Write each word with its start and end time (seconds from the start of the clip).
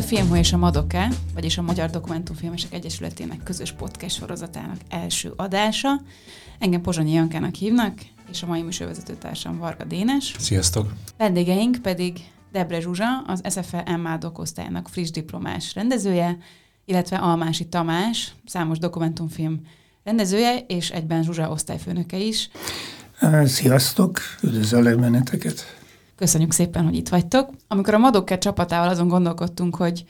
a 0.00 0.02
Filmhó 0.02 0.36
és 0.36 0.52
a 0.52 0.56
Madoke, 0.56 1.08
vagyis 1.34 1.58
a 1.58 1.62
Magyar 1.62 1.90
Dokumentumfilmesek 1.90 2.72
Egyesületének 2.72 3.42
közös 3.42 3.72
podcast 3.72 4.16
sorozatának 4.16 4.76
első 4.88 5.32
adása. 5.36 6.00
Engem 6.58 6.80
Pozsonyi 6.80 7.12
Jankának 7.12 7.54
hívnak, 7.54 7.98
és 8.30 8.42
a 8.42 8.46
mai 8.46 8.62
műsorvezetőtársam 8.62 9.58
Varga 9.58 9.84
Dénes. 9.84 10.34
Sziasztok! 10.38 10.92
Vendégeink 11.18 11.76
pedig 11.82 12.18
Debre 12.52 12.80
Zsuzsa, 12.80 13.22
az 13.26 13.42
SFE 13.50 13.96
MA 13.96 14.16
dokosztályának 14.16 14.88
friss 14.88 15.10
diplomás 15.10 15.74
rendezője, 15.74 16.38
illetve 16.84 17.16
Almási 17.16 17.68
Tamás, 17.68 18.34
számos 18.46 18.78
dokumentumfilm 18.78 19.60
rendezője, 20.04 20.58
és 20.58 20.90
egyben 20.90 21.22
Zsuzsa 21.22 21.50
osztályfőnöke 21.50 22.18
is. 22.18 22.50
Sziasztok, 23.44 24.20
üdvözöllek 24.42 24.98
benneteket! 24.98 25.79
Köszönjük 26.20 26.52
szépen, 26.52 26.84
hogy 26.84 26.94
itt 26.94 27.08
vagytok. 27.08 27.50
Amikor 27.68 27.94
a 27.94 27.98
Madokker 27.98 28.38
csapatával 28.38 28.88
azon 28.88 29.08
gondolkodtunk, 29.08 29.76
hogy 29.76 30.04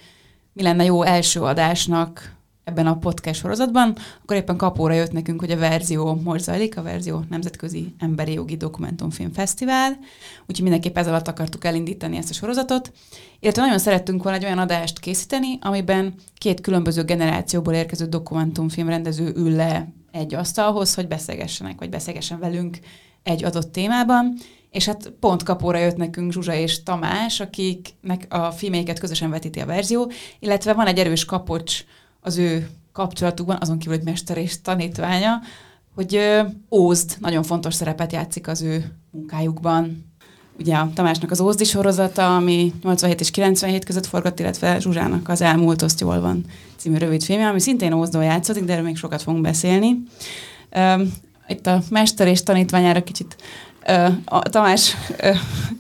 mi 0.53 0.63
lenne 0.63 0.85
jó 0.85 1.03
első 1.03 1.41
adásnak 1.41 2.37
ebben 2.65 2.87
a 2.87 2.97
podcast 2.97 3.41
sorozatban, 3.41 3.97
akkor 4.23 4.37
éppen 4.37 4.57
kapóra 4.57 4.93
jött 4.93 5.13
nekünk, 5.13 5.41
hogy 5.41 5.51
a 5.51 5.57
Verzió 5.57 6.21
most 6.25 6.45
zajlik, 6.45 6.77
a 6.77 6.83
Verzió 6.83 7.25
Nemzetközi 7.29 7.95
Emberi 7.99 8.33
Jogi 8.33 8.57
Dokumentumfilm 8.57 9.33
Fesztivál, 9.33 9.99
úgyhogy 10.41 10.63
mindenképp 10.63 10.99
ez 10.99 11.07
alatt 11.07 11.29
akartuk 11.29 11.65
elindítani 11.65 12.17
ezt 12.17 12.31
a 12.31 12.35
sorozatot, 12.35 12.93
illetve 13.41 13.63
nagyon 13.63 13.79
szerettünk 13.79 14.23
volna 14.23 14.39
egy 14.39 14.45
olyan 14.45 14.59
adást 14.59 14.99
készíteni, 14.99 15.59
amiben 15.61 16.15
két 16.39 16.61
különböző 16.61 17.05
generációból 17.05 17.75
érkező 17.75 18.05
dokumentumfilm 18.07 18.89
rendező 18.89 19.33
ül 19.37 19.51
le 19.51 19.89
egy 20.11 20.35
asztalhoz, 20.35 20.95
hogy 20.95 21.09
beszélgessenek, 21.09 21.79
vagy 21.79 21.91
beszélgessen 21.91 22.39
velünk 22.39 22.79
egy 23.23 23.45
adott 23.45 23.73
témában, 23.73 24.37
és 24.71 24.85
hát 24.87 25.13
pont 25.21 25.43
kapóra 25.43 25.79
jött 25.79 25.97
nekünk 25.97 26.33
Zsuzsa 26.33 26.55
és 26.55 26.83
Tamás, 26.83 27.41
akiknek 27.41 28.27
a 28.29 28.51
filméket 28.51 28.99
közösen 28.99 29.31
vetíti 29.31 29.61
a 29.61 29.67
verzió, 29.67 30.11
illetve 30.39 30.73
van 30.73 30.87
egy 30.87 30.99
erős 30.99 31.25
kapocs 31.25 31.85
az 32.21 32.39
ő 32.39 32.69
kapcsolatukban, 32.93 33.59
azon 33.61 33.79
kívül, 33.79 33.97
hogy 33.97 34.05
mester 34.05 34.39
és 34.39 34.61
tanítványa, 34.61 35.41
hogy 35.95 36.21
Ózd 36.71 37.17
nagyon 37.21 37.43
fontos 37.43 37.75
szerepet 37.75 38.13
játszik 38.13 38.49
az 38.49 38.63
ő 38.63 38.97
munkájukban. 39.11 40.09
Ugye 40.59 40.75
a 40.77 40.91
Tamásnak 40.95 41.31
az 41.31 41.41
Ózdi 41.41 41.65
sorozata, 41.65 42.37
ami 42.37 42.73
87 42.83 43.21
és 43.21 43.31
97 43.31 43.85
között 43.85 44.07
forgott, 44.07 44.41
illetve 44.41 44.79
Zsuzsának 44.79 45.29
az 45.29 45.41
Elmúlt 45.41 45.83
Oszt 45.83 46.01
jól 46.01 46.21
van 46.21 46.45
című 46.77 46.97
rövid 46.97 47.23
filmje, 47.23 47.49
ami 47.49 47.61
szintén 47.61 47.93
Ózdon 47.93 48.25
játszott, 48.25 48.59
de 48.59 48.73
erről 48.73 48.85
még 48.85 48.97
sokat 48.97 49.23
fogunk 49.23 49.43
beszélni. 49.43 50.03
Itt 51.49 51.67
a 51.67 51.83
mester 51.91 52.27
és 52.27 52.43
tanítványára 52.43 53.03
kicsit 53.03 53.37
a 54.25 54.39
Tamás, 54.39 54.97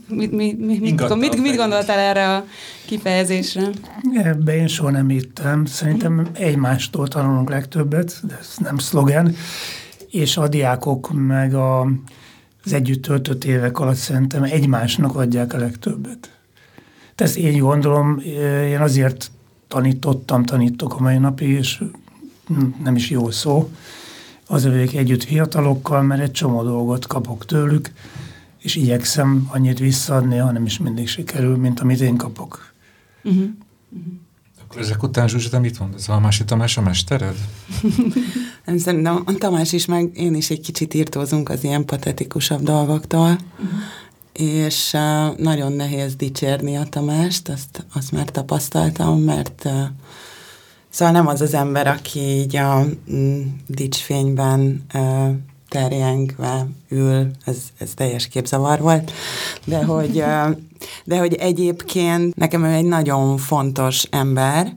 mit, 0.08 0.32
mit, 0.32 0.58
mit, 0.58 0.80
mit, 0.80 1.14
mit, 1.16 1.40
mit 1.40 1.56
gondoltál 1.56 1.98
erre 1.98 2.36
a 2.36 2.44
kifejezésre? 2.86 3.70
Ebbe 4.14 4.56
én 4.56 4.66
soha 4.66 4.90
nem 4.90 5.08
hittem. 5.08 5.64
Szerintem 5.64 6.26
egymástól 6.32 7.08
tanulunk 7.08 7.48
legtöbbet, 7.48 8.20
de 8.22 8.36
ez 8.40 8.54
nem 8.58 8.78
szlogen. 8.78 9.34
És 10.10 10.36
a 10.36 10.48
diákok 10.48 11.10
meg 11.12 11.54
a, 11.54 11.80
az 12.64 12.72
együtt 12.72 13.02
töltött 13.02 13.44
évek 13.44 13.78
alatt 13.78 13.96
szerintem 13.96 14.42
egymásnak 14.42 15.16
adják 15.16 15.52
a 15.54 15.58
legtöbbet. 15.58 16.30
Tehát 17.14 17.34
én 17.34 17.58
gondolom, 17.58 18.22
én 18.68 18.80
azért 18.80 19.30
tanítottam, 19.68 20.44
tanítok 20.44 20.94
a 20.94 21.02
mai 21.02 21.18
napig, 21.18 21.48
és 21.48 21.82
nem 22.82 22.96
is 22.96 23.10
jó 23.10 23.30
szó, 23.30 23.70
az 24.50 24.64
övők 24.64 24.92
együtt 24.92 25.24
fiatalokkal, 25.24 26.02
mert 26.02 26.20
egy 26.22 26.30
csomó 26.30 26.62
dolgot 26.62 27.06
kapok 27.06 27.46
tőlük, 27.46 27.90
és 28.58 28.76
igyekszem 28.76 29.48
annyit 29.52 29.78
visszaadni, 29.78 30.36
hanem 30.36 30.64
is 30.64 30.78
mindig 30.78 31.08
sikerül, 31.08 31.56
mint 31.56 31.80
amit 31.80 32.00
én 32.00 32.16
kapok. 32.16 32.72
Uh-huh. 33.24 33.42
Uh-huh. 33.42 34.12
Akkor 34.62 34.80
ezek 34.80 35.02
után 35.02 35.28
Zsuzsi, 35.28 35.48
te 35.48 35.58
mit 35.58 35.78
mondasz? 35.78 36.08
Almási 36.08 36.44
Tamás 36.44 36.76
a 36.76 36.80
mestered? 36.80 37.34
Nem, 38.64 38.78
szerintem 38.78 39.22
a 39.24 39.32
Tamás 39.32 39.72
is, 39.72 39.86
meg 39.86 40.10
én 40.14 40.34
is 40.34 40.50
egy 40.50 40.60
kicsit 40.60 40.94
írtózunk 40.94 41.48
az 41.48 41.64
ilyen 41.64 41.84
patetikusabb 41.84 42.62
dolgoktól, 42.62 43.30
uh-huh. 43.30 43.78
és 44.32 44.92
uh, 44.92 45.36
nagyon 45.38 45.72
nehéz 45.72 46.14
dicsérni 46.14 46.76
a 46.76 46.84
Tamást, 46.84 47.48
azt, 47.48 47.86
azt 47.92 48.12
már 48.12 48.30
tapasztaltam, 48.30 49.20
mert 49.20 49.62
uh, 49.64 49.72
Szóval 50.90 51.14
nem 51.14 51.26
az 51.26 51.40
az 51.40 51.54
ember, 51.54 51.86
aki 51.86 52.20
így 52.20 52.56
a 52.56 52.84
mm, 53.12 53.42
dicsfényben 53.66 54.86
uh, 54.94 55.28
terjengve 55.68 56.66
ül, 56.88 57.30
ez, 57.44 57.56
ez 57.78 57.90
teljes 57.94 58.28
képzavar 58.28 58.80
volt, 58.80 59.12
de 59.64 59.84
hogy, 59.92 60.24
de 61.04 61.18
hogy 61.18 61.34
egyébként 61.34 62.36
nekem 62.36 62.64
ő 62.64 62.72
egy 62.72 62.84
nagyon 62.84 63.36
fontos 63.36 64.02
ember, 64.10 64.74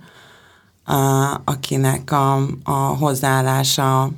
uh, 0.87 1.31
akinek 1.43 2.11
a, 2.11 2.35
a 2.63 2.71
hozzáállása 2.71 4.11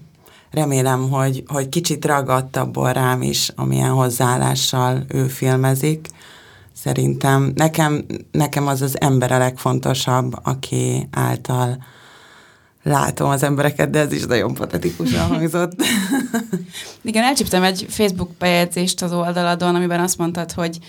remélem, 0.51 1.09
hogy, 1.09 1.43
hogy 1.47 1.69
kicsit 1.69 2.05
ragadt 2.05 2.55
abból 2.55 2.93
rám 2.93 3.21
is, 3.21 3.51
amilyen 3.55 3.89
hozzáállással 3.89 5.05
ő 5.07 5.27
filmezik. 5.27 6.07
Szerintem 6.75 7.51
nekem, 7.55 8.05
nekem 8.31 8.67
az 8.67 8.81
az 8.81 9.01
ember 9.01 9.31
a 9.31 9.37
legfontosabb, 9.37 10.33
aki 10.43 11.07
által 11.11 11.83
látom 12.83 13.29
az 13.29 13.43
embereket, 13.43 13.89
de 13.89 13.99
ez 13.99 14.11
is 14.11 14.25
nagyon 14.25 14.53
patetikusan 14.53 15.27
hangzott. 15.27 15.71
Igen, 17.01 17.23
elcsíptem 17.23 17.63
egy 17.63 17.85
Facebook 17.89 18.29
bejegyzést 18.37 19.01
az 19.01 19.13
oldaladon, 19.13 19.75
amiben 19.75 19.99
azt 19.99 20.17
mondtad, 20.17 20.51
hogy 20.51 20.79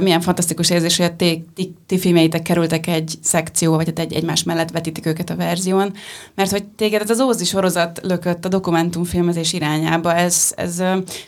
milyen 0.00 0.20
fantasztikus 0.20 0.70
érzés, 0.70 0.96
hogy 0.96 1.06
a 1.06 1.16
ti, 1.16 1.44
ti, 1.54 1.74
ti 1.86 1.98
filmjeitek 1.98 2.42
kerültek 2.42 2.86
egy 2.86 3.14
szekció, 3.22 3.74
vagy 3.74 3.86
hát 3.86 3.98
egy 3.98 4.12
egymás 4.12 4.42
mellett 4.42 4.70
vetítik 4.70 5.06
őket 5.06 5.30
a 5.30 5.36
verzión, 5.36 5.92
mert 6.34 6.50
hogy 6.50 6.64
téged 6.64 7.00
ez 7.00 7.10
az 7.10 7.20
Ózdi 7.20 7.44
sorozat 7.44 8.00
lökött 8.02 8.44
a 8.44 8.48
dokumentumfilmezés 8.48 9.52
irányába, 9.52 10.14
ez, 10.14 10.52
ez 10.56 10.82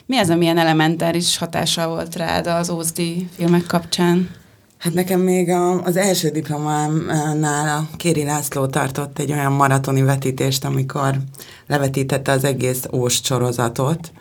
mi 0.05 0.17
az, 0.17 0.29
amilyen 0.29 0.57
elementáris 0.57 1.37
hatása 1.37 1.87
volt 1.87 2.15
rád 2.15 2.47
az 2.47 2.69
Ózdi 2.69 3.29
filmek 3.35 3.65
kapcsán? 3.65 4.29
Hát 4.77 4.93
nekem 4.93 5.19
még 5.19 5.49
a, 5.49 5.83
az 5.83 5.95
első 5.95 6.29
diplomámnál 6.29 7.77
a 7.77 7.95
Kéri 7.97 8.23
László 8.23 8.65
tartott 8.65 9.19
egy 9.19 9.31
olyan 9.31 9.51
maratoni 9.51 10.01
vetítést, 10.01 10.65
amikor 10.65 11.17
levetítette 11.67 12.31
az 12.31 12.43
egész 12.43 12.83
Óst 12.91 13.25
sorozatot, 13.25 14.11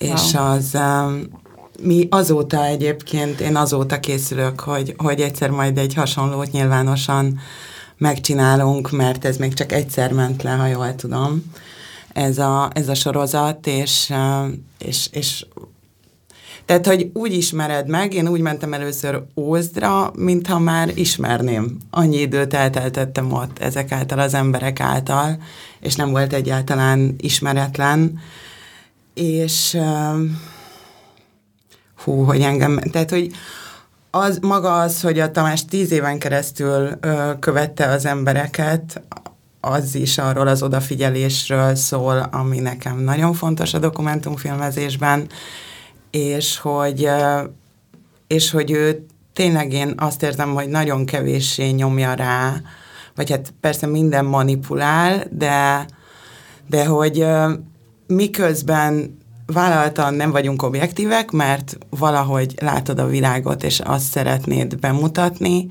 wow. 0.00 0.12
és 0.12 0.34
az 0.34 0.78
mi 1.82 2.06
azóta 2.10 2.64
egyébként, 2.64 3.40
én 3.40 3.56
azóta 3.56 4.00
készülök, 4.00 4.60
hogy, 4.60 4.94
hogy 4.96 5.20
egyszer 5.20 5.50
majd 5.50 5.78
egy 5.78 5.94
hasonlót 5.94 6.52
nyilvánosan 6.52 7.38
megcsinálunk, 7.98 8.90
mert 8.90 9.24
ez 9.24 9.36
még 9.36 9.54
csak 9.54 9.72
egyszer 9.72 10.12
ment 10.12 10.42
le, 10.42 10.50
ha 10.50 10.66
jól 10.66 10.94
tudom, 10.94 11.52
ez 12.12 12.38
a, 12.38 12.70
ez 12.72 12.88
a 12.88 12.94
sorozat, 12.94 13.66
és, 13.66 14.12
és, 14.78 15.08
és 15.12 15.46
tehát, 16.64 16.86
hogy 16.86 17.10
úgy 17.12 17.32
ismered 17.32 17.88
meg, 17.88 18.14
én 18.14 18.28
úgy 18.28 18.40
mentem 18.40 18.72
először 18.72 19.22
Ózdra, 19.36 20.12
mintha 20.16 20.58
már 20.58 20.90
ismerném. 20.94 21.76
Annyi 21.90 22.16
időt 22.16 22.54
elteltettem 22.54 23.32
ott 23.32 23.58
ezek 23.58 23.92
által, 23.92 24.18
az 24.18 24.34
emberek 24.34 24.80
által, 24.80 25.42
és 25.80 25.94
nem 25.94 26.10
volt 26.10 26.32
egyáltalán 26.32 27.14
ismeretlen. 27.18 28.18
És 29.14 29.78
hú, 32.06 32.24
hogy 32.24 32.40
engem, 32.40 32.78
tehát, 32.78 33.10
hogy 33.10 33.30
az, 34.10 34.38
maga 34.42 34.80
az, 34.80 35.00
hogy 35.00 35.18
a 35.18 35.30
Tamás 35.30 35.64
tíz 35.64 35.92
éven 35.92 36.18
keresztül 36.18 36.90
ö, 37.00 37.30
követte 37.40 37.86
az 37.86 38.06
embereket, 38.06 39.02
az 39.60 39.94
is 39.94 40.18
arról 40.18 40.46
az 40.46 40.62
odafigyelésről 40.62 41.74
szól, 41.74 42.28
ami 42.32 42.58
nekem 42.58 42.98
nagyon 42.98 43.32
fontos 43.32 43.74
a 43.74 43.78
dokumentumfilmezésben, 43.78 45.28
és 46.10 46.58
hogy, 46.58 47.08
és 48.26 48.50
hogy 48.50 48.70
ő 48.70 49.06
tényleg 49.32 49.72
én 49.72 49.94
azt 49.96 50.22
érzem, 50.22 50.54
hogy 50.54 50.68
nagyon 50.68 51.04
kevéssé 51.06 51.70
nyomja 51.70 52.14
rá, 52.14 52.60
vagy 53.14 53.30
hát 53.30 53.54
persze 53.60 53.86
minden 53.86 54.24
manipulál, 54.24 55.24
de, 55.30 55.86
de 56.68 56.86
hogy 56.86 57.26
miközben 58.06 59.18
vállaltan 59.46 60.14
nem 60.14 60.30
vagyunk 60.30 60.62
objektívek, 60.62 61.30
mert 61.30 61.78
valahogy 61.90 62.54
látod 62.60 62.98
a 62.98 63.06
világot, 63.06 63.62
és 63.62 63.80
azt 63.80 64.10
szeretnéd 64.10 64.78
bemutatni. 64.78 65.66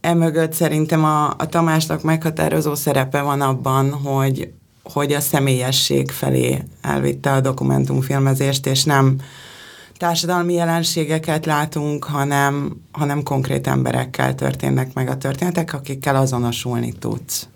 Emögött 0.00 0.52
szerintem 0.52 1.04
a, 1.04 1.28
a 1.28 1.46
Tamásnak 1.48 2.02
meghatározó 2.02 2.74
szerepe 2.74 3.20
van 3.20 3.40
abban, 3.40 3.92
hogy, 3.92 4.52
hogy 4.82 5.12
a 5.12 5.20
személyesség 5.20 6.10
felé 6.10 6.62
elvitte 6.82 7.32
a 7.32 7.40
dokumentumfilmezést, 7.40 8.66
és 8.66 8.84
nem 8.84 9.16
társadalmi 9.96 10.54
jelenségeket 10.54 11.46
látunk, 11.46 12.04
hanem, 12.04 12.76
hanem 12.92 13.22
konkrét 13.22 13.66
emberekkel 13.66 14.34
történnek 14.34 14.94
meg 14.94 15.08
a 15.08 15.16
történetek, 15.16 15.74
akikkel 15.74 16.16
azonosulni 16.16 16.92
tudsz. 16.92 17.48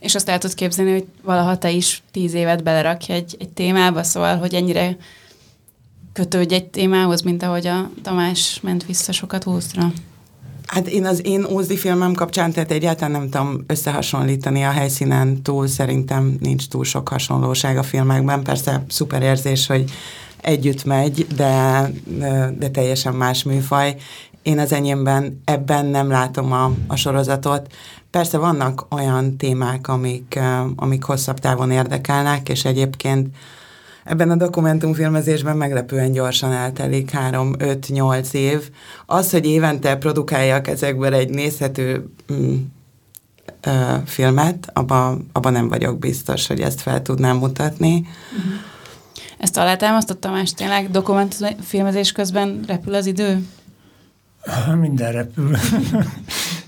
És 0.00 0.14
azt 0.14 0.28
el 0.28 0.38
tudsz 0.38 0.54
képzelni, 0.54 0.92
hogy 0.92 1.06
valaha 1.22 1.58
te 1.58 1.70
is 1.70 2.02
tíz 2.10 2.34
évet 2.34 2.62
belerakj 2.62 3.12
egy, 3.12 3.36
egy 3.38 3.48
témába, 3.48 4.02
szóval, 4.02 4.36
hogy 4.36 4.54
ennyire 4.54 4.96
kötődj 6.12 6.54
egy 6.54 6.66
témához, 6.66 7.22
mint 7.22 7.42
ahogy 7.42 7.66
a 7.66 7.90
Tamás 8.02 8.60
ment 8.62 8.86
vissza 8.86 9.12
sokat 9.12 9.44
húszra. 9.44 9.92
Hát 10.66 10.88
én 10.88 11.06
az 11.06 11.26
én 11.26 11.44
Ózdi 11.50 11.76
filmem 11.76 12.14
kapcsán, 12.14 12.52
tehát 12.52 12.70
egyáltalán 12.70 13.10
nem 13.10 13.30
tudom 13.30 13.64
összehasonlítani 13.66 14.64
a 14.64 14.70
helyszínen 14.70 15.42
túl, 15.42 15.66
szerintem 15.66 16.36
nincs 16.40 16.68
túl 16.68 16.84
sok 16.84 17.08
hasonlóság 17.08 17.78
a 17.78 17.82
filmekben. 17.82 18.42
Persze 18.42 18.84
szuper 18.88 19.22
érzés, 19.22 19.66
hogy 19.66 19.90
együtt 20.40 20.84
megy, 20.84 21.26
de, 21.36 21.90
de 22.58 22.68
teljesen 22.68 23.14
más 23.14 23.42
műfaj. 23.42 23.96
Én 24.42 24.58
az 24.58 24.72
enyémben 24.72 25.40
ebben 25.44 25.86
nem 25.86 26.08
látom 26.08 26.52
a, 26.52 26.72
a 26.86 26.96
sorozatot. 26.96 27.72
Persze 28.16 28.38
vannak 28.38 28.86
olyan 28.90 29.36
témák, 29.36 29.88
amik, 29.88 30.38
amik 30.76 31.02
hosszabb 31.02 31.38
távon 31.38 31.70
érdekelnek, 31.70 32.48
és 32.48 32.64
egyébként 32.64 33.36
ebben 34.04 34.30
a 34.30 34.36
dokumentumfilmezésben 34.36 35.56
meglepően 35.56 36.12
gyorsan 36.12 36.52
eltelik 36.52 37.10
3-5-8 37.30 38.32
év. 38.32 38.70
Az, 39.06 39.30
hogy 39.30 39.46
évente 39.46 39.96
produkáljak 39.96 40.68
ezekből 40.68 41.14
egy 41.14 41.30
nézhető 41.30 42.08
mm, 42.32 42.54
ö, 43.60 43.94
filmet, 44.04 44.70
abban 44.72 45.28
abba 45.32 45.50
nem 45.50 45.68
vagyok 45.68 45.98
biztos, 45.98 46.46
hogy 46.46 46.60
ezt 46.60 46.80
fel 46.80 47.02
tudnám 47.02 47.36
mutatni. 47.36 47.94
Uh-huh. 47.96 48.52
Ezt 49.38 49.56
alátámasztott 49.56 50.20
Tamás, 50.20 50.52
tényleg 50.52 50.90
dokumentumfilmezés 50.90 52.12
közben 52.12 52.60
repül 52.66 52.94
az 52.94 53.06
idő? 53.06 53.46
Minden 54.80 55.12
repül. 55.12 55.56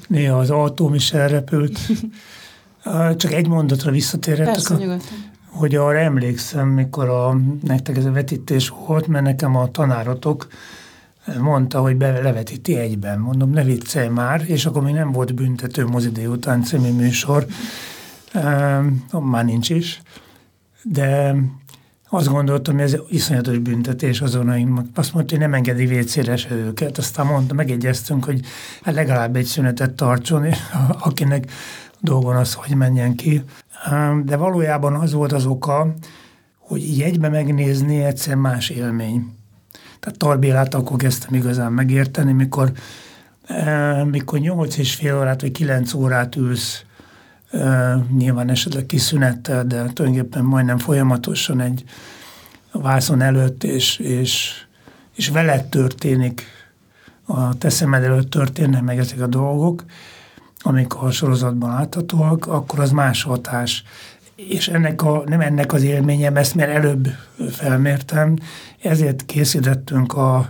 Néha 0.09 0.39
az 0.39 0.51
autóm 0.51 0.95
is 0.95 1.13
elrepült. 1.13 1.79
Csak 3.17 3.33
egy 3.33 3.49
mondatra 3.49 3.91
visszatérhetek. 3.91 4.53
Persze, 4.53 4.75
a, 4.75 4.79
nyugodtan 4.79 5.29
hogy 5.59 5.75
arra 5.75 5.99
emlékszem, 5.99 6.69
mikor 6.69 7.09
a, 7.09 7.39
nektek 7.63 7.97
ez 7.97 8.05
a 8.05 8.13
vetítés 8.13 8.69
volt, 8.87 9.07
mert 9.07 9.25
nekem 9.25 9.57
a 9.57 9.71
tanárotok 9.71 10.49
mondta, 11.41 11.81
hogy 11.81 11.97
be, 11.97 12.21
levetíti 12.21 12.77
egyben. 12.77 13.19
Mondom, 13.19 13.51
ne 13.51 13.65
viccelj 13.65 14.09
már, 14.09 14.45
és 14.47 14.67
akkor 14.67 14.83
még 14.83 14.95
nem 14.95 15.13
volt 15.13 15.35
büntető 15.35 15.87
mozi 15.87 16.11
délután 16.11 16.63
című 16.63 16.93
műsor, 16.93 17.47
uh, 18.35 19.21
már 19.21 19.45
nincs 19.45 19.71
is, 19.71 20.03
de 20.83 21.35
azt 22.11 22.29
gondoltam, 22.29 22.75
hogy 22.75 22.83
ez 22.83 22.97
iszonyatos 23.09 23.59
büntetés 23.59 24.21
azon, 24.21 24.49
azt 24.95 25.15
mondta, 25.15 25.35
hogy 25.35 25.43
nem 25.45 25.55
engedi 25.55 25.87
vécére 25.87 26.37
se 26.37 26.55
őket. 26.55 26.99
Aztán 26.99 27.27
mondta, 27.27 27.55
megegyeztünk, 27.55 28.25
hogy 28.25 28.41
hát 28.83 28.95
legalább 28.95 29.37
egy 29.37 29.45
szünetet 29.45 29.93
tartson, 29.93 30.45
és 30.45 30.59
akinek 30.99 31.51
dolgon 32.01 32.37
az, 32.37 32.55
hogy 32.55 32.77
menjen 32.77 33.15
ki. 33.15 33.43
De 34.25 34.37
valójában 34.37 34.95
az 34.95 35.13
volt 35.13 35.33
az 35.33 35.47
oka, 35.47 35.95
hogy 36.59 36.83
így 36.83 37.03
egybe 37.03 37.29
megnézni 37.29 38.05
egyszer 38.05 38.35
más 38.35 38.69
élmény. 38.69 39.33
Tehát 40.01 40.19
Tarbélát 40.19 40.75
akkor 40.75 40.97
kezdtem 40.97 41.35
igazán 41.35 41.73
megérteni, 41.73 42.33
mikor, 42.33 42.73
mikor 44.05 44.39
8 44.39 44.77
és 44.77 44.95
fél 44.95 45.19
órát 45.19 45.41
vagy 45.41 45.53
9 45.53 45.95
órát 45.95 46.37
ülsz, 46.37 46.85
nyilván 48.17 48.50
esetleg 48.50 48.87
kiszünettel, 48.87 49.65
de 49.65 49.77
tulajdonképpen 49.77 50.45
majdnem 50.45 50.79
folyamatosan 50.79 51.61
egy 51.61 51.85
vászon 52.73 53.21
előtt, 53.21 53.65
és, 53.65 53.99
és, 53.99 54.53
és 55.15 55.29
veled 55.29 55.65
történik, 55.65 56.47
a 57.27 57.59
te 57.59 57.69
szemed 57.69 58.03
előtt 58.03 58.31
történnek 58.31 58.83
meg 58.83 58.99
ezek 58.99 59.21
a 59.21 59.27
dolgok, 59.27 59.85
amik 60.59 60.95
a 60.95 61.11
sorozatban 61.11 61.71
láthatóak, 61.71 62.47
akkor 62.47 62.81
az 62.81 62.91
más 62.91 63.23
hatás. 63.23 63.85
És 64.35 64.69
ennek 64.69 65.03
a, 65.03 65.23
nem 65.27 65.41
ennek 65.41 65.73
az 65.73 65.83
élményem, 65.83 66.37
ezt 66.37 66.55
mert 66.55 66.71
előbb 66.71 67.09
felmértem, 67.50 68.37
ezért 68.83 69.25
készítettünk 69.25 70.15
a, 70.15 70.49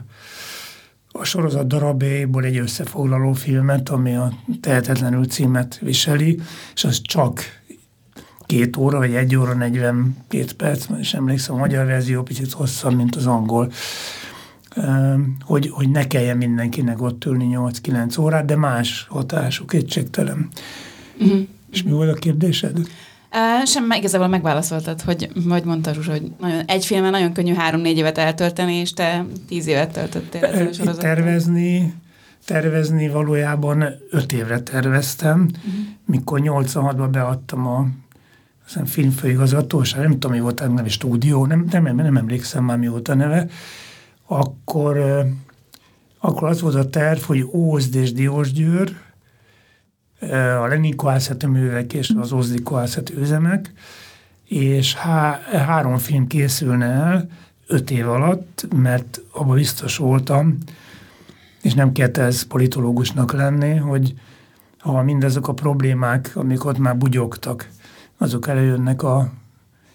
a 1.20 1.24
sorozat 1.24 1.66
darabjaiból 1.66 2.44
egy 2.44 2.58
összefoglaló 2.58 3.32
filmet, 3.32 3.88
ami 3.88 4.16
a 4.16 4.32
Tehetetlenül 4.60 5.24
címet 5.26 5.78
viseli, 5.78 6.40
és 6.74 6.84
az 6.84 7.00
csak 7.02 7.40
két 8.46 8.76
óra, 8.76 8.98
vagy 8.98 9.14
egy 9.14 9.36
óra 9.36 9.54
42 9.54 10.44
perc, 10.56 10.86
és 11.00 11.14
emlékszem, 11.14 11.54
a 11.54 11.58
magyar 11.58 11.86
verzió 11.86 12.22
picit 12.22 12.52
hosszabb, 12.52 12.96
mint 12.96 13.16
az 13.16 13.26
angol 13.26 13.72
hogy, 15.40 15.68
hogy 15.70 15.90
ne 15.90 16.06
kelljen 16.06 16.36
mindenkinek 16.36 17.02
ott 17.02 17.24
ülni 17.24 17.48
8-9 17.50 18.20
órát, 18.20 18.44
de 18.44 18.56
más 18.56 19.06
hatású, 19.08 19.64
kétségtelen. 19.64 20.48
Uh-huh. 21.18 21.40
És 21.70 21.82
mi 21.82 21.90
volt 21.90 22.16
a 22.16 22.18
kérdésed? 22.18 22.78
Uh, 23.32 23.66
sem 23.66 23.90
igazából 23.90 24.26
megválaszoltad, 24.26 25.00
hogy 25.00 25.30
vagy 25.44 25.64
mondta 25.64 25.92
Zsuzsa, 25.92 26.10
hogy 26.10 26.32
nagyon, 26.38 26.62
egy 26.66 26.84
filmen 26.84 27.10
nagyon 27.10 27.32
könnyű 27.32 27.54
három-négy 27.54 27.96
évet 27.96 28.18
eltölteni, 28.18 28.74
és 28.74 28.92
te 28.92 29.24
tíz 29.48 29.66
évet 29.66 29.92
töltöttél 29.92 30.44
ezzel 30.44 30.86
a 30.86 30.94
Tervezni, 30.94 31.94
tervezni 32.44 33.08
valójában 33.08 33.84
öt 34.10 34.32
évre 34.32 34.60
terveztem, 34.60 35.40
uh-huh. 35.40 35.72
mikor 36.06 36.40
86-ban 36.42 37.08
beadtam 37.10 37.66
a 37.66 37.86
aztán 38.68 38.86
filmfőigazgatóság, 38.86 40.00
nem 40.00 40.10
tudom, 40.10 40.32
mi 40.32 40.40
volt 40.40 40.60
a 40.60 40.68
neve, 40.68 40.88
stúdió, 40.88 41.46
nem, 41.46 41.66
nem, 41.70 41.82
nem, 41.82 41.96
nem 41.96 42.16
emlékszem 42.16 42.64
már, 42.64 42.78
mi 42.78 42.88
volt 42.88 43.08
a 43.08 43.14
neve, 43.14 43.46
akkor, 44.26 45.24
akkor 46.18 46.48
az 46.48 46.60
volt 46.60 46.74
a 46.74 46.88
terv, 46.88 47.20
hogy 47.20 47.46
Ózd 47.52 47.94
és 47.94 48.12
Diósgyőr, 48.12 48.96
a 50.60 50.66
Lenin 50.66 50.94
művek 51.46 51.92
és 51.92 52.12
az 52.20 52.32
Ózdi 52.32 52.62
koászati 52.62 53.14
üzemek, 53.14 53.72
és 54.44 54.94
há, 54.94 55.40
három 55.52 55.96
film 55.96 56.26
készülne 56.26 56.86
el 56.86 57.28
öt 57.66 57.90
év 57.90 58.08
alatt, 58.08 58.66
mert 58.76 59.20
abban 59.32 59.54
biztos 59.54 59.96
voltam, 59.96 60.58
és 61.62 61.74
nem 61.74 61.92
kellett 61.92 62.16
ez 62.16 62.42
politológusnak 62.42 63.32
lenni, 63.32 63.76
hogy 63.76 64.14
ha 64.78 65.02
mindezek 65.02 65.48
a 65.48 65.52
problémák, 65.52 66.30
amik 66.34 66.64
ott 66.64 66.78
már 66.78 66.96
bugyogtak, 66.96 67.68
azok 68.18 68.48
előjönnek 68.48 69.02
a 69.02 69.32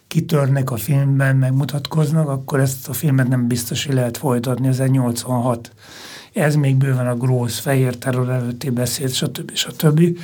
kitörnek 0.07 0.71
a 0.71 0.77
filmben, 0.77 1.35
megmutatkoznak, 1.35 2.29
akkor 2.29 2.59
ezt 2.59 2.89
a 2.89 2.93
filmet 2.93 3.27
nem 3.27 3.47
biztos, 3.47 3.85
hogy 3.85 3.95
lehet 3.95 4.17
folytatni, 4.17 4.67
ez 4.67 4.79
egy 4.79 4.91
86. 4.91 5.71
Ez 6.33 6.55
még 6.55 6.75
bőven 6.75 7.07
a 7.07 7.15
Grósz 7.15 7.59
fehér 7.59 7.97
terror 7.97 8.29
előtti 8.29 8.69
beszéd, 8.69 9.11
stb. 9.11 9.55
stb. 9.55 10.17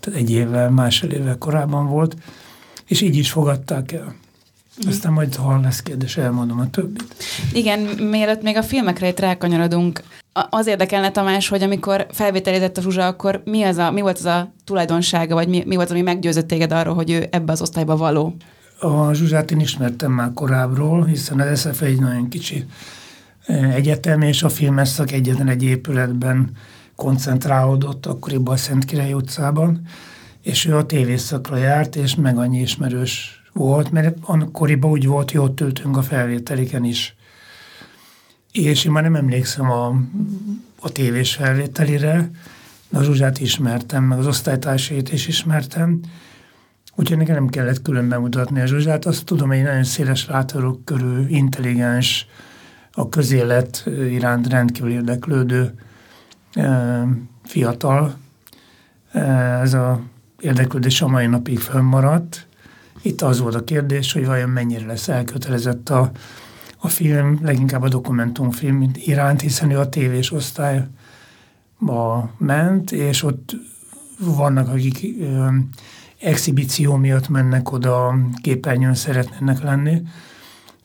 Tehát 0.00 0.20
egy 0.20 0.30
évvel, 0.30 0.70
másfél 0.70 1.10
évvel 1.10 1.38
korábban 1.38 1.86
volt, 1.86 2.16
és 2.86 3.00
így 3.00 3.16
is 3.16 3.30
fogadták 3.30 3.92
el. 3.92 4.14
Mhm. 4.78 4.88
Aztán 4.88 5.12
majd, 5.12 5.34
ha 5.34 5.60
lesz 5.60 5.82
kérdés, 5.82 6.16
elmondom 6.16 6.60
a 6.60 6.70
többit. 6.70 7.14
Igen, 7.52 7.80
mielőtt 8.10 8.42
még 8.42 8.56
a 8.56 8.62
filmekre 8.62 9.08
itt 9.08 9.20
rákanyarodunk, 9.20 10.02
az 10.50 10.66
érdekelne 10.66 11.10
Tamás, 11.10 11.48
hogy 11.48 11.62
amikor 11.62 12.06
felvételizett 12.10 12.76
a 12.76 12.80
Zsuzsa, 12.80 13.06
akkor 13.06 13.42
mi, 13.44 13.62
az 13.62 13.76
a, 13.76 13.90
mi 13.90 14.00
volt 14.00 14.18
az 14.18 14.24
a 14.24 14.52
tulajdonsága, 14.64 15.34
vagy 15.34 15.48
mi, 15.48 15.62
mi 15.66 15.74
volt, 15.74 15.90
ami 15.90 16.00
meggyőzött 16.00 16.48
téged 16.48 16.72
arról, 16.72 16.94
hogy 16.94 17.10
ő 17.10 17.28
ebbe 17.30 17.52
az 17.52 17.60
osztályba 17.60 17.96
való? 17.96 18.36
A 18.80 19.12
Zsuzsát 19.12 19.50
én 19.50 19.60
ismertem 19.60 20.12
már 20.12 20.30
korábbról, 20.34 21.04
hiszen 21.04 21.40
az 21.40 21.60
SZF 21.60 21.82
egy 21.82 22.00
nagyon 22.00 22.28
kicsi 22.28 22.64
egyetem, 23.48 24.22
és 24.22 24.42
a 24.42 24.48
filmesszak 24.48 25.12
egyetlen 25.12 25.48
egy 25.48 25.62
épületben 25.62 26.50
koncentrálódott, 26.96 28.06
akkoriban 28.06 28.54
a 28.54 28.56
Szentkirály 28.56 29.12
utcában, 29.12 29.80
és 30.42 30.66
ő 30.66 30.76
a 30.76 30.86
tévészakra 30.86 31.56
járt, 31.56 31.96
és 31.96 32.14
meg 32.14 32.38
annyi 32.38 32.60
ismerős 32.60 33.42
volt, 33.52 33.90
mert 33.90 34.16
akkoriban 34.20 34.90
úgy 34.90 35.06
volt, 35.06 35.30
hogy 35.30 35.40
ott 35.40 35.60
ültünk 35.60 35.96
a 35.96 36.02
felvételiken 36.02 36.84
is. 36.84 37.16
És 38.52 38.84
én 38.84 38.92
már 38.92 39.02
nem 39.02 39.14
emlékszem 39.14 39.70
a, 39.70 39.86
a 40.80 40.92
tévés 40.92 41.34
felvételire, 41.34 42.30
de 42.88 42.98
a 42.98 43.02
Zsuzsát 43.02 43.40
ismertem, 43.40 44.04
meg 44.04 44.18
az 44.18 44.26
osztálytársait 44.26 45.12
is 45.12 45.26
ismertem, 45.26 46.00
Úgyhogy 46.98 47.16
nekem 47.16 47.34
nem 47.34 47.48
kellett 47.48 47.82
külön 47.82 48.08
bemutatni 48.08 48.60
a 48.60 48.66
Zsuzsát. 48.66 49.06
Azt 49.06 49.24
tudom, 49.24 49.50
egy 49.50 49.62
nagyon 49.62 49.84
széles 49.84 50.26
látorok 50.26 50.84
körül, 50.84 51.26
intelligens, 51.28 52.26
a 52.98 53.08
közélet 53.08 53.84
iránt 54.10 54.48
rendkívül 54.48 54.90
érdeklődő 54.90 55.74
fiatal. 57.44 58.14
Ez 59.62 59.74
a 59.74 60.00
érdeklődés 60.40 61.02
a 61.02 61.08
mai 61.08 61.26
napig 61.26 61.58
fönnmaradt. 61.58 62.46
Itt 63.02 63.22
az 63.22 63.40
volt 63.40 63.54
a 63.54 63.64
kérdés, 63.64 64.12
hogy 64.12 64.26
vajon 64.26 64.48
mennyire 64.48 64.86
lesz 64.86 65.08
elkötelezett 65.08 65.88
a, 65.88 66.10
a 66.78 66.88
film, 66.88 67.38
leginkább 67.42 67.82
a 67.82 67.88
dokumentumfilm 67.88 68.90
iránt, 68.94 69.40
hiszen 69.40 69.70
ő 69.70 69.78
a 69.78 69.88
tévés 69.88 70.32
osztályba 70.32 70.90
ment, 72.38 72.92
és 72.92 73.22
ott 73.22 73.56
vannak, 74.18 74.68
akik 74.68 75.06
exhibíció 76.20 76.96
miatt 76.96 77.28
mennek 77.28 77.72
oda, 77.72 78.14
képernyőn 78.42 78.94
szeretnének 78.94 79.62
lenni. 79.62 80.02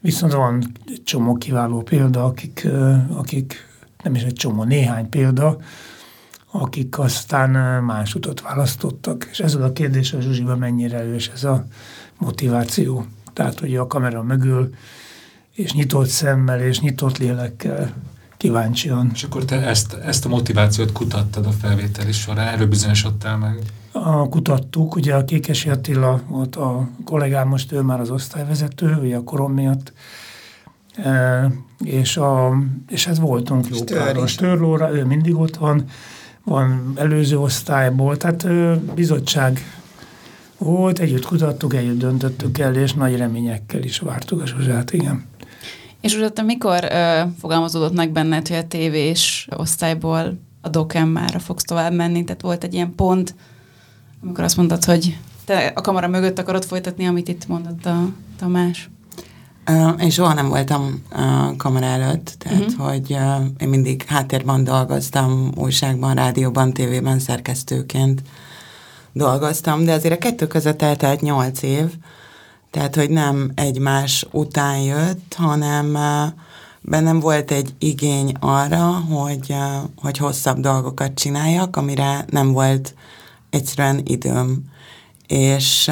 Viszont 0.04 0.34
van 0.34 0.72
csomó 1.04 1.36
kiváló 1.36 1.82
példa, 1.82 2.24
akik, 2.26 2.68
akik 3.10 3.68
nem 4.04 4.16
is 4.16 4.22
egy 4.22 4.34
csomó, 4.34 4.64
néhány 4.64 5.10
példa, 5.10 5.58
akik 6.52 7.00
aztán 7.00 7.84
más 7.84 8.16
utat 8.16 8.42
választottak. 8.42 9.28
És 9.32 9.40
ez 9.40 9.56
a 9.56 9.72
kérdés 9.72 10.14
a 10.14 10.22
Zsuzsiban 10.22 10.58
mennyire 10.58 10.98
erős 10.98 11.28
ez 11.28 11.44
a 11.44 11.66
motiváció. 12.18 13.06
Tehát, 13.34 13.60
hogy 13.60 13.76
a 13.76 13.88
kamera 13.88 14.24
mögül 14.24 14.74
és 15.52 15.74
nyitott 15.74 16.08
szemmel 16.08 16.62
és 16.62 16.80
nyitott 16.80 17.18
lélekkel 17.18 17.94
kíváncsian. 18.44 19.10
És 19.14 19.24
akkor 19.24 19.46
te 19.46 19.56
ezt, 19.68 19.94
ezt 19.94 20.26
a 20.26 20.30
motivációt 20.30 20.92
kutattad 20.92 21.46
a 21.46 21.52
felvételi 21.52 22.12
során, 22.12 22.48
erről 22.48 22.68
bizonyosodtál 22.68 23.38
meg? 23.38 23.60
A, 23.92 24.30
kutattuk, 24.30 24.96
ugye 24.96 25.16
a 25.16 25.26
Kékesi 25.26 25.70
Attila 25.70 26.22
volt 26.28 26.56
a 26.56 26.88
kollégám, 27.06 27.48
most 27.48 27.72
ő 27.72 27.82
már 27.82 28.00
az 28.00 28.10
osztályvezető, 28.10 28.98
ugye 29.02 29.16
a 29.16 29.24
korom 29.24 29.54
miatt, 29.54 29.94
e, 30.96 31.52
és, 31.84 32.18
a, 32.18 32.58
és 32.88 33.08
ez 33.08 33.20
voltunk 33.20 33.68
jó 33.70 33.84
páron. 33.84 34.28
Störlóra, 34.28 34.96
ő 34.96 35.06
mindig 35.06 35.36
ott 35.36 35.56
van, 35.56 35.86
van 36.44 36.94
előző 36.96 37.40
osztályból, 37.40 38.18
tehát 38.18 38.44
ö, 38.44 38.74
bizottság 38.96 39.60
volt, 40.58 41.00
együtt 41.00 41.26
kutattuk, 41.26 41.74
együtt 41.74 42.00
döntöttük 42.00 42.58
el, 42.58 42.76
és 42.76 42.94
nagy 42.94 43.18
reményekkel 43.18 43.84
is 43.84 44.00
vártuk 44.00 44.42
a 44.42 44.46
Zsuzsát, 44.46 44.94
igen. 44.94 45.26
És 46.04 46.16
utána 46.16 46.48
mikor 46.48 46.84
ö, 46.92 47.22
fogalmazódott 47.40 47.94
meg 47.94 48.12
benned, 48.12 48.48
hogy 48.48 48.58
a 48.58 48.68
tévés 48.68 49.48
osztályból 49.56 50.40
a 50.62 50.70
dokemmára 50.70 51.40
fogsz 51.40 51.64
tovább 51.64 51.94
menni? 51.94 52.24
Tehát 52.24 52.42
volt 52.42 52.64
egy 52.64 52.74
ilyen 52.74 52.96
pont, 52.96 53.36
amikor 54.24 54.44
azt 54.44 54.58
mondtad, 54.58 54.84
hogy 54.84 55.18
te 55.46 55.72
a 55.76 55.82
kamera 55.82 56.08
mögött 56.08 56.40
akarod 56.40 56.66
folytatni, 56.66 57.06
amit 57.06 57.28
itt 57.28 57.48
mondott 57.48 57.86
a 57.86 58.10
Tamás? 58.38 58.90
Én 60.00 60.10
soha 60.10 60.34
nem 60.34 60.48
voltam 60.48 61.04
uh, 61.12 61.56
kamera 61.58 61.86
előtt, 61.86 62.36
tehát 62.38 62.60
uh-huh. 62.60 62.88
hogy 62.88 63.12
uh, 63.12 63.46
én 63.58 63.70
mindig 63.70 64.04
háttérben 64.04 64.64
dolgoztam, 64.64 65.52
újságban, 65.56 66.16
rádióban, 66.16 66.74
tévében 66.74 67.20
szerkesztőként 67.20 68.22
dolgoztam, 69.12 69.86
de 69.86 69.94
azért 69.94 70.14
a 70.14 70.18
kettő 70.18 70.48
között 70.48 70.82
eltelt 70.82 71.22
nyolc 71.22 71.62
év, 71.62 71.86
tehát 72.74 72.96
hogy 72.96 73.10
nem 73.10 73.52
egymás 73.56 74.26
után 74.32 74.78
jött, 74.80 75.34
hanem 75.34 75.98
bennem 76.82 77.20
volt 77.20 77.52
egy 77.52 77.74
igény 77.80 78.34
arra, 78.40 78.84
hogy, 78.92 79.56
hogy 79.96 80.18
hosszabb 80.18 80.60
dolgokat 80.60 81.14
csináljak, 81.14 81.76
amire 81.76 82.26
nem 82.30 82.52
volt 82.52 82.94
egyszerűen 83.50 84.02
időm. 84.04 84.64
És, 85.28 85.92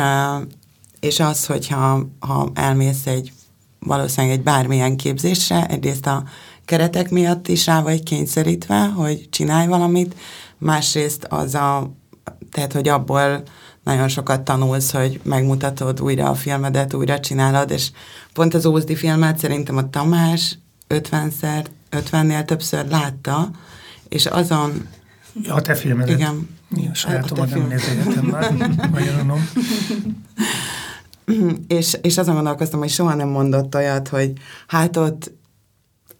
és 0.99 1.19
az, 1.19 1.45
hogyha 1.45 2.07
ha 2.19 2.51
elmész 2.53 3.05
egy 3.05 3.33
valószínűleg 3.79 4.37
egy 4.37 4.43
bármilyen 4.43 4.97
képzésre, 4.97 5.65
egyrészt 5.65 6.05
a 6.05 6.23
keretek 6.65 7.09
miatt 7.09 7.47
is 7.47 7.65
rá 7.65 7.81
vagy 7.81 8.03
kényszerítve, 8.03 8.85
hogy 8.87 9.27
csinálj 9.29 9.67
valamit, 9.67 10.15
másrészt 10.57 11.23
az 11.29 11.55
a, 11.55 11.91
tehát 12.51 12.73
hogy 12.73 12.87
abból 12.87 13.43
nagyon 13.83 14.07
sokat 14.07 14.41
tanulsz, 14.41 14.91
hogy 14.91 15.19
megmutatod 15.23 16.01
újra 16.01 16.29
a 16.29 16.35
filmedet, 16.35 16.93
újra 16.93 17.19
csinálod, 17.19 17.71
és 17.71 17.91
pont 18.33 18.53
az 18.53 18.65
Ózdi 18.65 18.95
filmet 18.95 19.37
szerintem 19.37 19.77
a 19.77 19.89
Tamás 19.89 20.57
50-szer, 20.89 21.65
50-nél 21.91 22.45
többször 22.45 22.87
látta, 22.87 23.49
és 24.09 24.25
azon... 24.25 24.87
Ja, 25.41 25.53
a 25.53 25.61
te 25.61 25.75
filmedet. 25.75 26.17
Igen. 26.17 26.49
Ja, 26.75 26.93
sajátomat 26.93 27.49
nem 27.49 27.67
nézegetem 27.67 28.25
már, 28.25 28.51
magyaronom. 28.91 29.49
és, 31.67 31.97
és 32.01 32.17
azon 32.17 32.35
gondolkoztam, 32.35 32.79
hogy 32.79 32.89
soha 32.89 33.13
nem 33.13 33.27
mondott 33.27 33.75
olyat, 33.75 34.07
hogy 34.07 34.33
hát 34.67 34.97
ott 34.97 35.31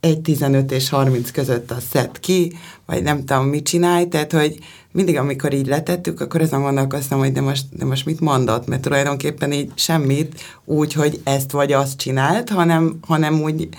egy 0.01 0.21
15 0.21 0.71
és 0.71 0.89
30 0.89 1.31
között 1.31 1.71
a 1.71 1.77
szed 1.91 2.19
ki, 2.19 2.53
vagy 2.85 3.03
nem 3.03 3.25
tudom, 3.25 3.45
mit 3.45 3.65
csinálj, 3.65 4.07
tehát, 4.07 4.31
hogy 4.31 4.57
mindig, 4.91 5.17
amikor 5.17 5.53
így 5.53 5.67
letettük, 5.67 6.21
akkor 6.21 6.41
azon 6.41 6.61
gondolkoztam, 6.61 7.19
hogy 7.19 7.31
de 7.31 7.41
most, 7.41 7.65
de 7.71 7.85
most 7.85 8.05
mit 8.05 8.19
mondott, 8.19 8.67
mert 8.67 8.81
tulajdonképpen 8.81 9.51
így 9.51 9.71
semmit 9.75 10.41
úgy, 10.65 10.93
hogy 10.93 11.21
ezt 11.23 11.51
vagy 11.51 11.71
azt 11.71 11.97
csinált, 11.97 12.49
hanem, 12.49 12.99
hanem 13.07 13.41
úgy 13.41 13.69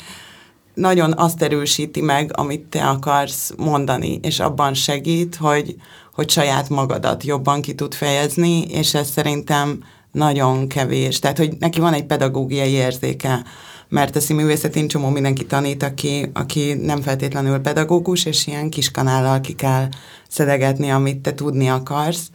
nagyon 0.75 1.13
azt 1.17 1.43
erősíti 1.43 2.01
meg, 2.01 2.31
amit 2.35 2.65
te 2.65 2.89
akarsz 2.89 3.53
mondani, 3.57 4.19
és 4.23 4.41
abban 4.41 4.75
segít, 4.75 5.37
hogy, 5.37 5.77
hogy 6.15 6.31
saját 6.31 6.69
magadat 6.69 7.25
jobban 7.25 7.61
ki 7.61 7.75
tud 7.75 7.95
fejezni, 7.95 8.63
és 8.63 8.95
ez 8.95 9.11
szerintem 9.11 9.85
nagyon 10.13 10.69
kevés. 10.69 11.19
Tehát, 11.19 11.39
hogy 11.39 11.57
neki 11.59 11.81
van 11.81 11.93
egy 11.93 12.05
pedagógiai 12.05 12.71
érzéke, 12.71 13.45
mert 13.93 14.17
a 14.17 14.21
színművészetén 14.21 14.89
csomó 14.89 15.09
mindenki 15.09 15.47
tanít, 15.47 15.83
aki, 15.83 16.31
aki 16.33 16.75
nem 16.75 17.03
feltétlenül 17.03 17.59
pedagógus, 17.59 18.25
és 18.25 18.47
ilyen 18.47 18.71
kis 18.71 18.91
kanállal 18.91 19.41
ki 19.41 19.53
kell 19.53 19.89
szedegetni, 20.29 20.91
amit 20.91 21.19
te 21.19 21.35
tudni 21.35 21.69
akarsz. 21.69 22.31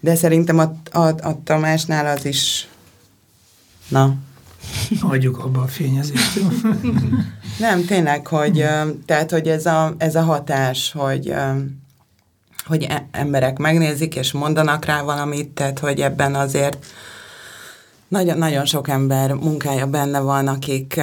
De 0.00 0.14
szerintem 0.14 0.58
a, 0.58 0.96
a, 0.98 1.06
a 1.06 1.42
Tamásnál 1.44 2.16
az 2.16 2.24
is... 2.24 2.68
Na. 3.88 4.14
Hagyjuk 5.00 5.38
abba 5.38 5.60
a 5.60 5.66
fényezést. 5.66 6.40
nem, 7.58 7.84
tényleg, 7.84 8.26
hogy, 8.26 8.64
tehát, 9.06 9.30
hogy 9.30 9.48
ez 9.48 9.66
a, 9.66 9.94
ez 9.98 10.14
a 10.14 10.22
hatás, 10.22 10.92
hogy 10.96 11.34
hogy 12.66 12.82
e, 12.82 13.08
emberek 13.10 13.58
megnézik 13.58 14.14
és 14.14 14.32
mondanak 14.32 14.84
rá 14.84 15.02
valamit, 15.02 15.48
tehát 15.48 15.78
hogy 15.78 16.00
ebben 16.00 16.34
azért 16.34 16.86
nagyon, 18.12 18.38
nagyon 18.38 18.64
sok 18.64 18.88
ember 18.88 19.32
munkája 19.32 19.86
benne 19.86 20.20
van, 20.20 20.48
akik, 20.48 21.00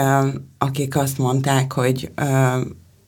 akik 0.58 0.96
azt 0.96 1.18
mondták, 1.18 1.74
hogy 1.74 2.12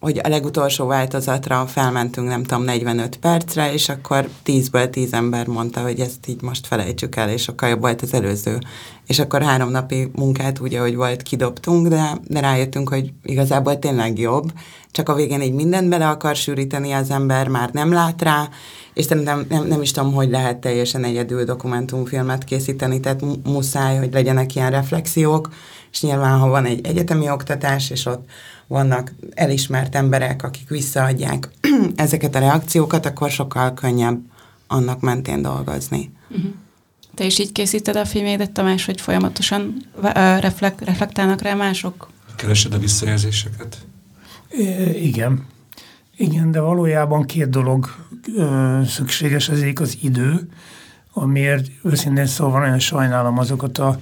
hogy 0.01 0.19
a 0.23 0.27
legutolsó 0.27 0.85
változatra 0.85 1.65
felmentünk, 1.65 2.27
nem 2.27 2.43
tudom, 2.43 2.63
45 2.63 3.17
percre, 3.17 3.73
és 3.73 3.89
akkor 3.89 4.29
10-ből 4.45 4.89
10 4.89 5.13
ember 5.13 5.47
mondta, 5.47 5.81
hogy 5.81 5.99
ezt 5.99 6.27
így 6.27 6.41
most 6.41 6.67
felejtsük 6.67 7.15
el, 7.15 7.29
és 7.29 7.41
sokkal 7.41 7.69
jobb 7.69 7.79
volt 7.79 8.01
az 8.01 8.13
előző. 8.13 8.59
És 9.07 9.19
akkor 9.19 9.41
három 9.41 9.69
napi 9.69 10.11
munkát 10.15 10.59
úgy, 10.59 10.75
ahogy 10.75 10.95
volt, 10.95 11.21
kidobtunk, 11.21 11.87
de, 11.87 12.17
de 12.27 12.39
rájöttünk, 12.39 12.89
hogy 12.89 13.11
igazából 13.23 13.79
tényleg 13.79 14.19
jobb, 14.19 14.51
csak 14.91 15.09
a 15.09 15.15
végén 15.15 15.41
így 15.41 15.53
mindent 15.53 15.89
bele 15.89 16.09
akar 16.09 16.35
sűríteni 16.35 16.91
az 16.91 17.09
ember, 17.09 17.47
már 17.47 17.69
nem 17.71 17.91
lát 17.91 18.21
rá, 18.21 18.49
és 18.93 19.05
szerintem 19.05 19.45
nem, 19.49 19.67
nem 19.67 19.81
is 19.81 19.91
tudom, 19.91 20.13
hogy 20.13 20.29
lehet 20.29 20.57
teljesen 20.57 21.03
egyedül 21.03 21.43
dokumentumfilmet 21.43 22.43
készíteni, 22.43 22.99
tehát 22.99 23.23
muszáj, 23.43 23.97
hogy 23.97 24.13
legyenek 24.13 24.55
ilyen 24.55 24.71
reflexiók, 24.71 25.49
és 25.91 26.01
nyilván, 26.01 26.39
ha 26.39 26.47
van 26.47 26.65
egy 26.65 26.85
egyetemi 26.85 27.29
oktatás, 27.29 27.89
és 27.89 28.05
ott 28.05 28.25
vannak 28.71 29.13
elismert 29.33 29.95
emberek, 29.95 30.43
akik 30.43 30.69
visszaadják 30.69 31.49
ezeket 31.95 32.35
a 32.35 32.39
reakciókat, 32.39 33.05
akkor 33.05 33.29
sokkal 33.29 33.73
könnyebb 33.73 34.19
annak 34.67 34.99
mentén 34.99 35.41
dolgozni. 35.41 36.11
Uh-huh. 36.29 36.51
Te 37.15 37.25
is 37.25 37.39
így 37.39 37.51
készíted 37.51 37.95
a 37.95 38.05
filmédet, 38.05 38.51
Tamás, 38.51 38.85
hogy 38.85 39.01
folyamatosan 39.01 39.85
reflek- 40.39 40.81
reflektálnak 40.85 41.41
rá 41.41 41.53
mások? 41.53 42.09
Keresed 42.35 42.73
a 42.73 42.77
visszajelzéseket? 42.77 43.77
É, 44.49 45.01
igen. 45.03 45.45
Igen, 46.17 46.51
de 46.51 46.59
valójában 46.59 47.25
két 47.25 47.49
dolog 47.49 47.95
ö, 48.35 48.79
szükséges, 48.87 49.49
az 49.49 49.61
egyik 49.61 49.79
az 49.79 49.97
idő, 50.01 50.47
amiért 51.13 51.67
őszintén 51.83 52.25
szóval 52.25 52.61
nagyon 52.61 52.79
sajnálom 52.79 53.37
azokat 53.37 53.77
a 53.77 53.99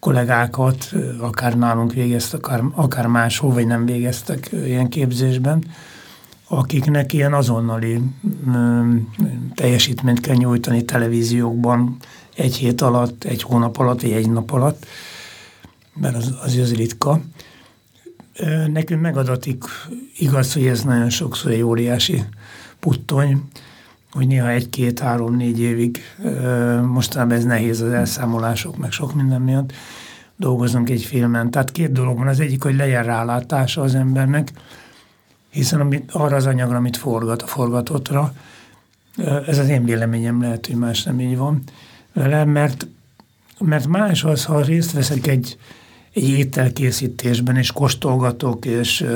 kollégákat, 0.00 0.92
akár 1.20 1.58
nálunk 1.58 1.92
végeztek, 1.92 2.46
akár, 2.46 2.62
akár 2.74 3.06
máshol, 3.06 3.52
vagy 3.52 3.66
nem 3.66 3.84
végeztek 3.84 4.48
ilyen 4.52 4.88
képzésben, 4.88 5.64
akiknek 6.48 7.12
ilyen 7.12 7.34
azonnali 7.34 8.00
ö, 8.54 8.80
teljesítményt 9.54 10.20
kell 10.20 10.36
nyújtani 10.36 10.84
televíziókban 10.84 11.96
egy 12.34 12.56
hét 12.56 12.80
alatt, 12.80 13.24
egy 13.24 13.42
hónap 13.42 13.78
alatt, 13.78 14.00
vagy 14.02 14.12
egy 14.12 14.30
nap 14.30 14.52
alatt, 14.52 14.86
mert 15.94 16.16
az, 16.16 16.34
az, 16.44 16.56
az 16.56 16.74
ritka. 16.74 17.20
Nekünk 18.72 19.00
megadatik, 19.00 19.64
igaz, 20.18 20.52
hogy 20.52 20.66
ez 20.66 20.82
nagyon 20.82 21.10
sokszor 21.10 21.50
egy 21.50 21.62
óriási 21.62 22.24
puttony, 22.80 23.42
hogy 24.12 24.26
néha 24.26 24.50
egy-két-három-négy 24.50 25.60
évig, 25.60 26.00
mostanában 26.82 27.36
ez 27.36 27.44
nehéz 27.44 27.80
az 27.80 27.92
elszámolások, 27.92 28.76
meg 28.76 28.90
sok 28.90 29.14
minden 29.14 29.40
miatt, 29.40 29.72
dolgozunk 30.36 30.90
egy 30.90 31.02
filmen. 31.02 31.50
Tehát 31.50 31.72
két 31.72 31.92
dolog 31.92 32.18
van. 32.18 32.28
Az 32.28 32.40
egyik, 32.40 32.62
hogy 32.62 32.76
legyen 32.76 33.04
rálátása 33.04 33.82
az 33.82 33.94
embernek, 33.94 34.52
hiszen 35.50 35.80
amit, 35.80 36.12
arra 36.12 36.36
az 36.36 36.46
anyagra, 36.46 36.76
amit 36.76 36.96
forgat, 36.96 37.42
a 37.42 37.46
forgatottra, 37.46 38.32
ez 39.46 39.58
az 39.58 39.68
én 39.68 39.84
véleményem, 39.84 40.40
lehet, 40.40 40.66
hogy 40.66 40.76
más 40.76 41.02
nem 41.02 41.20
így 41.20 41.36
van 41.36 41.62
vele, 42.12 42.44
mert, 42.44 42.86
mert 43.58 43.86
más 43.86 44.24
az, 44.24 44.44
ha 44.44 44.62
részt 44.62 44.92
veszek 44.92 45.26
egy, 45.26 45.56
egy 46.12 46.28
ételkészítésben, 46.28 47.56
és 47.56 47.72
kóstolgatok, 47.72 48.64
és 48.64 49.06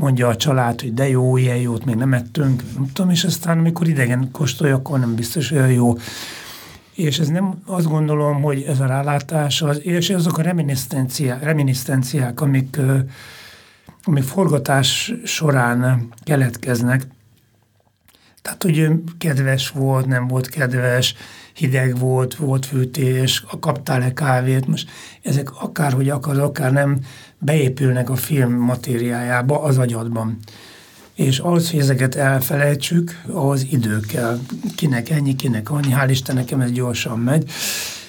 mondja 0.00 0.28
a 0.28 0.36
család, 0.36 0.80
hogy 0.80 0.94
de 0.94 1.08
jó, 1.08 1.36
ilyen 1.36 1.56
jót 1.56 1.84
még 1.84 1.94
nem 1.94 2.12
ettünk, 2.12 2.62
nem 2.74 2.86
tudom, 2.92 3.10
és 3.10 3.24
aztán 3.24 3.58
amikor 3.58 3.88
idegen 3.88 4.28
kóstolja, 4.32 4.74
akkor 4.74 4.98
nem 4.98 5.14
biztos 5.14 5.50
olyan 5.50 5.72
jó. 5.72 5.96
És 6.94 7.18
ez 7.18 7.28
nem 7.28 7.62
azt 7.66 7.86
gondolom, 7.86 8.42
hogy 8.42 8.62
ez 8.62 8.80
a 8.80 8.86
rálátás, 8.86 9.62
az, 9.62 9.80
és 9.84 10.10
azok 10.10 10.38
a 10.38 10.42
reminiszenciák, 10.42 11.42
reminiszenciák 11.42 12.40
amik, 12.40 12.78
amik 14.04 14.22
forgatás 14.22 15.12
során 15.24 16.08
keletkeznek, 16.22 17.06
tehát, 18.42 18.62
hogy 18.62 18.90
kedves 19.18 19.68
volt, 19.68 20.06
nem 20.06 20.26
volt 20.26 20.48
kedves, 20.48 21.14
hideg 21.54 21.98
volt, 21.98 22.34
volt 22.34 22.66
fűtés, 22.66 23.44
kaptál-e 23.60 24.12
kávét, 24.12 24.66
most 24.66 24.90
ezek 25.22 25.60
akárhogy 25.60 26.08
akar, 26.08 26.38
akár 26.38 26.72
nem, 26.72 27.00
beépülnek 27.38 28.10
a 28.10 28.16
film 28.16 28.52
matériájába 28.52 29.62
az 29.62 29.78
agyadban. 29.78 30.38
és 31.14 31.38
ahhoz, 31.38 31.70
hogy 31.70 31.80
ezeket 31.80 32.14
elfelejtsük, 32.14 33.22
ahhoz 33.26 33.66
idő 33.70 34.00
kell. 34.00 34.38
Kinek 34.76 35.10
ennyi, 35.10 35.36
kinek 35.36 35.70
annyi, 35.70 35.92
hál' 35.92 36.06
Isten 36.10 36.34
nekem 36.34 36.60
ez 36.60 36.72
gyorsan 36.72 37.18
megy, 37.18 37.50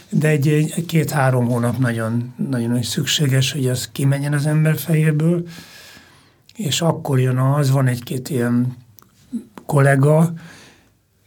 de 0.09 0.27
egy, 0.27 0.47
egy 0.47 0.85
két-három 0.85 1.47
hónap 1.47 1.77
nagyon, 1.77 2.33
nagyon 2.49 2.83
szükséges, 2.83 3.51
hogy 3.51 3.67
az 3.67 3.89
kimenjen 3.91 4.33
az 4.33 4.45
ember 4.45 4.77
fejéből, 4.77 5.47
és 6.55 6.81
akkor 6.81 7.19
jön 7.19 7.37
az, 7.37 7.71
van 7.71 7.87
egy-két 7.87 8.29
ilyen 8.29 8.75
kollega, 9.71 10.33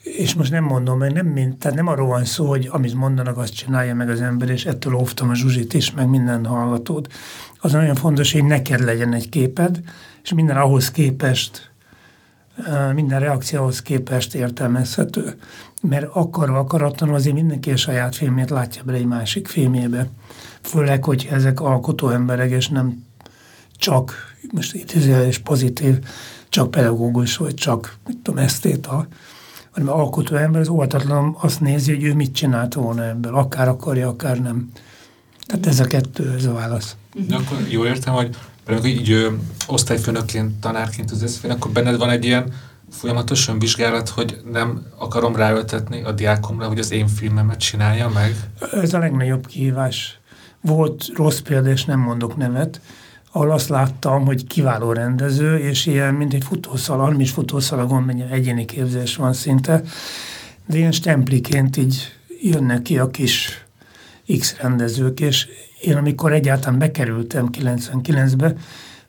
és 0.03 0.35
most 0.35 0.51
nem 0.51 0.65
mondom, 0.65 0.99
mert 0.99 1.15
nem, 1.15 1.27
mint, 1.27 1.59
tehát 1.59 1.77
nem 1.77 1.87
arról 1.87 2.07
van 2.07 2.25
szó, 2.25 2.49
hogy 2.49 2.69
amit 2.71 2.95
mondanak, 2.95 3.39
azt 3.39 3.55
csinálja 3.55 3.95
meg 3.95 4.09
az 4.09 4.21
ember, 4.21 4.49
és 4.51 4.65
ettől 4.65 4.95
óvtam 4.95 5.29
a 5.29 5.35
Zsuzsit 5.35 5.75
is, 5.75 5.93
meg 5.93 6.09
minden 6.09 6.45
hallgatót. 6.45 7.13
Az 7.59 7.73
nagyon 7.73 7.95
fontos, 7.95 8.33
hogy 8.33 8.45
neked 8.45 8.81
legyen 8.81 9.15
egy 9.15 9.29
képed, 9.29 9.81
és 10.23 10.33
minden 10.33 10.57
ahhoz 10.57 10.91
képest, 10.91 11.71
minden 12.95 13.21
reakcióhoz 13.21 13.83
képest 13.83 14.35
értelmezhető. 14.35 15.35
Mert 15.83 16.09
akarva 16.13 16.59
akaratlanul 16.59 17.15
azért 17.15 17.35
mindenki 17.35 17.71
a 17.71 17.77
saját 17.77 18.15
filmét 18.15 18.51
látja 18.51 18.83
bele 18.85 18.99
egy 18.99 19.07
másik 19.07 19.49
filmjébe. 19.49 20.09
Főleg, 20.63 21.05
hogy 21.05 21.29
ezek 21.31 21.61
alkotó 21.61 22.09
emberek, 22.09 22.51
és 22.51 22.69
nem 22.69 23.05
csak, 23.77 24.15
most 24.53 24.75
itt 24.75 24.93
is 25.29 25.39
pozitív, 25.39 25.99
csak 26.55 26.71
pedagógus, 26.71 27.37
vagy 27.37 27.55
csak, 27.55 27.97
mit 28.07 28.19
tudom, 28.23 28.45
esztéta, 28.45 29.07
hanem 29.71 29.93
alkotó 29.93 30.37
ember 30.37 30.61
az 30.61 30.69
óvatatlan 30.69 31.37
azt 31.41 31.61
nézi, 31.61 31.95
hogy 31.95 32.03
ő 32.03 32.15
mit 32.15 32.35
csinált 32.35 32.75
volna 32.75 33.05
ebből, 33.05 33.35
akár 33.35 33.69
akarja, 33.69 34.09
akár 34.09 34.41
nem. 34.41 34.71
Tehát 35.47 35.67
ez 35.67 35.81
a 35.81 35.85
kettő, 35.85 36.35
ez 36.37 36.45
a 36.45 36.53
válasz. 36.53 36.97
De 37.29 37.37
akkor 37.37 37.59
jól 37.69 37.87
értem, 37.87 38.15
hogy 38.15 38.37
például 38.65 38.87
így 38.87 39.11
ö, 39.11 39.31
osztályfőnökként, 39.67 40.61
tanárként 40.61 41.11
az 41.11 41.23
eszfén, 41.23 41.51
akkor 41.51 41.71
benned 41.71 41.99
van 41.99 42.11
egy 42.11 42.25
ilyen 42.25 42.53
folyamatos 42.91 43.49
önvizsgálat, 43.49 44.09
hogy 44.09 44.41
nem 44.53 44.87
akarom 44.99 45.37
ráöltetni 45.37 46.03
a 46.03 46.13
diákomra, 46.13 46.67
hogy 46.67 46.79
az 46.79 46.93
én 46.93 47.07
filmemet 47.07 47.59
csinálja 47.59 48.09
meg? 48.09 48.35
Ez 48.73 48.95
a 48.95 48.99
legnagyobb 48.99 49.47
kihívás. 49.47 50.19
Volt 50.61 51.05
rossz 51.15 51.39
példa, 51.39 51.71
és 51.71 51.85
nem 51.85 52.01
mondok 52.01 52.37
nevet, 52.37 52.81
ahol 53.37 53.51
azt 53.51 53.69
láttam, 53.69 54.25
hogy 54.25 54.47
kiváló 54.47 54.93
rendező, 54.93 55.59
és 55.59 55.87
ilyen, 55.87 56.15
mint 56.15 56.35
egy 56.35 56.45
futószal, 56.45 57.01
armis 57.01 57.31
futószalagon 57.31 58.03
mennyi 58.03 58.25
egyéni 58.31 58.65
képzés 58.65 59.17
van 59.17 59.33
szinte, 59.33 59.83
de 60.67 60.77
ilyen 60.77 60.93
stempliként 60.93 61.77
így 61.77 62.13
jönnek 62.43 62.83
ki 62.83 62.99
a 62.99 63.11
kis 63.11 63.65
X 64.39 64.57
rendezők, 64.57 65.21
és 65.21 65.49
én 65.81 65.97
amikor 65.97 66.33
egyáltalán 66.33 66.79
bekerültem 66.79 67.49
99-be, 67.53 68.55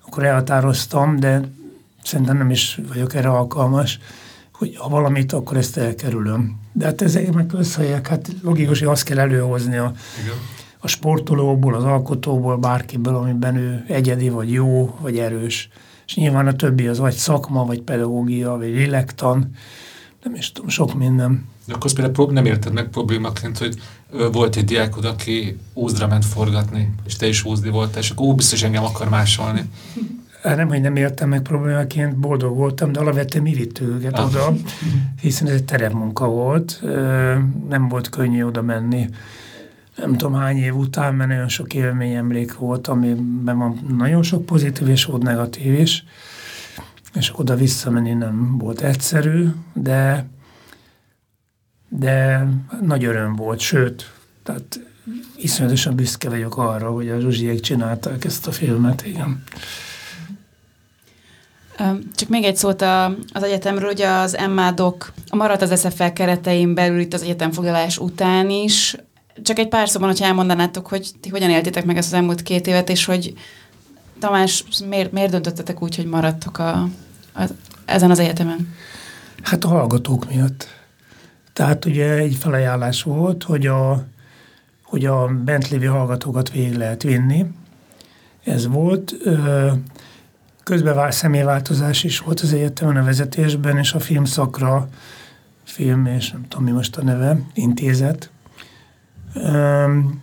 akkor 0.07 0.23
elhatároztam, 0.23 1.19
de 1.19 1.41
szerintem 2.03 2.37
nem 2.37 2.49
is 2.49 2.79
vagyok 2.93 3.15
erre 3.15 3.29
alkalmas, 3.29 3.99
hogy 4.51 4.75
ha 4.77 4.89
valamit, 4.89 5.33
akkor 5.33 5.57
ezt 5.57 5.77
elkerülöm. 5.77 6.59
De 6.71 6.85
hát 6.85 7.01
ezek 7.01 7.33
meg 7.33 7.45
közhelyek, 7.45 8.07
hát 8.07 8.29
logikus, 8.41 8.79
hogy 8.79 8.87
azt 8.87 9.03
kell 9.03 9.19
előhozni 9.19 9.77
a, 9.77 9.93
Igen 10.21 10.54
a 10.85 10.87
sportolóból, 10.87 11.73
az 11.73 11.83
alkotóból, 11.83 12.57
bárkiből, 12.57 13.15
amiben 13.15 13.55
ő 13.55 13.85
egyedi, 13.87 14.29
vagy 14.29 14.51
jó, 14.51 14.97
vagy 15.01 15.17
erős. 15.17 15.69
És 16.07 16.15
nyilván 16.15 16.47
a 16.47 16.53
többi 16.53 16.87
az 16.87 16.99
vagy 16.99 17.13
szakma, 17.13 17.65
vagy 17.65 17.81
pedagógia, 17.81 18.57
vagy 18.57 18.67
lélektan, 18.67 19.51
nem 20.23 20.35
is 20.35 20.51
tudom, 20.51 20.69
sok 20.69 20.93
minden. 20.93 21.45
De 21.65 21.73
akkor 21.73 21.85
azt 21.85 21.95
például 21.95 22.31
nem 22.31 22.45
érted 22.45 22.73
meg 22.73 22.87
problémaként, 22.87 23.57
hogy 23.57 23.75
volt 24.31 24.55
egy 24.55 24.65
diákod, 24.65 25.05
aki 25.05 25.57
úzdra 25.73 26.07
ment 26.07 26.25
forgatni, 26.25 26.93
és 27.05 27.15
te 27.15 27.27
is 27.27 27.45
úzdi 27.45 27.69
voltál, 27.69 28.01
és 28.01 28.09
akkor 28.09 28.27
ó, 28.27 28.35
biztos 28.35 28.63
engem 28.63 28.83
akar 28.83 29.09
másolni. 29.09 29.69
Nem, 30.43 30.67
hogy 30.67 30.81
nem 30.81 30.95
értem 30.95 31.29
meg 31.29 31.41
problémaként, 31.41 32.15
boldog 32.15 32.55
voltam, 32.55 32.91
de 32.91 32.99
alapvetően 32.99 33.43
mi 33.43 33.53
vitt 33.53 33.79
őket 33.79 34.19
ah. 34.19 34.25
oda, 34.25 34.53
hiszen 35.21 35.47
ez 35.47 35.53
egy 35.53 35.65
terepmunka 35.65 36.27
volt, 36.27 36.81
nem 37.69 37.87
volt 37.87 38.09
könnyű 38.09 38.43
oda 38.43 38.61
menni 38.61 39.09
nem 39.95 40.17
tudom 40.17 40.33
hány 40.33 40.57
év 40.57 40.75
után, 40.75 41.15
mert 41.15 41.29
nagyon 41.29 41.47
sok 41.47 41.73
élmény 41.73 42.13
emlék 42.13 42.57
volt, 42.57 42.87
amiben 42.87 43.57
van 43.57 43.95
nagyon 43.97 44.23
sok 44.23 44.45
pozitív 44.45 44.87
és 44.87 45.05
volt 45.05 45.23
negatív 45.23 45.79
is, 45.79 46.03
és 47.13 47.31
oda 47.35 47.55
visszamenni 47.55 48.13
nem 48.13 48.57
volt 48.57 48.81
egyszerű, 48.81 49.49
de, 49.73 50.27
de 51.89 52.47
nagy 52.81 53.05
öröm 53.05 53.35
volt, 53.35 53.59
sőt, 53.59 54.11
tehát 54.43 54.79
iszonyatosan 55.37 55.95
büszke 55.95 56.29
vagyok 56.29 56.57
arra, 56.57 56.91
hogy 56.91 57.09
a 57.09 57.19
Zsuzsiék 57.19 57.59
csinálták 57.59 58.25
ezt 58.25 58.47
a 58.47 58.51
filmet, 58.51 59.05
igen. 59.05 59.43
Csak 62.15 62.29
még 62.29 62.43
egy 62.43 62.55
szót 62.55 62.81
az 63.33 63.43
egyetemről, 63.43 63.87
hogy 63.87 64.01
az 64.01 64.37
MA-dok 64.55 65.13
maradt 65.31 65.61
az 65.61 65.79
SFL 65.79 66.03
keretein 66.13 66.73
belül 66.73 66.99
itt 66.99 67.13
az 67.13 67.21
egyetemfoglalás 67.21 67.97
után 67.97 68.49
is, 68.49 68.95
csak 69.41 69.59
egy 69.59 69.67
pár 69.67 69.89
szóban, 69.89 70.09
hogyha 70.09 70.25
elmondanátok, 70.25 70.87
hogy 70.87 71.11
ti 71.19 71.29
hogyan 71.29 71.49
éltétek 71.49 71.85
meg 71.85 71.97
ezt 71.97 72.07
az 72.07 72.13
elmúlt 72.13 72.41
két 72.41 72.67
évet, 72.67 72.89
és 72.89 73.05
hogy 73.05 73.33
Tamás, 74.19 74.63
miért, 74.87 75.11
miért 75.11 75.31
döntöttetek 75.31 75.81
úgy, 75.81 75.95
hogy 75.95 76.05
maradtok 76.05 76.57
a, 76.57 76.89
a, 77.33 77.43
ezen 77.85 78.11
az 78.11 78.19
egyetemen? 78.19 78.75
Hát 79.43 79.63
a 79.63 79.67
hallgatók 79.67 80.29
miatt. 80.29 80.67
Tehát 81.53 81.85
ugye 81.85 82.11
egy 82.11 82.35
felajánlás 82.35 83.03
volt, 83.03 83.43
hogy 83.43 83.67
a, 83.67 84.05
hogy 84.83 85.05
a 85.05 85.27
bent 85.27 85.69
lévő 85.69 85.85
hallgatókat 85.85 86.51
végig 86.51 86.75
lehet 86.75 87.03
vinni. 87.03 87.45
Ez 88.43 88.67
volt. 88.67 89.15
Közben 90.63 91.11
személyváltozás 91.11 92.03
is 92.03 92.19
volt 92.19 92.39
az 92.39 92.53
egyetemen 92.53 92.97
a 92.97 93.03
vezetésben, 93.03 93.77
és 93.77 93.93
a 93.93 93.99
filmszakra, 93.99 94.89
film 95.63 96.05
és 96.05 96.31
nem 96.31 96.45
tudom 96.47 96.65
mi 96.65 96.71
most 96.71 96.95
a 96.95 97.03
neve, 97.03 97.39
intézet, 97.53 98.29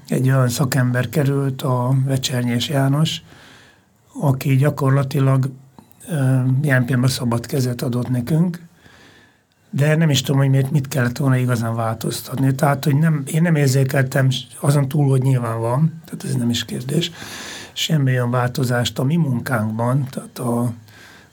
egy 0.09 0.29
olyan 0.29 0.49
szakember 0.49 1.09
került, 1.09 1.63
a 1.63 1.95
Vecsernyés 2.05 2.69
János, 2.69 3.23
aki 4.21 4.57
gyakorlatilag 4.57 5.51
ilyen 6.63 6.85
pillanatban 6.85 7.09
szabad 7.09 7.47
kezet 7.47 7.83
adott 7.83 8.09
nekünk, 8.09 8.61
de 9.71 9.97
nem 9.97 10.11
is 10.11 10.21
tudom, 10.21 10.41
hogy 10.41 10.51
miért 10.51 10.71
mit 10.71 10.89
kellett 10.89 11.17
volna 11.17 11.37
igazán 11.37 11.75
változtatni. 11.75 12.55
Tehát, 12.55 12.85
hogy 12.85 12.97
nem, 12.97 13.23
én 13.27 13.43
nem 13.43 13.55
érzékeltem 13.55 14.29
azon 14.61 14.89
túl, 14.89 15.09
hogy 15.09 15.23
nyilván 15.23 15.61
van, 15.61 16.03
tehát 16.05 16.25
ez 16.25 16.35
nem 16.35 16.51
is 16.51 16.65
kérdés, 16.65 17.11
semmi 17.73 18.11
olyan 18.11 18.31
változást 18.31 18.99
a 18.99 19.05
mi 19.05 19.17
munkánkban, 19.17 20.07
tehát 20.11 20.39
a, 20.39 20.73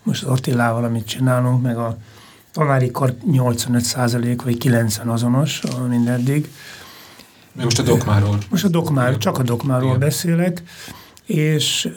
most 0.03 0.23
az 0.23 0.31
Attilával, 0.31 0.83
amit 0.83 1.05
csinálunk, 1.05 1.61
meg 1.61 1.77
a 1.77 1.97
tanári 2.51 2.91
kar 2.91 3.15
85% 3.31 4.39
vagy 4.43 4.57
90 4.57 5.07
azonos, 5.07 5.61
mindeddig, 5.89 6.49
most 7.63 7.79
a 7.79 7.83
dokmáról. 7.83 8.37
Most 8.49 8.65
a 8.65 8.67
dokmáról, 8.67 9.17
csak 9.17 9.37
a 9.37 9.43
dokmáról 9.43 9.87
Igen. 9.87 9.99
beszélek, 9.99 10.63
és 11.25 11.89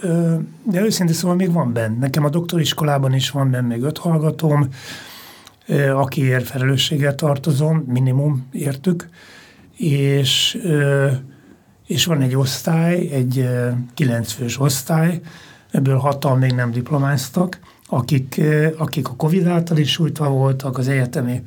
de 0.62 0.80
őszintén 0.80 1.14
szóval 1.14 1.36
még 1.36 1.52
van 1.52 1.72
benne. 1.72 1.98
Nekem 1.98 2.24
a 2.24 2.28
doktoriskolában 2.28 3.14
is 3.14 3.30
van 3.30 3.50
benne 3.50 3.66
még 3.66 3.82
öt 3.82 3.98
hallgatóm, 3.98 4.68
akiért 5.94 6.46
felelősséggel 6.46 7.14
tartozom, 7.14 7.84
minimum 7.86 8.46
értük, 8.52 9.08
és, 9.76 10.58
és 11.86 12.04
van 12.04 12.20
egy 12.20 12.36
osztály, 12.36 13.08
egy 13.12 13.48
kilencfős 13.94 14.60
osztály, 14.60 15.20
ebből 15.70 15.96
hatan 15.96 16.38
még 16.38 16.52
nem 16.52 16.70
diplomáztak, 16.70 17.58
akik, 17.86 18.40
akik 18.76 19.08
a 19.08 19.16
Covid 19.16 19.46
által 19.46 19.76
is 19.76 19.90
sújtva 19.90 20.28
voltak, 20.28 20.78
az 20.78 20.88
egyetemi 20.88 21.42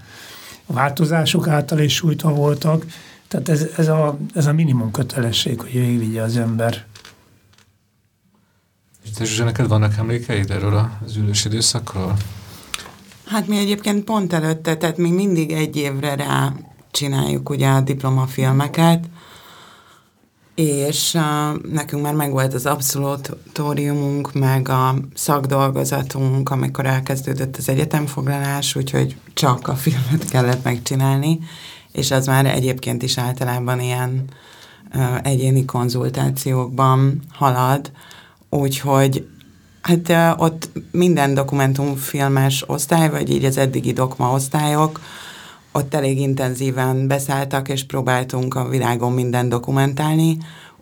változások 0.65 1.47
által 1.47 1.79
is 1.79 1.93
sújtva 1.93 2.33
voltak, 2.33 2.85
tehát 3.27 3.49
ez, 3.49 3.67
ez, 3.77 3.87
a, 3.87 4.17
ez 4.33 4.45
a 4.45 4.53
minimum 4.53 4.91
kötelesség, 4.91 5.61
hogy 5.61 5.71
végigvigye 5.71 6.21
az 6.21 6.37
ember. 6.37 6.85
És 9.03 9.11
te 9.11 9.25
Zsuzsa, 9.25 9.43
neked 9.43 9.67
vannak 9.67 9.97
emlékeid 9.97 10.51
erről 10.51 10.89
az 11.05 11.15
ülős 11.15 11.45
időszakról? 11.45 12.17
Hát 13.25 13.47
mi 13.47 13.57
egyébként 13.57 14.03
pont 14.03 14.33
előtte, 14.33 14.77
tehát 14.77 14.97
még 14.97 15.13
mindig 15.13 15.51
egy 15.51 15.75
évre 15.75 16.15
rá 16.15 16.53
csináljuk 16.91 17.49
ugye 17.49 17.67
a 17.67 17.81
diplomafilmeket, 17.81 19.05
és 20.55 21.13
uh, 21.13 21.61
nekünk 21.71 22.03
már 22.03 22.13
megvolt 22.13 22.53
az 22.53 22.65
abszolutóriumunk, 22.65 24.33
meg 24.33 24.69
a 24.69 24.95
szakdolgozatunk, 25.13 26.49
amikor 26.49 26.85
elkezdődött 26.85 27.57
az 27.57 27.69
egyetemfoglalás, 27.69 28.75
úgyhogy 28.75 29.15
csak 29.33 29.67
a 29.67 29.75
filmet 29.75 30.29
kellett 30.29 30.63
megcsinálni, 30.63 31.39
és 31.95 32.11
az 32.11 32.25
már 32.25 32.45
egyébként 32.45 33.03
is 33.03 33.17
általában 33.17 33.79
ilyen 33.79 34.23
uh, 34.95 35.17
egyéni 35.23 35.65
konzultációkban 35.65 37.19
halad, 37.31 37.91
úgyhogy 38.49 39.27
hát 39.81 40.09
uh, 40.09 40.41
ott 40.41 40.69
minden 40.91 41.33
dokumentumfilmes 41.33 42.63
osztály, 42.67 43.09
vagy 43.09 43.29
így 43.29 43.45
az 43.45 43.57
eddigi 43.57 43.93
dokma 43.93 44.31
osztályok, 44.31 45.01
ott 45.71 45.93
elég 45.93 46.19
intenzíven 46.19 47.07
beszálltak, 47.07 47.69
és 47.69 47.83
próbáltunk 47.85 48.55
a 48.55 48.67
világon 48.67 49.11
minden 49.11 49.49
dokumentálni, 49.49 50.37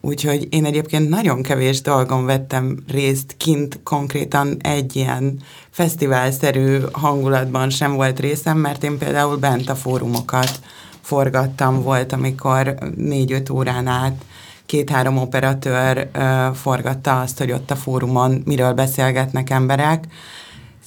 Úgyhogy 0.06 0.48
én 0.50 0.66
egyébként 0.66 1.10
nagyon 1.10 1.42
kevés 1.42 1.82
dolgon 1.82 2.26
vettem 2.26 2.78
részt 2.88 3.36
kint, 3.38 3.80
konkrétan 3.84 4.58
egy 4.62 4.96
ilyen 4.96 5.40
fesztiválszerű 5.70 6.78
hangulatban 6.92 7.70
sem 7.70 7.94
volt 7.94 8.20
részem, 8.20 8.58
mert 8.58 8.84
én 8.84 8.98
például 8.98 9.38
bent 9.38 9.70
a 9.70 9.76
fórumokat 9.76 10.60
forgattam, 11.04 11.82
volt, 11.82 12.14
amikor 12.14 12.76
négy-öt 12.96 13.50
órán 13.50 13.88
át 13.88 14.26
két-három 14.66 15.18
operatőr 15.18 16.10
ö, 16.14 16.48
forgatta 16.54 17.20
azt, 17.20 17.38
hogy 17.38 17.52
ott 17.52 17.72
a 17.72 17.76
fórumon 17.76 18.42
miről 18.46 18.74
beszélgetnek 18.74 19.50
emberek, 19.50 20.08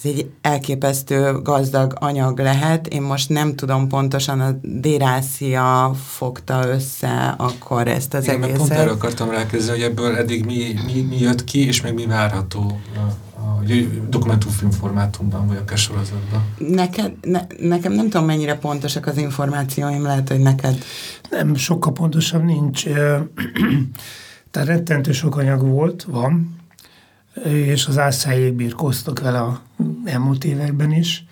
ez 0.05 0.11
egy 0.11 0.31
elképesztő 0.41 1.33
gazdag 1.43 1.93
anyag 1.99 2.39
lehet. 2.39 2.87
Én 2.87 3.03
most 3.03 3.29
nem 3.29 3.55
tudom 3.55 3.89
pontosan, 3.89 4.41
a 4.41 4.51
Dérászia 4.63 5.95
fogta 6.07 6.67
össze 6.69 7.35
akkor 7.39 7.89
ezt 7.89 8.15
az 8.15 8.29
Én 8.29 8.35
egészet. 8.43 8.57
pont 8.57 8.71
erre 8.71 8.91
akartam 8.91 9.31
rákérdezni, 9.31 9.71
hogy 9.71 9.83
ebből 9.83 10.17
eddig 10.17 10.45
mi, 10.45 10.75
mi, 10.87 11.01
mi 11.01 11.19
jött 11.19 11.45
ki, 11.45 11.67
és 11.67 11.83
még 11.83 11.95
mi 11.95 12.07
várható 12.07 12.81
a 13.57 14.09
dokumentumfilm 14.09 14.71
formátumban, 14.71 15.47
vagy 15.47 15.63
a 15.73 15.77
sorozatban. 15.77 16.45
Neked, 16.59 17.13
ne, 17.23 17.41
nekem 17.59 17.93
nem 17.93 18.09
tudom, 18.09 18.27
mennyire 18.27 18.59
pontosak 18.59 19.07
az 19.07 19.17
információim, 19.17 20.03
lehet, 20.03 20.29
hogy 20.29 20.41
neked. 20.41 20.79
Nem, 21.31 21.55
sokkal 21.55 21.93
pontosabb 21.93 22.45
nincs. 22.45 22.85
Tehát 24.51 24.69
rettentő 24.69 25.13
sok 25.13 25.37
anyag 25.37 25.61
volt, 25.61 26.03
van, 26.03 26.57
és 27.45 27.87
az 27.87 27.99
álszájék 27.99 28.55
birkóztak 28.55 29.21
vele 29.21 29.41
a 29.41 29.61
elmúlt 30.05 30.45
években 30.45 30.93
is. 30.93 31.25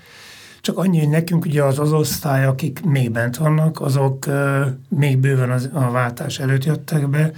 Csak 0.61 0.79
annyi, 0.79 0.99
hogy 0.99 1.09
nekünk 1.09 1.45
ugye 1.45 1.63
az 1.63 1.79
az 1.79 1.93
osztály, 1.93 2.45
akik 2.45 2.85
még 2.85 3.11
bent 3.11 3.37
vannak, 3.37 3.81
azok 3.81 4.27
még 4.89 5.19
bőven 5.19 5.51
az, 5.51 5.71
a 5.73 5.91
váltás 5.91 6.39
előtt 6.39 6.65
jöttek 6.65 7.09
be. 7.09 7.33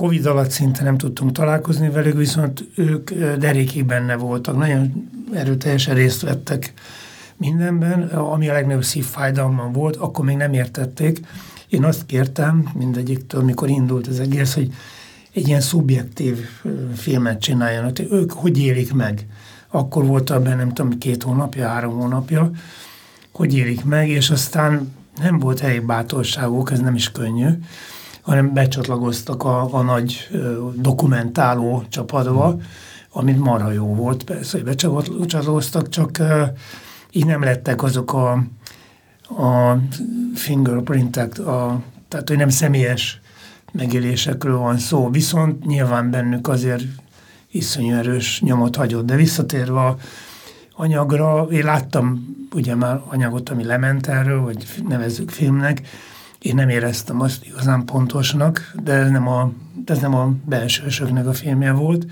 Covid 0.00 0.26
alatt 0.26 0.50
szinte 0.50 0.82
nem 0.82 0.98
tudtunk 0.98 1.32
találkozni 1.32 1.90
velük, 1.90 2.16
viszont 2.16 2.68
ők 2.74 3.10
derékig 3.38 3.84
benne 3.84 4.16
voltak, 4.16 4.56
nagyon 4.56 5.10
erőteljesen 5.32 5.94
részt 5.94 6.20
vettek 6.20 6.72
mindenben, 7.36 8.02
ami 8.02 8.48
a 8.48 8.52
legnagyobb 8.52 8.84
szívfájdalmam 8.84 9.72
volt, 9.72 9.96
akkor 9.96 10.24
még 10.24 10.36
nem 10.36 10.52
értették. 10.52 11.20
Én 11.68 11.84
azt 11.84 12.06
kértem 12.06 12.70
mindegyiktől, 12.74 13.42
mikor 13.42 13.68
indult 13.68 14.06
az 14.06 14.20
egész, 14.20 14.54
hogy 14.54 14.72
egy 15.32 15.48
ilyen 15.48 15.60
szubjektív 15.60 16.38
filmet 16.94 17.40
csináljanak. 17.40 17.98
Ők 18.10 18.32
hogy 18.32 18.58
élik 18.58 18.92
meg? 18.92 19.26
Akkor 19.68 20.04
volt 20.06 20.30
abban 20.30 20.56
nem 20.56 20.72
tudom, 20.72 20.98
két 20.98 21.22
hónapja, 21.22 21.68
három 21.68 21.98
hónapja, 21.98 22.50
hogy 23.32 23.56
élik 23.56 23.84
meg, 23.84 24.08
és 24.08 24.30
aztán 24.30 24.92
nem 25.22 25.38
volt 25.38 25.60
elég 25.60 25.86
bátorságuk, 25.86 26.70
ez 26.70 26.80
nem 26.80 26.94
is 26.94 27.12
könnyű, 27.12 27.48
hanem 28.22 28.52
becsatlakoztak 28.52 29.44
a, 29.44 29.74
a 29.74 29.82
nagy 29.82 30.28
dokumentáló 30.74 31.84
csapatba, 31.88 32.56
amit 33.12 33.38
marha 33.38 33.72
jó 33.72 33.94
volt, 33.94 34.24
persze, 34.24 34.56
hogy 34.56 34.66
becsatlakoztak, 34.66 35.88
csak 35.88 36.18
így 37.10 37.26
nem 37.26 37.42
lettek 37.42 37.82
azok 37.82 38.12
a, 38.12 38.32
a 39.42 39.78
fingerprintek, 40.34 41.38
a, 41.38 41.82
tehát 42.08 42.28
hogy 42.28 42.36
nem 42.36 42.48
személyes 42.48 43.20
megélésekről 43.72 44.58
van 44.58 44.78
szó, 44.78 45.10
viszont 45.10 45.66
nyilván 45.66 46.10
bennük 46.10 46.48
azért 46.48 46.82
iszonyú 47.50 47.94
erős 47.94 48.40
nyomot 48.40 48.76
hagyott. 48.76 49.06
De 49.06 49.16
visszatérve 49.16 49.80
a 49.80 49.96
anyagra, 50.74 51.46
én 51.50 51.64
láttam 51.64 52.36
ugye 52.54 52.74
már 52.74 53.00
anyagot, 53.08 53.48
ami 53.48 53.64
lement 53.64 54.06
erről, 54.06 54.40
vagy 54.40 54.64
nevezzük 54.88 55.30
filmnek, 55.30 55.82
én 56.42 56.54
nem 56.54 56.68
éreztem 56.68 57.20
azt 57.20 57.46
igazán 57.46 57.84
pontosnak, 57.84 58.72
de 58.82 58.92
ez 58.92 59.10
nem 59.10 59.28
a, 59.28 59.52
ez 59.84 59.98
nem 59.98 60.14
a 60.14 60.32
belsősöknek 60.44 61.26
a 61.26 61.32
filmje 61.32 61.72
volt. 61.72 62.06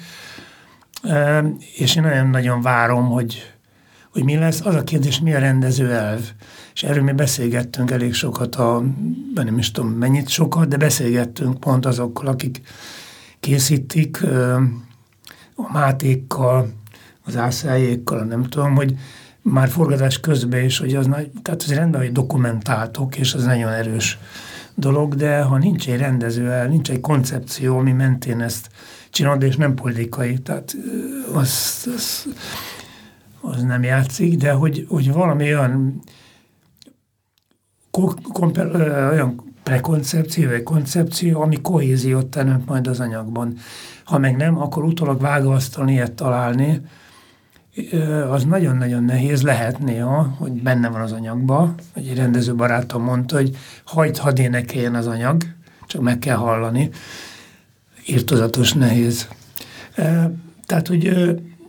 E, 1.02 1.44
és 1.76 1.96
én 1.96 2.02
nagyon-nagyon 2.02 2.62
várom, 2.62 3.06
hogy, 3.06 3.52
hogy 4.12 4.24
mi 4.24 4.36
lesz. 4.36 4.60
Az 4.64 4.74
a 4.74 4.84
kérdés, 4.84 5.20
mi 5.20 5.34
a 5.34 5.38
rendező 5.38 5.92
elv? 5.92 6.20
És 6.74 6.82
erről 6.82 7.02
mi 7.02 7.12
beszélgettünk 7.12 7.90
elég 7.90 8.14
sokat, 8.14 8.54
a, 8.54 8.82
nem 9.34 9.58
is 9.58 9.70
tudom 9.70 9.90
mennyit 9.90 10.28
sokat, 10.28 10.68
de 10.68 10.76
beszélgettünk 10.76 11.60
pont 11.60 11.86
azokkal, 11.86 12.26
akik 12.26 12.60
készítik, 13.40 14.22
a 15.54 15.72
Mátékkal, 15.72 16.72
az 17.24 17.36
Ászájékkal, 17.36 18.24
nem 18.24 18.42
tudom, 18.42 18.74
hogy 18.74 18.94
már 19.50 19.68
forgatás 19.68 20.20
közben 20.20 20.64
is, 20.64 20.78
hogy 20.78 20.94
az 20.94 21.06
nagy, 21.06 21.30
tehát 21.42 21.62
az 21.62 21.74
rendben, 21.74 22.00
hogy 22.00 22.12
dokumentáltok, 22.12 23.16
és 23.16 23.34
az 23.34 23.44
nagyon 23.44 23.72
erős 23.72 24.18
dolog, 24.74 25.14
de 25.14 25.42
ha 25.42 25.58
nincs 25.58 25.88
egy 25.88 25.98
rendező 25.98 26.66
nincs 26.68 26.90
egy 26.90 27.00
koncepció, 27.00 27.78
ami 27.78 27.92
mentén 27.92 28.40
ezt 28.40 28.68
csinálod, 29.10 29.42
és 29.42 29.56
nem 29.56 29.74
politikai, 29.74 30.38
tehát 30.38 30.76
az, 31.34 31.88
az, 31.94 32.26
az 33.40 33.62
nem 33.62 33.82
játszik, 33.82 34.36
de 34.36 34.52
hogy, 34.52 34.86
hogy 34.88 35.12
valami 35.12 35.44
olyan 35.44 36.02
olyan 39.10 39.54
prekoncepció, 39.62 40.48
vagy 40.48 40.62
koncepció, 40.62 41.40
ami 41.40 41.60
kohéziót 41.60 42.26
teremt 42.26 42.66
majd 42.66 42.86
az 42.86 43.00
anyagban. 43.00 43.56
Ha 44.04 44.18
meg 44.18 44.36
nem, 44.36 44.60
akkor 44.60 44.84
utólag 44.84 45.20
vágóasztalon 45.20 45.88
ilyet 45.88 46.12
találni, 46.12 46.80
az 48.30 48.44
nagyon-nagyon 48.44 49.04
nehéz 49.04 49.42
lehet 49.42 49.78
néha, 49.78 50.34
hogy 50.38 50.52
benne 50.52 50.88
van 50.88 51.00
az 51.00 51.12
anyagban. 51.12 51.74
Egy 51.94 52.14
rendező 52.14 52.54
barátom 52.54 53.02
mondta, 53.02 53.36
hogy 53.36 53.56
hagyd, 53.84 54.16
hadd 54.16 54.38
énekeljen 54.38 54.94
az 54.94 55.06
anyag, 55.06 55.42
csak 55.86 56.02
meg 56.02 56.18
kell 56.18 56.36
hallani. 56.36 56.90
Írtozatos 58.06 58.72
nehéz. 58.72 59.28
Tehát, 60.66 60.88
hogy 60.88 61.12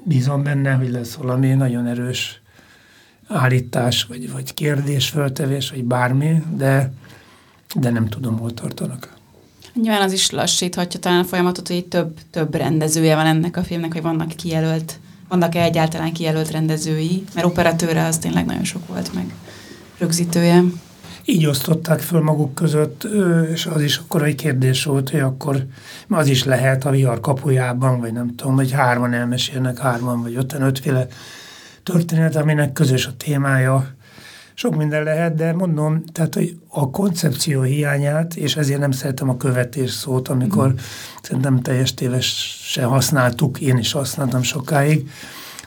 bízom 0.03 0.43
benne, 0.43 0.71
hogy 0.71 0.89
lesz 0.89 1.13
valami 1.13 1.53
nagyon 1.53 1.87
erős 1.87 2.41
állítás, 3.27 4.03
vagy, 4.03 4.31
vagy 4.31 4.53
kérdésföltevés, 4.53 5.69
vagy 5.69 5.83
bármi, 5.83 6.43
de, 6.55 6.91
de 7.75 7.89
nem 7.89 8.07
tudom, 8.07 8.37
hol 8.37 8.53
tartanak. 8.53 9.17
Nyilván 9.73 10.01
az 10.01 10.11
is 10.11 10.29
lassíthatja 10.29 10.99
talán 10.99 11.19
a 11.19 11.23
folyamatot, 11.23 11.67
hogy 11.67 11.85
több, 11.85 12.19
több 12.31 12.55
rendezője 12.55 13.15
van 13.15 13.25
ennek 13.25 13.57
a 13.57 13.63
filmnek, 13.63 13.93
hogy 13.93 14.01
vannak 14.01 14.27
kijelölt, 14.27 14.99
vannak-e 15.29 15.61
egyáltalán 15.61 16.13
kijelölt 16.13 16.51
rendezői, 16.51 17.23
mert 17.33 17.47
operatőre 17.47 18.05
az 18.05 18.17
tényleg 18.17 18.45
nagyon 18.45 18.63
sok 18.63 18.87
volt 18.87 19.13
meg 19.13 19.33
rögzítője. 19.97 20.63
Így 21.25 21.45
osztották 21.45 21.99
föl 21.99 22.21
maguk 22.21 22.53
között, 22.53 23.07
és 23.53 23.65
az 23.65 23.81
is 23.81 23.97
akkor 23.97 24.23
egy 24.23 24.35
kérdés 24.35 24.83
volt, 24.83 25.09
hogy 25.09 25.19
akkor 25.19 25.65
az 26.09 26.27
is 26.27 26.43
lehet 26.43 26.85
a 26.85 26.89
vihar 26.89 27.19
kapujában, 27.19 27.99
vagy 27.99 28.13
nem 28.13 28.35
tudom, 28.35 28.55
hogy 28.55 28.71
hárman 28.71 29.13
elmesélnek, 29.13 29.77
hárman 29.77 30.21
vagy 30.21 30.35
öten, 30.35 30.61
ötféle 30.61 31.07
történet, 31.83 32.35
aminek 32.35 32.73
közös 32.73 33.05
a 33.05 33.13
témája. 33.17 33.87
Sok 34.59 34.75
minden 34.75 35.03
lehet, 35.03 35.35
de 35.35 35.53
mondom, 35.53 36.03
tehát 36.05 36.33
hogy 36.33 36.57
a 36.67 36.89
koncepció 36.89 37.61
hiányát, 37.61 38.35
és 38.35 38.55
ezért 38.55 38.79
nem 38.79 38.91
szeretem 38.91 39.29
a 39.29 39.37
követés 39.37 39.91
szót, 39.91 40.27
amikor 40.27 40.67
mm. 40.67 40.75
szerintem 41.21 41.61
teljes 41.61 41.93
tévesen 41.93 42.87
használtuk, 42.87 43.59
én 43.59 43.77
is 43.77 43.91
használtam 43.91 44.41
sokáig, 44.41 45.09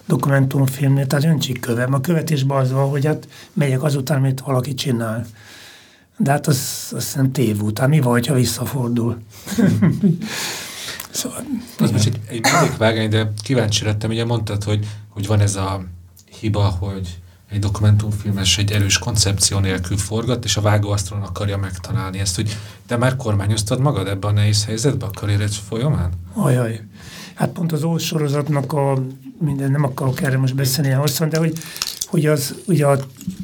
dokumentumfilmnél, 0.07 1.07
tehát 1.07 1.25
öntsik 1.25 1.61
kövem. 1.61 1.95
A 1.95 2.01
követésben 2.01 2.59
az 2.59 2.73
van, 2.73 2.89
hogy 2.89 3.07
hát 3.07 3.29
megyek 3.53 3.83
azután, 3.83 4.19
amit 4.19 4.41
valaki 4.41 4.75
csinál. 4.75 5.27
De 6.17 6.31
hát 6.31 6.47
az, 6.47 6.91
azt 6.95 7.07
hiszem 7.07 7.33
tévút. 7.33 7.79
Hát 7.79 7.89
mi 7.89 8.01
van, 8.01 8.23
ha 8.27 8.35
visszafordul? 8.35 9.19
szóval, 11.11 11.45
az 11.79 11.91
most 11.91 12.07
egy, 12.07 12.21
egy 12.29 12.47
vágány, 12.79 13.09
de 13.09 13.33
kíváncsi 13.43 13.85
lettem, 13.85 14.11
ugye 14.11 14.25
mondtad, 14.25 14.65
hogy, 14.65 14.87
hogy 15.09 15.27
van 15.27 15.41
ez 15.41 15.57
a 15.57 15.85
hiba, 16.41 16.63
hogy 16.63 17.22
egy 17.53 17.59
dokumentumfilmes 17.59 18.59
egy 18.59 18.73
erős 18.73 18.99
koncepció 18.99 19.59
nélkül 19.59 19.97
forgat, 19.97 20.45
és 20.45 20.57
a 20.57 20.61
vágóasztalon 20.61 21.25
akarja 21.25 21.57
megtalálni 21.57 22.19
ezt, 22.19 22.37
hogy 22.37 22.57
te 22.87 22.97
már 22.97 23.17
kormányoztad 23.17 23.81
magad 23.81 24.09
ebben 24.09 24.31
a 24.31 24.35
nehéz 24.35 24.65
helyzetben 24.65 25.09
a 25.09 25.19
karriered 25.19 25.53
folyamán? 25.53 26.11
Ajaj. 26.33 26.81
Hát 27.35 27.49
pont 27.51 27.73
az 27.73 27.83
Ósz 27.83 28.13
a, 28.13 28.99
minden, 29.39 29.71
nem 29.71 29.85
akarok 29.85 30.23
erre 30.23 30.39
most 30.39 30.55
beszélni 30.55 30.91
hosszan, 30.91 31.29
de 31.29 31.39
hogy, 31.39 31.59
hogy 32.07 32.27
az 32.27 32.55
ugye 32.67 32.87
a 32.87 32.99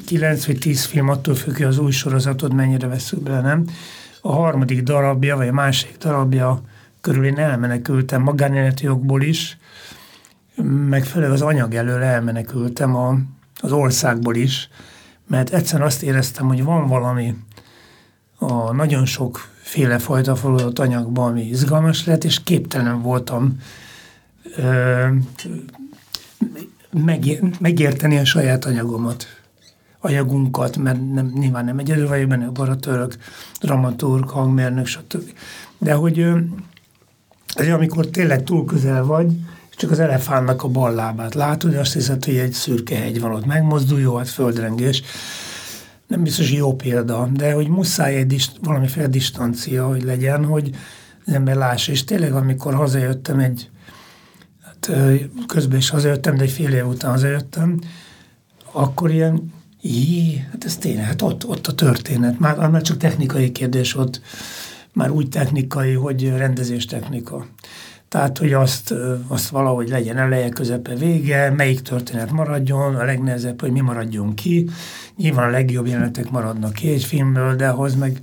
9 0.05 0.45
vagy 0.45 0.57
10 0.57 0.85
film 0.85 1.09
attól 1.09 1.35
függ, 1.35 1.55
hogy 1.55 1.65
az 1.65 1.77
új 1.77 1.91
sorozatod 1.91 2.53
mennyire 2.53 2.87
veszük 2.87 3.23
bele, 3.23 3.41
nem? 3.41 3.65
A 4.21 4.31
harmadik 4.31 4.83
darabja, 4.83 5.35
vagy 5.35 5.47
a 5.47 5.53
másik 5.53 5.97
darabja 5.97 6.61
körül 7.01 7.25
én 7.25 7.37
elmenekültem 7.37 8.21
magánéleti 8.21 8.83
jogból 8.83 9.21
is, 9.21 9.57
meg 10.89 11.05
főleg 11.05 11.31
az 11.31 11.41
anyag 11.41 11.73
elől 11.73 12.01
elmenekültem 12.01 12.95
a, 12.95 13.17
az 13.61 13.71
országból 13.71 14.35
is, 14.35 14.69
mert 15.27 15.49
egyszerűen 15.49 15.87
azt 15.87 16.03
éreztem, 16.03 16.47
hogy 16.47 16.63
van 16.63 16.87
valami 16.87 17.35
a 18.37 18.73
nagyon 18.73 19.05
sok 19.05 19.49
féle 19.61 19.99
fajta 19.99 20.35
forradott 20.35 20.79
anyagban, 20.79 21.29
ami 21.29 21.41
izgalmas 21.41 22.05
lett, 22.05 22.23
és 22.23 22.43
képtelen 22.43 23.01
voltam 23.01 23.57
ö, 24.55 25.07
megérteni 27.59 28.17
a 28.17 28.25
saját 28.25 28.65
anyagomat. 28.65 29.25
anyagunkat, 30.01 30.77
mert 30.77 31.13
nem, 31.13 31.31
nyilván 31.35 31.65
nem 31.65 31.77
egyedül 31.77 32.07
vagyok 32.07 32.27
benne, 32.27 32.47
operatőrök, 32.47 33.17
dramaturg, 33.59 34.29
hangmérnök, 34.29 34.85
stb. 34.85 35.33
De 35.77 35.93
hogy 35.93 36.27
ez 37.55 37.67
amikor 37.67 38.07
tényleg 38.07 38.43
túl 38.43 38.65
közel 38.65 39.03
vagy, 39.03 39.31
csak 39.79 39.91
az 39.91 39.99
elefánnak 39.99 40.63
a 40.63 40.67
bal 40.67 40.93
lábát 40.93 41.33
látod, 41.33 41.75
azt 41.75 41.93
hiszed, 41.93 42.25
hogy 42.25 42.37
egy 42.37 42.51
szürke 42.51 42.95
hegy 42.95 43.19
van 43.19 43.31
ott, 43.31 43.45
megmozdul, 43.45 43.99
jó, 43.99 44.15
hát 44.15 44.29
földrengés. 44.29 45.01
Nem 46.07 46.23
biztos 46.23 46.51
jó 46.51 46.75
példa, 46.75 47.29
de 47.33 47.53
hogy 47.53 47.67
muszáj 47.67 48.15
egy 48.15 48.27
dist, 48.27 48.51
valamiféle 48.63 49.07
distancia, 49.07 49.87
hogy 49.87 50.03
legyen, 50.03 50.45
hogy 50.45 50.69
az 51.25 51.33
ember 51.33 51.55
lássa. 51.55 51.91
És 51.91 52.03
tényleg, 52.03 52.33
amikor 52.33 52.73
hazajöttem 52.73 53.39
egy, 53.39 53.69
hát 54.63 54.91
közben 55.47 55.77
is 55.77 55.89
hazajöttem, 55.89 56.35
de 56.35 56.43
egy 56.43 56.51
fél 56.51 56.73
év 56.73 56.87
után 56.87 57.11
hazajöttem, 57.11 57.79
akkor 58.71 59.11
ilyen, 59.11 59.53
jé, 59.81 60.45
hát 60.51 60.65
ez 60.65 60.77
tényleg, 60.77 61.05
hát 61.05 61.21
ott, 61.21 61.47
ott 61.47 61.67
a 61.67 61.75
történet. 61.75 62.39
Már, 62.39 62.69
már 62.69 62.81
csak 62.81 62.97
technikai 62.97 63.51
kérdés 63.51 63.95
ott, 63.95 64.21
már 64.93 65.09
úgy 65.09 65.29
technikai, 65.29 65.93
hogy 65.93 66.29
rendezés 66.29 66.85
technika. 66.85 67.45
Tehát, 68.09 68.37
hogy 68.37 68.53
azt, 68.53 68.93
azt 69.27 69.49
valahogy 69.49 69.89
legyen 69.89 70.17
eleje, 70.17 70.49
közepe, 70.49 70.95
vége, 70.95 71.49
melyik 71.49 71.81
történet 71.81 72.31
maradjon, 72.31 72.95
a 72.95 73.03
legnehezebb, 73.03 73.61
hogy 73.61 73.71
mi 73.71 73.79
maradjon 73.79 74.33
ki. 74.33 74.69
Nyilván 75.15 75.47
a 75.47 75.51
legjobb 75.51 75.87
jelenetek 75.87 76.29
maradnak 76.29 76.73
ki 76.73 76.89
egy 76.89 77.03
filmből, 77.03 77.55
de 77.55 77.67
ahhoz 77.67 77.95
meg 77.95 78.19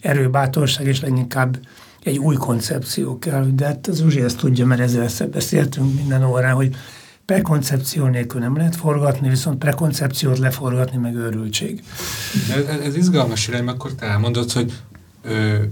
erő, 0.00 0.30
bátorság, 0.30 0.86
és 0.86 1.00
leginkább 1.00 1.58
egy 2.02 2.18
új 2.18 2.34
koncepció 2.34 3.18
kell. 3.18 3.46
De 3.54 3.66
hát 3.66 3.86
az 3.86 3.98
Zsuzsi 3.98 4.20
ezt 4.20 4.38
tudja, 4.38 4.66
mert 4.66 4.80
ezzel 4.80 5.28
beszéltünk 5.28 5.94
minden 5.96 6.24
órán, 6.24 6.54
hogy 6.54 6.76
prekoncepció 7.24 8.06
nélkül 8.06 8.40
nem 8.40 8.56
lehet 8.56 8.76
forgatni, 8.76 9.28
viszont 9.28 9.58
prekoncepciót 9.58 10.38
leforgatni 10.38 10.98
meg 10.98 11.14
őrültség. 11.14 11.82
Ez, 12.50 12.78
ez 12.80 12.96
izgalmas 12.96 13.48
irány, 13.48 13.66
akkor 13.66 13.94
te 13.94 14.06
elmondod, 14.06 14.52
hogy 14.52 14.72
Ö, 15.26 15.62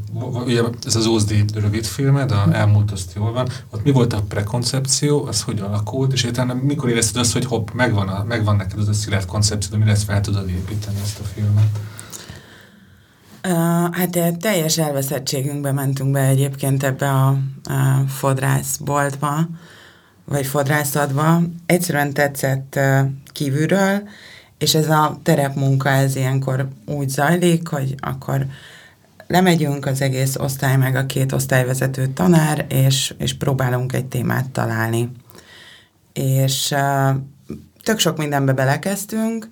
ugye 0.45 0.63
ez 0.87 0.97
az 0.97 1.07
OSD 1.07 1.55
rövid 1.55 1.85
filmed, 1.85 2.31
a 2.31 2.49
elmúlt 2.53 2.91
azt 2.91 3.13
jól 3.15 3.33
van, 3.33 3.49
ott 3.71 3.85
mi 3.85 3.91
volt 3.91 4.13
a 4.13 4.23
prekoncepció, 4.29 5.25
az 5.25 5.43
hogy 5.43 5.61
alakult, 5.61 6.13
és 6.13 6.25
utána 6.25 6.55
mikor 6.55 6.89
érezted 6.89 7.17
azt, 7.21 7.33
hogy 7.33 7.45
hopp, 7.45 7.69
megvan, 7.73 8.09
a, 8.09 8.25
megvan 8.25 8.57
neked 8.57 8.79
az 8.79 8.89
a 8.89 8.93
szilárd 8.93 9.27
koncepció, 9.27 9.75
amire 9.77 9.91
ezt 9.91 10.05
fel 10.05 10.21
tudod 10.21 10.49
építeni 10.49 10.97
ezt 11.03 11.19
a 11.19 11.23
filmet? 11.23 11.69
Uh, 13.47 13.95
hát 13.95 14.39
teljes 14.39 14.79
elveszettségünkbe 14.79 15.73
mentünk 15.73 16.11
be 16.11 16.21
egyébként 16.21 16.83
ebbe 16.83 17.11
a, 17.11 17.29
a 17.65 18.05
fodrászboltba, 18.09 19.49
vagy 20.25 20.47
fodrászatba. 20.47 21.43
Egyszerűen 21.67 22.13
tetszett 22.13 22.75
uh, 22.77 23.01
kívülről, 23.33 24.03
és 24.59 24.75
ez 24.75 24.89
a 24.89 25.19
terepmunka, 25.23 25.89
ez 25.89 26.17
ilyenkor 26.17 26.69
úgy 26.87 27.09
zajlik, 27.09 27.69
hogy 27.69 27.95
akkor 27.99 28.47
lemegyünk 29.33 29.87
az 29.87 30.01
egész 30.01 30.37
osztály, 30.37 30.77
meg 30.77 30.97
a 30.97 31.07
két 31.07 31.33
osztályvezető 31.33 32.07
tanár, 32.07 32.67
és, 32.69 33.15
és 33.19 33.35
próbálunk 33.35 33.93
egy 33.93 34.07
témát 34.07 34.51
találni. 34.51 35.11
És 36.13 36.71
uh, 36.71 37.17
tök 37.83 37.99
sok 37.99 38.17
mindenbe 38.17 38.53
belekezdtünk, 38.53 39.49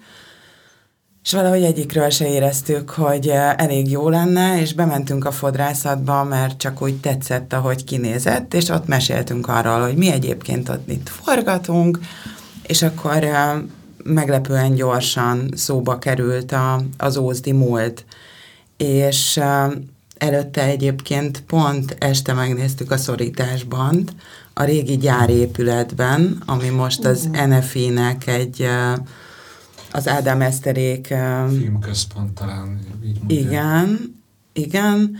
és 1.24 1.32
valahogy 1.32 1.62
egyikről 1.62 2.10
se 2.10 2.28
éreztük, 2.28 2.90
hogy 2.90 3.28
elég 3.56 3.90
jó 3.90 4.08
lenne, 4.08 4.60
és 4.60 4.74
bementünk 4.74 5.24
a 5.24 5.32
fodrászatba, 5.32 6.24
mert 6.24 6.58
csak 6.58 6.82
úgy 6.82 7.00
tetszett, 7.00 7.52
ahogy 7.52 7.84
kinézett, 7.84 8.54
és 8.54 8.68
ott 8.68 8.86
meséltünk 8.86 9.48
arról, 9.48 9.80
hogy 9.80 9.96
mi 9.96 10.12
egyébként 10.12 10.68
ott 10.68 10.90
itt 10.90 11.08
forgatunk, 11.08 11.98
és 12.66 12.82
akkor 12.82 13.26
meglepően 14.04 14.74
gyorsan 14.74 15.50
szóba 15.54 15.98
került 15.98 16.52
a, 16.52 16.82
az 16.96 17.16
Ózdi 17.16 17.52
múlt 17.52 18.04
és 18.80 19.40
előtte 20.16 20.64
egyébként 20.64 21.42
pont 21.42 21.96
este 21.98 22.32
megnéztük 22.32 22.90
a 22.90 22.96
szorításban, 22.96 24.04
a 24.54 24.64
régi 24.64 24.96
gyárépületben, 24.96 26.42
ami 26.46 26.68
most 26.68 27.04
az. 27.04 27.28
NFI-nek 27.48 28.26
egy 28.26 28.66
az 29.92 30.08
Ádám 30.08 30.40
Eszterék 30.40 31.06
filmközpont 31.48 32.34
talán 32.34 32.80
így 33.04 33.18
mondja. 33.18 33.38
Igen, 33.38 34.16
igen, 34.52 35.16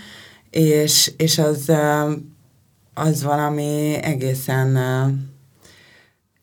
és, 0.51 1.13
és 1.17 1.39
az, 1.39 1.73
az 2.95 3.23
valami 3.23 3.95
egészen 4.03 4.79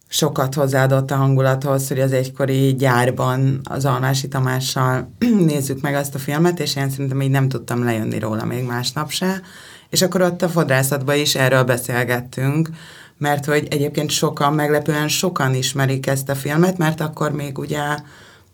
sokat 0.07 0.53
hozzáadott 0.53 1.11
a 1.11 1.15
hangulathoz, 1.15 1.87
hogy 1.87 1.99
az 1.99 2.11
egykori 2.11 2.75
gyárban 2.75 3.59
az 3.63 3.85
Almási 3.85 4.27
Tamással 4.27 5.11
nézzük 5.51 5.81
meg 5.81 5.95
azt 5.95 6.15
a 6.15 6.19
filmet, 6.19 6.59
és 6.59 6.75
én 6.75 6.89
szerintem 6.89 7.21
így 7.21 7.29
nem 7.29 7.49
tudtam 7.49 7.83
lejönni 7.83 8.19
róla 8.19 8.45
még 8.45 8.63
másnap 8.63 9.09
se. 9.09 9.41
És 9.89 10.01
akkor 10.01 10.21
ott 10.21 10.41
a 10.41 10.49
fodrászatban 10.49 11.15
is 11.15 11.35
erről 11.35 11.63
beszélgettünk, 11.63 12.69
mert 13.17 13.45
hogy 13.45 13.67
egyébként 13.69 14.09
sokan, 14.09 14.53
meglepően 14.53 15.07
sokan 15.07 15.53
ismerik 15.53 16.07
ezt 16.07 16.29
a 16.29 16.35
filmet, 16.35 16.77
mert 16.77 17.01
akkor 17.01 17.31
még 17.31 17.57
ugye 17.57 17.81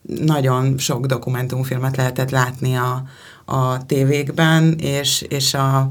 nagyon 0.02 0.78
sok 0.78 1.06
dokumentumfilmet 1.06 1.98
lehetett 1.98 2.30
látni 2.30 2.76
a, 2.76 3.04
a 3.46 3.86
tévékben, 3.86 4.74
és, 4.80 5.22
és 5.22 5.54
a 5.54 5.90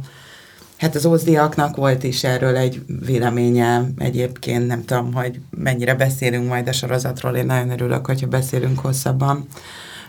Hát 0.83 0.95
az 0.95 1.07
ózdiaknak 1.07 1.77
volt 1.77 2.03
is 2.03 2.25
erről 2.25 2.57
egy 2.57 2.83
véleménye 2.87 3.85
egyébként, 3.99 4.66
nem 4.66 4.85
tudom, 4.85 5.14
hogy 5.14 5.40
mennyire 5.51 5.95
beszélünk 5.95 6.49
majd 6.49 6.68
a 6.68 6.73
sorozatról, 6.73 7.35
én 7.35 7.47
nagyon 7.47 7.71
örülök, 7.71 8.07
hogyha 8.07 8.27
beszélünk 8.27 8.79
hosszabban 8.79 9.47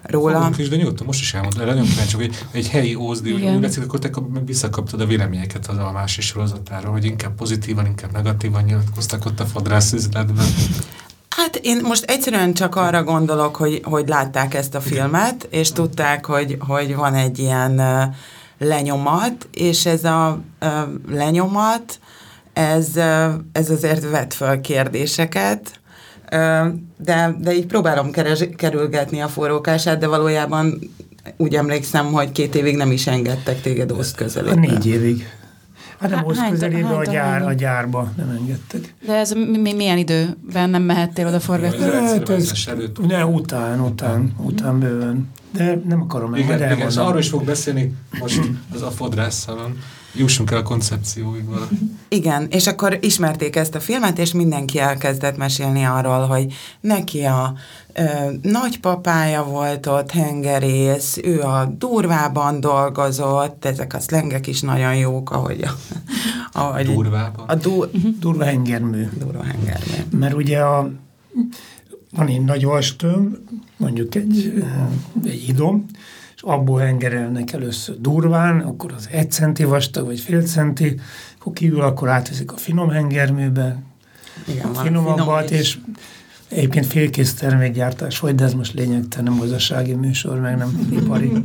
róla. 0.04 0.38
Fogunk 0.38 0.58
is, 0.58 0.70
de 0.70 0.76
nyugodtan, 0.76 1.06
most 1.06 1.22
is 1.22 1.34
elmondom, 1.34 1.66
nagyon 1.66 1.86
kíváncsi, 1.86 2.16
hogy 2.16 2.46
egy 2.52 2.70
helyi 2.70 2.96
ózdi, 2.96 3.32
hogy 3.32 3.44
úgy 3.44 3.60
beszél, 3.60 3.84
akkor 3.84 4.00
te 4.00 4.10
visszakaptad 4.46 5.02
a 5.02 5.06
véleményeket 5.06 5.68
az 5.68 5.78
almási 5.78 6.22
sorozatáról, 6.22 6.92
hogy 6.92 7.06
inkább 7.06 7.36
pozitívan, 7.36 7.86
inkább 7.86 8.12
negatívan 8.12 8.64
nyilatkoztak 8.64 9.26
ott 9.26 9.40
a 9.40 9.46
fodrász 9.46 9.94
üzletben. 9.94 10.46
Hát 11.30 11.60
én 11.62 11.80
most 11.84 12.04
egyszerűen 12.04 12.54
csak 12.54 12.76
arra 12.76 13.04
gondolok, 13.04 13.56
hogy, 13.56 13.82
hogy 13.84 14.08
látták 14.08 14.54
ezt 14.54 14.76
a 14.76 14.82
filmet, 14.82 15.48
és 15.50 15.72
tudták, 15.72 16.26
hogy, 16.26 16.58
hogy 16.60 16.96
van 16.96 17.14
egy 17.14 17.40
ilyen 17.40 17.82
lenyomat, 18.64 19.48
és 19.54 19.86
ez 19.86 20.04
a 20.04 20.42
lenyomat, 21.10 22.00
ez, 22.54 22.88
ez 23.52 23.70
azért 23.70 24.10
vet 24.10 24.34
föl 24.34 24.62
kérdéseket, 24.62 25.80
de, 26.98 27.36
de 27.40 27.56
így 27.56 27.66
próbálom 27.66 28.12
keres, 28.12 28.46
kerülgetni 28.56 29.22
a 29.22 29.28
forrókását, 29.28 30.00
de 30.00 30.08
valójában 30.08 30.80
úgy 31.38 31.56
emlékszem, 31.56 32.12
hogy 32.12 32.32
két 32.32 32.56
évig 32.56 32.76
nem 32.76 32.92
is 32.92 33.08
engedtek 33.08 33.62
téged 33.62 33.92
oszt 33.92 34.16
közelébe. 34.16 34.60
Négy 34.60 34.88
évig. 34.88 35.28
Hát 36.04 36.12
nem 36.12 36.26
oszt 36.26 36.50
közelébe, 36.50 36.88
a, 36.88 37.04
gyár, 37.04 37.42
a 37.42 37.54
gyárba 37.54 38.12
nem 38.18 38.30
engedtek. 38.30 38.94
De 39.06 39.14
ez 39.14 39.32
mi, 39.32 39.74
milyen 39.74 39.98
időben 39.98 40.70
nem 40.70 40.82
mehettél 40.82 41.28
oda 41.28 41.40
forgatni? 41.40 41.84
Hát 41.84 42.30
ez, 42.30 42.52
ne, 43.08 43.26
után, 43.26 43.80
után, 43.80 44.34
után 44.38 44.80
bőven 44.80 45.30
de 45.54 45.82
nem 45.88 46.02
akarom 46.02 46.36
igen, 46.36 46.58
igen, 46.58 46.88
és 46.88 46.96
arról 46.96 47.20
is 47.20 47.30
fog 47.30 47.44
beszélni 47.46 47.94
most 48.20 48.40
az 48.74 48.82
a 48.82 48.92
fodrásszalon. 48.92 49.78
Jussunk 50.16 50.52
el 50.52 50.58
a 50.58 50.64
koncepcióig 50.64 51.46
valahogy. 51.46 51.78
Igen, 52.08 52.48
és 52.50 52.68
akkor 52.68 52.98
ismerték 53.02 53.56
ezt 53.56 53.76
a 53.76 53.80
filmet, 53.80 54.20
és 54.20 54.34
mindenki 54.34 54.80
elkezdett 54.80 55.38
mesélni 55.38 55.84
arról, 55.84 56.26
hogy 56.26 56.54
neki 56.82 57.24
a 57.24 57.54
ö, 57.94 58.04
nagypapája 58.42 59.44
volt 59.44 59.88
ott, 59.88 60.12
hengerész, 60.12 61.18
ő 61.24 61.42
a 61.42 61.66
durvában 61.78 62.60
dolgozott, 62.60 63.66
ezek 63.66 63.94
a 63.94 64.00
szlengek 64.00 64.48
is 64.48 64.62
nagyon 64.62 64.96
jók, 64.96 65.32
ahogy 65.32 65.62
a... 65.62 65.72
Ahogy 66.60 66.86
durvában? 66.86 67.48
A 67.48 67.56
du, 67.56 67.86
durva 68.20 68.44
hengermű. 68.44 69.08
Durva 69.18 69.44
hengermű. 69.44 70.18
Mert 70.18 70.34
ugye 70.34 70.60
a 70.60 70.92
van 72.16 72.28
egy 72.28 72.44
nagy 72.44 72.64
vastömb, 72.64 73.36
mondjuk 73.78 74.16
egy, 74.16 74.64
egy 75.26 75.46
idom, 75.48 75.86
abból 76.46 76.80
hengerelnek 76.80 77.52
először 77.52 78.02
durván, 78.02 78.60
akkor 78.60 78.94
az 78.98 79.08
egy 79.12 79.32
centi 79.32 79.64
vastag, 79.64 80.06
vagy 80.06 80.20
fél 80.20 80.42
centi, 80.42 81.00
akkor 81.40 81.54
kívül 81.54 81.82
akkor 81.82 82.10
átveszik 82.10 82.52
a 82.52 82.58
finom 82.58 82.90
hengerműbe, 82.90 83.84
Igen, 84.48 84.66
a 84.66 84.74
finomabbat, 84.74 85.48
finom 85.48 85.62
és 85.62 85.78
egyébként 86.48 86.86
félkész 86.86 87.34
termékgyártás 87.34 88.20
vagy, 88.20 88.36
de 88.36 88.44
ez 88.44 88.54
most 88.54 88.74
lényegtelen, 88.74 89.32
nem 89.32 89.40
gazdasági 89.40 89.94
műsor, 89.94 90.40
meg 90.40 90.58
nem 90.58 90.88
ipari. 90.92 91.32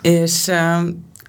és 0.00 0.50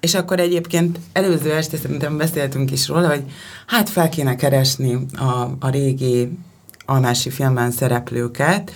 és 0.00 0.14
akkor 0.14 0.40
egyébként 0.40 0.98
előző 1.12 1.52
este 1.52 1.76
szerintem 1.76 2.16
beszéltünk 2.16 2.70
is 2.70 2.88
róla, 2.88 3.08
hogy 3.08 3.24
hát 3.66 3.88
fel 3.88 4.08
kéne 4.08 4.36
keresni 4.36 5.06
a, 5.12 5.56
a 5.58 5.70
régi 5.70 6.38
almási 6.86 7.30
filmben 7.30 7.70
szereplőket, 7.70 8.72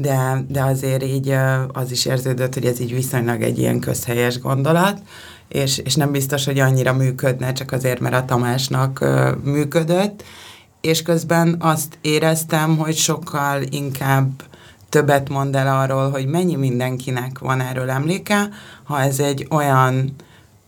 de, 0.00 0.44
de 0.48 0.62
azért 0.62 1.04
így 1.04 1.34
az 1.72 1.90
is 1.90 2.04
érződött, 2.04 2.54
hogy 2.54 2.64
ez 2.64 2.80
így 2.80 2.94
viszonylag 2.94 3.42
egy 3.42 3.58
ilyen 3.58 3.80
közhelyes 3.80 4.38
gondolat, 4.38 5.02
és, 5.48 5.78
és 5.78 5.94
nem 5.94 6.12
biztos, 6.12 6.44
hogy 6.44 6.58
annyira 6.58 6.92
működne, 6.92 7.52
csak 7.52 7.72
azért, 7.72 8.00
mert 8.00 8.14
a 8.14 8.24
Tamásnak 8.24 9.04
működött, 9.44 10.24
és 10.80 11.02
közben 11.02 11.56
azt 11.58 11.98
éreztem, 12.00 12.76
hogy 12.76 12.96
sokkal 12.96 13.62
inkább 13.70 14.42
többet 14.88 15.28
mond 15.28 15.56
el 15.56 15.78
arról, 15.78 16.10
hogy 16.10 16.26
mennyi 16.26 16.56
mindenkinek 16.56 17.38
van 17.38 17.60
erről 17.60 17.90
emléke, 17.90 18.48
ha 18.82 19.00
ez 19.00 19.18
egy 19.18 19.46
olyan 19.50 20.14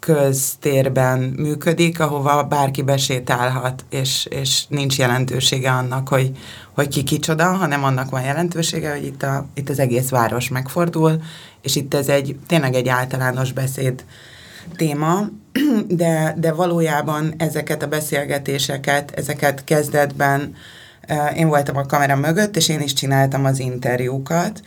köztérben 0.05 1.19
működik, 1.19 2.01
ahova 2.01 2.43
bárki 2.43 2.83
besétálhat, 2.83 3.85
és, 3.91 4.27
és 4.31 4.65
nincs 4.69 4.99
jelentősége 4.99 5.71
annak, 5.71 6.09
hogy, 6.09 6.31
hogy 6.75 6.89
ki 6.89 7.03
kicsoda, 7.03 7.45
hanem 7.45 7.85
annak 7.85 8.11
van 8.11 8.23
jelentősége, 8.23 8.91
hogy 8.93 9.05
itt, 9.05 9.23
a, 9.23 9.47
itt 9.55 9.69
az 9.69 9.79
egész 9.79 10.09
város 10.09 10.49
megfordul, 10.49 11.23
és 11.61 11.77
itt 11.77 11.95
ez 11.95 12.09
egy 12.09 12.37
tényleg 12.47 12.75
egy 12.75 12.89
általános 12.89 13.53
beszéd 13.53 14.05
téma, 14.77 15.29
de, 16.03 16.35
de 16.39 16.53
valójában 16.53 17.35
ezeket 17.37 17.83
a 17.83 17.89
beszélgetéseket, 17.89 19.11
ezeket 19.11 19.65
kezdetben 19.65 20.55
én 21.37 21.49
voltam 21.49 21.77
a 21.77 21.87
kamera 21.87 22.17
mögött, 22.17 22.57
és 22.57 22.69
én 22.69 22.81
is 22.81 22.93
csináltam 22.93 23.45
az 23.45 23.59
interjúkat, 23.59 24.63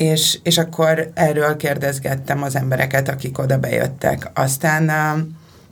és, 0.00 0.38
és 0.42 0.58
akkor 0.58 1.10
erről 1.14 1.56
kérdezgettem 1.56 2.42
az 2.42 2.56
embereket, 2.56 3.08
akik 3.08 3.38
oda 3.38 3.58
bejöttek. 3.58 4.30
Aztán 4.34 4.84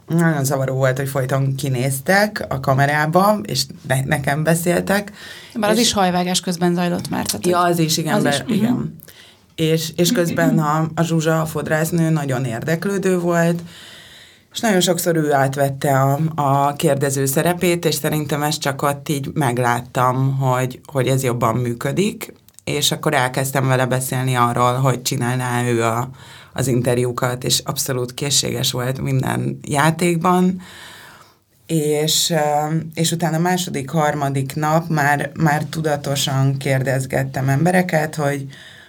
nagyon 0.07 0.45
zavaró 0.45 0.75
volt, 0.75 0.97
hogy 0.97 1.09
folyton 1.09 1.55
kinéztek 1.55 2.45
a 2.49 2.61
kamerába, 2.61 3.39
és 3.43 3.65
ne, 3.87 4.01
nekem 4.05 4.43
beszéltek. 4.43 5.13
Már 5.55 5.71
az 5.71 5.79
is 5.79 5.93
hajvágás 5.93 6.41
közben 6.41 6.75
zajlott 6.75 7.09
már. 7.09 7.27
Tehát 7.27 7.47
ja, 7.47 7.59
az 7.59 7.79
is, 7.79 7.97
igen. 7.97 8.15
Az 8.15 8.23
be, 8.23 8.45
is. 8.47 8.57
igen. 8.57 8.73
Uh-huh. 8.73 8.89
És, 9.55 9.93
és 9.97 10.13
közben 10.13 10.59
a, 10.59 10.91
a 10.95 11.03
Zsuzsa, 11.03 11.41
a 11.41 11.47
fodrásznő 11.47 12.11
nagyon 12.11 12.45
érdeklődő 12.45 13.19
volt, 13.19 13.63
és 14.53 14.61
nagyon 14.61 14.81
sokszor 14.81 15.17
ő 15.17 15.33
átvette 15.33 16.01
a, 16.01 16.19
a 16.35 16.73
kérdező 16.73 17.27
szerepét, 17.27 17.85
és 17.85 17.95
szerintem 17.95 18.43
ezt 18.43 18.61
csak 18.61 18.83
ott 18.83 19.09
így 19.09 19.31
megláttam, 19.35 20.37
hogy, 20.37 20.81
hogy 20.93 21.07
ez 21.07 21.23
jobban 21.23 21.57
működik, 21.57 22.33
és 22.69 22.91
akkor 22.91 23.15
elkezdtem 23.15 23.67
vele 23.67 23.87
beszélni 23.87 24.35
arról, 24.35 24.73
hogy 24.75 25.03
csinálná 25.03 25.65
ő 25.65 25.85
a, 25.85 26.11
az 26.53 26.67
interjúkat, 26.67 27.45
és 27.45 27.61
abszolút 27.65 28.15
készséges 28.15 28.73
volt 28.73 29.01
minden 29.01 29.59
játékban, 29.63 30.61
és, 31.67 32.35
és 32.95 33.13
utána 33.13 33.39
második, 33.39 33.91
harmadik 33.91 34.55
nap 34.55 34.89
már, 34.89 35.31
már 35.41 35.65
tudatosan 35.65 36.57
kérdezgettem 36.57 37.49
embereket, 37.49 38.15
hogy, 38.15 38.47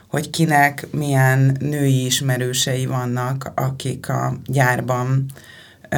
hogy 0.07 0.29
kinek 0.29 0.87
milyen 0.91 1.57
női 1.59 2.05
ismerősei 2.05 2.85
vannak, 2.85 3.51
akik 3.55 4.09
a 4.09 4.33
gyárban 4.45 5.25
ö, 5.89 5.97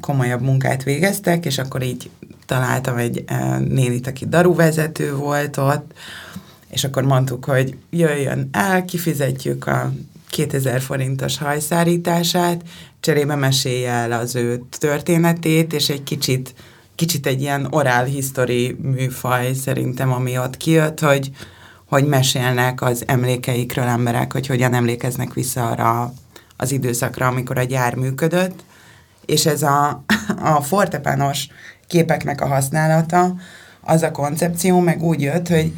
komolyabb 0.00 0.42
munkát 0.42 0.82
végeztek, 0.82 1.44
és 1.44 1.58
akkor 1.58 1.82
így 1.82 2.10
találtam 2.46 2.96
egy 2.96 3.24
ö, 3.28 3.58
nénit, 3.58 4.06
aki 4.06 4.26
daruvezető 4.26 5.14
volt 5.14 5.56
ott, 5.56 5.92
és 6.70 6.84
akkor 6.84 7.02
mondtuk, 7.02 7.44
hogy 7.44 7.76
jöjjön 7.90 8.48
el, 8.52 8.84
kifizetjük 8.84 9.66
a 9.66 9.92
2000 10.28 10.80
forintos 10.80 11.38
hajszárítását, 11.38 12.62
cserébe 13.00 13.34
mesélje 13.34 13.90
el 13.90 14.12
az 14.12 14.34
ő 14.34 14.62
történetét, 14.78 15.72
és 15.72 15.88
egy 15.88 16.02
kicsit, 16.02 16.54
kicsit 16.94 17.26
egy 17.26 17.40
ilyen 17.40 17.66
oral 17.70 18.04
history 18.04 18.76
műfaj 18.82 19.52
szerintem, 19.52 20.12
ami 20.12 20.38
ott 20.38 20.56
kijött, 20.56 21.00
hogy, 21.00 21.30
hogy 21.84 22.06
mesélnek 22.06 22.82
az 22.82 23.02
emlékeikről 23.06 23.84
emberek, 23.84 24.32
hogy 24.32 24.46
hogyan 24.46 24.74
emlékeznek 24.74 25.32
vissza 25.32 25.68
arra 25.70 26.12
az 26.56 26.72
időszakra, 26.72 27.26
amikor 27.26 27.58
a 27.58 27.62
gyár 27.62 27.94
működött, 27.94 28.64
és 29.26 29.46
ez 29.46 29.62
a, 29.62 30.04
a 30.42 30.62
fortepános 30.62 31.48
képeknek 31.86 32.40
a 32.40 32.46
használata, 32.46 33.34
az 33.80 34.02
a 34.02 34.10
koncepció 34.10 34.80
meg 34.80 35.02
úgy 35.02 35.20
jött, 35.20 35.48
hogy, 35.48 35.72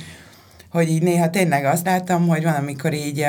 hogy 0.72 0.88
így 0.88 1.02
néha 1.02 1.30
tényleg 1.30 1.64
azt 1.64 1.86
láttam, 1.86 2.28
hogy 2.28 2.42
van, 2.42 2.54
amikor 2.54 2.92
így 2.92 3.26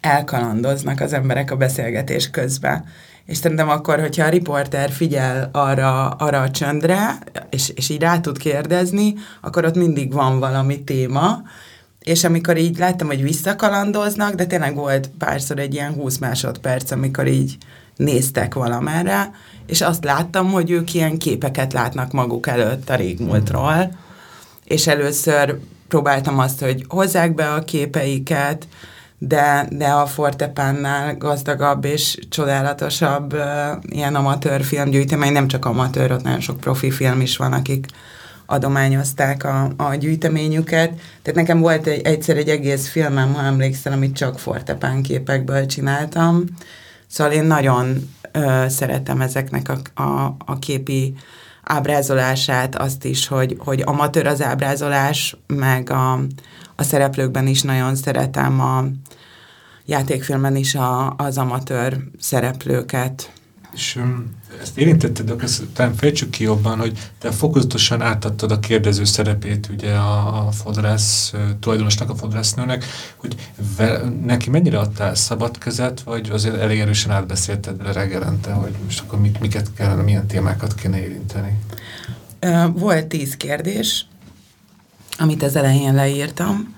elkalandoznak 0.00 1.00
az 1.00 1.12
emberek 1.12 1.50
a 1.50 1.56
beszélgetés 1.56 2.30
közben. 2.30 2.84
És 3.24 3.36
szerintem 3.36 3.68
akkor, 3.68 4.00
hogyha 4.00 4.24
a 4.24 4.28
riporter 4.28 4.90
figyel 4.90 5.48
arra, 5.52 6.08
arra 6.08 6.40
a 6.40 6.50
csöndre, 6.50 7.18
és, 7.50 7.68
és 7.74 7.88
így 7.88 8.00
rá 8.00 8.20
tud 8.20 8.38
kérdezni, 8.38 9.14
akkor 9.40 9.64
ott 9.64 9.76
mindig 9.76 10.12
van 10.12 10.38
valami 10.38 10.84
téma, 10.84 11.42
és 11.98 12.24
amikor 12.24 12.56
így 12.56 12.78
láttam, 12.78 13.06
hogy 13.06 13.22
visszakalandoznak, 13.22 14.34
de 14.34 14.46
tényleg 14.46 14.74
volt 14.74 15.10
párszor 15.18 15.58
egy 15.58 15.74
ilyen 15.74 15.92
20 15.92 16.18
másodperc, 16.18 16.90
amikor 16.90 17.26
így 17.26 17.56
néztek 17.96 18.54
valamerre, 18.54 19.30
és 19.66 19.80
azt 19.80 20.04
láttam, 20.04 20.50
hogy 20.50 20.70
ők 20.70 20.94
ilyen 20.94 21.18
képeket 21.18 21.72
látnak 21.72 22.12
maguk 22.12 22.46
előtt 22.46 22.90
a 22.90 22.94
régmúltról, 22.94 23.92
és 24.64 24.86
először 24.86 25.58
próbáltam 25.92 26.38
azt, 26.38 26.60
hogy 26.60 26.84
hozzák 26.88 27.34
be 27.34 27.52
a 27.52 27.64
képeiket, 27.64 28.66
de, 29.18 29.68
de 29.70 29.86
a 29.86 30.06
Fortepánnál 30.06 31.16
gazdagabb 31.16 31.84
és 31.84 32.18
csodálatosabb 32.28 33.34
uh, 33.34 33.40
ilyen 33.82 34.14
amatőr 34.14 34.64
filmgyűjtemény, 34.64 35.32
nem 35.32 35.48
csak 35.48 35.64
amatőr, 35.64 36.12
ott 36.12 36.22
nagyon 36.22 36.40
sok 36.40 36.60
profi 36.60 36.90
film 36.90 37.20
is 37.20 37.36
van, 37.36 37.52
akik 37.52 37.86
adományozták 38.46 39.44
a, 39.44 39.72
a 39.76 39.94
gyűjteményüket. 39.94 40.88
Tehát 41.22 41.40
nekem 41.40 41.60
volt 41.60 41.86
egy, 41.86 42.00
egyszer 42.02 42.36
egy 42.36 42.48
egész 42.48 42.88
filmem, 42.88 43.34
ha 43.34 43.42
emlékszel, 43.42 43.92
amit 43.92 44.16
csak 44.16 44.38
Fortepán 44.38 45.02
képekből 45.02 45.66
csináltam. 45.66 46.44
Szóval 47.06 47.32
én 47.32 47.44
nagyon 47.44 48.10
uh, 48.34 48.66
szeretem 48.66 49.20
ezeknek 49.20 49.68
a, 49.68 50.02
a, 50.02 50.36
a 50.46 50.58
képi 50.58 51.14
ábrázolását, 51.62 52.74
azt 52.76 53.04
is, 53.04 53.26
hogy, 53.26 53.56
hogy 53.58 53.82
amatőr 53.84 54.26
az 54.26 54.42
ábrázolás, 54.42 55.36
meg 55.46 55.90
a, 55.90 56.12
a 56.76 56.82
szereplőkben 56.82 57.46
is 57.46 57.62
nagyon 57.62 57.94
szeretem 57.94 58.60
a 58.60 58.84
játékfilmen 59.86 60.56
is 60.56 60.74
a, 60.74 61.14
az 61.16 61.38
amatőr 61.38 61.96
szereplőket. 62.18 63.32
És 63.74 64.00
ezt 64.60 64.78
érintetted, 64.78 65.30
de 65.30 65.44
ezt 65.44 65.62
talán 65.72 65.94
fejtsük 65.94 66.30
ki 66.30 66.42
jobban, 66.42 66.78
hogy 66.78 66.98
te 67.18 67.30
fokozatosan 67.30 68.02
átadtad 68.02 68.50
a 68.50 68.60
kérdező 68.60 69.04
szerepét 69.04 69.68
ugye 69.72 69.92
a, 69.94 70.46
a 70.46 70.50
fodrász 70.50 71.32
tulajdonosnak, 71.60 72.10
a 72.10 72.14
fodrásznőnek, 72.14 72.84
hogy 73.16 73.34
ve, 73.76 74.02
neki 74.24 74.50
mennyire 74.50 74.78
adtál 74.78 75.14
szabad 75.14 75.58
kezet, 75.58 76.00
vagy 76.00 76.30
azért 76.30 76.56
elég 76.56 76.80
erősen 76.80 77.10
átbeszélted 77.10 77.76
vele 77.76 77.92
reggelente, 77.92 78.52
hogy 78.52 78.72
most 78.84 79.00
akkor 79.00 79.20
mit, 79.20 79.40
miket 79.40 79.74
kellene, 79.74 80.02
milyen 80.02 80.26
témákat 80.26 80.74
kéne 80.74 81.02
érinteni? 81.02 81.58
Volt 82.74 83.06
tíz 83.06 83.36
kérdés, 83.36 84.06
amit 85.18 85.42
az 85.42 85.56
elején 85.56 85.94
leírtam, 85.94 86.74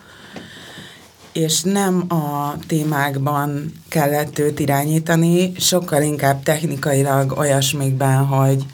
és 1.34 1.62
nem 1.62 2.04
a 2.08 2.54
témákban 2.66 3.72
kellett 3.88 4.38
őt 4.38 4.60
irányítani, 4.60 5.52
sokkal 5.56 6.02
inkább 6.02 6.42
technikailag 6.42 7.38
olyasmikben, 7.38 8.26
hogy, 8.26 8.64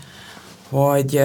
hogy 0.68 1.22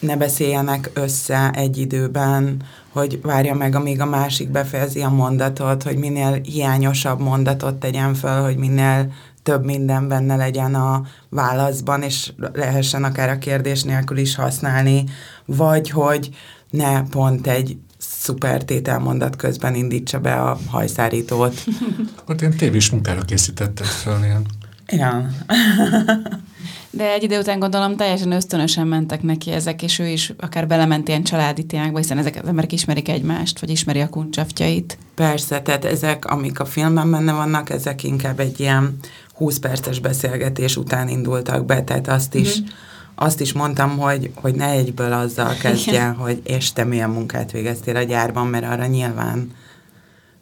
ne 0.00 0.16
beszéljenek 0.16 0.90
össze 0.94 1.50
egy 1.50 1.78
időben, 1.78 2.62
hogy 2.92 3.20
várja 3.22 3.54
meg, 3.54 3.74
amíg 3.74 4.00
a 4.00 4.06
másik 4.06 4.50
befejezi 4.50 5.00
a 5.00 5.08
mondatot, 5.08 5.82
hogy 5.82 5.96
minél 5.96 6.40
hiányosabb 6.42 7.20
mondatot 7.20 7.74
tegyen 7.74 8.14
fel, 8.14 8.42
hogy 8.42 8.56
minél 8.56 9.12
több 9.42 9.64
minden 9.64 10.08
benne 10.08 10.36
legyen 10.36 10.74
a 10.74 11.02
válaszban, 11.28 12.02
és 12.02 12.32
lehessen 12.52 13.04
akár 13.04 13.28
a 13.28 13.38
kérdés 13.38 13.82
nélkül 13.82 14.18
is 14.18 14.34
használni, 14.34 15.04
vagy 15.44 15.90
hogy 15.90 16.30
ne 16.70 17.02
pont 17.02 17.46
egy 17.46 17.76
szuper 18.18 18.64
tételmondat 18.64 19.36
közben 19.36 19.74
indítsa 19.74 20.18
be 20.18 20.34
a 20.34 20.58
hajszárítót. 20.66 21.64
Akkor 22.18 22.42
én 22.42 22.56
tévés 22.56 22.90
munkára 22.90 23.20
készítetted 23.20 23.86
fel 23.86 24.24
ilyen. 24.24 24.46
Ja. 24.86 25.26
De 26.90 27.12
egy 27.12 27.22
idő 27.22 27.38
után 27.38 27.58
gondolom 27.58 27.96
teljesen 27.96 28.32
ösztönösen 28.32 28.86
mentek 28.86 29.22
neki 29.22 29.50
ezek, 29.50 29.82
és 29.82 29.98
ő 29.98 30.06
is 30.06 30.32
akár 30.38 30.66
belement 30.66 31.08
ilyen 31.08 31.22
családi 31.22 31.64
témákba, 31.64 31.98
hiszen 31.98 32.18
ezek 32.18 32.38
az 32.42 32.48
emberek 32.48 32.72
ismerik 32.72 33.08
egymást, 33.08 33.60
vagy 33.60 33.70
ismeri 33.70 34.00
a 34.00 34.08
kuncsaftjait. 34.08 34.98
Persze, 35.14 35.62
tehát 35.62 35.84
ezek, 35.84 36.24
amik 36.24 36.60
a 36.60 36.64
filmben 36.64 37.10
benne 37.10 37.32
vannak, 37.32 37.70
ezek 37.70 38.04
inkább 38.04 38.40
egy 38.40 38.60
ilyen 38.60 38.96
20 39.34 39.58
perces 39.58 40.00
beszélgetés 40.00 40.76
után 40.76 41.08
indultak 41.08 41.64
be, 41.64 41.82
tehát 41.82 42.08
azt 42.08 42.34
is 42.34 42.60
mm-hmm 42.60 42.68
azt 43.20 43.40
is 43.40 43.52
mondtam, 43.52 43.98
hogy, 43.98 44.30
hogy 44.34 44.54
ne 44.54 44.70
egyből 44.70 45.12
azzal 45.12 45.54
kezdjen, 45.54 46.14
hogy 46.14 46.40
és 46.44 46.72
te 46.72 46.84
milyen 46.84 47.10
munkát 47.10 47.50
végeztél 47.50 47.96
a 47.96 48.02
gyárban, 48.02 48.46
mert 48.46 48.64
arra 48.64 48.86
nyilván 48.86 49.52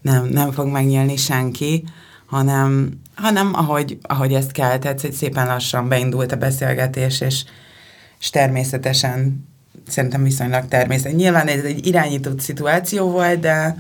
nem, 0.03 0.24
nem 0.24 0.53
fog 0.53 0.66
megnyílni 0.66 1.16
senki, 1.16 1.85
hanem, 2.27 2.91
hanem 3.14 3.51
ahogy, 3.55 3.99
ahogy 4.03 4.35
ezt 4.35 4.53
kell, 4.53 4.79
tehát 4.79 5.12
szépen 5.12 5.47
lassan 5.47 5.89
beindult 5.89 6.33
a 6.33 6.37
beszélgetés, 6.37 7.20
és, 7.20 7.45
és 8.20 8.31
természetesen 8.31 9.47
szerintem 9.89 10.22
viszonylag 10.22 10.68
természetes. 10.68 11.12
Nyilván 11.12 11.47
ez 11.47 11.64
egy 11.64 11.87
irányított 11.87 12.41
szituáció 12.41 13.11
volt, 13.11 13.41
de, 13.41 13.77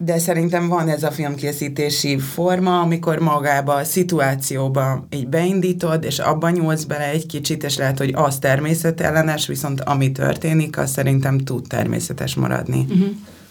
de 0.00 0.18
szerintem 0.18 0.68
van 0.68 0.88
ez 0.88 1.02
a 1.02 1.10
filmkészítési 1.10 2.18
forma, 2.18 2.80
amikor 2.80 3.18
magába 3.18 3.74
a 3.74 3.84
szituációba 3.84 5.06
így 5.10 5.28
beindítod, 5.28 6.04
és 6.04 6.18
abban 6.18 6.52
nyúlsz 6.52 6.84
bele 6.84 7.10
egy 7.10 7.26
kicsit, 7.26 7.64
és 7.64 7.76
lehet, 7.76 7.98
hogy 7.98 8.12
az 8.14 8.38
természetellenes, 8.38 9.46
viszont 9.46 9.80
ami 9.80 10.12
történik, 10.12 10.78
az 10.78 10.90
szerintem 10.90 11.38
tud 11.38 11.66
természetes 11.68 12.34
maradni. 12.34 12.86
Uh-huh. 12.88 13.08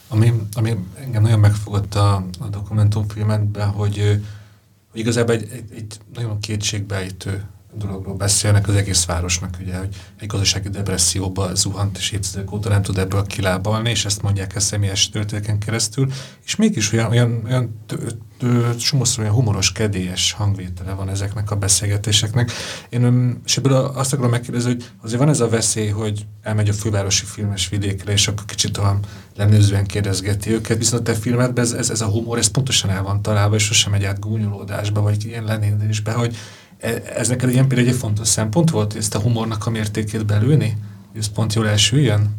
Ami, 0.07 0.33
ami 0.53 0.75
engem 1.03 1.21
nagyon 1.21 1.39
megfogott 1.39 1.95
a, 1.95 2.15
a 2.39 2.47
dokumentumfilmetben, 2.51 3.69
hogy, 3.69 4.19
hogy 4.91 4.99
igazából 4.99 5.35
egy, 5.35 5.47
egy, 5.51 5.71
egy 5.75 5.97
nagyon 6.13 6.39
kétségbejtő 6.39 7.43
dologról 7.73 8.15
beszélnek 8.15 8.67
az 8.67 8.75
egész 8.75 9.05
városnak, 9.05 9.57
ugye, 9.61 9.77
hogy 9.77 9.95
egy 10.19 10.27
gazdasági 10.27 10.69
depresszióba 10.69 11.55
zuhant, 11.55 11.97
és 11.97 12.11
évtizedek 12.11 12.51
óta 12.51 12.69
nem 12.69 12.81
tud 12.81 12.97
ebből 12.97 13.25
kilábalni, 13.25 13.89
és 13.89 14.05
ezt 14.05 14.21
mondják 14.21 14.55
a 14.55 14.59
személyes 14.59 15.09
történeten 15.09 15.59
keresztül, 15.59 16.11
és 16.45 16.55
mégis 16.55 16.93
olyan, 16.93 17.09
olyan, 17.09 17.41
olyan 17.45 17.83
csomószor 18.79 19.23
olyan 19.23 19.33
humoros, 19.33 19.71
kedélyes 19.71 20.31
hangvétele 20.31 20.93
van 20.93 21.09
ezeknek 21.09 21.51
a 21.51 21.55
beszélgetéseknek. 21.55 22.51
Én 22.89 23.41
és 23.45 23.57
ebből 23.57 23.73
azt 23.73 24.13
akarom 24.13 24.31
megkérdezni, 24.31 24.71
hogy 24.71 24.85
azért 25.01 25.19
van 25.19 25.29
ez 25.29 25.39
a 25.39 25.49
veszély, 25.49 25.89
hogy 25.89 26.25
elmegy 26.41 26.69
a 26.69 26.73
fővárosi 26.73 27.25
filmes 27.25 27.69
vidékre, 27.69 28.11
és 28.11 28.27
akkor 28.27 28.45
kicsit 28.45 28.77
olyan 28.77 28.99
lenőzően 29.35 29.85
kérdezgeti 29.85 30.51
őket, 30.51 30.77
viszont 30.77 31.07
a 31.07 31.11
te 31.11 31.19
filmedben 31.19 31.63
ez, 31.63 31.71
ez, 31.71 31.89
ez 31.89 32.01
a 32.01 32.07
humor, 32.07 32.37
ez 32.37 32.47
pontosan 32.47 32.89
el 32.89 33.03
van 33.03 33.21
találva, 33.21 33.55
és 33.55 33.63
sosem 33.63 33.91
megy 33.91 34.03
át 34.03 34.19
gúnyolódásba, 34.19 35.01
vagy 35.01 35.25
ilyen 35.25 35.43
lenézésbe, 35.43 36.11
hogy 36.11 36.35
ez 37.15 37.27
neked 37.27 37.49
ilyen 37.49 37.67
például 37.67 37.89
egy 37.89 37.95
fontos 37.95 38.27
szempont 38.27 38.69
volt, 38.69 38.95
ezt 38.95 39.15
a 39.15 39.19
humornak 39.19 39.65
a 39.65 39.69
mértékét 39.69 40.25
belülni? 40.25 40.77
Hogy 41.11 41.19
ez 41.19 41.27
pont 41.27 41.53
jól 41.53 41.67
elsüljön? 41.67 42.35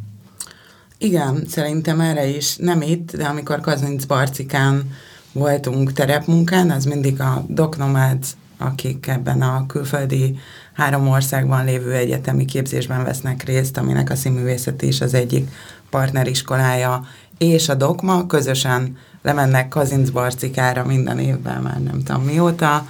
Igen, 0.98 1.44
szerintem 1.48 2.00
erre 2.00 2.26
is, 2.26 2.56
nem 2.56 2.82
itt, 2.82 3.16
de 3.16 3.24
amikor 3.24 3.60
Kazinc 3.60 4.04
Barcikán 4.04 4.90
voltunk 5.32 5.92
terepmunkán, 5.92 6.70
az 6.70 6.84
mindig 6.84 7.20
a 7.20 7.44
doknomád, 7.48 8.24
akik 8.58 9.06
ebben 9.06 9.42
a 9.42 9.66
külföldi 9.66 10.38
három 10.72 11.08
országban 11.08 11.64
lévő 11.64 11.92
egyetemi 11.92 12.44
képzésben 12.44 13.04
vesznek 13.04 13.42
részt, 13.42 13.76
aminek 13.76 14.10
a 14.10 14.16
színművészeti 14.16 14.86
is 14.86 15.00
az 15.00 15.14
egyik 15.14 15.50
partneriskolája, 15.90 17.06
és 17.38 17.68
a 17.68 17.74
Dokma 17.74 18.26
közösen 18.26 18.96
lemennek 19.22 19.68
Kazinc 19.68 20.10
Barcikára 20.10 20.84
minden 20.84 21.18
évben, 21.18 21.62
már 21.62 21.82
nem 21.82 22.02
tudom 22.02 22.22
mióta, 22.22 22.86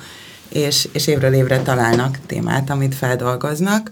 és, 0.48 0.88
és 0.92 1.06
évről 1.06 1.32
évre 1.32 1.62
találnak 1.62 2.18
témát, 2.26 2.70
amit 2.70 2.94
feldolgoznak. 2.94 3.90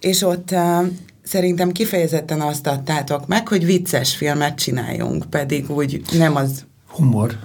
És 0.00 0.22
ott 0.22 0.50
uh, 0.50 0.86
szerintem 1.22 1.72
kifejezetten 1.72 2.40
azt 2.40 2.66
adtátok 2.66 3.26
meg, 3.26 3.48
hogy 3.48 3.64
vicces 3.64 4.16
filmet 4.16 4.58
csináljunk, 4.58 5.24
pedig 5.30 5.70
úgy 5.70 6.02
nem 6.12 6.36
az... 6.36 6.64
Humor. 6.86 7.38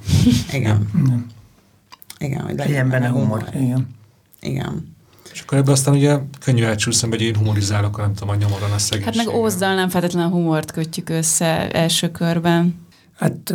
Igen. 0.51 0.89
Igen, 2.17 2.41
hogy 2.41 2.55
legyen 2.57 2.89
benne 2.89 3.07
humor. 3.07 3.25
humor. 3.25 3.63
Igen. 3.63 3.87
Igen. 4.41 4.95
És 5.33 5.41
akkor 5.41 5.57
ebben 5.57 5.73
aztán 5.73 5.93
ugye 5.93 6.17
könnyű 6.39 6.63
elcsúszom, 6.63 7.09
hogy 7.09 7.21
én 7.21 7.35
humorizálok, 7.35 7.97
nem 7.97 8.13
tudom, 8.13 8.29
a 8.29 8.35
nyomoron 8.35 8.71
a 8.71 8.77
szegénység. 8.77 9.15
Hát 9.15 9.25
meg 9.25 9.35
Ózdal 9.35 9.75
nem 9.75 9.89
feltétlenül 9.89 10.29
humort 10.29 10.71
kötjük 10.71 11.09
össze 11.09 11.71
első 11.71 12.11
körben. 12.11 12.87
Hát 13.17 13.53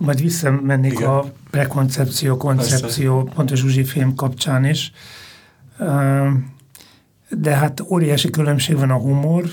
majd 0.00 0.20
visszamennék 0.20 0.92
Igen. 0.92 1.08
a 1.08 1.24
prekoncepció, 1.50 2.36
koncepció, 2.36 3.16
Persze. 3.22 3.34
pont 3.34 3.50
a 3.50 3.56
Zsuzsi 3.56 3.84
film 3.84 4.14
kapcsán 4.14 4.64
is. 4.64 4.92
De 7.28 7.54
hát 7.54 7.80
óriási 7.80 8.30
különbség 8.30 8.76
van 8.76 8.90
a 8.90 8.98
humor 8.98 9.44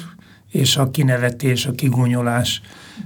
és 0.52 0.78
a 0.78 0.92
kinevetés, 0.92 1.66
a 1.66 1.72
kigúnyolás 1.72 2.62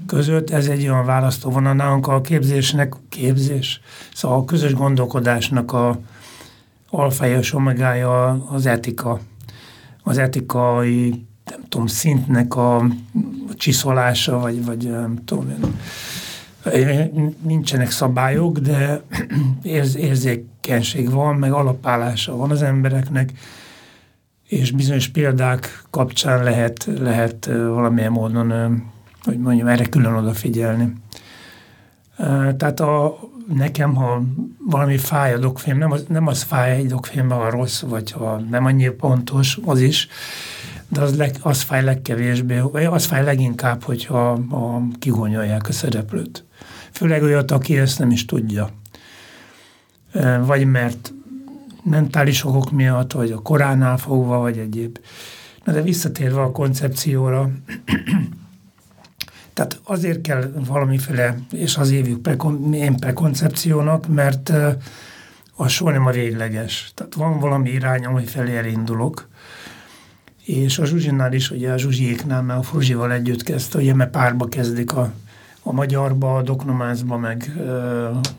között. 0.07 0.49
Ez 0.49 0.67
egy 0.67 0.87
olyan 0.87 1.05
választóvonal 1.05 1.73
nálunk 1.73 2.07
a 2.07 2.21
képzésnek, 2.21 2.93
képzés, 3.09 3.81
szóval 4.13 4.37
a 4.37 4.45
közös 4.45 4.73
gondolkodásnak 4.73 5.73
a 5.73 5.99
alfája 6.89 7.37
és 7.37 7.53
omegája 7.53 8.27
az 8.49 8.65
etika. 8.65 9.19
Az 10.03 10.17
etikai, 10.17 11.25
nem 11.45 11.61
tudom, 11.69 11.87
szintnek 11.87 12.55
a 12.55 12.85
csiszolása, 13.55 14.39
vagy, 14.39 14.65
vagy 14.65 14.89
nem 14.89 15.23
tudom, 15.25 15.53
nincsenek 17.41 17.91
szabályok, 17.91 18.57
de 18.57 19.01
érz, 19.61 19.95
érzékenység 19.95 21.09
van, 21.09 21.35
meg 21.35 21.51
alapállása 21.51 22.35
van 22.35 22.51
az 22.51 22.61
embereknek, 22.61 23.31
és 24.47 24.71
bizonyos 24.71 25.07
példák 25.07 25.83
kapcsán 25.89 26.43
lehet, 26.43 26.89
lehet 26.99 27.45
valamilyen 27.45 28.11
módon, 28.11 28.81
hogy 29.23 29.39
mondjam, 29.39 29.67
erre 29.67 29.85
külön 29.85 30.13
odafigyelni. 30.13 30.93
Tehát 32.57 32.79
a, 32.79 33.19
nekem, 33.53 33.95
ha 33.95 34.23
valami 34.67 34.97
fáj 34.97 35.33
a 35.33 35.37
dokfilm, 35.37 35.77
nem 35.77 35.91
az, 35.91 36.05
nem 36.07 36.27
az 36.27 36.41
fáj 36.41 36.71
egy 36.71 36.87
dokfilmben, 36.87 37.37
ha 37.37 37.49
rossz, 37.49 37.81
vagy 37.81 38.11
ha 38.11 38.39
nem 38.49 38.65
annyira 38.65 38.93
pontos, 38.93 39.59
az 39.65 39.81
is, 39.81 40.07
de 40.87 41.01
az, 41.01 41.17
leg, 41.17 41.35
az 41.41 41.61
fáj 41.61 41.83
legkevésbé, 41.83 42.57
az 42.89 43.05
fáj 43.05 43.23
leginkább, 43.23 43.83
hogyha 43.83 44.31
a, 44.31 44.81
kigonyolják 44.99 45.67
a 45.67 45.71
szereplőt. 45.71 46.45
Főleg 46.91 47.23
olyat, 47.23 47.51
aki 47.51 47.77
ezt 47.77 47.99
nem 47.99 48.11
is 48.11 48.25
tudja. 48.25 48.69
Vagy 50.41 50.65
mert 50.65 51.13
mentális 51.83 52.45
okok 52.45 52.71
miatt, 52.71 53.11
vagy 53.11 53.31
a 53.31 53.41
koránál 53.41 53.97
fogva, 53.97 54.37
vagy 54.37 54.57
egyéb. 54.57 54.99
Na 55.63 55.73
de 55.73 55.81
visszatérve 55.81 56.41
a 56.41 56.51
koncepcióra, 56.51 57.49
tehát 59.53 59.79
azért 59.83 60.21
kell 60.21 60.51
valamiféle, 60.65 61.37
és 61.51 61.77
az 61.77 61.91
évük 61.91 62.21
prekon, 62.21 62.73
én 62.73 62.95
prekoncepciónak, 62.95 64.07
mert 64.07 64.53
az 65.55 65.71
soha 65.71 65.91
nem 65.91 66.05
a 66.05 66.11
végleges. 66.11 66.91
Tehát 66.95 67.13
van 67.13 67.39
valami 67.39 67.69
irány, 67.69 68.05
ami 68.05 68.25
felé 68.25 68.57
elindulok, 68.57 69.29
és 70.45 70.79
a 70.79 70.85
Zsuzsinál 70.85 71.33
is, 71.33 71.51
ugye 71.51 71.71
a 71.71 71.77
Zsuzsiéknál, 71.77 72.41
mert 72.41 72.59
a 72.59 72.63
Fruzsival 72.63 73.11
együtt 73.11 73.43
kezdte, 73.43 73.77
ugye 73.77 73.93
mert 73.93 74.11
párba 74.11 74.47
kezdik 74.47 74.93
a 74.93 75.13
a 75.63 75.71
magyarba, 75.71 76.35
a 76.35 76.41
doknomázba 76.41 77.17
meg 77.17 77.51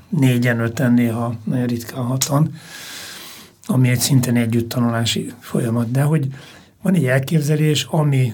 négyen, 0.09 0.61
öten, 0.61 0.93
néha 0.93 1.35
nagyon 1.45 1.67
ritkán 1.67 2.05
hatan, 2.05 2.55
ami 3.67 3.89
egy 3.89 3.99
szintén 3.99 4.37
együtt 4.37 4.69
tanulási 4.69 5.33
folyamat. 5.39 5.91
De 5.91 6.03
hogy 6.03 6.29
van 6.83 6.95
egy 6.95 7.07
elképzelés, 7.07 7.85
ami, 7.91 8.33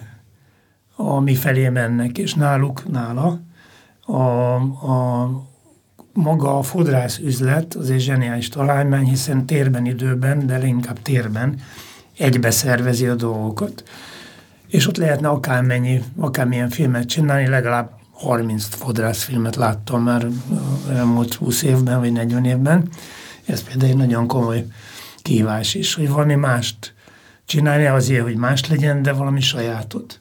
ami 0.97 1.35
felé 1.35 1.69
mennek, 1.69 2.19
és 2.19 2.35
náluk, 2.35 2.91
nála 2.91 3.41
a, 4.07 4.55
a 4.93 5.31
maga 6.13 6.59
a 6.59 6.63
fodrász 6.63 7.19
üzlet 7.19 7.75
az 7.75 7.91
egy 7.91 8.01
zseniális 8.01 8.49
találmány, 8.49 9.05
hiszen 9.05 9.47
térben, 9.47 9.87
időben, 9.87 10.47
de 10.47 10.67
inkább 10.67 11.03
térben 11.03 11.61
egybe 12.19 12.51
szervezi 12.51 13.07
a 13.07 13.15
dolgokat. 13.15 13.83
És 14.67 14.87
ott 14.87 14.97
lehetne 14.97 15.29
akármennyi, 15.29 16.03
akármilyen 16.17 16.69
filmet 16.69 17.09
csinálni, 17.09 17.47
legalább 17.47 17.98
30 18.19 18.65
fodrászfilmet 18.65 19.57
láttam 19.57 20.03
már 20.03 20.27
elmúlt 20.91 21.35
20 21.35 21.63
évben, 21.63 21.99
vagy 22.01 22.13
40 22.13 22.45
évben. 22.45 22.89
Ez 23.45 23.63
például 23.63 23.91
egy 23.91 23.97
nagyon 23.97 24.27
komoly 24.27 24.67
kívás 25.23 25.75
is, 25.75 25.95
hogy 25.95 26.09
valami 26.09 26.35
mást 26.35 26.95
csinálni 27.45 27.85
azért, 27.85 28.23
hogy 28.23 28.37
más 28.37 28.69
legyen, 28.69 29.03
de 29.03 29.13
valami 29.13 29.41
sajátot. 29.41 30.21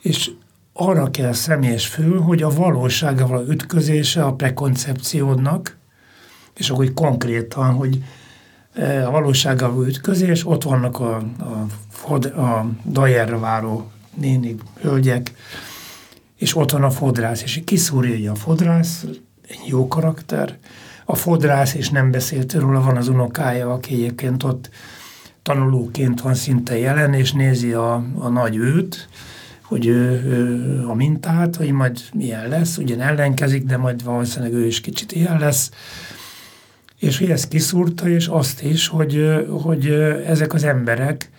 És 0.00 0.30
arra 0.72 1.10
kell 1.10 1.32
személyes 1.32 1.86
fő, 1.86 2.16
hogy 2.16 2.42
a 2.42 2.50
valósággal 2.50 3.46
ütközése 3.48 4.24
a 4.24 4.34
prekoncepciódnak, 4.34 5.76
és 6.54 6.70
akkor 6.70 6.92
konkrétan, 6.94 7.72
hogy 7.72 8.04
a 9.06 9.10
valósággal 9.10 9.86
ütközés, 9.86 10.46
ott 10.46 10.62
vannak 10.62 11.00
a, 11.00 11.22
a, 12.08 12.14
a 12.40 12.70
dajerre 12.86 13.36
váró 13.36 13.90
nénik, 14.14 14.60
hölgyek, 14.80 15.32
és 16.40 16.56
ott 16.56 16.70
van 16.70 16.82
a 16.82 16.90
fodrász, 16.90 17.42
és 17.42 17.60
kiszúrja 17.64 18.32
a 18.32 18.34
fodrász, 18.34 19.04
egy 19.48 19.60
jó 19.66 19.88
karakter, 19.88 20.58
a 21.04 21.14
fodrász, 21.14 21.74
és 21.74 21.88
nem 21.90 22.10
beszélt 22.10 22.52
róla, 22.52 22.80
van 22.80 22.96
az 22.96 23.08
unokája, 23.08 23.72
aki 23.72 23.94
egyébként 23.94 24.42
ott 24.42 24.70
tanulóként 25.42 26.20
van 26.20 26.34
szinte 26.34 26.78
jelen, 26.78 27.14
és 27.14 27.32
nézi 27.32 27.72
a, 27.72 27.94
a 28.14 28.28
nagy 28.28 28.56
őt, 28.56 29.08
hogy 29.62 29.86
ő, 29.86 30.22
ő 30.24 30.84
a 30.86 30.94
mintát, 30.94 31.56
hogy 31.56 31.70
majd 31.70 32.00
milyen 32.14 32.48
lesz, 32.48 32.76
ugyan 32.76 33.00
ellenkezik, 33.00 33.64
de 33.64 33.76
majd 33.76 34.04
valószínűleg 34.04 34.52
ő 34.52 34.66
is 34.66 34.80
kicsit 34.80 35.12
ilyen 35.12 35.38
lesz. 35.38 35.70
És 36.98 37.18
hogy 37.18 37.30
ezt 37.30 37.48
kiszúrta, 37.48 38.08
és 38.08 38.26
azt 38.26 38.62
is, 38.62 38.88
hogy, 38.88 39.44
hogy 39.62 39.86
ezek 40.26 40.54
az 40.54 40.64
emberek 40.64 41.30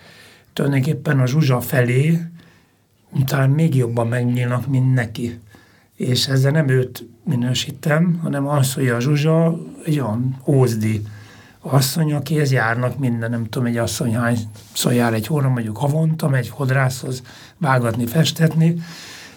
tulajdonképpen 0.53 1.19
a 1.19 1.27
Zsuzsa 1.27 1.61
felé 1.61 2.21
talán 3.25 3.49
még 3.49 3.75
jobban 3.75 4.07
megnyílnak, 4.07 4.67
mint 4.67 4.93
neki. 4.93 5.39
És 5.95 6.27
ezzel 6.27 6.51
nem 6.51 6.67
őt 6.67 7.05
minősítem, 7.23 8.19
hanem 8.23 8.47
az, 8.47 8.73
hogy 8.73 8.87
a 8.87 8.99
Zsuzsa 8.99 9.57
egy 9.85 9.99
olyan 9.99 10.41
ózdi 10.45 11.01
asszony, 11.61 12.13
akihez 12.13 12.51
járnak 12.51 12.97
minden, 12.97 13.29
nem 13.29 13.49
tudom, 13.49 13.67
egy 13.67 13.77
asszony 13.77 14.15
hányszor 14.15 14.93
jár 14.93 15.13
egy 15.13 15.27
hónap, 15.27 15.51
mondjuk 15.51 15.77
havonta, 15.77 16.29
megy 16.29 16.47
fodrászhoz 16.47 17.21
vágatni, 17.57 18.05
festetni, 18.05 18.75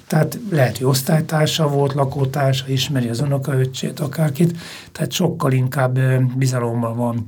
tehát 0.06 0.38
lehet, 0.50 0.78
hogy 0.78 0.86
osztálytársa 0.86 1.68
volt, 1.68 1.94
lakótársa, 1.94 2.64
ismeri 2.68 3.08
az 3.08 3.20
unokaöccsét, 3.20 4.00
akárkit, 4.00 4.58
tehát 4.92 5.12
sokkal 5.12 5.52
inkább 5.52 5.98
bizalommal 6.36 6.94
van 6.94 7.26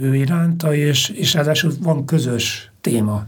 ő 0.00 0.14
iránta, 0.14 0.74
és, 0.74 1.08
és 1.08 1.34
ráadásul 1.34 1.72
van 1.80 2.04
közös 2.04 2.70
téma 2.80 3.26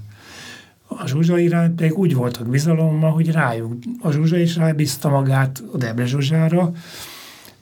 a 1.01 1.07
Zsuzsa 1.07 1.39
iránt 1.39 1.75
pedig 1.75 1.99
úgy 1.99 2.15
voltak 2.15 2.49
bizalommal, 2.49 3.11
hogy 3.11 3.31
rájuk, 3.31 3.73
a 4.01 4.11
Zsuzsa 4.11 4.37
is 4.37 4.57
rábízta 4.57 5.09
magát 5.09 5.63
a 5.73 5.77
Debre 5.77 6.07
Zsuzsára, 6.07 6.73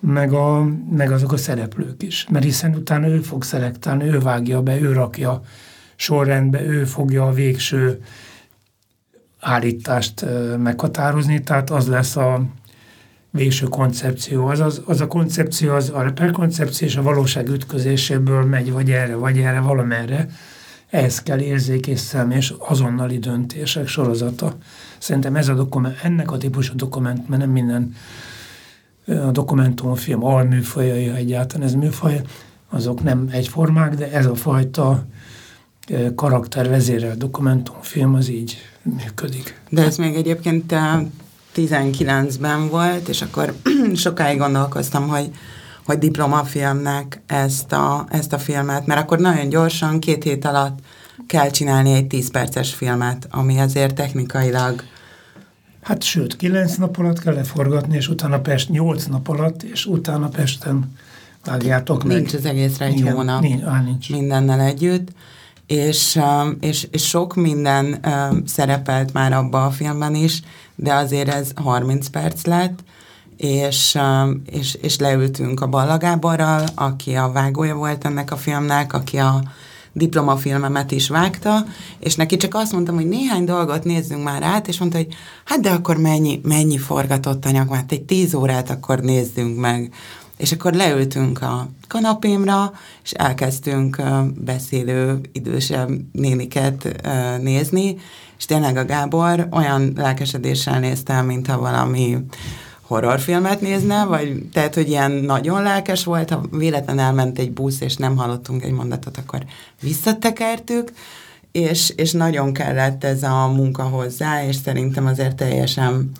meg, 0.00 0.32
a, 0.32 0.68
meg 0.90 1.10
azok 1.10 1.32
a 1.32 1.36
szereplők 1.36 2.02
is. 2.02 2.26
Mert 2.30 2.44
hiszen 2.44 2.74
utána 2.74 3.06
ő 3.06 3.20
fog 3.20 3.42
szelektálni, 3.42 4.04
ő 4.04 4.18
vágja 4.18 4.62
be, 4.62 4.80
ő 4.80 4.92
rakja 4.92 5.42
sorrendbe, 5.96 6.64
ő 6.64 6.84
fogja 6.84 7.26
a 7.26 7.32
végső 7.32 8.02
állítást 9.40 10.24
meghatározni, 10.58 11.40
tehát 11.40 11.70
az 11.70 11.88
lesz 11.88 12.16
a 12.16 12.42
végső 13.30 13.66
koncepció. 13.66 14.46
Az, 14.46 14.60
az, 14.60 14.82
az 14.84 15.00
a 15.00 15.06
koncepció, 15.06 15.74
az 15.74 15.90
a 15.94 16.02
reperkoncepció 16.02 16.86
és 16.86 16.96
a 16.96 17.02
valóság 17.02 17.48
ütközéséből 17.48 18.44
megy, 18.44 18.72
vagy 18.72 18.90
erre, 18.90 19.14
vagy 19.14 19.38
erre, 19.38 19.60
valamerre. 19.60 20.28
Ehhez 20.90 21.22
kell 21.22 21.38
érzék 21.38 21.86
és 21.86 21.98
szem 21.98 22.30
és 22.30 22.54
azonnali 22.58 23.18
döntések 23.18 23.88
sorozata. 23.88 24.56
Szerintem 24.98 25.36
ez 25.36 25.48
a 25.48 25.54
dokument, 25.54 25.98
ennek 26.02 26.30
a 26.30 26.36
típusú 26.36 26.76
dokument, 26.76 27.28
mert 27.28 27.40
nem 27.40 27.50
minden 27.50 27.94
a 29.06 29.30
dokumentumfilm 29.30 30.24
alműfajai, 30.24 31.06
ha 31.06 31.16
egyáltalán 31.16 31.66
ez 31.66 31.74
műfaj, 31.74 32.22
azok 32.68 33.02
nem 33.02 33.28
egyformák, 33.30 33.94
de 33.94 34.12
ez 34.12 34.26
a 34.26 34.34
fajta 34.34 35.04
karaktervezérel 36.14 37.16
dokumentumfilm 37.16 38.14
az 38.14 38.28
így 38.28 38.56
működik. 38.82 39.60
De 39.68 39.82
ez 39.82 39.96
még 39.96 40.14
egyébként 40.14 40.74
19-ben 41.56 42.68
volt, 42.68 43.08
és 43.08 43.22
akkor 43.22 43.54
sokáig 43.94 44.38
gondolkoztam, 44.38 45.08
hogy, 45.08 45.30
hogy 45.86 45.98
diplomafilmnek 45.98 47.22
ezt 47.26 47.72
a, 47.72 48.06
ezt 48.10 48.32
a 48.32 48.38
filmet, 48.38 48.86
mert 48.86 49.00
akkor 49.00 49.18
nagyon 49.18 49.48
gyorsan, 49.48 50.00
két 50.00 50.22
hét 50.22 50.44
alatt 50.44 50.78
kell 51.26 51.50
csinálni 51.50 51.92
egy 51.92 52.06
10 52.06 52.30
perces 52.30 52.74
filmet, 52.74 53.28
ami 53.30 53.58
azért 53.58 53.94
technikailag 53.94 54.82
Hát 55.86 56.02
sőt, 56.02 56.36
kilenc 56.36 56.74
nap 56.74 56.98
alatt 56.98 57.18
kell 57.18 57.34
leforgatni, 57.34 57.96
és 57.96 58.08
utána 58.08 58.40
Pest 58.40 58.68
nyolc 58.68 59.04
nap 59.04 59.28
alatt, 59.28 59.62
és 59.62 59.86
utána 59.86 60.28
Pesten 60.28 60.92
vágjátok 61.44 62.04
meg. 62.04 62.16
Nincs 62.16 62.34
az 62.34 62.44
egészre 62.44 62.84
egy 62.84 62.98
Igen, 62.98 63.14
hónap 63.14 63.40
nincs, 63.40 63.62
á, 63.62 63.80
nincs. 63.80 64.10
mindennel 64.10 64.60
együtt, 64.60 65.08
és, 65.66 66.16
um, 66.16 66.56
és, 66.60 66.86
és 66.90 67.08
sok 67.08 67.34
minden 67.34 67.98
um, 68.06 68.46
szerepelt 68.46 69.12
már 69.12 69.32
abba 69.32 69.64
a 69.64 69.70
filmben 69.70 70.14
is, 70.14 70.42
de 70.74 70.94
azért 70.94 71.28
ez 71.28 71.50
30 71.54 72.08
perc 72.08 72.44
lett, 72.44 72.84
és, 73.36 73.94
um, 73.94 74.42
és, 74.50 74.74
és 74.74 74.98
leültünk 74.98 75.60
a 75.60 75.66
Balla 75.66 75.96
Gáborral, 75.96 76.64
aki 76.74 77.14
a 77.14 77.30
vágója 77.32 77.74
volt 77.74 78.04
ennek 78.04 78.30
a 78.30 78.36
filmnek, 78.36 78.92
aki 78.92 79.16
a 79.16 79.42
diplomafilmemet 79.92 80.90
is 80.90 81.08
vágta, 81.08 81.66
és 81.98 82.14
neki 82.14 82.36
csak 82.36 82.54
azt 82.54 82.72
mondtam, 82.72 82.94
hogy 82.94 83.08
néhány 83.08 83.44
dolgot 83.44 83.84
nézzünk 83.84 84.22
már 84.22 84.42
át, 84.42 84.68
és 84.68 84.78
mondta, 84.78 84.98
hogy 84.98 85.08
hát 85.44 85.60
de 85.60 85.70
akkor 85.70 85.96
mennyi, 85.96 86.40
mennyi 86.42 86.78
forgatott 86.78 87.46
anyag, 87.46 87.74
hát 87.74 87.92
egy 87.92 88.02
tíz 88.02 88.34
órát 88.34 88.70
akkor 88.70 89.00
nézzünk 89.00 89.58
meg. 89.60 89.92
És 90.36 90.52
akkor 90.52 90.72
leültünk 90.72 91.42
a 91.42 91.68
kanapémra, 91.88 92.72
és 93.04 93.10
elkezdtünk 93.10 94.02
beszélő 94.34 95.20
idősebb 95.32 95.90
néniket 96.12 97.02
nézni, 97.40 97.96
és 98.38 98.44
tényleg 98.44 98.76
a 98.76 98.84
Gábor 98.84 99.48
olyan 99.50 99.92
lelkesedéssel 99.96 100.80
nézte, 100.80 101.22
mintha 101.22 101.58
valami 101.58 102.16
horrorfilmet 102.86 103.60
nézne, 103.60 104.04
vagy 104.04 104.42
tehát, 104.52 104.74
hogy 104.74 104.88
ilyen 104.88 105.10
nagyon 105.10 105.62
lelkes 105.62 106.04
volt, 106.04 106.30
ha 106.30 106.42
véletlen 106.50 106.98
elment 106.98 107.38
egy 107.38 107.52
busz, 107.52 107.80
és 107.80 107.96
nem 107.96 108.16
hallottunk 108.16 108.62
egy 108.62 108.72
mondatot, 108.72 109.16
akkor 109.16 109.44
visszatekertük, 109.80 110.92
és, 111.52 111.92
és 111.96 112.12
nagyon 112.12 112.52
kellett 112.52 113.04
ez 113.04 113.22
a 113.22 113.48
munka 113.48 113.82
hozzá, 113.82 114.44
és 114.44 114.56
szerintem 114.56 115.06
azért 115.06 115.36
teljesen 115.36 116.10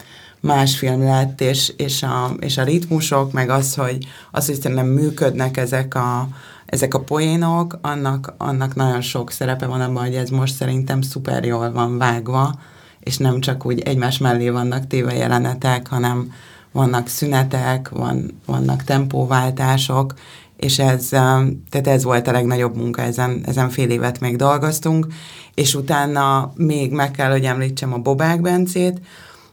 más 0.41 0.79
film 0.79 1.05
lett, 1.05 1.41
és, 1.41 1.73
és, 1.77 2.03
a, 2.03 2.31
és 2.41 2.59
a 2.59 2.64
ritmusok, 2.64 3.33
meg 3.33 3.51
az, 3.51 3.75
hogy, 3.75 4.07
az, 4.31 4.47
hogy 4.47 4.61
szerintem 4.61 4.87
működnek 4.87 5.57
ezek 5.57 5.95
a, 5.95 6.29
ezek 6.67 6.95
a 6.95 7.01
poénok, 7.01 7.79
annak, 7.81 8.35
annak 8.37 8.75
nagyon 8.75 9.01
sok 9.01 9.31
szerepe 9.31 9.67
van 9.67 9.81
abban, 9.81 10.05
hogy 10.05 10.14
ez 10.14 10.31
most 10.31 10.55
szerintem 10.55 11.01
szuper 11.01 11.45
jól 11.45 11.73
van 11.73 11.99
vágva, 11.99 12.59
és 13.01 13.17
nem 13.17 13.41
csak 13.41 13.67
úgy 13.67 13.81
egymás 13.81 14.19
mellé 14.19 14.49
vannak 14.49 14.87
téve 14.87 15.14
jelenetek, 15.14 15.89
hanem, 15.89 16.33
vannak 16.73 17.09
szünetek, 17.09 17.89
van, 17.89 18.41
vannak 18.47 18.85
tempóváltások, 18.85 20.14
és 20.57 20.79
ez, 20.79 21.09
tehát 21.09 21.87
ez 21.87 22.05
volt 22.05 22.29
a 22.29 22.33
legnagyobb 22.33 22.77
munka, 22.77 23.03
ezen, 23.03 23.43
ezen 23.47 23.71
fél 23.71 23.91
évet 23.91 24.21
még 24.21 24.37
dolgoztunk, 24.37 25.07
és 25.55 25.75
utána 25.75 26.53
még 26.55 26.93
meg 26.93 27.11
kell, 27.11 27.31
hogy 27.31 27.45
említsem 27.45 27.93
a 27.93 27.99
Bobák 27.99 28.41
Bencét, 28.41 29.01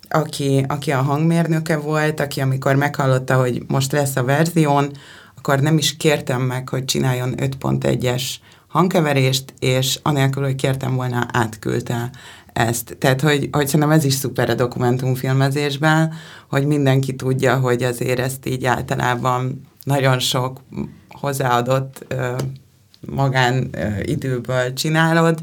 aki, 0.10 0.66
aki 0.68 0.92
a 0.92 1.02
hangmérnöke 1.02 1.78
volt, 1.78 2.20
aki 2.20 2.42
amikor 2.42 2.76
meghallotta, 2.76 3.40
hogy 3.40 3.64
most 3.68 3.92
lesz 3.92 4.16
a 4.16 4.24
verzión, 4.24 4.92
akkor 5.38 5.60
nem 5.60 5.78
is 5.78 5.98
kértem 5.98 6.42
meg, 6.42 6.70
hogy 6.70 6.86
csináljon 6.86 7.34
5.1-es 7.38 8.24
hangkeverést, 8.68 9.54
és 9.60 10.00
anélkül, 10.04 10.44
hogy 10.44 10.56
kértem 10.56 10.96
volna, 10.96 11.28
átküldte 11.32 12.10
ezt. 12.54 12.96
Tehát, 13.00 13.22
hogy, 13.22 13.50
hogy 13.52 13.66
szerintem 13.66 13.92
ez 13.92 14.04
is 14.04 14.14
szuper 14.14 14.50
a 14.50 14.54
dokumentumfilmezésben, 14.54 16.14
hogy 16.50 16.66
mindenki 16.66 17.16
tudja, 17.16 17.60
hogy 17.60 17.84
azért 17.84 18.20
ezt 18.20 18.46
így 18.46 18.66
általában 18.66 19.62
nagyon 19.84 20.20
sok 20.20 20.62
hozzáadott 21.10 22.06
ö, 22.08 22.36
magán 23.00 23.70
ö, 23.72 23.88
időből 24.02 24.74
csinálod, 24.74 25.40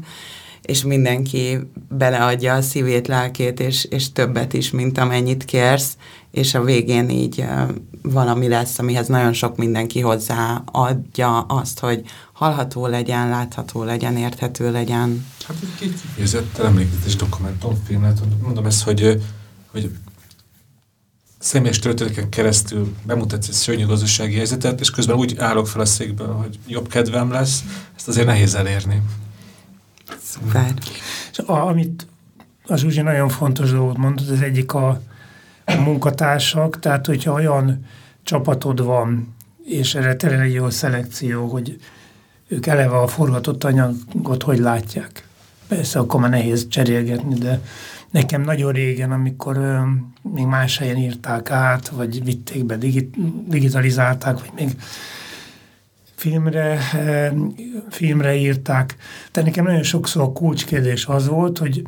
és 0.61 0.83
mindenki 0.83 1.57
beleadja 1.89 2.53
a 2.53 2.61
szívét, 2.61 3.07
lelkét, 3.07 3.59
és, 3.59 3.83
és 3.83 4.11
többet 4.11 4.53
is, 4.53 4.71
mint 4.71 4.97
amennyit 4.97 5.45
kérsz, 5.45 5.97
és 6.31 6.53
a 6.53 6.63
végén 6.63 7.09
így 7.09 7.39
uh, 7.39 7.75
valami 8.01 8.47
lesz, 8.47 8.79
amihez 8.79 9.07
nagyon 9.07 9.33
sok 9.33 9.57
mindenki 9.57 9.99
hozzáadja 9.99 11.39
azt, 11.39 11.79
hogy 11.79 12.01
hallható 12.41 12.87
legyen, 12.87 13.29
látható 13.29 13.83
legyen, 13.83 14.17
érthető 14.17 14.71
legyen. 14.71 15.25
Hát 15.47 15.57
egy 15.61 15.75
két 15.79 16.01
kifejezetten 16.01 16.65
emlékezetes 16.65 17.15
dokumentumfilm 17.15 18.01
lett. 18.01 18.17
Mondom 18.41 18.65
ezt, 18.65 18.83
hogy, 18.83 19.23
hogy 19.71 19.91
személyes 21.39 21.79
történeteken 21.79 22.29
keresztül 22.29 22.95
bemutatsz 23.03 23.47
egy 23.47 23.53
szörnyű 23.53 23.85
gazdasági 23.85 24.35
helyzetet, 24.35 24.79
és 24.79 24.89
közben 24.89 25.15
úgy 25.15 25.37
állok 25.37 25.67
fel 25.67 25.81
a 25.81 25.85
székből, 25.85 26.33
hogy 26.33 26.59
jobb 26.67 26.87
kedvem 26.87 27.31
lesz, 27.31 27.63
ezt 27.95 28.07
azért 28.07 28.27
nehéz 28.27 28.55
elérni. 28.55 29.01
Szuper. 30.23 30.73
És 31.31 31.39
a, 31.39 31.67
amit 31.67 32.07
az 32.65 32.79
Zsuzsi 32.79 33.01
nagyon 33.01 33.29
fontos 33.29 33.71
dolgot 33.71 33.97
mondott, 33.97 34.29
az 34.29 34.41
egyik 34.41 34.73
a, 34.73 35.01
a 35.65 35.75
munkatársak, 35.75 36.79
tehát 36.79 37.05
hogyha 37.05 37.31
olyan 37.31 37.85
csapatod 38.23 38.83
van, 38.83 39.35
és 39.65 39.95
erre 39.95 40.15
tényleg 40.15 40.39
egy 40.39 40.53
jó 40.53 40.69
szelekció, 40.69 41.47
hogy 41.47 41.79
ők 42.51 42.65
eleve 42.65 42.97
a 42.97 43.07
forgatott 43.07 43.63
anyagot 43.63 44.43
hogy 44.43 44.59
látják. 44.59 45.27
Persze 45.67 45.99
akkor 45.99 46.19
már 46.19 46.29
nehéz 46.29 46.67
cserélgetni, 46.67 47.35
de 47.35 47.61
nekem 48.09 48.41
nagyon 48.41 48.71
régen, 48.71 49.11
amikor 49.11 49.57
ö, 49.57 49.79
még 50.33 50.45
más 50.45 50.77
helyen 50.77 50.97
írták 50.97 51.51
át, 51.51 51.87
vagy 51.87 52.23
vitték 52.23 52.65
be, 52.65 52.75
digit, 52.75 53.15
digitalizálták, 53.47 54.39
vagy 54.39 54.51
még 54.55 54.75
filmre, 56.15 56.77
e, 56.93 57.33
filmre 57.89 58.35
írták. 58.35 58.95
De 59.31 59.41
nekem 59.41 59.65
nagyon 59.65 59.83
sokszor 59.83 60.21
a 60.21 60.31
kulcskérdés 60.31 61.05
az 61.05 61.27
volt, 61.27 61.57
hogy, 61.57 61.83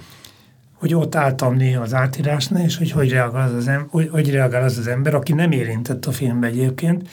hogy 0.74 0.94
ott 0.94 1.16
álltam 1.16 1.56
néha 1.56 1.82
az 1.82 1.94
átírásnál, 1.94 2.64
és 2.64 2.78
hogy 2.78 2.92
hogy 2.92 3.10
reagál 3.10 3.48
az, 3.48 3.54
az, 3.54 3.68
em, 3.68 3.88
hogy, 3.90 4.10
hogy 4.10 4.32
reagál 4.32 4.64
az 4.64 4.78
az 4.78 4.88
ember, 4.88 5.16
aki 5.16 5.34
nem 5.34 5.52
érintett 5.52 6.06
a 6.06 6.12
filmbe 6.12 6.48
egyébként, 6.48 7.10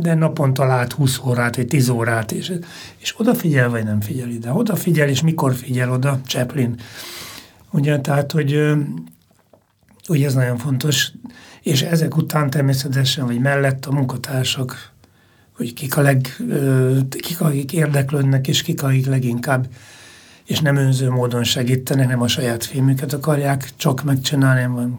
de 0.00 0.14
naponta 0.14 0.64
lát 0.64 0.92
20 0.92 1.18
órát, 1.18 1.56
vagy 1.56 1.66
10 1.66 1.88
órát, 1.88 2.32
és, 2.32 2.52
és 2.96 3.14
odafigyel, 3.18 3.68
vagy 3.68 3.84
nem 3.84 4.00
figyel 4.00 4.28
ide. 4.28 4.52
Odafigyel, 4.52 5.08
és 5.08 5.22
mikor 5.22 5.54
figyel 5.54 5.92
oda, 5.92 6.20
Chaplin. 6.26 6.80
Ugye, 7.70 8.00
tehát, 8.00 8.32
hogy, 8.32 8.72
hogy 10.06 10.22
ez 10.22 10.34
nagyon 10.34 10.56
fontos, 10.56 11.12
és 11.62 11.82
ezek 11.82 12.16
után 12.16 12.50
természetesen, 12.50 13.26
vagy 13.26 13.38
mellett 13.38 13.86
a 13.86 13.92
munkatársak, 13.92 14.92
hogy 15.56 15.74
kik 15.74 15.96
a 15.96 16.00
leg, 16.00 16.36
kik, 17.10 17.40
akik 17.40 17.72
érdeklődnek, 17.72 18.48
és 18.48 18.62
kik, 18.62 18.82
akik 18.82 19.06
leginkább 19.06 19.66
és 20.44 20.60
nem 20.60 20.76
önző 20.76 21.10
módon 21.10 21.44
segítenek, 21.44 22.08
nem 22.08 22.22
a 22.22 22.28
saját 22.28 22.64
filmüket 22.64 23.12
akarják 23.12 23.70
csak 23.76 24.02
megcsinálni, 24.02 24.92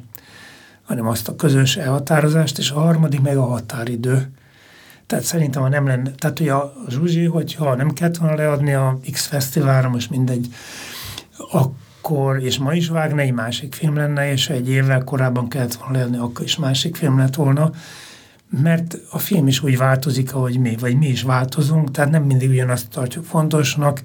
hanem 0.84 1.08
azt 1.08 1.28
a 1.28 1.36
közös 1.36 1.78
elhatározást, 1.78 2.58
és 2.58 2.72
a 2.72 2.80
harmadik 2.80 3.22
meg 3.22 3.38
a 3.38 3.46
határidő. 3.46 4.32
Tehát 5.08 5.24
szerintem, 5.24 5.62
ha 5.62 5.70
nem 5.70 5.88
lenne, 5.88 6.12
tehát 6.12 6.38
hogy 6.38 6.50
a 6.50 6.74
Zsuzsi, 6.90 7.26
hogyha 7.26 7.76
nem 7.76 7.94
kellett 7.94 8.18
volna 8.18 8.36
leadni 8.36 8.74
a 8.74 9.00
X 9.12 9.26
fesztiválra, 9.26 9.90
most 9.90 10.10
mindegy, 10.10 10.48
akkor, 11.52 12.44
és 12.44 12.58
ma 12.58 12.74
is 12.74 12.88
vágna, 12.88 13.22
egy 13.22 13.34
másik 13.34 13.74
film 13.74 13.96
lenne, 13.96 14.32
és 14.32 14.50
egy 14.50 14.70
évvel 14.70 15.04
korábban 15.04 15.48
kellett 15.50 15.74
volna 15.74 15.98
leadni, 15.98 16.18
akkor 16.18 16.46
is 16.46 16.56
másik 16.56 16.96
film 16.96 17.18
lett 17.18 17.36
volna, 17.36 17.72
mert 18.50 18.98
a 19.12 19.18
film 19.18 19.48
is 19.48 19.64
úgy 19.64 19.78
változik, 19.78 20.34
ahogy 20.34 20.60
mi, 20.60 20.76
vagy 20.80 20.98
mi 20.98 21.08
is 21.08 21.24
változunk, 21.24 21.92
tehát 21.92 22.12
nem 22.12 22.24
mindig 22.24 22.50
ugyanazt 22.50 22.90
tartjuk 22.90 23.26
fontosnak. 23.26 24.04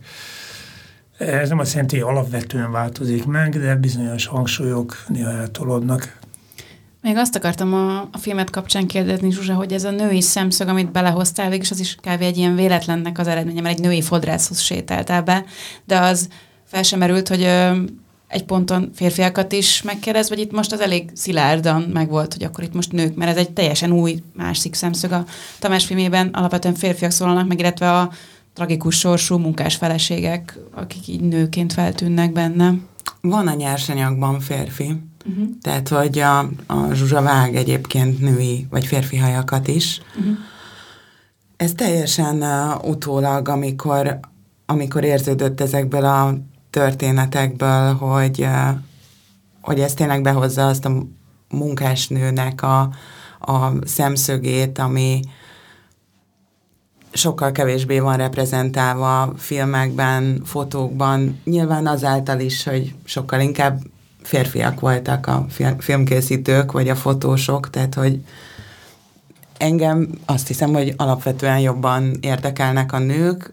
Ez 1.18 1.48
nem 1.48 1.58
azt 1.58 1.72
jelenti, 1.72 1.98
hogy 1.98 2.10
alapvetően 2.10 2.70
változik 2.70 3.26
meg, 3.26 3.58
de 3.58 3.76
bizonyos 3.76 4.26
hangsúlyok 4.26 5.04
néha 5.08 5.30
eltolódnak. 5.30 6.18
Még 7.02 7.16
azt 7.16 7.36
akartam 7.36 7.74
a, 7.74 8.00
a 8.00 8.18
filmet 8.18 8.50
kapcsán 8.50 8.86
kérdezni, 8.86 9.30
Zsuzsa, 9.30 9.54
hogy 9.54 9.72
ez 9.72 9.84
a 9.84 9.90
női 9.90 10.20
szemszög, 10.20 10.68
amit 10.68 10.92
belehoztál, 10.92 11.48
végülis 11.48 11.70
az 11.70 11.80
is 11.80 11.94
kb. 11.94 12.22
egy 12.22 12.36
ilyen 12.36 12.54
véletlennek 12.54 13.18
az 13.18 13.26
eredménye, 13.26 13.60
mert 13.60 13.78
egy 13.78 13.84
női 13.84 14.02
fodrászhoz 14.02 14.60
sétáltál 14.60 15.22
be, 15.22 15.44
de 15.84 15.98
az 15.98 16.28
fel 16.64 16.82
sem 16.82 16.98
merült, 16.98 17.28
hogy 17.28 17.42
ö, 17.42 17.82
egy 18.28 18.44
ponton 18.44 18.90
férfiakat 18.94 19.52
is 19.52 19.82
megkérdez, 19.82 20.28
vagy 20.28 20.38
itt 20.38 20.52
most 20.52 20.72
az 20.72 20.80
elég 20.80 21.10
szilárdan 21.14 21.82
megvolt, 21.82 22.32
hogy 22.32 22.44
akkor 22.44 22.64
itt 22.64 22.74
most 22.74 22.92
nők, 22.92 23.14
mert 23.14 23.30
ez 23.30 23.36
egy 23.36 23.50
teljesen 23.50 23.92
új, 23.92 24.22
másik 24.36 24.74
szemszög 24.74 25.12
a 25.12 25.24
Tamás 25.58 25.86
filmében, 25.86 26.28
alapvetően 26.28 26.74
férfiak 26.74 27.10
szólalnak 27.10 27.48
meg, 27.48 27.58
illetve 27.58 27.92
a 27.92 28.10
tragikus 28.54 28.98
sorsú 28.98 29.38
munkás 29.38 29.76
feleségek, 29.76 30.58
akik 30.74 31.08
így 31.08 31.20
nőként 31.20 31.72
feltűnnek 31.72 32.32
benne. 32.32 32.74
Van 33.20 33.46
a 33.46 33.54
nyersanyagban 33.54 34.40
férfi, 34.40 35.09
uh-huh. 35.26 35.48
tehát 35.62 35.88
hogy 35.88 36.18
a, 36.18 36.38
a 36.66 36.92
Zsuzsa 36.92 37.22
vág 37.22 37.56
egyébként 37.56 38.20
női 38.20 38.66
vagy 38.70 38.86
férfi 38.86 39.16
hajakat 39.16 39.68
is. 39.68 40.00
Uh-huh. 40.18 40.36
Ez 41.56 41.72
teljesen 41.72 42.42
uh, 42.42 42.88
utólag, 42.88 43.48
amikor, 43.48 44.18
amikor 44.66 45.04
érződött 45.04 45.60
ezekből 45.60 46.04
a 46.04 46.34
történetekből, 46.70 47.94
hogy, 47.94 48.40
uh, 48.40 48.68
hogy 49.60 49.80
ez 49.80 49.94
tényleg 49.94 50.22
behozza 50.22 50.66
azt 50.66 50.84
a 50.84 51.06
munkásnőnek 51.48 52.62
a, 52.62 52.80
a 53.40 53.86
szemszögét, 53.86 54.78
ami, 54.78 55.20
sokkal 57.12 57.52
kevésbé 57.52 57.98
van 57.98 58.16
reprezentálva 58.16 59.32
filmekben, 59.36 60.42
fotókban, 60.44 61.40
nyilván 61.44 61.86
azáltal 61.86 62.40
is, 62.40 62.64
hogy 62.64 62.94
sokkal 63.04 63.40
inkább 63.40 63.80
férfiak 64.22 64.80
voltak 64.80 65.26
a 65.26 65.46
filmkészítők, 65.78 66.72
vagy 66.72 66.88
a 66.88 66.96
fotósok, 66.96 67.70
tehát 67.70 67.94
hogy 67.94 68.20
engem 69.58 70.08
azt 70.26 70.46
hiszem, 70.46 70.72
hogy 70.72 70.94
alapvetően 70.96 71.60
jobban 71.60 72.16
érdekelnek 72.20 72.92
a 72.92 72.98
nők. 72.98 73.50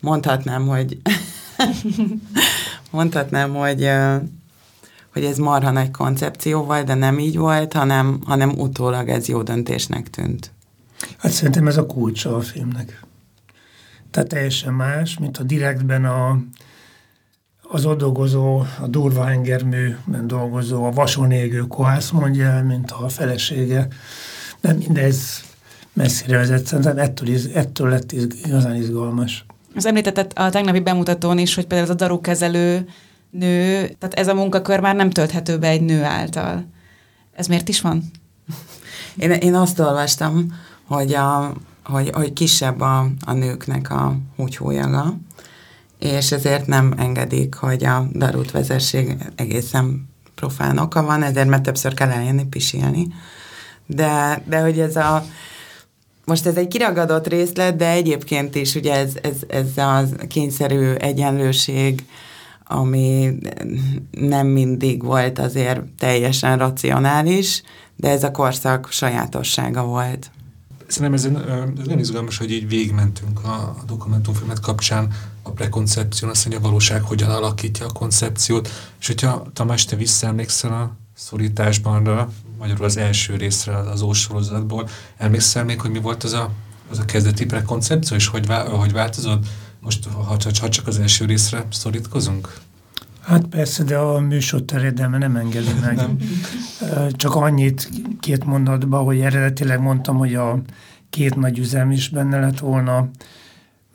Mondhatnám, 0.00 0.66
hogy 0.66 0.98
mondhatnám, 2.90 3.54
hogy 3.54 3.90
hogy 5.12 5.24
ez 5.24 5.38
marha 5.38 5.70
nagy 5.70 5.90
koncepció 5.90 6.64
volt, 6.64 6.86
de 6.86 6.94
nem 6.94 7.18
így 7.18 7.36
volt, 7.36 7.72
hanem, 7.72 8.20
hanem 8.24 8.50
utólag 8.50 9.08
ez 9.08 9.28
jó 9.28 9.42
döntésnek 9.42 10.10
tűnt. 10.10 10.52
Hát 11.18 11.32
szerintem 11.32 11.66
ez 11.66 11.76
a 11.76 11.86
kulcsa 11.86 12.36
a 12.36 12.40
filmnek. 12.40 13.04
Tehát 14.10 14.28
teljesen 14.28 14.72
más, 14.74 15.18
mint 15.18 15.38
a 15.38 15.42
direktben 15.42 16.04
a, 16.04 16.38
az 17.68 17.86
ott 17.86 17.98
dolgozó, 17.98 18.58
a 18.80 18.86
durva 18.86 19.24
hengerműben 19.24 20.26
dolgozó, 20.26 20.84
a 20.84 20.90
vason 20.90 21.30
égő 21.30 21.60
kohász 21.60 22.10
mondja 22.10 22.44
el, 22.44 22.64
mint 22.64 22.90
a 22.90 23.08
felesége. 23.08 23.88
De 24.60 24.72
mindez 24.72 25.44
messzire 25.92 26.36
vezet, 26.36 26.66
szerintem 26.66 26.98
ettől, 26.98 27.28
iz, 27.28 27.50
ettől 27.54 27.88
lett 27.88 28.12
iz, 28.12 28.26
igazán 28.44 28.74
izgalmas. 28.74 29.44
Az 29.74 29.86
említetted 29.86 30.32
a 30.34 30.50
tegnapi 30.50 30.80
bemutatón 30.80 31.38
is, 31.38 31.54
hogy 31.54 31.66
például 31.66 31.90
az 31.90 31.94
a 31.94 31.98
darukezelő 31.98 32.88
nő, 33.30 33.86
tehát 33.98 34.14
ez 34.14 34.28
a 34.28 34.34
munkakör 34.34 34.80
már 34.80 34.94
nem 34.94 35.10
tölthető 35.10 35.58
be 35.58 35.68
egy 35.68 35.82
nő 35.82 36.02
által. 36.02 36.66
Ez 37.32 37.46
miért 37.46 37.68
is 37.68 37.80
van? 37.80 38.02
Én, 39.16 39.30
én 39.30 39.54
azt 39.54 39.78
olvastam, 39.78 40.46
hogy, 40.84 41.14
a, 41.14 41.52
hogy, 41.84 42.10
hogy 42.12 42.32
kisebb 42.32 42.80
a, 42.80 43.08
a 43.24 43.32
nőknek 43.32 43.90
a 43.90 44.16
húgyhólyaga, 44.36 45.16
és 46.04 46.32
ezért 46.32 46.66
nem 46.66 46.94
engedik, 46.96 47.54
hogy 47.54 47.84
a 47.84 48.08
darút 48.12 48.50
vezesség 48.50 49.16
egészen 49.34 50.08
profán 50.34 50.78
oka 50.78 51.02
van, 51.02 51.22
ezért 51.22 51.48
mert 51.48 51.62
többször 51.62 51.94
kell 51.94 52.10
eljönni 52.10 52.44
pisilni. 52.44 53.06
De, 53.86 54.42
de 54.48 54.60
hogy 54.60 54.80
ez 54.80 54.96
a 54.96 55.24
most 56.24 56.46
ez 56.46 56.56
egy 56.56 56.68
kiragadott 56.68 57.26
részlet, 57.26 57.76
de 57.76 57.90
egyébként 57.90 58.54
is 58.54 58.74
ugye 58.74 58.94
ez, 58.94 59.12
ez, 59.22 59.36
ez 59.48 59.76
a 59.76 60.04
kényszerű 60.28 60.92
egyenlőség, 60.92 62.04
ami 62.64 63.38
nem 64.10 64.46
mindig 64.46 65.02
volt 65.02 65.38
azért 65.38 65.80
teljesen 65.98 66.58
racionális, 66.58 67.62
de 67.96 68.08
ez 68.08 68.24
a 68.24 68.30
korszak 68.30 68.88
sajátossága 68.90 69.84
volt. 69.84 70.30
Szerintem 70.86 71.12
ez, 71.12 71.24
ez 71.24 71.32
nagyon 71.76 71.98
izgalmas, 71.98 72.38
hogy 72.38 72.50
így 72.50 72.68
végmentünk 72.68 73.44
a, 73.44 73.52
a 73.52 73.82
dokumentumfilmet 73.86 74.60
kapcsán 74.60 75.08
a 75.44 75.50
prekoncepción, 75.50 76.30
azt 76.30 76.44
mondja, 76.46 76.64
a 76.64 76.68
valóság 76.68 77.02
hogyan 77.02 77.30
alakítja 77.30 77.86
a 77.86 77.92
koncepciót, 77.92 78.68
és 79.00 79.06
hogyha 79.06 79.46
Tamás, 79.52 79.84
te 79.84 79.96
visszaemlékszel 79.96 80.72
a 80.72 80.96
szorításban, 81.14 82.28
magyarul 82.58 82.84
az 82.84 82.96
első 82.96 83.36
részre 83.36 83.76
az 83.76 84.02
ósorozatból, 84.02 84.88
emlékszel 85.16 85.64
még, 85.64 85.80
hogy 85.80 85.90
mi 85.90 85.98
volt 86.00 86.24
az 86.24 86.32
a, 86.32 86.50
az 86.90 86.98
a 86.98 87.04
kezdeti 87.04 87.46
prekoncepció, 87.46 88.16
és 88.16 88.26
hogy, 88.26 88.46
hogy 88.68 88.92
változott? 88.92 89.46
Most, 89.80 90.04
ha, 90.04 90.22
ha 90.60 90.68
csak 90.68 90.86
az 90.86 90.98
első 90.98 91.24
részre 91.24 91.66
szorítkozunk? 91.70 92.52
Hát 93.20 93.46
persze, 93.46 93.84
de 93.84 93.96
a 93.96 94.20
műsor 94.20 94.62
terjedelme 94.62 95.18
nem 95.18 95.36
engedi 95.36 95.72
meg. 95.80 95.96
Nem. 95.96 96.18
Csak 97.22 97.34
annyit 97.34 97.90
két 98.20 98.44
mondatban, 98.44 99.04
hogy 99.04 99.20
eredetileg 99.20 99.80
mondtam, 99.80 100.16
hogy 100.16 100.34
a 100.34 100.62
két 101.10 101.36
nagy 101.36 101.58
üzem 101.58 101.90
is 101.90 102.08
benne 102.08 102.40
lett 102.40 102.58
volna, 102.58 103.08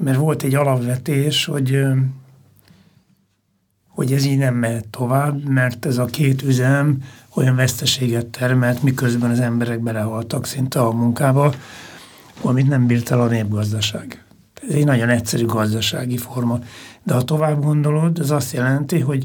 mert 0.04 0.18
volt 0.18 0.44
egy 0.44 0.56
alapvetés, 0.56 1.46
hogy 1.46 1.86
hogy 3.88 4.14
ez 4.14 4.26
így 4.26 4.38
nem 4.38 4.56
mehet 4.56 4.88
tovább, 4.88 5.48
mert 5.48 5.86
ez 5.86 5.98
a 5.98 6.06
két 6.06 6.42
üzem 6.42 7.04
olyan 7.34 7.56
veszteséget 7.56 8.26
termelt, 8.26 8.84
miközben 8.84 9.30
az 9.32 9.40
emberek 9.40 9.80
belehaltak 9.80 10.46
szinte 10.46 10.80
a 10.80 10.92
munkába, 10.92 11.54
amit 12.42 12.68
nem 12.68 12.88
bírt 12.88 13.12
el 13.12 13.22
a 13.22 13.28
népgazdaság. 13.28 14.24
Ez 14.70 14.76
egy 14.76 14.86
nagyon 14.86 15.10
egyszerű 15.10 15.46
gazdasági 15.46 16.18
forma. 16.18 16.60
De 17.04 17.14
ha 17.14 17.22
tovább 17.22 17.64
gondolod, 17.64 18.20
ez 18.20 18.30
azt 18.30 18.54
jelenti, 18.54 19.00
hogy 19.00 19.24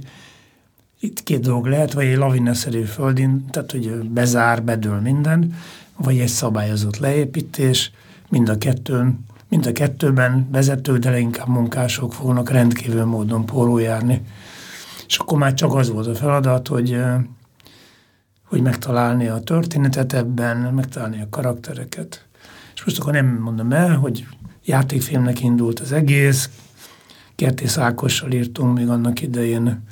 itt 1.00 1.22
két 1.22 1.40
dolog 1.40 1.66
lehet, 1.66 1.92
vagy 1.92 2.06
egy 2.06 2.16
lavinaszerű 2.16 2.82
földin, 2.82 3.44
tehát 3.50 3.70
hogy 3.70 3.90
bezár, 3.90 4.62
bedől 4.62 5.00
minden, 5.00 5.54
vagy 5.96 6.18
egy 6.18 6.28
szabályozott 6.28 6.98
leépítés, 6.98 7.92
mind 8.28 8.48
a 8.48 8.58
kettőn, 8.58 9.24
mind 9.54 9.66
a 9.66 9.72
kettőben 9.72 10.48
vezetők, 10.50 10.98
de 10.98 11.18
inkább 11.18 11.48
munkások 11.48 12.12
fognak 12.12 12.50
rendkívül 12.50 13.04
módon 13.04 13.80
járni. 13.80 14.22
És 15.06 15.18
akkor 15.18 15.38
már 15.38 15.54
csak 15.54 15.74
az 15.74 15.90
volt 15.90 16.06
a 16.06 16.14
feladat, 16.14 16.68
hogy, 16.68 17.02
hogy 18.44 18.62
megtalálni 18.62 19.26
a 19.26 19.40
történetet 19.40 20.12
ebben, 20.12 20.56
megtalálni 20.56 21.20
a 21.20 21.28
karaktereket. 21.30 22.26
És 22.74 22.84
most 22.84 22.98
akkor 22.98 23.12
nem 23.12 23.26
mondom 23.26 23.72
el, 23.72 23.96
hogy 23.96 24.26
játékfilmnek 24.64 25.40
indult 25.40 25.80
az 25.80 25.92
egész, 25.92 26.50
Kertész 27.36 27.78
Ákossal 27.78 28.32
írtunk 28.32 28.76
még 28.76 28.88
annak 28.88 29.22
idején 29.22 29.82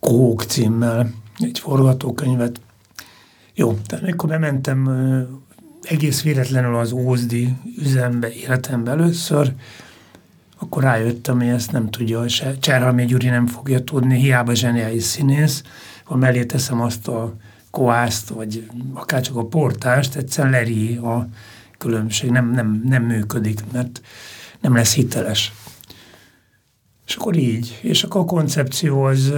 Kohók 0.00 0.42
címmel 0.42 1.10
egy 1.38 1.58
forgatókönyvet. 1.58 2.60
Jó, 3.54 3.78
tehát 3.86 4.04
amikor 4.04 4.28
bementem 4.28 4.88
egész 5.88 6.22
véletlenül 6.22 6.76
az 6.76 6.92
Ózdi 6.92 7.54
üzembe 7.78 8.32
életembe 8.32 8.90
először, 8.90 9.52
akkor 10.58 10.82
rájöttem, 10.82 11.38
hogy 11.38 11.48
ezt 11.48 11.72
nem 11.72 11.90
tudja, 11.90 12.28
se 12.28 12.58
Cserhalmi 12.58 13.04
Gyuri 13.04 13.28
nem 13.28 13.46
fogja 13.46 13.84
tudni, 13.84 14.18
hiába 14.18 14.54
zseniális 14.54 15.02
színész, 15.02 15.62
ha 16.04 16.16
mellé 16.16 16.44
teszem 16.44 16.80
azt 16.80 17.08
a 17.08 17.34
koászt, 17.70 18.28
vagy 18.28 18.70
akár 18.92 19.20
csak 19.20 19.36
a 19.36 19.46
portást, 19.46 20.14
egyszerűen 20.14 20.52
leri 20.52 20.96
a 20.96 21.28
különbség, 21.78 22.30
nem, 22.30 22.50
nem, 22.50 22.82
nem 22.84 23.02
működik, 23.02 23.60
mert 23.72 24.00
nem 24.60 24.74
lesz 24.74 24.94
hiteles. 24.94 25.52
És 27.06 27.14
akkor 27.14 27.36
így. 27.36 27.78
És 27.82 28.02
akkor 28.02 28.20
a 28.20 28.24
koncepció 28.24 29.02
az 29.02 29.32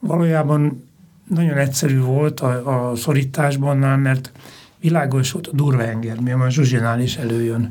valójában 0.00 0.84
nagyon 1.28 1.56
egyszerű 1.56 2.00
volt 2.00 2.40
a, 2.40 2.90
a 2.90 2.96
szorításban, 2.96 3.76
mert 3.98 4.32
világos 4.80 5.32
volt 5.32 5.46
a 5.46 5.52
durva 5.52 5.82
engermű, 5.82 6.32
a 6.32 6.50
Zsuzsinál 6.50 7.00
is 7.00 7.16
előjön. 7.16 7.70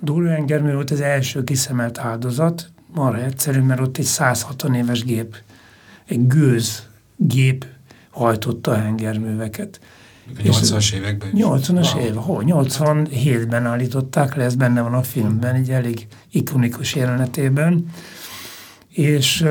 Durva 0.00 0.30
engermű 0.30 0.72
volt 0.72 0.90
az 0.90 1.00
első 1.00 1.44
kiszemelt 1.44 1.98
áldozat, 1.98 2.70
marha 2.94 3.24
egyszerű, 3.24 3.60
mert 3.60 3.80
ott 3.80 3.98
egy 3.98 4.04
160 4.04 4.74
éves 4.74 5.04
gép, 5.04 5.36
egy 6.06 6.26
gőz 6.26 6.86
gép 7.16 7.66
hajtotta 8.10 8.70
a 8.70 8.76
hengerműveket. 8.76 9.80
80-as 10.44 10.92
években 10.92 11.28
is. 11.32 11.42
80-as 11.44 11.94
wow. 11.94 12.04
év, 12.04 12.14
hol? 12.14 12.42
87-ben 12.46 13.66
állították 13.66 14.34
le, 14.34 14.44
ez 14.44 14.54
benne 14.54 14.80
van 14.80 14.94
a 14.94 15.02
filmben, 15.02 15.54
egy 15.54 15.70
elég 15.70 16.06
ikonikus 16.32 16.94
jelenetében. 16.94 17.86
És, 18.88 19.44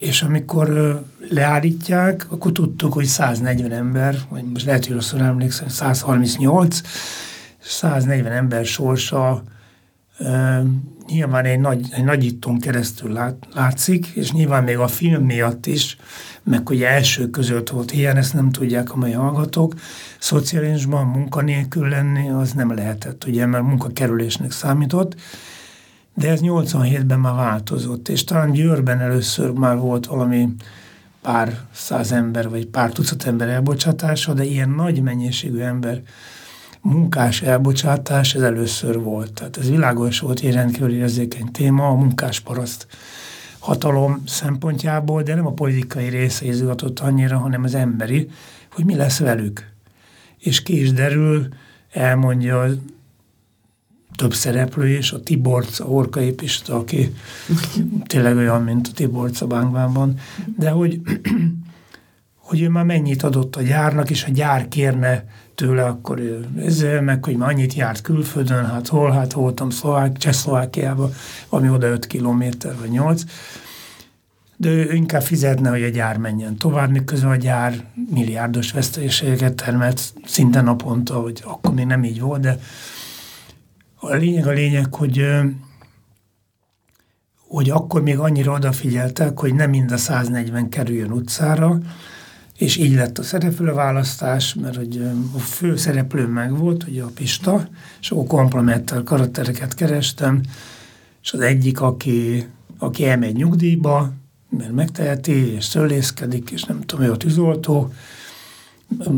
és 0.00 0.22
amikor 0.22 1.00
leállítják, 1.30 2.26
akkor 2.30 2.52
tudtuk, 2.52 2.92
hogy 2.92 3.04
140 3.04 3.72
ember, 3.72 4.16
vagy 4.28 4.44
most 4.44 4.66
lehet, 4.66 4.86
hogy 4.86 4.94
rosszul 4.94 5.20
emlékszem, 5.20 5.68
138, 5.68 6.80
140 7.58 8.32
ember 8.32 8.64
sorsa 8.64 9.42
nyilván 11.06 11.44
egy, 11.44 11.60
nagy, 11.60 11.86
egy 11.90 12.04
nagyítón 12.04 12.58
keresztül 12.58 13.12
lát, 13.12 13.34
látszik, 13.54 14.06
és 14.06 14.32
nyilván 14.32 14.64
még 14.64 14.78
a 14.78 14.86
film 14.86 15.24
miatt 15.24 15.66
is, 15.66 15.96
meg 16.42 16.68
hogy 16.68 16.82
első 16.82 17.30
között 17.30 17.68
volt 17.68 17.92
ilyen, 17.92 18.16
ezt 18.16 18.34
nem 18.34 18.50
tudják 18.50 18.92
a 18.92 18.96
mai 18.96 19.12
hallgatók, 19.12 19.74
szocializmusban 20.18 21.06
munkanélkül 21.06 21.88
lenni 21.88 22.30
az 22.30 22.52
nem 22.52 22.74
lehetett, 22.74 23.24
ugye, 23.24 23.46
mert 23.46 23.64
munkakerülésnek 23.64 24.50
számított, 24.50 25.14
de 26.14 26.28
ez 26.28 26.40
87-ben 26.42 27.20
már 27.20 27.34
változott, 27.34 28.08
és 28.08 28.24
talán 28.24 28.52
Győrben 28.52 29.00
először 29.00 29.50
már 29.50 29.76
volt 29.76 30.06
valami 30.06 30.48
pár 31.22 31.60
száz 31.72 32.12
ember, 32.12 32.48
vagy 32.48 32.66
pár 32.66 32.92
tucat 32.92 33.24
ember 33.24 33.48
elbocsátása, 33.48 34.32
de 34.32 34.44
ilyen 34.44 34.70
nagy 34.70 35.02
mennyiségű 35.02 35.58
ember 35.58 36.02
munkás 36.80 37.42
elbocsátás, 37.42 38.34
ez 38.34 38.42
először 38.42 39.00
volt. 39.00 39.32
Tehát 39.32 39.56
ez 39.56 39.70
világos 39.70 40.20
volt, 40.20 40.40
egy 40.40 40.52
rendkívül 40.52 40.94
érzékeny 40.94 41.50
téma, 41.52 41.88
a 41.88 41.94
munkásparaszt 41.94 42.86
hatalom 43.58 44.22
szempontjából, 44.26 45.22
de 45.22 45.34
nem 45.34 45.46
a 45.46 45.52
politikai 45.52 46.08
része 46.08 46.44
izgatott 46.44 46.98
annyira, 46.98 47.38
hanem 47.38 47.64
az 47.64 47.74
emberi, 47.74 48.30
hogy 48.72 48.84
mi 48.84 48.94
lesz 48.94 49.18
velük. 49.18 49.68
És 50.38 50.62
ki 50.62 50.80
is 50.80 50.92
derül, 50.92 51.48
elmondja 51.92 52.68
több 54.20 54.34
szereplő 54.34 54.88
is, 54.88 55.12
a 55.12 55.22
Tiborca, 55.22 55.84
Orkai 55.84 56.32
Pista, 56.32 56.76
aki 56.76 57.14
tényleg 58.06 58.36
olyan, 58.36 58.62
mint 58.62 58.86
a 58.86 58.90
Tiborca 58.94 59.46
bánkvánban, 59.46 60.18
de 60.58 60.70
hogy, 60.70 61.00
hogy 62.48 62.60
ő 62.60 62.68
már 62.68 62.84
mennyit 62.84 63.22
adott 63.22 63.56
a 63.56 63.62
gyárnak, 63.62 64.10
és 64.10 64.24
a 64.24 64.30
gyár 64.30 64.68
kérne 64.68 65.24
tőle, 65.54 65.84
akkor 65.84 66.20
ez, 66.58 66.84
meg 67.00 67.24
hogy 67.24 67.36
már 67.36 67.48
annyit 67.48 67.74
járt 67.74 68.00
külföldön, 68.00 68.66
hát 68.66 68.88
hol, 68.88 69.10
hát 69.10 69.32
voltam 69.32 69.70
Szlovák, 69.70 70.16
Csehszlovákiában, 70.16 71.12
ami 71.48 71.68
oda 71.68 71.86
5 71.86 72.06
kilométer 72.06 72.74
vagy 72.80 72.90
8, 72.90 73.22
de 74.56 74.68
ő 74.68 74.92
inkább 74.92 75.22
fizetne, 75.22 75.70
hogy 75.70 75.82
a 75.82 75.88
gyár 75.88 76.16
menjen 76.16 76.56
tovább, 76.56 76.90
miközben 76.90 77.30
a 77.30 77.36
gyár 77.36 77.84
milliárdos 78.10 78.72
veszteségeket 78.72 79.54
termelt 79.54 80.00
szinte 80.24 80.60
naponta, 80.60 81.14
hogy 81.14 81.42
akkor 81.44 81.74
még 81.74 81.86
nem 81.86 82.04
így 82.04 82.20
volt, 82.20 82.40
de 82.40 82.58
a 84.00 84.14
lényeg 84.14 84.46
a 84.46 84.50
lényeg, 84.50 84.94
hogy 84.94 85.24
hogy 87.48 87.70
akkor 87.70 88.02
még 88.02 88.18
annyira 88.18 88.52
odafigyeltek, 88.52 89.38
hogy 89.38 89.54
nem 89.54 89.70
mind 89.70 89.92
a 89.92 89.96
140 89.96 90.68
kerüljön 90.68 91.10
utcára, 91.10 91.78
és 92.56 92.76
így 92.76 92.94
lett 92.94 93.18
a 93.18 93.22
szereplőválasztás, 93.22 94.54
mert 94.54 94.76
hogy 94.76 95.02
a 95.36 95.38
fő 95.38 95.76
szereplő 95.76 96.26
meg 96.26 96.58
volt, 96.58 96.84
ugye 96.88 97.02
a 97.02 97.10
Pista, 97.14 97.68
és 98.00 98.10
akkor 98.10 98.26
komplementál 98.26 99.02
karaktereket 99.02 99.74
kerestem, 99.74 100.40
és 101.22 101.32
az 101.32 101.40
egyik, 101.40 101.80
aki, 101.80 102.46
aki 102.78 103.06
elmegy 103.06 103.34
nyugdíjba, 103.34 104.12
mert 104.48 104.72
megteheti, 104.72 105.52
és 105.52 105.64
szölészkedik, 105.64 106.50
és 106.50 106.64
nem 106.64 106.80
tudom, 106.80 107.04
ő 107.04 107.12
a 107.12 107.16
tűzoltó, 107.16 107.92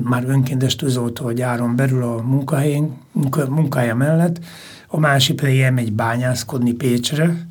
már 0.03 0.25
önkéntes 0.25 0.77
tűzoltó 0.77 1.27
a 1.27 1.33
gyáron 1.33 1.77
belül 1.77 2.03
a 2.03 2.23
munkahelyén, 2.23 2.97
munka, 3.13 3.49
munkája 3.49 3.95
mellett, 3.95 4.41
a 4.95 4.99
másik 4.99 5.37
pedig 5.37 5.61
elmegy 5.61 5.93
bányászkodni 5.93 6.73
Pécsre, 6.73 7.47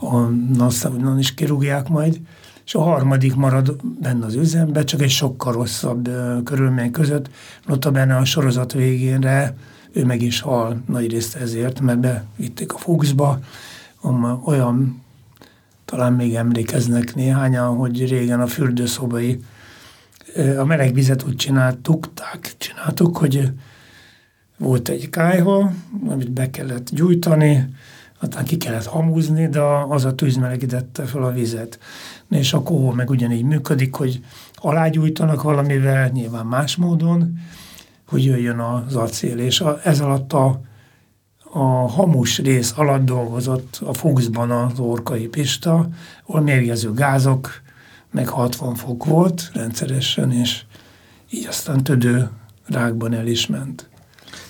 onnan 0.00 1.18
is 1.18 1.34
kirúgják 1.34 1.88
majd, 1.88 2.20
és 2.64 2.74
a 2.74 2.82
harmadik 2.82 3.34
marad 3.34 3.76
benne 4.00 4.26
az 4.26 4.34
üzembe, 4.34 4.84
csak 4.84 5.02
egy 5.02 5.10
sokkal 5.10 5.52
rosszabb 5.52 6.10
körülmény 6.44 6.90
között. 6.90 7.30
Notabene 7.66 8.16
a 8.16 8.24
sorozat 8.24 8.72
végénre 8.72 9.56
ő 9.92 10.04
meg 10.04 10.22
is 10.22 10.40
hal 10.40 10.82
nagy 10.86 11.10
részt 11.10 11.36
ezért, 11.36 11.80
mert 11.80 11.98
bevitték 11.98 12.72
a 12.72 12.78
Fuchsba, 12.78 13.38
olyan, 14.44 15.02
talán 15.84 16.12
még 16.12 16.34
emlékeznek 16.34 17.14
néhányan, 17.14 17.76
hogy 17.76 18.08
régen 18.08 18.40
a 18.40 18.46
fürdőszobai 18.46 19.40
a 20.58 20.64
meleg 20.64 20.94
vizet 20.94 21.24
úgy 21.26 21.36
csináltuk, 21.36 22.14
tak, 22.14 22.54
csináltuk, 22.58 23.16
hogy 23.16 23.52
volt 24.58 24.88
egy 24.88 25.10
kájha, 25.10 25.72
amit 26.08 26.30
be 26.30 26.50
kellett 26.50 26.90
gyújtani, 26.90 27.74
aztán 28.20 28.44
ki 28.44 28.56
kellett 28.56 28.84
hamúzni, 28.84 29.48
de 29.48 29.60
az 29.88 30.04
a 30.04 30.14
tűz 30.14 30.36
melegítette 30.36 31.04
fel 31.04 31.22
a 31.22 31.32
vizet. 31.32 31.78
És 32.30 32.52
a 32.52 32.62
kohó 32.62 32.90
meg 32.92 33.10
ugyanígy 33.10 33.44
működik, 33.44 33.94
hogy 33.94 34.20
alágyújtanak 34.54 35.42
valamivel, 35.42 36.08
nyilván 36.08 36.46
más 36.46 36.76
módon, 36.76 37.38
hogy 38.06 38.24
jöjjön 38.24 38.58
az 38.58 38.96
acél. 38.96 39.38
És 39.38 39.60
a, 39.60 39.80
ez 39.82 40.00
alatt 40.00 40.32
a, 40.32 40.60
a 41.52 41.64
hamus 41.88 42.38
rész 42.38 42.72
alatt 42.76 43.04
dolgozott 43.04 43.80
a 43.84 43.92
Fuchsban 43.92 44.50
az 44.50 44.78
Orkai 44.78 45.26
Pista, 45.26 45.88
ahol 46.26 46.40
mérgező 46.40 46.92
gázok, 46.92 47.62
meg 48.10 48.28
60 48.28 48.74
fok 48.74 49.04
volt 49.04 49.50
rendszeresen, 49.52 50.32
és 50.32 50.64
így 51.30 51.46
aztán 51.46 51.82
tödő 51.82 52.30
rákban 52.66 53.12
el 53.12 53.26
is 53.26 53.46
ment. 53.46 53.88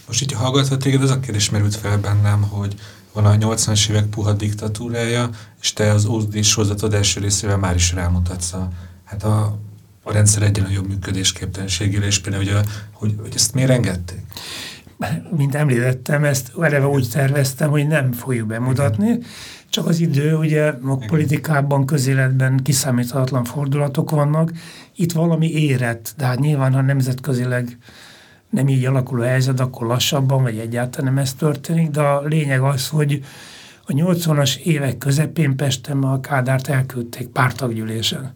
Most 0.07 0.23
így 0.23 0.33
hallgatva 0.33 0.77
téged, 0.77 1.03
az 1.03 1.11
a 1.11 1.21
kérdés 1.21 1.51
merült 1.51 1.77
fel 1.77 1.99
bennem, 1.99 2.43
hogy 2.43 2.75
van 3.13 3.25
a 3.25 3.37
80-as 3.37 3.91
évek 3.91 4.07
puha 4.07 4.33
diktatúrája, 4.33 5.31
és 5.61 5.73
te 5.73 5.91
az 5.91 6.05
OSD 6.05 6.43
sorozatod 6.43 6.95
első 6.95 7.21
részével 7.21 7.57
már 7.57 7.75
is 7.75 7.93
rámutatsz 7.93 8.53
a, 8.53 8.69
hát 9.05 9.23
a, 9.23 9.59
a 10.03 10.13
rendszer 10.13 10.43
egyen 10.43 10.65
a 10.65 10.71
jobb 10.71 10.89
működésképtelenségére, 10.89 12.07
és 12.07 12.19
például, 12.19 12.45
hogy, 12.45 12.53
a, 12.53 12.61
hogy, 12.93 13.15
hogy 13.21 13.33
ezt 13.35 13.55
miért 13.55 13.71
engedték? 13.71 14.19
Mint 15.37 15.55
említettem, 15.55 16.25
ezt 16.25 16.53
eleve 16.61 16.87
úgy 16.87 17.09
terveztem, 17.09 17.71
hogy 17.71 17.87
nem 17.87 18.13
fogjuk 18.13 18.47
bemutatni, 18.47 19.19
csak 19.69 19.87
az 19.87 20.01
idő, 20.01 20.37
ugye 20.37 20.67
a 20.67 20.97
politikában, 20.97 21.87
közéletben 21.87 22.61
kiszámíthatatlan 22.63 23.45
fordulatok 23.45 24.11
vannak, 24.11 24.53
itt 24.97 25.13
valami 25.13 25.51
érett, 25.51 26.15
de 26.17 26.25
hát 26.25 26.39
nyilván, 26.39 26.73
ha 26.73 26.81
nemzetközileg 26.81 27.79
nem 28.55 28.69
így 28.69 28.85
alakul 28.85 29.21
a 29.21 29.25
helyzet, 29.25 29.61
akkor 29.61 29.87
lassabban, 29.87 30.43
vagy 30.43 30.59
egyáltalán 30.59 31.13
nem 31.15 31.23
ez 31.23 31.35
történik, 31.35 31.91
de 31.91 32.01
a 32.01 32.23
lényeg 32.23 32.61
az, 32.61 32.89
hogy 32.89 33.25
a 33.87 33.93
80-as 33.93 34.57
évek 34.57 34.99
közepén 34.99 35.57
Pesten 35.57 36.03
a 36.03 36.21
Kádárt 36.21 36.69
elküldték 36.69 37.29
pártaggyűlésen. 37.29 38.33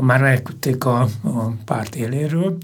Már 0.00 0.22
elküldték 0.22 0.84
a, 0.84 1.00
a 1.22 1.52
párt 1.64 1.94
éléről, 1.94 2.58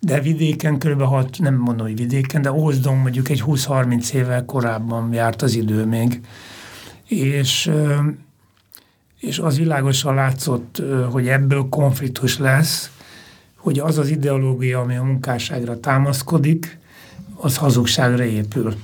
de 0.00 0.20
vidéken 0.20 0.78
kb. 0.78 1.02
hat, 1.02 1.38
nem 1.38 1.54
mondom, 1.54 1.86
hogy 1.86 1.96
vidéken, 1.96 2.42
de 2.42 2.52
Ózdon 2.52 2.96
mondjuk 2.96 3.28
egy 3.28 3.42
20-30 3.46 4.12
évvel 4.12 4.44
korábban 4.44 5.12
járt 5.12 5.42
az 5.42 5.54
idő 5.54 5.84
még. 5.84 6.20
És, 7.06 7.70
és 9.18 9.38
az 9.38 9.58
világosan 9.58 10.14
látszott, 10.14 10.82
hogy 11.10 11.28
ebből 11.28 11.66
konfliktus 11.68 12.38
lesz, 12.38 12.90
hogy 13.68 13.78
az 13.78 13.98
az 13.98 14.08
ideológia, 14.08 14.80
ami 14.80 14.96
a 14.96 15.02
munkásságra 15.02 15.80
támaszkodik, 15.80 16.78
az 17.36 17.56
hazugságra 17.56 18.24
épül. 18.24 18.74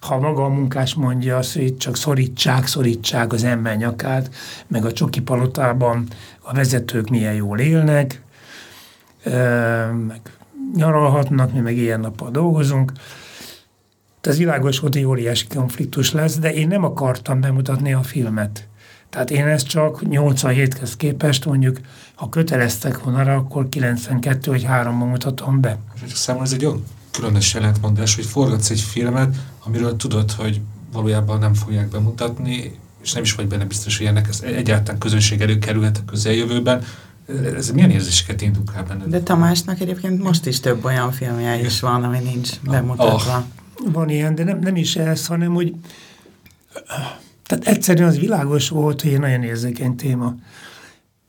Ha 0.00 0.18
maga 0.18 0.44
a 0.44 0.48
munkás 0.48 0.94
mondja 0.94 1.36
azt, 1.36 1.54
hogy 1.54 1.76
csak 1.76 1.96
szorítsák, 1.96 2.66
szorítsák 2.66 3.32
az 3.32 3.44
ember 3.44 3.76
nyakát, 3.76 4.34
meg 4.66 4.84
a 4.84 4.92
csoki 4.92 5.20
palotában 5.20 6.06
a 6.40 6.52
vezetők 6.52 7.08
milyen 7.08 7.34
jól 7.34 7.58
élnek, 7.58 8.22
meg 10.08 10.20
nyaralhatnak, 10.74 11.52
mi 11.52 11.60
meg 11.60 11.76
ilyen 11.76 12.00
nappal 12.00 12.30
dolgozunk. 12.30 12.92
Ez 14.20 14.38
világos 14.38 14.78
hogy 14.78 15.04
óriási 15.04 15.46
konfliktus 15.46 16.12
lesz, 16.12 16.38
de 16.38 16.54
én 16.54 16.68
nem 16.68 16.84
akartam 16.84 17.40
bemutatni 17.40 17.92
a 17.92 18.02
filmet. 18.02 18.68
Tehát 19.14 19.30
én 19.30 19.46
ezt 19.46 19.66
csak 19.66 20.00
87-hez 20.04 20.92
képest 20.96 21.44
mondjuk, 21.44 21.80
ha 22.14 22.28
köteleztek 22.28 23.02
volna 23.02 23.22
rá, 23.22 23.34
akkor 23.34 23.68
92 23.68 24.50
vagy 24.50 24.66
3-ban 24.68 25.08
mutatom 25.08 25.60
be. 25.60 25.78
És 26.04 26.12
számomra 26.12 26.46
ez 26.46 26.52
egy 26.52 26.64
olyan 26.64 26.84
különös 27.10 27.54
jelentmondás, 27.54 28.14
hogy 28.14 28.24
forgatsz 28.24 28.70
egy 28.70 28.80
filmet, 28.80 29.36
amiről 29.64 29.96
tudod, 29.96 30.30
hogy 30.30 30.60
valójában 30.92 31.38
nem 31.38 31.54
fogják 31.54 31.88
bemutatni, 31.88 32.78
és 33.02 33.12
nem 33.12 33.22
is 33.22 33.34
vagy 33.34 33.46
benne 33.46 33.64
biztos, 33.64 33.98
hogy 33.98 34.06
ennek 34.06 34.28
ez 34.28 34.40
egyáltalán 34.40 35.00
közönség 35.00 35.40
előkerülhet 35.40 35.98
a 35.98 36.10
közeljövőben. 36.10 36.84
Ez 37.56 37.70
milyen 37.70 37.90
érzéseket 37.90 38.40
indukál 38.40 38.82
benne? 38.82 39.04
De 39.06 39.20
Tamásnak 39.20 39.80
egyébként 39.80 40.22
most 40.22 40.46
is 40.46 40.60
több 40.60 40.84
olyan 40.84 41.12
filmje 41.12 41.60
is 41.60 41.80
van, 41.80 42.04
ami 42.04 42.18
nincs 42.18 42.60
bemutatva. 42.60 43.36
Oh. 43.36 43.92
Van 43.92 44.08
ilyen, 44.08 44.34
de 44.34 44.44
nem, 44.44 44.58
nem 44.58 44.76
is 44.76 44.96
ez, 44.96 45.26
hanem 45.26 45.54
hogy 45.54 45.74
tehát 47.44 47.66
egyszerűen 47.66 48.08
az 48.08 48.18
világos 48.18 48.68
volt, 48.68 49.02
hogy 49.02 49.12
egy 49.12 49.20
nagyon 49.20 49.42
érzékeny 49.42 49.96
téma. 49.96 50.34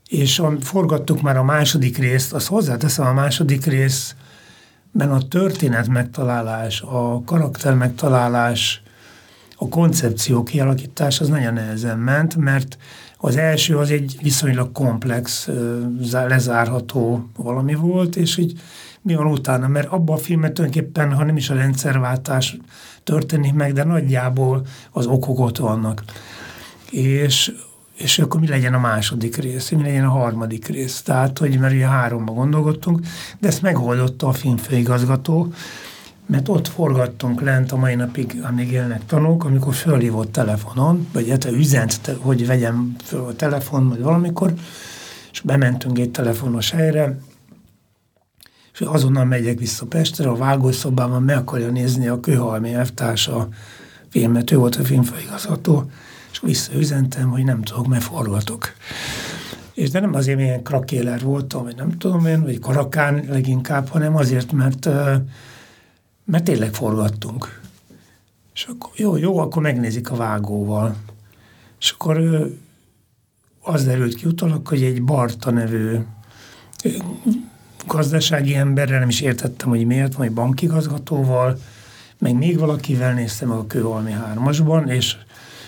És 0.07 0.39
a, 0.39 0.53
forgattuk 0.61 1.21
már 1.21 1.37
a 1.37 1.43
második 1.43 1.97
részt, 1.97 2.33
azt 2.33 2.47
hozzáteszem, 2.47 3.05
a 3.05 3.13
második 3.13 3.65
részben 3.65 5.11
a 5.11 5.27
történet 5.27 5.87
megtalálás, 5.87 6.81
a 6.81 7.21
karakter 7.25 7.73
megtalálás, 7.73 8.83
a 9.55 9.69
koncepció 9.69 10.43
kialakítás 10.43 11.19
az 11.19 11.27
nagyon 11.27 11.53
nehezen 11.53 11.99
ment, 11.99 12.35
mert 12.35 12.77
az 13.17 13.35
első 13.35 13.77
az 13.77 13.91
egy 13.91 14.17
viszonylag 14.21 14.71
komplex, 14.71 15.49
lezárható 16.11 17.29
valami 17.35 17.73
volt, 17.73 18.15
és 18.15 18.37
így 18.37 18.61
mi 19.05 19.15
van 19.15 19.25
utána, 19.25 19.67
mert 19.67 19.87
abban 19.87 20.15
a 20.15 20.19
filmet 20.19 20.53
tulajdonképpen, 20.53 21.13
ha 21.13 21.23
nem 21.23 21.37
is 21.37 21.49
a 21.49 21.53
rendszerváltás 21.53 22.57
történik 23.03 23.53
meg, 23.53 23.73
de 23.73 23.83
nagyjából 23.83 24.65
az 24.91 25.05
okok 25.05 25.39
ott 25.39 25.57
vannak. 25.57 26.03
És, 26.91 27.53
és 27.97 28.19
akkor 28.19 28.39
mi 28.39 28.47
legyen 28.47 28.73
a 28.73 28.79
második 28.79 29.35
rész, 29.35 29.69
mi 29.69 29.81
legyen 29.81 30.05
a 30.05 30.09
harmadik 30.09 30.67
rész. 30.67 31.01
Tehát, 31.01 31.37
hogy 31.37 31.59
mert 31.59 31.73
ugye 31.73 31.87
háromba 31.87 32.33
gondolkodtunk, 32.33 32.99
de 33.39 33.47
ezt 33.47 33.61
megoldotta 33.61 34.27
a 34.27 34.33
filmfőigazgató, 34.33 35.53
mert 36.25 36.49
ott 36.49 36.67
forgattunk 36.67 37.41
lent 37.41 37.71
a 37.71 37.75
mai 37.75 37.95
napig, 37.95 38.41
amíg 38.43 38.71
élnek 38.71 39.05
tanúk, 39.05 39.43
amikor 39.43 39.73
fölhívott 39.73 40.31
telefonon, 40.31 41.07
vagy 41.13 41.29
hát 41.29 41.45
üzent, 41.45 42.11
hogy 42.19 42.47
vegyem 42.47 42.95
föl 43.03 43.25
a 43.25 43.35
telefon, 43.35 43.89
vagy 43.89 44.01
valamikor, 44.01 44.53
és 45.31 45.41
bementünk 45.41 45.99
egy 45.99 46.11
telefonos 46.11 46.71
helyre, 46.71 47.17
és 48.75 48.81
azonnal 48.81 49.25
megyek 49.25 49.59
vissza 49.59 49.85
Pestre, 49.85 50.29
a 50.29 50.35
vágószobában 50.35 51.23
meg 51.23 51.37
akarja 51.37 51.69
nézni 51.69 52.07
a 52.07 52.19
Kőhalmi 52.19 52.73
elvtársa 52.73 53.47
filmet, 54.09 54.51
ő 54.51 54.57
volt 54.57 54.75
a 54.75 54.83
filmfőigazgató, 54.83 55.89
és 56.31 56.39
visszaüzentem, 56.39 57.29
hogy 57.29 57.43
nem 57.43 57.61
tudok, 57.61 57.87
mert 57.87 58.03
forgatok. 58.03 58.73
És 59.73 59.89
de 59.89 59.99
nem 59.99 60.13
azért, 60.13 60.37
milyen 60.37 60.63
krakéler 60.63 61.21
voltam, 61.21 61.63
vagy 61.63 61.75
nem 61.75 61.97
tudom 61.97 62.25
én, 62.25 62.41
vagy 62.41 62.59
karakán 62.59 63.25
leginkább, 63.29 63.87
hanem 63.87 64.15
azért, 64.15 64.51
mert, 64.51 64.85
mert 66.25 66.43
tényleg 66.43 66.73
forgattunk. 66.73 67.61
És 68.53 68.63
akkor 68.63 68.91
jó, 68.95 69.17
jó, 69.17 69.37
akkor 69.37 69.61
megnézik 69.61 70.11
a 70.11 70.15
vágóval. 70.15 70.95
És 71.79 71.89
akkor 71.91 72.47
az 73.61 73.85
derült 73.85 74.15
ki 74.15 74.25
utólag, 74.25 74.67
hogy 74.67 74.83
egy 74.83 75.03
Barta 75.03 75.51
nevű 75.51 75.97
gazdasági 77.87 78.55
emberrel, 78.55 78.99
nem 78.99 79.09
is 79.09 79.21
értettem, 79.21 79.69
hogy 79.69 79.85
miért, 79.85 80.13
vagy 80.13 80.31
bankigazgatóval, 80.31 81.59
meg 82.17 82.33
még 82.33 82.59
valakivel 82.59 83.13
néztem 83.13 83.51
a 83.51 83.67
Kőholmi 83.67 84.11
hármasban, 84.11 84.89
és 84.89 85.15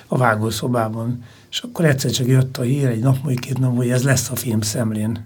a 0.08 0.18
vágószobában. 0.18 1.24
És 1.50 1.60
akkor 1.60 1.86
egyszer 1.86 2.12
csak 2.12 2.28
jött 2.28 2.58
a 2.58 2.62
hír, 2.62 2.86
egy 2.86 3.00
nap, 3.00 3.24
vagy 3.24 3.40
két 3.40 3.60
nap, 3.60 3.76
hogy 3.76 3.90
ez 3.90 4.04
lesz 4.04 4.30
a 4.30 4.36
film 4.36 4.62
szemlén. 4.62 5.26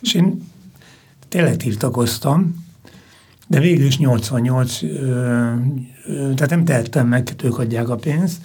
És 0.00 0.14
én 0.14 0.50
tényleg 1.28 1.56
tiltakoztam, 1.56 2.64
de 3.46 3.60
végül 3.60 3.86
is 3.86 3.98
88, 3.98 4.82
ö, 4.82 4.86
ö, 6.06 6.34
tehát 6.34 6.50
nem 6.50 6.64
tehettem 6.64 7.08
meg, 7.08 7.28
ők 7.42 7.58
adják 7.58 7.88
a 7.88 7.96
pénzt, 7.96 8.36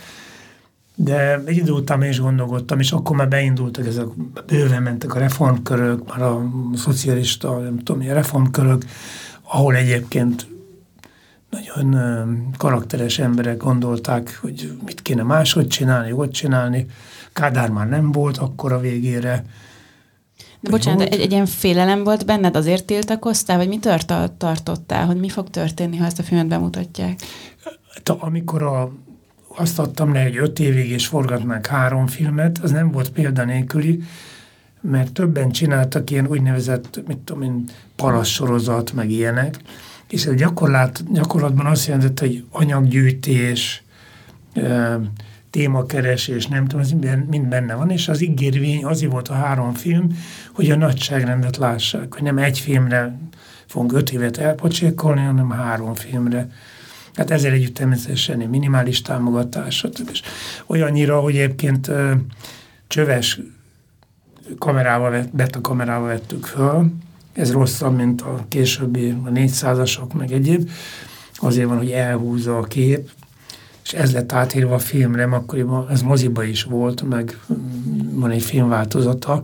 de 1.01 1.41
egy 1.45 1.57
idő 1.57 1.71
után 1.71 2.03
is 2.03 2.19
gondolkodtam, 2.19 2.79
és 2.79 2.91
akkor 2.91 3.15
már 3.15 3.27
beindultak 3.27 3.85
ezek, 3.85 4.05
bőven 4.45 4.81
mentek 4.81 5.15
a 5.15 5.19
reformkörök, 5.19 6.07
már 6.07 6.21
a 6.21 6.51
szocialista, 6.75 7.57
nem 7.57 7.77
tudom, 7.77 7.97
milyen 7.97 8.15
reformkörök, 8.15 8.85
ahol 9.41 9.75
egyébként 9.75 10.47
nagyon 11.49 12.51
karakteres 12.57 13.19
emberek 13.19 13.57
gondolták, 13.57 14.39
hogy 14.41 14.77
mit 14.85 15.01
kéne 15.01 15.23
máshogy 15.23 15.67
csinálni, 15.67 16.11
hogy 16.11 16.31
csinálni. 16.31 16.85
Kádár 17.33 17.69
már 17.69 17.89
nem 17.89 18.11
volt 18.11 18.37
akkor 18.37 18.71
a 18.71 18.79
végére. 18.79 19.45
De 20.59 20.69
bocsánat, 20.69 21.01
egy, 21.01 21.21
egy 21.21 21.31
ilyen 21.31 21.45
félelem 21.45 22.03
volt 22.03 22.25
benned, 22.25 22.55
azért 22.55 22.85
tiltakoztál, 22.85 23.57
vagy 23.57 23.67
mi 23.67 23.79
tört, 23.79 24.13
tartottál, 24.37 25.05
hogy 25.05 25.17
mi 25.17 25.29
fog 25.29 25.49
történni, 25.49 25.97
ha 25.97 26.05
ezt 26.05 26.19
a 26.19 26.23
filmet 26.23 26.47
bemutatják? 26.47 27.19
Hát, 27.93 28.09
amikor 28.09 28.63
a 28.63 28.91
azt 29.59 29.79
adtam 29.79 30.13
le, 30.13 30.23
hogy 30.23 30.37
öt 30.37 30.59
évig 30.59 30.89
és 30.89 31.07
forgatnánk 31.07 31.65
három 31.65 32.07
filmet, 32.07 32.57
az 32.57 32.71
nem 32.71 32.91
volt 32.91 33.09
példanélküli, 33.09 34.03
mert 34.81 35.11
többen 35.11 35.51
csináltak 35.51 36.09
ilyen 36.09 36.27
úgynevezett, 36.27 37.01
mit 37.07 37.17
tudom 37.17 37.41
én, 37.41 37.63
parassorozat, 37.95 38.93
meg 38.93 39.09
ilyenek, 39.09 39.55
és 40.09 40.25
ez 40.25 40.33
gyakorlat, 40.33 41.13
gyakorlatban 41.13 41.65
azt 41.65 41.87
jelentett, 41.87 42.19
hogy 42.19 42.43
anyaggyűjtés, 42.51 43.83
témakeresés, 45.49 46.47
nem 46.47 46.65
tudom, 46.65 46.81
ez 46.81 46.91
mind 47.29 47.47
benne 47.47 47.73
van, 47.73 47.89
és 47.89 48.07
az 48.07 48.21
ígérvény 48.21 48.85
azért 48.85 49.11
volt 49.11 49.27
a 49.27 49.33
három 49.33 49.73
film, 49.73 50.17
hogy 50.53 50.71
a 50.71 50.75
nagyságrendet 50.75 51.57
lássák, 51.57 52.13
hogy 52.13 52.23
nem 52.23 52.37
egy 52.37 52.59
filmre 52.59 53.17
fogunk 53.65 53.93
öt 53.93 54.11
évet 54.11 54.37
elpocsékolni, 54.37 55.21
hanem 55.21 55.49
három 55.49 55.95
filmre 55.95 56.49
Hát 57.19 57.31
ezzel 57.31 57.51
együtt 57.51 57.73
természetesen 57.73 58.37
minimális 58.37 59.01
támogatás, 59.01 59.75
stb. 59.75 60.17
Olyannyira, 60.65 61.19
hogy 61.19 61.37
egyébként 61.37 61.91
csöves 62.87 63.39
kamerával, 64.57 65.25
beta 65.33 65.61
kamerával 65.61 66.07
vettük 66.07 66.45
föl, 66.45 66.91
ez 67.33 67.51
rosszabb, 67.51 67.95
mint 67.95 68.21
a 68.21 68.45
későbbi 68.47 69.09
a 69.09 69.29
400-asok, 69.29 70.13
meg 70.13 70.31
egyéb. 70.31 70.69
Azért 71.35 71.67
van, 71.67 71.77
hogy 71.77 71.91
elhúzza 71.91 72.57
a 72.57 72.63
kép, 72.63 73.09
és 73.83 73.93
ez 73.93 74.13
lett 74.13 74.31
átírva 74.31 74.75
a 74.75 74.79
filmre, 74.79 75.23
akkoriban 75.23 75.89
ez 75.89 76.01
moziba 76.01 76.43
is 76.43 76.63
volt, 76.63 77.01
meg 77.09 77.39
van 78.11 78.31
egy 78.31 78.43
filmváltozata. 78.43 79.43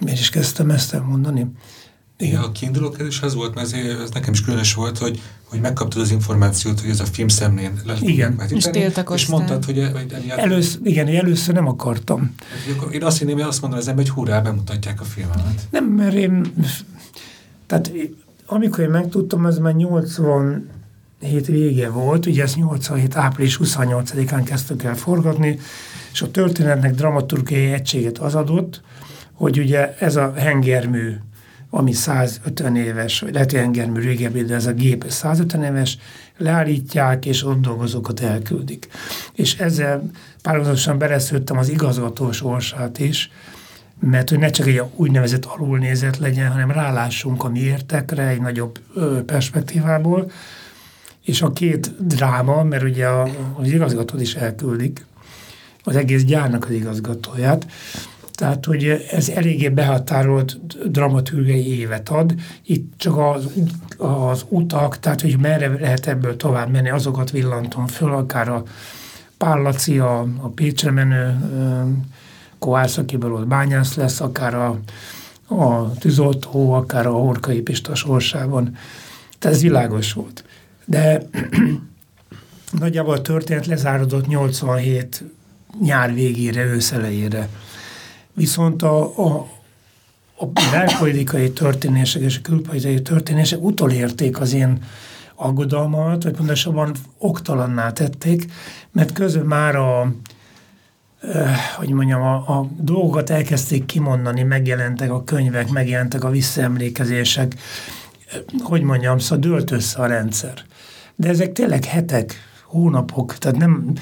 Miért 0.00 0.18
is 0.20 0.30
kezdtem 0.30 0.70
ezt 0.70 0.94
elmondani? 0.94 1.46
Igen, 2.18 2.40
a 2.40 2.52
kiinduló 2.52 2.90
kérdés 2.90 3.20
az 3.20 3.34
volt, 3.34 3.54
mert 3.54 3.72
ez, 3.72 3.98
ez 4.02 4.10
nekem 4.10 4.32
is 4.32 4.42
különös 4.42 4.74
volt, 4.74 4.98
hogy, 4.98 5.20
hogy 5.44 5.60
megkaptad 5.60 6.02
az 6.02 6.10
információt, 6.10 6.80
hogy 6.80 6.90
ez 6.90 7.00
a 7.00 7.04
film 7.04 7.28
szemlén 7.28 7.80
lesz. 7.84 8.00
Igen. 8.00 8.40
És 8.48 8.68
És 9.14 9.26
mondtad, 9.26 9.64
hogy... 9.64 9.88
hogy 9.92 10.32
először, 10.36 10.80
igen, 10.84 11.06
először 11.06 11.54
nem 11.54 11.66
akartam. 11.66 12.34
Hát, 12.80 12.92
én 12.92 13.04
azt 13.04 13.18
hinném, 13.18 13.34
hogy 13.34 13.44
azt 13.44 13.60
mondom 13.60 13.78
az 13.78 13.88
ember, 13.88 14.04
hogy 14.04 14.14
hurrá, 14.14 14.40
bemutatják 14.40 15.00
a 15.00 15.04
filmet. 15.04 15.68
Nem, 15.70 15.84
mert 15.84 16.14
én... 16.14 16.52
Tehát 17.66 17.92
amikor 18.46 18.84
én 18.84 18.90
megtudtam, 18.90 19.46
ez 19.46 19.58
már 19.58 19.74
87 19.74 21.46
vége 21.46 21.88
volt, 21.88 22.26
ugye 22.26 22.42
ezt 22.42 22.56
87 22.56 23.16
április 23.16 23.58
28-án 23.62 24.42
kezdtük 24.44 24.82
el 24.82 24.94
forgatni, 24.94 25.58
és 26.12 26.22
a 26.22 26.30
történetnek 26.30 26.94
dramaturgiai 26.94 27.72
egységet 27.72 28.18
az 28.18 28.34
adott, 28.34 28.80
hogy 29.32 29.58
ugye 29.58 29.96
ez 29.98 30.16
a 30.16 30.32
hengermű 30.36 31.12
ami 31.70 31.92
150 31.92 32.76
éves, 32.76 33.20
vagy 33.20 33.32
lehet, 33.32 33.50
hogy 33.50 33.60
engermű 33.60 34.00
régebbi, 34.00 34.44
de 34.44 34.54
ez 34.54 34.66
a 34.66 34.72
gép 34.72 35.04
150 35.08 35.62
éves, 35.62 35.98
leállítják, 36.38 37.26
és 37.26 37.44
ott 37.44 37.60
dolgozókat 37.60 38.20
elküldik. 38.20 38.88
És 39.32 39.58
ezzel 39.58 40.10
párhuzamosan 40.42 40.98
beleszőttem 40.98 41.58
az 41.58 41.68
igazgató 41.68 42.32
sorsát 42.32 42.98
is, 42.98 43.30
mert 44.00 44.28
hogy 44.28 44.38
ne 44.38 44.50
csak 44.50 44.66
egy 44.66 44.82
úgynevezett 44.94 45.44
alulnézet 45.44 46.18
legyen, 46.18 46.50
hanem 46.50 46.70
rálássunk 46.70 47.44
a 47.44 47.48
mi 47.48 47.60
értekre 47.60 48.26
egy 48.26 48.40
nagyobb 48.40 48.78
perspektívából, 49.26 50.30
és 51.24 51.42
a 51.42 51.52
két 51.52 52.06
dráma, 52.06 52.62
mert 52.62 52.82
ugye 52.82 53.06
az 53.54 53.70
igazgatót 53.70 54.20
is 54.20 54.34
elküldik, 54.34 55.06
az 55.82 55.96
egész 55.96 56.24
gyárnak 56.24 56.64
az 56.64 56.70
igazgatóját, 56.70 57.66
tehát, 58.36 58.64
hogy 58.64 59.06
ez 59.10 59.28
eléggé 59.28 59.68
behatárolt 59.68 60.58
dramaturgiai 60.90 61.78
évet 61.78 62.08
ad. 62.08 62.34
Itt 62.62 62.92
csak 62.96 63.18
az, 63.18 63.50
az 63.96 64.44
utak, 64.48 64.98
tehát 64.98 65.20
hogy 65.20 65.38
merre 65.38 65.68
lehet 65.68 66.06
ebből 66.06 66.36
tovább 66.36 66.70
menni, 66.70 66.90
azokat 66.90 67.30
villantom 67.30 67.86
föl, 67.86 68.12
akár 68.12 68.48
a 68.48 68.62
Pállaci, 69.38 69.98
a, 69.98 70.20
a 70.40 70.48
Pécsre 70.48 70.90
menő 70.90 71.38
Kovász, 72.58 72.96
akiből 72.96 73.32
ott 73.32 73.46
bányász 73.46 73.94
lesz, 73.94 74.20
akár 74.20 74.54
a, 74.54 74.78
a 75.54 75.92
tűzoltó, 75.92 76.72
akár 76.72 77.06
a 77.06 77.12
Horkai 77.12 77.60
Pista 77.60 77.94
sorsában. 77.94 78.76
Tehát 79.38 79.56
ez 79.56 79.62
világos 79.62 80.12
volt. 80.12 80.44
De 80.84 81.22
nagyjából 82.78 83.14
a 83.14 83.22
történet 83.22 83.66
lezárodott 83.66 84.26
87 84.26 85.24
nyár 85.80 86.14
végére, 86.14 86.64
őszelejére. 86.64 87.48
Viszont 88.36 88.82
a, 88.82 89.18
a, 89.18 89.48
a 90.36 90.46
belpolitikai 90.70 91.50
történések 91.52 92.22
és 92.22 92.36
a 92.36 92.40
külpolitikai 92.40 93.02
történések 93.02 93.62
utolérték 93.62 94.40
az 94.40 94.52
én 94.52 94.84
aggodalmat, 95.34 96.22
vagy 96.22 96.32
pontosabban 96.32 96.94
oktalanná 97.18 97.92
tették, 97.92 98.46
mert 98.92 99.12
közben 99.12 99.46
már 99.46 99.76
a, 99.76 100.12
hogy 101.76 101.88
mondjam, 101.88 102.22
a, 102.22 102.34
a 102.34 102.68
dolgokat 102.80 103.30
elkezdték 103.30 103.84
kimondani, 103.84 104.42
megjelentek 104.42 105.10
a 105.10 105.24
könyvek, 105.24 105.70
megjelentek 105.70 106.24
a 106.24 106.30
visszaemlékezések, 106.30 107.54
hogy 108.62 108.82
mondjam, 108.82 109.18
szóval 109.18 109.38
dőlt 109.38 109.70
össze 109.70 109.98
a 109.98 110.06
rendszer. 110.06 110.54
De 111.14 111.28
ezek 111.28 111.52
tényleg 111.52 111.84
hetek, 111.84 112.34
hónapok, 112.64 113.38
tehát 113.38 113.58
nem, 113.58 113.92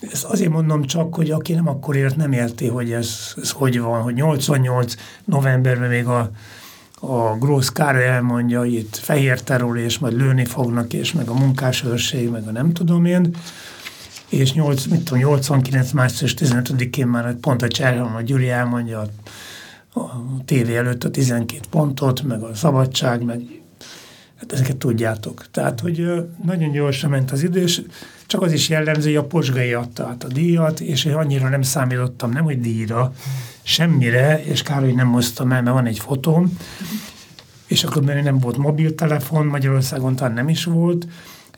ezt 0.00 0.24
azért 0.24 0.50
mondom 0.50 0.84
csak, 0.84 1.14
hogy 1.14 1.30
aki 1.30 1.52
nem 1.52 1.68
akkor 1.68 1.96
ért, 1.96 2.16
nem 2.16 2.32
érti, 2.32 2.66
hogy 2.66 2.92
ez, 2.92 3.34
ez 3.42 3.50
hogy 3.50 3.80
van, 3.80 4.02
hogy 4.02 4.14
88 4.14 4.94
novemberben 5.24 5.88
még 5.88 6.06
a, 6.06 6.30
a 7.00 7.36
Grósz 7.38 7.68
Károly 7.68 8.06
elmondja, 8.06 8.58
hogy 8.58 8.72
itt 8.72 8.96
fehér 8.96 9.40
terror, 9.40 9.78
és 9.78 9.98
majd 9.98 10.16
lőni 10.16 10.44
fognak, 10.44 10.92
és 10.92 11.12
meg 11.12 11.28
a 11.28 11.34
munkásőrség, 11.34 12.28
meg 12.28 12.48
a 12.48 12.50
nem 12.50 12.72
tudom 12.72 13.04
én, 13.04 13.36
és 14.28 14.52
8, 14.52 14.84
mit 14.84 15.04
tudom, 15.04 15.18
89. 15.18 15.92
március 15.92 16.34
15-én 16.38 17.06
már 17.06 17.34
pont 17.34 17.62
a 17.62 17.68
Cserholm, 17.68 18.14
a 18.14 18.22
Gyuri 18.22 18.50
elmondja 18.50 19.00
a, 19.00 20.00
a 20.00 20.24
tévé 20.44 20.76
előtt 20.76 21.04
a 21.04 21.10
12 21.10 21.60
pontot, 21.70 22.22
meg 22.22 22.42
a 22.42 22.54
szabadság, 22.54 23.24
meg 23.24 23.40
Hát 24.38 24.52
ezeket 24.52 24.76
tudjátok. 24.76 25.50
Tehát, 25.50 25.80
hogy 25.80 26.06
nagyon 26.44 26.72
gyorsan 26.72 27.10
ment 27.10 27.30
az 27.30 27.42
idő, 27.42 27.62
és 27.62 27.82
csak 28.28 28.42
az 28.42 28.52
is 28.52 28.68
jellemző, 28.68 29.08
hogy 29.08 29.16
a 29.16 29.24
Posgai 29.24 29.72
adta 29.72 30.06
át 30.06 30.24
a 30.24 30.28
díjat, 30.28 30.80
és 30.80 31.04
én 31.04 31.14
annyira 31.14 31.48
nem 31.48 31.62
számítottam, 31.62 32.30
nem 32.30 32.44
hogy 32.44 32.60
díjra, 32.60 33.12
semmire, 33.62 34.42
és 34.44 34.62
kár, 34.62 34.80
hogy 34.80 34.94
nem 34.94 35.12
hoztam 35.12 35.52
el, 35.52 35.62
mert 35.62 35.74
van 35.74 35.86
egy 35.86 35.98
fotóm, 35.98 36.56
és 37.66 37.84
akkor 37.84 38.02
mert 38.02 38.22
nem 38.22 38.38
volt 38.38 38.56
mobiltelefon, 38.56 39.46
Magyarországon 39.46 40.16
talán 40.16 40.32
nem 40.32 40.48
is 40.48 40.64
volt, 40.64 41.06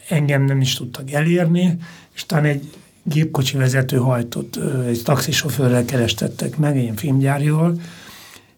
engem 0.09 0.45
nem 0.45 0.61
is 0.61 0.75
tudtak 0.75 1.11
elérni, 1.13 1.77
és 2.15 2.27
talán 2.27 2.45
egy 2.45 2.71
gépkocsi 3.03 3.57
vezető 3.57 3.97
hajtott, 3.97 4.59
egy 4.87 5.03
taxisofőrrel 5.05 5.85
kerestettek 5.85 6.57
meg, 6.57 6.77
ilyen 6.77 6.97
filmgyárjól, 6.97 7.81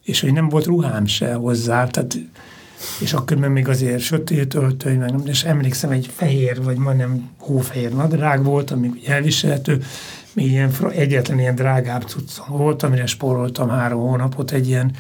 és 0.03 0.21
hogy 0.21 0.33
nem 0.33 0.49
volt 0.49 0.67
ruhám 0.67 1.07
se 1.07 1.35
hozzá, 1.35 1.87
tehát 1.87 2.19
és 3.01 3.13
akkor 3.13 3.37
még 3.37 3.69
azért 3.69 4.01
sötét 4.01 4.55
öltöny, 4.55 4.99
meg 4.99 5.11
nem, 5.11 5.23
és 5.27 5.45
emlékszem, 5.45 5.91
egy 5.91 6.11
fehér, 6.17 6.63
vagy 6.63 6.77
majdnem 6.77 7.31
hófehér 7.39 7.93
nadrág 7.93 8.45
volt, 8.45 8.71
ami 8.71 8.91
elviselhető, 9.07 9.83
még 10.33 10.51
ilyen, 10.51 10.71
egyetlen 10.93 11.39
ilyen 11.39 11.55
drágább 11.55 12.03
cuccom 12.03 12.57
volt, 12.57 12.83
amire 12.83 13.07
spóroltam 13.07 13.69
három 13.69 14.01
hónapot, 14.01 14.51
egy 14.51 14.69
ilyen 14.69 14.95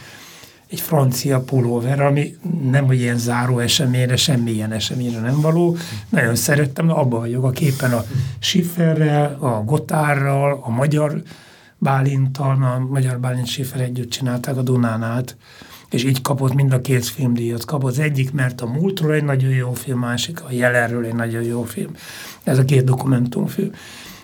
egy 0.72 0.80
francia 0.80 1.40
pulóver, 1.40 2.00
ami 2.00 2.36
nem 2.70 2.86
hogy 2.86 3.00
ilyen 3.00 3.18
záró 3.18 3.58
eseményre, 3.58 4.16
semmilyen 4.16 4.72
eseményre 4.72 5.20
nem 5.20 5.40
való. 5.40 5.76
Nagyon 6.08 6.34
szerettem, 6.34 6.90
abban 6.90 7.20
vagyok 7.20 7.44
a 7.44 7.50
képen 7.50 7.92
a 7.92 8.04
Schifferrel, 8.38 9.36
a 9.40 9.64
Gotárral, 9.64 10.60
a 10.62 10.70
Magyar 10.70 11.22
Bálintal, 11.78 12.62
a 12.62 12.78
Magyar 12.78 13.20
Bálint 13.20 13.46
Schiffer 13.46 13.80
együtt 13.80 14.10
csinálták 14.10 14.56
a 14.56 14.62
Dunán 14.62 15.02
át, 15.02 15.36
és 15.92 16.04
így 16.04 16.22
kapott 16.22 16.54
mind 16.54 16.72
a 16.72 16.80
két 16.80 17.04
filmdíjat. 17.04 17.64
Kapott 17.64 17.90
az 17.90 17.98
egyik, 17.98 18.32
mert 18.32 18.60
a 18.60 18.66
múltról 18.66 19.12
egy 19.12 19.24
nagyon 19.24 19.50
jó 19.50 19.72
film, 19.72 19.98
másik 19.98 20.44
a 20.44 20.52
jelenről 20.52 21.04
egy 21.04 21.14
nagyon 21.14 21.42
jó 21.42 21.62
film. 21.62 21.90
Ez 22.42 22.58
a 22.58 22.64
két 22.64 22.84
dokumentumfilm. 22.84 23.70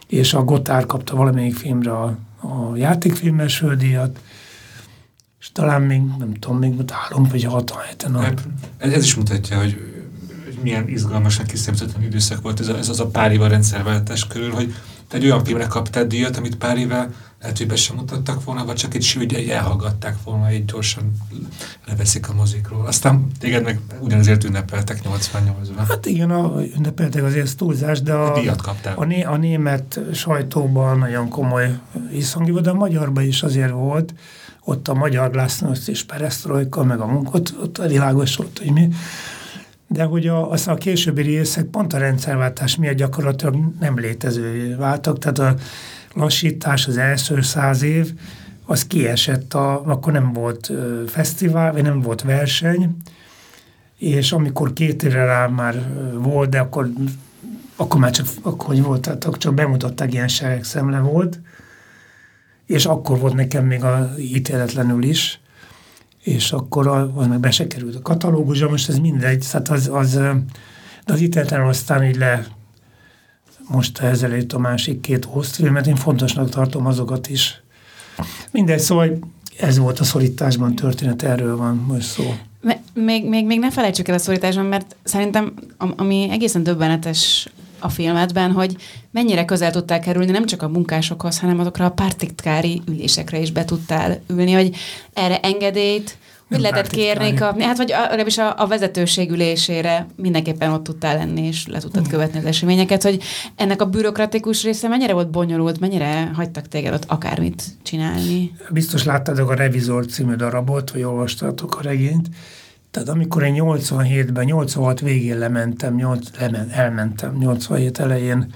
És 0.06 0.34
a 0.34 0.44
Gotár 0.44 0.86
kapta 0.86 1.16
valamelyik 1.16 1.56
filmre 1.56 1.92
a, 1.92 2.04
a 2.40 2.76
játékfilmes 2.76 3.56
fődíjat, 3.56 4.20
és 5.40 5.52
talán 5.52 5.82
még, 5.82 6.02
nem 6.18 6.34
tudom, 6.34 6.58
még 6.58 6.90
három 6.90 7.28
vagy 7.30 7.44
hat 7.44 7.74
héten. 7.88 8.14
A... 8.14 8.20
Hát, 8.20 8.48
ez, 8.78 9.04
is 9.04 9.14
mutatja, 9.14 9.58
hogy, 9.58 9.76
milyen 10.62 10.88
izgalmasan 10.88 11.46
kiszemtetlen 11.46 12.02
időszak 12.02 12.42
volt 12.42 12.60
ez, 12.60 12.68
a, 12.68 12.76
ez 12.76 12.88
az 12.88 13.00
a 13.00 13.06
pár 13.06 13.32
év 13.32 13.40
a 13.40 13.46
rendszerváltás 13.46 14.26
körül, 14.26 14.50
hogy 14.50 14.74
egy 15.10 15.24
olyan 15.24 15.44
filmre 15.44 15.66
kaptál 15.66 16.06
díjat, 16.06 16.36
amit 16.36 16.56
pár 16.56 16.78
éve 16.78 17.10
lehet, 17.41 17.59
hogy 17.59 17.66
be 17.66 17.76
sem 17.76 17.97
mutattak 17.97 18.45
volna, 18.45 18.64
vagy 18.64 18.76
csak 18.76 18.95
egy 18.95 19.03
sűrűn 19.03 19.51
elhallgatták 19.51 20.16
volna, 20.24 20.53
így 20.53 20.64
gyorsan 20.64 21.12
leveszik 21.86 22.28
a 22.28 22.34
mozikról. 22.34 22.86
Aztán 22.86 23.26
téged 23.39 23.62
meg 23.62 23.80
ugyanazért 24.01 24.45
ünnepeltek 24.45 25.01
88-ban. 25.05 25.84
Hát 25.89 26.07
igen, 26.07 26.30
a, 26.30 26.62
ünnepeltek 26.76 27.22
azért 27.22 27.57
túlzás, 27.57 28.03
de 28.03 28.12
a, 28.12 28.41
díjat 28.41 28.62
kaptál. 28.62 28.97
A, 28.97 29.05
né, 29.05 29.22
a 29.22 29.36
német 29.36 30.01
sajtóban 30.12 30.99
nagyon 30.99 31.28
komoly 31.28 31.78
visszhangi 32.11 32.51
volt, 32.51 32.64
de 32.64 32.70
a 32.70 32.74
magyarban 32.74 33.24
is 33.24 33.43
azért 33.43 33.72
volt, 33.72 34.14
ott 34.64 34.89
a 34.89 34.95
magyar 34.95 35.30
glasnost 35.30 35.89
és 35.89 36.05
perestroika, 36.05 36.84
meg 36.84 37.01
a 37.01 37.07
munkot, 37.07 37.55
ott 37.62 37.82
világos 37.86 38.36
volt, 38.36 38.59
hogy 38.59 38.72
mi. 38.72 38.89
De 39.86 40.05
hogy 40.05 40.26
a, 40.26 40.51
aztán 40.51 40.74
a 40.74 40.78
későbbi 40.78 41.22
részek 41.22 41.64
pont 41.64 41.93
a 41.93 41.99
rendszerváltás 41.99 42.76
miatt 42.76 42.97
gyakorlatilag 42.97 43.57
nem 43.80 43.99
létező 43.99 44.76
váltak, 44.76 45.18
tehát 45.18 45.39
a 45.39 45.55
lassítás 46.14 46.86
az 46.86 46.96
első 46.96 47.42
száz 47.42 47.82
év, 47.82 48.12
az 48.64 48.86
kiesett, 48.86 49.54
a, 49.54 49.86
akkor 49.86 50.12
nem 50.12 50.32
volt 50.32 50.72
fesztivál, 51.06 51.72
vagy 51.72 51.82
nem 51.82 52.00
volt 52.00 52.22
verseny, 52.22 52.96
és 53.98 54.32
amikor 54.32 54.72
két 54.72 55.02
évre 55.02 55.24
rá 55.24 55.46
már 55.46 55.86
volt, 56.14 56.50
de 56.50 56.59
akkor, 56.59 56.90
akkor 57.76 58.00
már 58.00 58.11
csak, 58.11 58.26
akkor 58.42 58.66
hogy 58.66 58.82
volt, 58.82 59.06
akkor 59.06 59.38
csak 59.38 59.54
bemutatták, 59.54 60.12
ilyen 60.12 60.28
szemle 60.62 60.98
volt, 60.98 61.40
és 62.66 62.86
akkor 62.86 63.18
volt 63.18 63.34
nekem 63.34 63.64
még 63.64 63.84
a 63.84 64.14
ítéletlenül 64.18 65.02
is, 65.02 65.40
és 66.22 66.52
akkor 66.52 66.86
a, 66.86 67.16
az 67.16 67.26
meg 67.26 67.40
be 67.40 67.50
se 67.50 67.66
került 67.66 67.94
a 67.94 68.02
katalógusra, 68.02 68.68
most 68.68 68.88
ez 68.88 68.98
mindegy, 68.98 69.46
tehát 69.50 69.68
az, 69.68 69.88
az, 69.92 70.12
de 71.04 71.12
az 71.12 71.20
ítéletlenül 71.20 71.68
aztán 71.68 72.04
így 72.04 72.16
le 72.16 72.46
most 73.68 73.98
ezelőtt 73.98 74.52
a 74.52 74.58
másik 74.58 75.00
két 75.00 75.28
filmet, 75.42 75.86
én 75.86 75.96
fontosnak 75.96 76.48
tartom 76.48 76.86
azokat 76.86 77.28
is. 77.28 77.62
Mindegy, 78.50 78.78
szóval 78.78 79.18
ez 79.58 79.78
volt 79.78 79.98
a 79.98 80.04
szorításban 80.04 80.74
történet, 80.74 81.22
erről 81.22 81.56
van 81.56 81.76
most 81.76 82.06
szó. 82.06 82.34
Még, 82.94 83.28
még, 83.28 83.46
még 83.46 83.58
ne 83.58 83.70
felejtsük 83.70 84.08
el 84.08 84.14
a 84.14 84.18
szorításban, 84.18 84.64
mert 84.64 84.96
szerintem 85.02 85.54
ami 85.76 86.28
egészen 86.30 86.62
döbbenetes 86.62 87.48
a 87.78 87.88
filmedben, 87.88 88.52
hogy 88.52 88.76
mennyire 89.10 89.44
közel 89.44 89.70
tudtál 89.70 90.00
kerülni 90.00 90.30
nem 90.30 90.46
csak 90.46 90.62
a 90.62 90.68
munkásokhoz, 90.68 91.38
hanem 91.38 91.58
azokra 91.58 91.84
a 91.84 91.90
pártitkári 91.90 92.82
ülésekre 92.86 93.38
is 93.38 93.50
be 93.50 93.64
tudtál 93.64 94.20
ülni, 94.28 94.52
hogy 94.52 94.76
erre 95.12 95.40
engedélyt, 95.40 96.18
hogy 96.49 96.61
lehetett 96.61 96.90
kérni 96.90 97.34
kapni, 97.34 97.62
hát 97.62 97.76
vagy 97.76 97.88
legalábbis 97.88 98.38
a, 98.38 98.55
a 98.57 98.66
vezetőség 98.66 99.30
ülésére 99.30 100.07
mindenképpen 100.16 100.72
ott 100.72 100.84
tudtál 100.84 101.16
lenni, 101.16 101.46
és 101.46 101.66
le 101.66 101.78
tudtad 101.78 102.07
mm. 102.07 102.11
követni 102.11 102.38
az 102.38 102.44
eseményeket, 102.44 103.03
hogy 103.03 103.22
ennek 103.57 103.82
a 103.82 103.86
bürokratikus 103.86 104.62
része 104.62 104.88
mennyire 104.88 105.12
volt 105.12 105.30
bonyolult, 105.30 105.80
mennyire 105.80 106.30
hagytak 106.34 106.68
téged 106.68 106.92
ott 106.92 107.05
akármit 107.07 107.62
csinálni? 107.82 108.53
Biztos 108.70 109.05
láttatok 109.05 109.51
a 109.51 109.55
Revizor 109.55 110.07
című 110.07 110.34
darabot, 110.34 110.90
vagy 110.90 111.03
olvastatok 111.03 111.78
a 111.78 111.82
regényt, 111.82 112.28
tehát 112.90 113.09
amikor 113.09 113.42
én 113.42 113.55
87-ben, 113.57 114.44
86 114.44 115.01
végén 115.01 115.38
lementem, 115.38 115.94
8, 115.94 116.28
lemen, 116.38 116.70
elmentem 116.70 117.36
87 117.38 117.99
elején, 117.99 118.53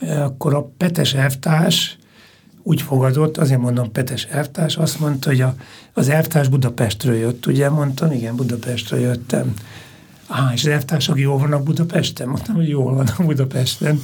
eh, 0.00 0.24
akkor 0.24 0.54
a 0.54 0.70
Petes 0.76 1.14
elvtárs 1.14 1.98
úgy 2.68 2.82
fogadott, 2.82 3.36
azért 3.36 3.60
mondom 3.60 3.92
Petes 3.92 4.24
elvtárs, 4.24 4.76
azt 4.76 5.00
mondta, 5.00 5.28
hogy 5.28 5.40
a, 5.40 5.54
az 5.92 6.08
elvtárs 6.08 6.48
Budapestről 6.48 7.14
jött, 7.14 7.46
ugye 7.46 7.70
mondtam, 7.70 8.12
igen, 8.12 8.36
Budapestről 8.36 9.00
jöttem. 9.00 9.54
Á, 10.26 10.50
és 10.52 10.64
az 10.64 10.70
elvtársak 10.70 11.18
jól 11.18 11.38
vannak 11.38 11.62
Budapesten? 11.62 12.28
Mondtam, 12.28 12.54
hogy 12.54 12.68
jól 12.68 12.94
vannak 12.94 13.24
Budapesten. 13.26 14.02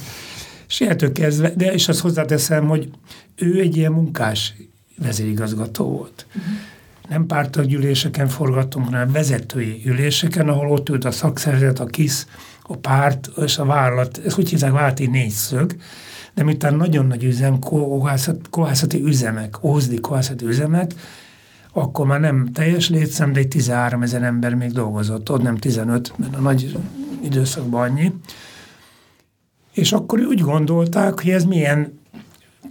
És 0.67 0.83
kezdve, 1.13 1.53
de 1.55 1.73
és 1.73 1.87
azt 1.87 1.99
hozzáteszem, 1.99 2.67
hogy 2.67 2.89
ő 3.35 3.59
egy 3.59 3.77
ilyen 3.77 3.91
munkás 3.91 4.53
vezérigazgató 4.97 5.85
volt. 5.89 6.25
Uh-huh 6.27 6.53
nem 7.09 7.25
pártaggyűléseken 7.25 8.27
forgattunk, 8.27 8.85
hanem 8.85 9.11
vezetői 9.11 9.81
üléseken, 9.85 10.49
ahol 10.49 10.71
ott 10.71 10.89
ült 10.89 11.05
a 11.05 11.11
szakszervezet, 11.11 11.79
a 11.79 11.85
KISZ, 11.85 12.27
a 12.61 12.77
párt 12.77 13.29
és 13.45 13.57
a 13.57 13.65
vállalat, 13.65 14.21
ezt 14.25 14.37
úgy 14.37 14.49
hívják 14.49 14.71
válti 14.71 15.07
négyszög, 15.07 15.75
de 16.35 16.43
miután 16.43 16.75
nagyon 16.75 17.05
nagy 17.05 17.23
üzem, 17.23 17.59
kohászat, 17.59 18.49
kohászati 18.49 19.03
üzemek, 19.03 19.63
ózdi 19.63 19.99
kohászati 19.99 20.45
üzemek, 20.45 20.91
akkor 21.71 22.05
már 22.05 22.19
nem 22.19 22.49
teljes 22.53 22.89
létszám, 22.89 23.33
de 23.33 23.39
egy 23.39 23.47
13 23.47 24.01
ezer 24.01 24.23
ember 24.23 24.53
még 24.53 24.71
dolgozott, 24.71 25.31
ott 25.31 25.41
nem 25.41 25.57
15, 25.57 26.13
mert 26.17 26.35
a 26.35 26.39
nagy 26.39 26.77
időszakban 27.23 27.81
annyi. 27.81 28.13
És 29.73 29.91
akkor 29.91 30.19
úgy 30.19 30.39
gondolták, 30.39 31.19
hogy 31.19 31.29
ez 31.29 31.43
milyen 31.43 32.03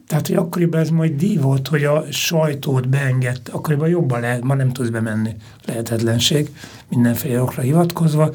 tehát, 0.06 0.26
hogy 0.26 0.36
akkoriban 0.36 0.80
ez 0.80 0.90
majd 0.90 1.16
díj 1.16 1.36
volt, 1.36 1.68
hogy 1.68 1.84
a 1.84 2.04
sajtót 2.10 2.88
beengedt, 2.88 3.48
akkoriban 3.48 3.88
jobban 3.88 4.20
lehet, 4.20 4.42
ma 4.42 4.54
nem 4.54 4.72
tudsz 4.72 4.88
bemenni, 4.88 5.34
lehetetlenség, 5.66 6.50
mindenféle 6.88 7.42
okra 7.42 7.62
hivatkozva, 7.62 8.30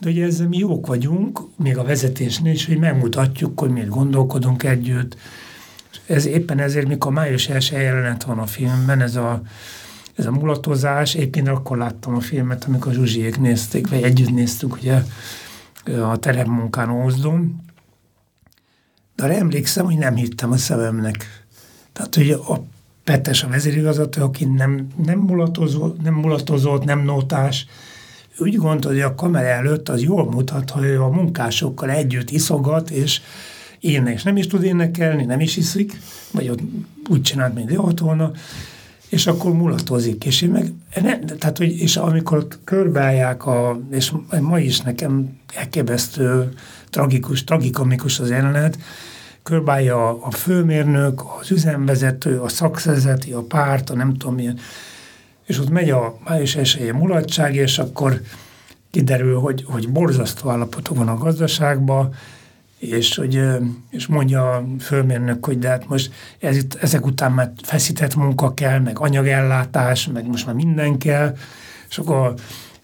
de 0.00 0.10
ugye 0.10 0.24
ezzel 0.24 0.48
mi 0.48 0.58
jók 0.58 0.86
vagyunk, 0.86 1.40
még 1.56 1.78
a 1.78 1.84
vezetésnél 1.84 2.52
is, 2.52 2.66
hogy 2.66 2.78
megmutatjuk, 2.78 3.60
hogy 3.60 3.70
miért 3.70 3.88
gondolkodunk 3.88 4.62
együtt. 4.62 5.16
Ez 6.06 6.26
éppen 6.26 6.58
ezért, 6.58 6.88
mikor 6.88 7.12
május 7.12 7.48
első 7.48 7.76
jelenet 7.76 8.22
van 8.22 8.38
a 8.38 8.46
filmben, 8.46 9.00
ez 9.00 9.16
a, 9.16 9.42
ez 10.14 10.26
a 10.26 10.30
mulatozás, 10.30 11.14
éppen 11.14 11.46
akkor 11.46 11.78
láttam 11.78 12.14
a 12.14 12.20
filmet, 12.20 12.64
amikor 12.64 12.92
a 12.92 12.94
Zsuzsiék 12.94 13.38
nézték, 13.38 13.88
vagy 13.88 14.02
együtt 14.02 14.30
néztük 14.30 14.76
ugye 14.76 15.02
a 16.02 16.16
terepmunkán 16.16 16.90
Ózdon, 16.90 17.62
de 19.16 19.24
arra 19.24 19.34
emlékszem, 19.34 19.84
hogy 19.84 19.98
nem 19.98 20.14
hittem 20.14 20.50
a 20.50 20.56
szememnek. 20.56 21.44
Tehát, 21.92 22.14
hogy 22.14 22.30
a 22.30 22.64
Petes, 23.04 23.42
a 23.42 23.48
vezérigazgató, 23.48 24.22
aki 24.22 24.44
nem, 24.44 24.86
nem, 25.04 25.18
mulatozott, 25.18 26.02
nem 26.02 26.14
mulatozott, 26.14 26.84
nem 26.84 27.04
nótás, 27.04 27.66
úgy 28.38 28.56
gondolja, 28.56 29.04
hogy 29.04 29.12
a 29.12 29.14
kamera 29.14 29.46
előtt 29.46 29.88
az 29.88 30.02
jól 30.02 30.30
mutat, 30.30 30.70
hogy 30.70 30.84
ő 30.84 31.02
a 31.02 31.08
munkásokkal 31.08 31.90
együtt 31.90 32.30
iszogat, 32.30 32.90
és 32.90 33.20
ének, 33.80 34.14
és 34.14 34.22
nem 34.22 34.36
is 34.36 34.46
tud 34.46 34.62
énekelni, 34.62 35.24
nem 35.24 35.40
is 35.40 35.56
iszik, 35.56 36.00
vagy 36.32 36.48
ott 36.48 36.60
úgy 37.08 37.22
csinált, 37.22 37.54
mint 37.54 38.00
volna, 38.00 38.32
és 39.08 39.26
akkor 39.26 39.52
mulatozik, 39.52 40.24
és 40.24 40.42
én 40.42 40.50
meg, 40.50 40.72
ne, 41.02 41.18
tehát, 41.18 41.58
hogy, 41.58 41.80
és 41.80 41.96
amikor 41.96 42.46
körbeállják, 42.64 43.46
a, 43.46 43.80
és 43.90 44.12
ma 44.40 44.58
is 44.58 44.80
nekem 44.80 45.38
elképesztő, 45.54 46.48
tragikus, 46.90 47.44
tragikomikus 47.44 48.20
az 48.20 48.30
jelenet, 48.30 48.78
körbálja 49.42 50.08
a, 50.08 50.18
a 50.22 50.30
főmérnök, 50.30 51.22
az 51.40 51.50
üzemvezető, 51.50 52.40
a 52.40 52.48
szakszerzeti, 52.48 53.32
a 53.32 53.42
párt, 53.42 53.90
a 53.90 53.94
nem 53.94 54.16
tudom 54.16 54.34
milyen, 54.34 54.58
és 55.50 55.58
ott 55.58 55.70
megy 55.70 55.90
a 55.90 56.18
május 56.24 56.56
esélye 56.56 56.92
mulatság, 56.92 57.54
és 57.54 57.78
akkor 57.78 58.20
kiderül, 58.90 59.38
hogy, 59.38 59.64
hogy 59.66 59.88
borzasztó 59.88 60.50
állapotok 60.50 60.96
van 60.96 61.08
a 61.08 61.16
gazdaságban, 61.16 62.14
és, 62.78 63.16
hogy, 63.16 63.40
és 63.90 64.06
mondja 64.06 64.52
a 64.52 64.64
főmérnök, 64.80 65.44
hogy 65.44 65.58
de 65.58 65.68
hát 65.68 65.88
most 65.88 66.12
ez 66.38 66.56
ezek 66.80 67.06
után 67.06 67.32
már 67.32 67.52
feszített 67.62 68.14
munka 68.14 68.54
kell, 68.54 68.78
meg 68.78 68.98
anyagellátás, 68.98 70.08
meg 70.12 70.26
most 70.26 70.46
már 70.46 70.54
minden 70.54 70.98
kell, 70.98 71.36
és 71.88 71.98
akkor 71.98 72.16
a 72.16 72.34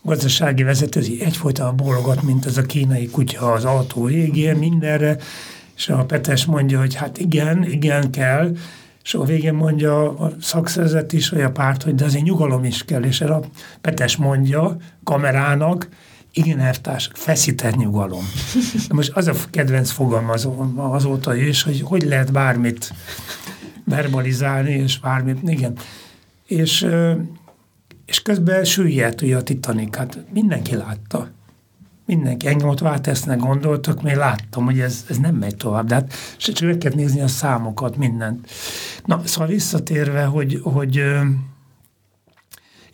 gazdasági 0.03 0.63
vezető 0.63 1.01
egyfolytában 1.21 1.77
bólogat, 1.77 2.23
mint 2.23 2.47
ez 2.47 2.57
a 2.57 2.63
kínai 2.63 3.09
kutya 3.11 3.53
az 3.53 3.65
autó 3.65 4.05
végén, 4.05 4.57
mindenre, 4.57 5.17
és 5.77 5.89
a 5.89 6.05
Petes 6.05 6.45
mondja, 6.45 6.79
hogy 6.79 6.95
hát 6.95 7.19
igen, 7.19 7.65
igen 7.65 8.11
kell, 8.11 8.57
és 9.07 9.15
a 9.15 9.25
végén 9.25 9.55
mondja 9.55 10.19
a 10.19 10.33
szakszerzet 10.41 11.13
is, 11.13 11.29
vagy 11.29 11.41
a 11.41 11.51
párt, 11.51 11.83
hogy 11.83 11.95
de 11.95 12.05
azért 12.05 12.25
nyugalom 12.25 12.65
is 12.65 12.85
kell, 12.85 13.03
és 13.03 13.21
a 13.21 13.41
Petes 13.81 14.17
mondja 14.17 14.77
kamerának, 15.05 15.89
igen, 16.33 16.59
elvtársak, 16.59 17.17
feszített 17.17 17.77
nyugalom. 17.77 18.25
De 18.89 18.95
most 18.95 19.11
az 19.15 19.27
a 19.27 19.33
kedvenc 19.51 19.91
fogalmazom 19.91 20.81
azóta 20.81 21.37
is, 21.37 21.63
hogy 21.63 21.81
hogy 21.81 22.03
lehet 22.03 22.33
bármit 22.33 22.93
verbalizálni, 23.85 24.73
és 24.73 24.99
bármit, 24.99 25.39
igen. 25.43 25.73
És, 26.47 26.87
és 28.07 28.23
közben 28.23 28.65
süllyedt 28.65 29.23
ugye 29.23 29.37
a 29.37 29.43
Titanic, 29.43 29.97
hát 29.97 30.19
mindenki 30.33 30.75
látta. 30.77 31.29
Mindenki, 32.07 32.47
engem 32.47 32.69
ott 32.69 32.79
Váltesznek 32.79 33.39
gondoltak, 33.39 34.03
mert 34.03 34.17
láttam, 34.17 34.65
hogy 34.65 34.81
ez, 34.81 35.05
ez 35.09 35.19
nem 35.19 35.35
megy 35.35 35.57
tovább, 35.57 35.87
de 35.87 35.95
hát 35.95 36.13
csak 36.39 36.61
meg 36.61 36.79
kell 36.79 36.93
nézni 36.95 37.21
a 37.21 37.29
számokat, 37.29 37.97
mindent. 37.97 38.51
Na, 39.05 39.21
szóval 39.25 39.49
visszatérve, 39.49 40.25
hogy, 40.25 40.61
hogy 40.63 41.03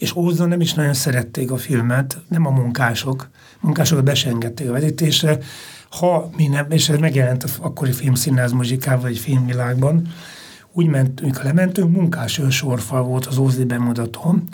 és 0.02 0.16
Ózdon 0.16 0.48
nem 0.48 0.60
is 0.60 0.74
nagyon 0.74 0.94
szerették 0.94 1.50
a 1.50 1.56
filmet, 1.56 2.18
nem 2.28 2.46
a 2.46 2.50
munkások. 2.50 3.28
A 3.54 3.58
munkásokat 3.60 4.04
besengedték 4.04 4.68
a 4.68 4.72
vetítésre. 4.72 5.38
Ha 5.90 6.30
mi 6.36 6.46
nem, 6.46 6.70
és 6.70 6.88
ez 6.88 6.98
megjelent 6.98 7.42
az 7.42 7.56
akkori 7.60 7.92
filmszínház 7.92 8.52
muzsikában, 8.52 9.02
vagy 9.02 9.18
filmvilágban, 9.18 10.08
úgy 10.72 10.86
ment, 10.86 11.20
mikor 11.20 11.44
lementünk, 11.44 11.96
munkás 11.96 12.40
sorfal 12.50 13.02
volt 13.02 13.26
az 13.26 13.38
Ózdi 13.38 13.64
bemutatón, 13.64 14.48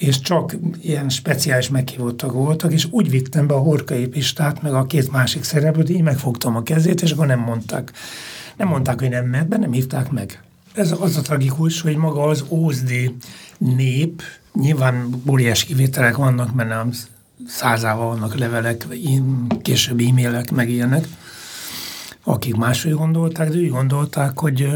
és 0.00 0.20
csak 0.20 0.56
ilyen 0.82 1.08
speciális 1.08 1.68
meghívottak 1.68 2.32
voltak, 2.32 2.72
és 2.72 2.86
úgy 2.90 3.10
vittem 3.10 3.46
be 3.46 3.54
a 3.54 3.58
Horkai 3.58 4.06
Pistát, 4.06 4.62
meg 4.62 4.74
a 4.74 4.86
két 4.86 5.12
másik 5.12 5.42
szereplőt, 5.42 5.90
így 5.90 6.02
megfogtam 6.02 6.56
a 6.56 6.62
kezét, 6.62 7.02
és 7.02 7.10
akkor 7.10 7.26
nem 7.26 7.40
mondták. 7.40 7.92
Nem 8.56 8.68
mondták, 8.68 8.98
hogy 8.98 9.08
nem 9.08 9.26
mehet 9.26 9.48
be, 9.48 9.56
nem 9.56 9.72
hívták 9.72 10.10
meg. 10.10 10.42
Ez 10.74 10.94
az 11.00 11.16
a 11.16 11.20
tragikus, 11.20 11.80
hogy 11.80 11.96
maga 11.96 12.22
az 12.22 12.44
ózdi 12.48 13.16
nép, 13.58 14.22
Nyilván 14.54 15.22
óriás 15.28 15.64
kivételek 15.64 16.16
vannak, 16.16 16.54
mert 16.54 16.68
nem 16.68 16.90
százával 17.46 18.06
vannak 18.06 18.38
levelek, 18.38 18.86
később 19.62 20.00
e-mailek, 20.00 20.50
meg 20.50 20.70
ilyenek, 20.70 21.08
akik 22.24 22.56
máshogy 22.56 22.92
gondolták, 22.92 23.48
de 23.48 23.58
úgy 23.58 23.70
gondolták, 23.70 24.38
hogy 24.38 24.68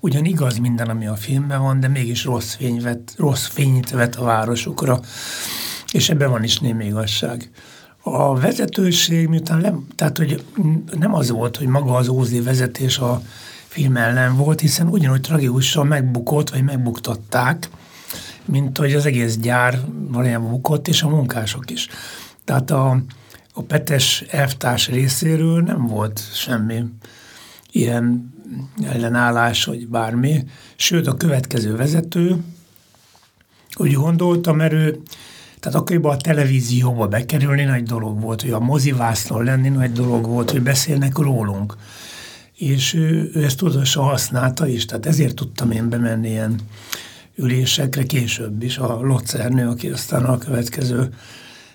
ugyan 0.00 0.24
igaz 0.24 0.58
minden, 0.58 0.88
ami 0.88 1.06
a 1.06 1.14
filmben 1.14 1.62
van, 1.62 1.80
de 1.80 1.88
mégis 1.88 2.24
rossz, 2.24 2.54
fény 2.54 2.80
vet, 2.82 3.14
rossz 3.16 3.46
fényt 3.46 3.90
vet 3.90 4.16
a 4.16 4.24
városukra, 4.24 5.00
és 5.92 6.10
ebben 6.10 6.30
van 6.30 6.42
is 6.44 6.58
némi 6.58 6.84
igazság. 6.84 7.50
A 8.02 8.34
vezetőség, 8.34 9.28
miután 9.28 9.58
nem, 9.58 9.86
tehát 9.96 10.16
hogy 10.18 10.44
nem 10.98 11.14
az 11.14 11.30
volt, 11.30 11.56
hogy 11.56 11.66
maga 11.66 11.94
az 11.94 12.08
Ózdi 12.08 12.40
vezetés 12.40 12.98
a 12.98 13.22
film 13.68 13.96
ellen 13.96 14.36
volt, 14.36 14.60
hiszen 14.60 14.88
ugyanúgy 14.88 15.20
tragikusan 15.20 15.86
megbukott, 15.86 16.50
vagy 16.50 16.64
megbuktatták, 16.64 17.68
mint 18.44 18.78
hogy 18.78 18.94
az 18.94 19.06
egész 19.06 19.36
gyár 19.36 19.80
valójában 20.08 20.50
bukott, 20.50 20.88
és 20.88 21.02
a 21.02 21.08
munkások 21.08 21.70
is. 21.70 21.88
Tehát 22.44 22.70
a, 22.70 23.02
a 23.60 23.62
Petes 23.62 24.24
elvtárs 24.30 24.88
részéről 24.88 25.60
nem 25.62 25.86
volt 25.86 26.22
semmi 26.34 26.84
ilyen 27.70 28.34
ellenállás, 28.84 29.64
vagy 29.64 29.88
bármi. 29.88 30.44
Sőt, 30.76 31.06
a 31.06 31.16
következő 31.16 31.76
vezető 31.76 32.36
úgy 33.76 33.92
gondolta, 33.92 34.52
mert 34.52 34.72
ő 34.72 35.00
tehát 35.60 35.78
akkoriban 35.78 36.14
a 36.14 36.16
televízióba 36.16 37.08
bekerülni 37.08 37.64
nagy 37.64 37.82
dolog 37.82 38.20
volt, 38.20 38.42
hogy 38.42 38.50
a 38.50 38.60
mozivászlón 38.60 39.44
lenni 39.44 39.68
nagy 39.68 39.92
dolog 39.92 40.26
volt, 40.26 40.50
hogy 40.50 40.62
beszélnek 40.62 41.18
rólunk. 41.18 41.76
És 42.56 42.94
ő, 42.94 43.30
ő 43.34 43.44
ezt 43.44 43.56
tudatosan 43.56 44.04
használta 44.04 44.66
is, 44.66 44.84
tehát 44.84 45.06
ezért 45.06 45.34
tudtam 45.34 45.70
én 45.70 45.88
bemenni 45.88 46.28
ilyen 46.28 46.60
ülésekre 47.36 48.02
később 48.02 48.62
is 48.62 48.78
a 48.78 49.00
Locernő, 49.00 49.68
aki 49.68 49.88
aztán 49.88 50.24
a 50.24 50.38
következő 50.38 51.08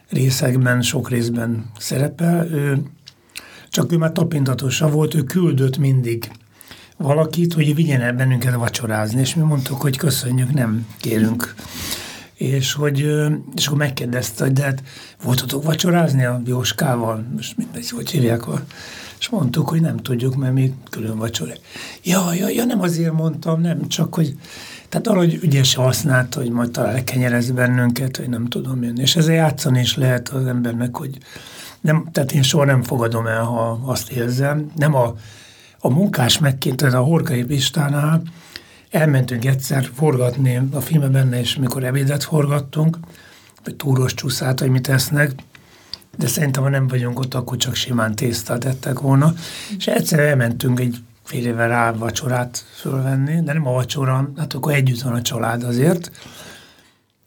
részekben, 0.10 0.82
sok 0.82 1.10
részben 1.10 1.66
szerepel, 1.80 2.48
ő, 2.52 2.82
csak 3.70 3.92
ő 3.92 3.98
már 3.98 4.12
tapintatosabb 4.12 4.92
volt, 4.92 5.14
ő 5.14 5.24
küldött 5.24 5.78
mindig 5.78 6.32
valakit, 6.98 7.54
hogy 7.54 7.76
vigyen 7.76 8.02
el 8.02 8.14
bennünket 8.14 8.54
vacsorázni, 8.54 9.20
és 9.20 9.36
mi 9.36 9.42
mondtuk, 9.42 9.82
hogy 9.82 9.98
köszönjük, 9.98 10.54
nem 10.54 10.88
kérünk. 11.00 11.56
És, 12.34 12.74
hogy, 12.74 13.00
és 13.56 13.66
akkor 13.66 13.78
megkérdezte, 13.78 14.44
hogy 14.44 14.54
de 14.54 14.64
hát 14.64 14.84
voltatok 15.24 15.64
vacsorázni 15.64 16.26
a 16.26 16.42
Jóskával? 16.46 17.26
Most 17.36 17.58
mindegy, 17.58 17.90
hogy 17.90 18.10
hívják, 18.10 18.44
és 19.26 19.32
mondtuk, 19.32 19.70
hogy 19.70 19.82
nem 19.82 19.98
tudjuk, 19.98 20.36
mert 20.36 20.54
mi 20.54 20.74
külön 20.90 21.18
vacsora. 21.18 21.52
Ja, 22.04 22.34
ja, 22.34 22.50
ja, 22.50 22.66
nem 22.66 22.82
azért 22.82 23.14
mondtam, 23.14 23.62
nem, 23.62 23.88
csak 23.88 24.16
hogy 24.16 24.36
tehát 24.90 25.06
valahogy 25.08 25.40
ügyesen 25.42 25.84
használta, 25.84 26.40
hogy 26.40 26.50
majd 26.50 26.72
talán 26.72 26.94
lekenyerez 26.94 27.52
bennünket, 27.52 28.18
hogy 28.18 28.30
nem 28.30 28.46
tudom 28.46 28.84
én. 28.84 28.96
És 28.96 29.16
ezzel 29.16 29.34
játszani 29.34 29.80
is 29.80 29.96
lehet 29.96 30.30
az 30.30 30.46
embernek, 30.46 30.98
hogy 30.98 31.18
nem, 31.82 32.08
tehát 32.12 32.32
én 32.32 32.42
soha 32.42 32.66
nem 32.66 32.84
fogadom 32.84 33.28
el, 33.28 33.44
ha 33.44 33.80
azt 33.86 34.12
érzem. 34.12 34.72
Nem 34.76 34.96
a, 34.96 35.16
a 35.80 35.90
munkás 35.90 36.40
megként, 36.40 36.82
a 36.82 37.00
Horkai 37.00 37.44
Pistánál 37.44 38.22
elmentünk 38.90 39.46
egyszer 39.46 39.90
forgatni 39.94 40.62
a 40.72 40.80
filmben 40.82 41.12
benne, 41.12 41.40
és 41.40 41.56
mikor 41.56 41.84
ebédet 41.84 42.24
forgattunk, 42.24 42.98
vagy 43.64 43.76
túros 43.76 44.14
csúszát, 44.14 44.60
hogy 44.60 44.70
mit 44.70 44.88
esznek, 44.88 45.32
de 46.18 46.28
szerintem, 46.28 46.64
ha 46.64 46.70
nem 46.70 46.88
vagyunk 46.88 47.20
ott, 47.20 47.34
akkor 47.34 47.58
csak 47.58 47.76
simán 47.76 48.16
tésztát 48.16 48.66
ettek 48.66 49.00
volna. 49.00 49.34
És 49.78 49.88
egyszer 49.88 50.20
elmentünk 50.20 50.80
egy 50.80 50.98
fél 51.24 51.46
éve 51.46 51.68
rá 51.68 51.92
vacsorát 51.92 52.66
fölvenni, 52.76 53.42
de 53.44 53.54
nem 53.54 53.68
a 53.68 53.72
vacsora, 53.72 54.32
hát 54.38 54.54
akkor 54.54 54.74
együtt 54.74 55.02
van 55.02 55.14
a 55.14 55.22
család 55.22 55.64
azért. 55.64 56.12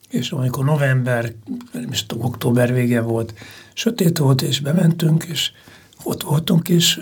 És 0.08 0.30
amikor 0.30 0.64
november, 0.64 1.32
nem 1.72 1.90
is 1.90 2.06
tudom, 2.06 2.24
október 2.24 2.72
vége 2.72 3.00
volt, 3.00 3.34
sötét 3.72 4.18
volt, 4.18 4.42
és 4.42 4.60
bementünk, 4.60 5.24
és 5.24 5.50
ott 6.02 6.22
voltunk, 6.22 6.68
és, 6.68 7.00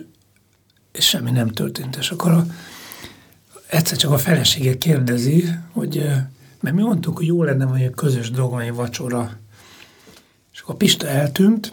és 0.93 1.09
semmi 1.09 1.30
nem 1.30 1.49
történt. 1.49 1.97
És 1.97 2.11
akkor 2.11 2.32
a, 2.32 2.47
egyszer 3.66 3.97
csak 3.97 4.11
a 4.11 4.18
felesége 4.18 4.78
kérdezi, 4.78 5.49
hogy 5.72 6.05
mert 6.61 6.78
mi 6.78 6.82
mondtuk, 6.82 7.16
hogy 7.16 7.27
jó 7.27 7.43
lenne, 7.43 7.65
hogy 7.65 7.81
egy 7.81 7.94
közös 7.94 8.31
egy 8.31 8.73
vacsora. 8.73 9.31
És 10.52 10.61
akkor 10.61 10.77
Pista 10.77 11.06
eltűnt, 11.06 11.73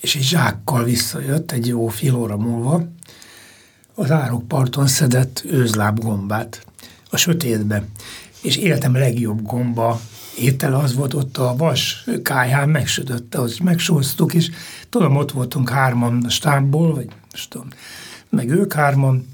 és 0.00 0.16
egy 0.16 0.22
zsákkal 0.22 0.84
visszajött 0.84 1.52
egy 1.52 1.66
jó 1.66 1.88
fél 1.88 2.14
óra 2.14 2.36
múlva, 2.36 2.88
az 3.94 4.10
árokparton 4.10 4.86
szedett 4.86 5.42
őzlábgombát 5.44 6.66
a 7.10 7.16
sötétbe. 7.16 7.84
És 8.42 8.56
életem 8.56 8.92
legjobb 8.92 9.42
gomba 9.42 10.00
étel 10.38 10.74
az 10.74 10.94
volt 10.94 11.14
ott 11.14 11.36
a 11.36 11.56
vas 11.56 12.04
káján, 12.22 12.68
megsütötte, 12.68 13.40
az 13.40 13.56
megsóztuk, 13.56 14.34
és 14.34 14.50
tudom, 14.88 15.16
ott 15.16 15.32
voltunk 15.32 15.68
hárman 15.68 16.24
a 16.24 16.28
stábból, 16.28 16.94
vagy 16.94 17.08
most 17.30 17.50
tudom, 17.50 17.68
meg 18.28 18.50
ők 18.50 18.72
hárman, 18.72 19.28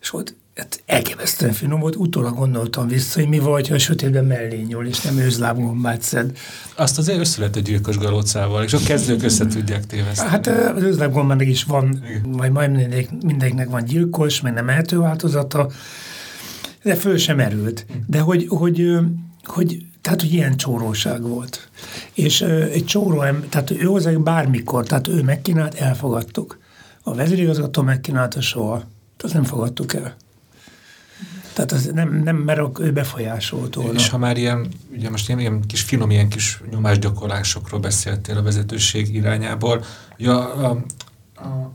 és 0.00 0.12
ott 0.12 0.34
hát 0.54 0.82
elképesztően 0.86 1.52
finom 1.52 1.80
volt, 1.80 1.96
utólag 1.96 2.34
gondoltam 2.34 2.86
vissza, 2.86 3.20
hogy 3.20 3.28
mi 3.28 3.38
vagy, 3.38 3.68
ha 3.68 3.74
a 3.74 3.78
sötétben 3.78 4.24
mellé 4.24 4.60
nyúl, 4.60 4.86
és 4.86 5.00
nem 5.00 5.18
őzlábgombát 5.18 6.02
szed. 6.02 6.38
Azt 6.76 6.98
azért 6.98 7.18
össze 7.18 7.38
lehet 7.38 7.56
egy 7.56 7.62
gyilkos 7.62 7.98
galócával, 7.98 8.64
és 8.64 8.72
a 8.72 8.78
kezdők 8.86 9.22
össze 9.22 9.46
tudják 9.46 9.86
téveszteni. 9.86 10.30
Hát 10.30 10.46
az 10.46 10.82
őzlábgombának 10.82 11.46
is 11.46 11.64
van, 11.64 12.04
vagy 12.24 12.50
majd 12.50 12.70
mindenkinek 13.22 13.68
van 13.68 13.84
gyilkos, 13.84 14.40
meg 14.40 14.52
nem 14.52 14.68
ehető 14.68 14.98
változata, 14.98 15.70
de 16.82 16.94
föl 16.94 17.16
sem 17.16 17.40
erült. 17.40 17.86
De 18.06 18.20
hogy, 18.20 18.46
hogy, 18.48 18.98
hogy 19.44 19.86
tehát, 20.00 20.20
hogy 20.20 20.32
ilyen 20.32 20.56
csóróság 20.56 21.22
volt. 21.22 21.68
És 22.12 22.40
egy 22.72 22.84
csóró, 22.84 23.24
tehát 23.48 23.70
ő 23.70 23.84
hozzá 23.84 24.10
bármikor, 24.10 24.86
tehát 24.86 25.08
ő 25.08 25.22
megkínált, 25.22 25.74
elfogadtuk. 25.74 26.58
A 27.02 27.14
vezérigazgató 27.14 27.82
megkínálta 27.82 28.40
soha. 28.40 28.82
Tehát 29.16 29.36
nem 29.36 29.44
fogadtuk 29.44 29.94
el. 29.94 30.16
Tehát 31.54 31.72
az 31.72 31.90
nem, 31.94 32.22
nem 32.22 32.36
mert 32.36 32.78
ő 32.78 32.92
befolyásolt 32.92 33.74
volna. 33.74 33.92
És 33.92 34.08
ha 34.08 34.18
már 34.18 34.36
ilyen, 34.36 34.68
ugye 34.96 35.10
most 35.10 35.28
ilyen, 35.28 35.40
ilyen 35.40 35.62
kis 35.66 35.80
finom, 35.80 36.10
ilyen 36.10 36.28
kis 36.28 36.60
nyomásgyakorlásokról 36.70 37.80
beszéltél 37.80 38.36
a 38.36 38.42
vezetőség 38.42 39.14
irányából, 39.14 39.84
ugye 40.18 40.30
a, 40.30 40.70
a, 40.70 40.84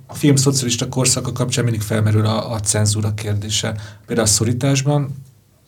a, 0.08 0.14
film 0.14 0.36
szocialista 0.36 0.90
korszaka 0.90 1.32
kapcsán 1.32 1.64
mindig 1.64 1.82
felmerül 1.82 2.26
a, 2.26 2.52
a 2.52 2.60
cenzúra 2.60 3.14
kérdése. 3.14 3.76
Például 4.06 4.28
a 4.28 4.32
szorításban 4.32 5.16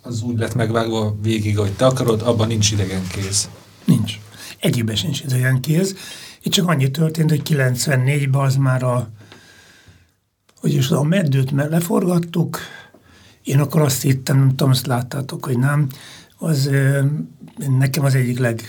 az 0.01 0.21
úgy 0.21 0.39
lett 0.39 0.55
megvágva 0.55 1.15
végig, 1.21 1.57
hogy 1.57 1.71
te 1.71 1.85
akarod, 1.85 2.21
abban 2.21 2.47
nincs 2.47 2.71
idegen 2.71 3.07
kéz. 3.07 3.49
Nincs. 3.85 4.19
egyikben 4.59 4.95
sincs 4.95 5.21
idegen 5.21 5.61
kéz. 5.61 5.95
Itt 6.41 6.51
csak 6.51 6.67
annyi 6.67 6.91
történt, 6.91 7.29
hogy 7.29 7.41
94-ben 7.49 8.41
az 8.41 8.55
már 8.55 8.83
a, 8.83 9.09
hogy 10.59 10.73
is 10.73 10.89
a 10.89 11.03
meddőt 11.03 11.51
leforgattuk, 11.51 12.59
én 13.43 13.59
akkor 13.59 13.81
azt 13.81 14.01
hittem, 14.01 14.37
nem 14.37 14.49
tudom, 14.49 14.69
azt 14.69 14.87
láttátok, 14.87 15.45
hogy 15.45 15.57
nem, 15.57 15.87
az 16.37 16.69
nekem 17.79 18.03
az 18.03 18.15
egyik 18.15 18.39
leg, 18.39 18.61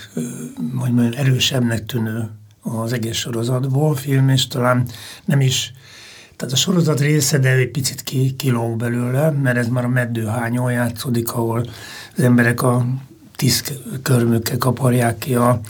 hogy 0.76 0.92
mondjam, 0.92 1.24
erősebbnek 1.26 1.86
tűnő 1.86 2.30
az 2.60 2.92
egész 2.92 3.16
sorozatból 3.16 3.96
film, 3.96 4.28
és 4.28 4.46
talán 4.46 4.86
nem 5.24 5.40
is, 5.40 5.72
tehát 6.36 6.54
a 6.54 6.56
sorozat 6.56 7.00
része, 7.00 7.38
de 7.38 7.50
egy 7.50 7.70
picit 7.70 8.02
ki, 8.02 8.34
kilóg 8.36 8.76
belőle, 8.76 9.30
mert 9.30 9.56
ez 9.56 9.68
már 9.68 9.84
a 9.84 9.88
meddőhányon 9.88 10.72
játszódik, 10.72 11.32
ahol 11.32 11.66
az 12.16 12.22
emberek 12.22 12.62
a 12.62 12.86
tíz 13.36 13.78
körmükkel 14.02 14.58
kaparják 14.58 15.18
ki 15.18 15.34
a, 15.34 15.60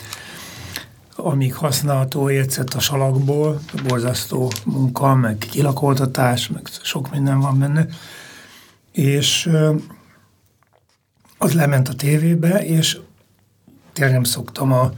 amíg 1.17 1.55
használható 1.55 2.31
ércet 2.31 2.75
a 2.75 2.81
salakból, 2.81 3.61
borzasztó 3.89 4.53
munka, 4.65 5.15
meg 5.15 5.37
kilakoltatás, 5.39 6.49
meg 6.49 6.63
sok 6.83 7.11
minden 7.11 7.41
van 7.41 7.59
benne. 7.59 7.87
És 8.93 9.51
az 11.39 11.53
lement 11.53 11.89
a 11.89 11.95
tévébe, 11.95 12.65
és 12.67 12.99
tényleg 13.93 14.15
nem 14.15 14.25
szoktam 14.25 14.73
a, 14.73 14.93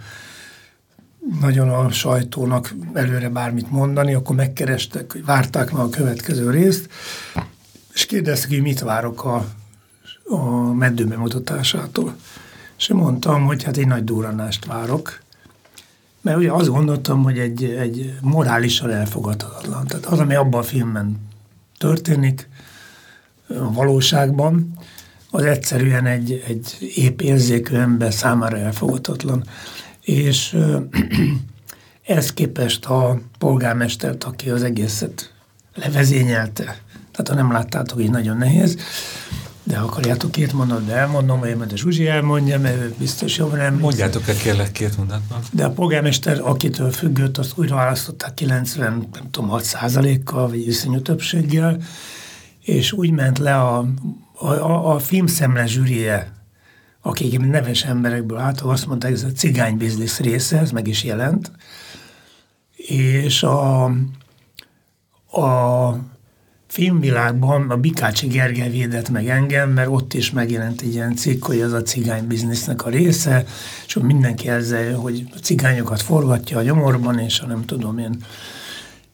nagyon 1.41 1.69
a 1.69 1.91
sajtónak 1.91 2.75
előre 2.93 3.29
bármit 3.29 3.71
mondani, 3.71 4.15
akkor 4.15 4.37
megkerestek, 4.37 5.12
hogy 5.12 5.25
várták 5.25 5.73
meg 5.73 5.83
a 5.83 5.89
következő 5.89 6.51
részt, 6.51 6.89
és 7.95 8.07
kérdeztek, 8.07 8.49
hogy 8.49 8.62
mit 8.62 8.81
várok 8.81 9.25
a, 9.25 9.47
a 10.25 10.73
meddő 10.73 11.07
bemutatásától. 11.07 12.16
És 12.79 12.89
én 12.89 12.97
mondtam, 12.97 13.45
hogy 13.45 13.62
hát 13.62 13.77
egy 13.77 13.87
nagy 13.87 14.05
duranást 14.05 14.65
várok, 14.65 15.23
mert 16.21 16.37
ugye 16.37 16.53
azt 16.53 16.69
gondoltam, 16.69 17.23
hogy 17.23 17.39
egy, 17.39 17.65
egy 17.65 18.19
morálisan 18.21 18.91
elfogadhatatlan. 18.91 19.87
Tehát 19.87 20.07
az, 20.07 20.19
ami 20.19 20.35
abban 20.35 20.61
a 20.61 20.65
filmben 20.65 21.29
történik, 21.79 22.49
a 23.61 23.73
valóságban, 23.73 24.79
az 25.31 25.45
egyszerűen 25.45 26.07
egy, 26.07 26.45
egy 26.49 26.93
épp 26.95 27.21
érzékű 27.21 27.77
ember 27.77 28.13
számára 28.13 28.57
elfogadhatatlan. 28.57 29.45
És 30.01 30.57
ehhez 32.07 32.33
képest 32.33 32.85
a 32.85 33.21
polgármestert, 33.39 34.25
aki 34.25 34.51
az 34.51 34.63
egészet 34.63 35.33
levezényelte, 35.75 36.65
tehát 37.13 37.29
ha 37.29 37.35
nem 37.35 37.53
láttátok, 37.53 38.03
így 38.03 38.11
nagyon 38.11 38.37
nehéz, 38.37 38.77
de 39.67 39.77
akarjátok 39.77 40.31
két 40.31 40.53
mondatban 40.53 40.95
elmondom, 40.95 41.41
vagy 41.41 41.57
majd 41.57 41.73
a 41.73 41.77
Zsuzsi 41.77 42.07
elmondja, 42.07 42.61
mert 42.61 42.77
ő 42.77 42.95
biztos 42.99 43.37
jobban 43.37 43.59
nem. 43.59 43.79
Mondjátok 43.79 44.29
el 44.29 44.35
kérlek 44.35 44.73
két 44.73 44.97
mondatban. 44.97 45.39
De 45.51 45.65
a 45.65 45.71
polgármester, 45.71 46.41
akitől 46.43 46.91
függött, 46.91 47.39
azt 47.39 47.53
újra 47.59 47.75
választották 47.75 48.35
90, 48.35 49.09
nem 49.13 49.31
tudom, 49.31 49.49
6 49.49 49.65
százalékkal, 49.65 50.49
vagy 50.49 50.67
iszonyú 50.67 51.01
többséggel, 51.01 51.79
és 52.65 52.93
úgy 52.93 53.11
ment 53.11 53.39
le 53.39 53.55
a, 53.61 53.78
a, 54.32 54.47
a, 54.47 54.95
a 54.95 54.99
filmszemle 54.99 55.66
zsűrie, 55.66 56.32
akik 57.03 57.39
neves 57.39 57.85
emberekből 57.85 58.39
álltak, 58.39 58.70
azt 58.70 58.86
mondták, 58.86 59.12
ez 59.12 59.23
a 59.23 59.32
cigány 59.32 59.77
biznisz 59.77 60.20
része, 60.20 60.59
ez 60.59 60.70
meg 60.70 60.86
is 60.86 61.05
jelent, 61.05 61.51
és 62.77 63.43
a, 63.43 63.85
a 65.31 65.99
filmvilágban 66.66 67.70
a 67.70 67.77
Bikácsi 67.77 68.27
Gergely 68.27 68.70
védett 68.70 69.09
meg 69.09 69.28
engem, 69.28 69.70
mert 69.70 69.89
ott 69.89 70.15
is 70.15 70.31
megjelent 70.31 70.81
egy 70.81 70.95
ilyen 70.95 71.15
cikk, 71.15 71.45
hogy 71.45 71.61
az 71.61 71.73
a 71.73 71.82
cigány 71.82 72.27
biznisznek 72.27 72.85
a 72.85 72.91
része, 72.91 73.45
és 73.86 73.95
mindenki 74.03 74.49
ezzel, 74.49 74.95
hogy 74.95 75.27
a 75.35 75.39
cigányokat 75.39 76.03
forgatja 76.03 76.59
a 76.59 76.62
nyomorban, 76.62 77.19
és 77.19 77.39
ha 77.39 77.47
nem 77.47 77.65
tudom 77.65 77.99
én, 77.99 78.16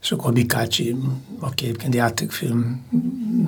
és 0.02 0.12
akkor 0.12 0.32
Bikácsi, 0.32 0.96
aki 1.38 1.64
egyébként 1.64 1.94
játékfilm 1.94 2.84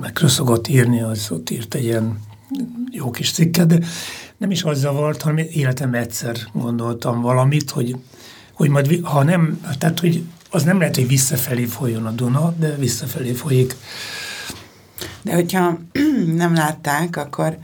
meg 0.01 0.19
szokott 0.27 0.69
írni, 0.69 1.03
az 1.03 1.31
ott 1.31 1.51
írt 1.51 1.75
egy 1.75 1.85
ilyen 1.85 2.21
jó 2.91 3.11
kis 3.11 3.33
cikket, 3.33 3.67
de 3.67 3.79
nem 4.37 4.51
is 4.51 4.63
az 4.63 4.79
zavart, 4.79 5.23
hanem 5.23 5.47
életemben 5.51 6.01
egyszer 6.01 6.37
gondoltam 6.53 7.21
valamit, 7.21 7.71
hogy, 7.71 7.97
hogy 8.53 8.69
majd, 8.69 9.01
ha 9.03 9.23
nem, 9.23 9.61
tehát, 9.79 10.01
hogy 10.01 10.25
az 10.51 10.63
nem 10.63 10.79
lehet, 10.79 10.95
hogy 10.95 11.07
visszafelé 11.07 11.65
folyjon 11.65 12.07
a 12.07 12.11
Duna, 12.11 12.55
de 12.59 12.75
visszafelé 12.75 13.33
folyik. 13.33 13.77
De 15.23 15.35
hogyha 15.35 15.79
nem 16.43 16.55
látták, 16.55 17.17
akkor 17.17 17.59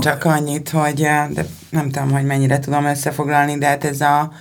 csak 0.00 0.24
annyit, 0.24 0.68
hogy 0.68 1.00
de 1.30 1.46
nem 1.70 1.90
tudom, 1.90 2.10
hogy 2.10 2.24
mennyire 2.24 2.58
tudom 2.58 2.84
összefoglalni, 2.84 3.58
de 3.58 3.66
hát 3.66 3.84
ez 3.84 4.00
a 4.00 4.32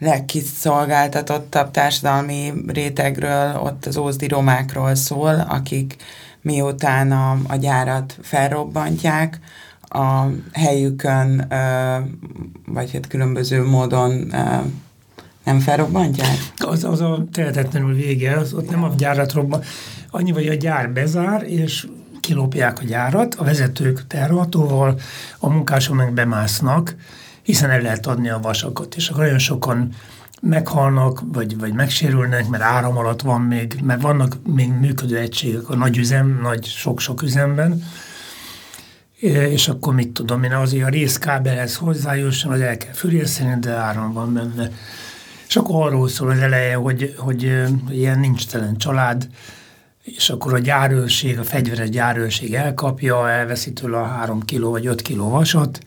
legkiszolgáltatottabb 0.00 1.70
társadalmi 1.70 2.52
rétegről, 2.66 3.56
ott 3.56 3.86
az 3.86 3.96
ózdi 3.96 4.28
romákról 4.28 4.94
szól, 4.94 5.46
akik 5.48 5.96
miután 6.42 7.12
a, 7.12 7.38
a 7.48 7.56
gyárat 7.56 8.18
felrobbantják, 8.22 9.40
a 9.82 10.24
helyükön, 10.52 11.46
vagy 12.66 12.92
hát 12.92 13.06
különböző 13.06 13.64
módon 13.64 14.34
nem 15.44 15.58
felrobbantják? 15.58 16.36
Az, 16.56 16.84
az 16.84 17.00
a 17.00 17.24
tehetetlenül 17.32 17.94
vége, 17.94 18.36
az 18.36 18.52
ott 18.52 18.70
nem 18.70 18.82
a 18.82 18.94
gyárat 18.96 19.32
robban. 19.32 19.62
Annyi, 20.10 20.30
hogy 20.30 20.48
a 20.48 20.54
gyár 20.54 20.90
bezár, 20.90 21.42
és 21.42 21.86
kilopják 22.20 22.80
a 22.80 22.84
gyárat, 22.84 23.34
a 23.34 23.44
vezetők 23.44 24.06
terhatóval, 24.06 25.00
a 25.38 25.48
munkások 25.48 25.94
meg 25.94 26.12
bemásznak, 26.12 26.94
hiszen 27.42 27.70
el 27.70 27.80
lehet 27.80 28.06
adni 28.06 28.28
a 28.28 28.38
vasakat, 28.38 28.94
és 28.94 29.08
akkor 29.08 29.22
nagyon 29.22 29.38
sokan 29.38 29.94
meghalnak, 30.40 31.20
vagy, 31.32 31.58
vagy 31.58 31.72
megsérülnek, 31.72 32.48
mert 32.48 32.62
áram 32.62 32.96
alatt 32.96 33.20
van 33.20 33.40
még, 33.40 33.80
mert 33.82 34.02
vannak 34.02 34.36
még 34.46 34.72
működő 34.72 35.16
egységek 35.16 35.68
a 35.68 35.76
nagy 35.76 35.98
üzem, 35.98 36.38
nagy 36.42 36.64
sok-sok 36.64 37.22
üzemben, 37.22 37.84
és 39.20 39.68
akkor 39.68 39.94
mit 39.94 40.08
tudom 40.08 40.42
én, 40.42 40.52
azért 40.52 40.86
a 40.86 40.88
részkábelhez 40.88 41.76
hozzájusson, 41.76 42.52
az 42.52 42.60
el 42.60 42.76
kell 42.76 42.92
fűrészeni, 42.92 43.60
de 43.60 43.70
áram 43.70 44.12
van 44.12 44.32
benne. 44.32 44.70
És 45.48 45.56
akkor 45.56 45.86
arról 45.86 46.08
szól 46.08 46.30
az 46.30 46.38
eleje, 46.38 46.74
hogy, 46.74 47.14
hogy, 47.18 47.42
ilyen 47.90 48.18
nincs 48.18 48.46
telen 48.46 48.76
család, 48.76 49.28
és 50.02 50.30
akkor 50.30 50.54
a 50.54 50.58
gyárőrség, 50.58 51.38
a 51.38 51.44
fegyveres 51.44 51.88
gyárőrség 51.88 52.54
elkapja, 52.54 53.30
elveszi 53.30 53.72
tőle 53.72 53.98
a 53.98 54.06
három 54.06 54.42
kiló 54.42 54.70
vagy 54.70 54.86
öt 54.86 55.02
kiló 55.02 55.28
vasat, 55.28 55.80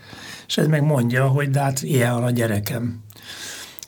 és 0.47 0.57
ez 0.57 0.67
meg 0.67 0.83
mondja, 0.83 1.27
hogy 1.27 1.49
de 1.49 1.59
hát 1.59 1.81
ilyen 1.81 2.11
a 2.11 2.31
gyerekem. 2.31 3.01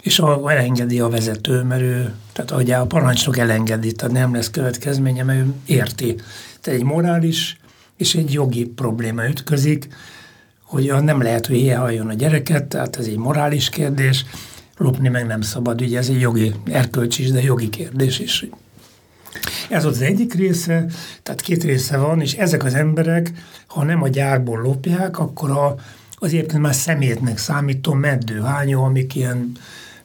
És 0.02 0.19
a, 0.19 0.52
elengedi 0.52 0.99
a 0.99 1.10
vezető, 1.10 1.64
mert 1.64 1.82
ő, 1.82 2.14
tehát 2.34 2.52
ahogy 2.52 2.72
a 2.72 2.86
parancsnok 2.86 3.38
elengedi, 3.38 3.91
tehát 3.91 4.14
nem 4.14 4.34
lesz 4.34 4.49
következménye, 4.49 5.23
mert 5.23 5.40
ő 5.40 5.53
érti. 5.65 6.15
Tehát 6.61 6.80
egy 6.80 6.86
morális 6.86 7.60
és 7.98 8.15
egy 8.15 8.34
jogi 8.34 8.65
probléma 8.65 9.27
ütközik, 9.27 9.88
hogy 10.61 10.94
nem 11.02 11.22
lehet, 11.22 11.45
hogy 11.45 11.56
ilyen 11.56 11.80
halljon 11.80 12.07
a 12.07 12.14
gyereket, 12.14 12.65
tehát 12.65 12.95
ez 12.95 13.06
egy 13.06 13.18
morális 13.18 13.69
kérdés, 13.69 14.26
lopni 14.77 15.10
meg 15.10 15.27
nem 15.27 15.41
szabad, 15.41 15.82
ugye 15.82 15.98
ez 15.98 16.10
egy 16.10 16.19
jogi, 16.19 16.53
erkölcs 16.65 17.19
is, 17.19 17.32
de 17.32 17.41
jogi 17.41 17.69
kérdés 17.69 18.19
is. 18.19 18.45
Ez 19.69 19.86
az 19.86 20.02
egyik 20.02 20.34
része, 20.34 20.86
tehát 21.23 21.41
két 21.41 21.64
része 21.64 21.98
van, 21.98 22.22
és 22.22 22.34
ezek 22.34 22.64
az 22.64 22.73
emberek, 22.73 23.32
ha 23.68 23.84
nem 23.84 24.02
a 24.02 24.07
gyárból 24.07 24.61
lopják, 24.61 25.19
akkor 25.19 25.52
a, 25.52 25.76
az 26.16 26.28
egyébként 26.28 26.62
már 26.62 26.76
szemétnek 26.76 27.38
számító 27.38 27.94
meddőhányó, 27.94 28.84
amik 28.84 29.16
ilyen, 29.16 29.52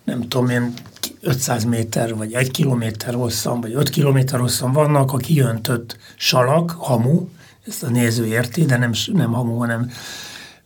nem 0.05 0.21
tudom 0.21 0.49
én, 0.49 0.73
500 1.21 1.65
méter, 1.65 2.15
vagy 2.15 2.33
egy 2.33 2.51
kilométer 2.51 3.15
hosszan, 3.15 3.61
vagy 3.61 3.73
5 3.75 3.89
kilométer 3.91 4.41
hosszan 4.41 4.73
vannak 4.73 5.13
a 5.13 5.17
kijöntött 5.17 5.97
salak, 6.17 6.71
hamu, 6.71 7.29
ezt 7.67 7.83
a 7.83 7.89
néző 7.89 8.27
érti, 8.27 8.65
de 8.65 8.77
nem, 8.77 8.93
nem 9.13 9.33
hamu, 9.33 9.57
hanem 9.59 9.91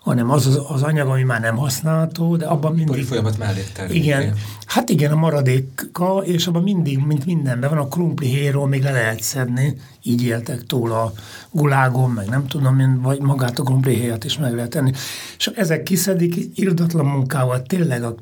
hanem 0.05 0.31
az, 0.31 0.47
az 0.47 0.61
az 0.69 0.83
anyag, 0.83 1.09
ami 1.09 1.23
már 1.23 1.41
nem 1.41 1.57
használható, 1.57 2.37
de 2.37 2.47
abban 2.47 2.71
mindig... 2.71 2.89
Pari 2.89 3.03
folyamat 3.03 3.39
mellé 3.39 3.65
Igen, 3.89 4.35
hát 4.67 4.89
igen, 4.89 5.13
a 5.13 5.17
maradéka, 5.17 6.23
és 6.25 6.47
abban 6.47 6.63
mindig, 6.63 6.99
mint 6.99 7.27
mindenben 7.27 7.71
van, 7.71 7.79
a 7.79 7.89
krumpli 7.89 8.27
héról 8.27 8.69
még 8.69 8.83
le 8.83 8.91
lehet 8.91 9.23
szedni, 9.23 9.77
így 10.03 10.23
éltek 10.23 10.67
túl 10.67 10.93
a 10.93 11.13
gulágon, 11.51 12.11
meg 12.11 12.29
nem 12.29 12.47
tudom 12.47 12.79
én, 12.79 13.01
vagy 13.03 13.21
magát 13.21 13.59
a 13.59 13.63
krumpli 13.63 13.95
héjat 13.95 14.25
is 14.25 14.39
meg 14.39 14.55
lehet 14.55 14.71
tenni. 14.71 14.93
És 15.39 15.47
ezek 15.47 15.83
kiszedik 15.83 16.51
irdatlan 16.55 17.07
munkával, 17.07 17.63
tényleg 17.63 18.03
a, 18.03 18.15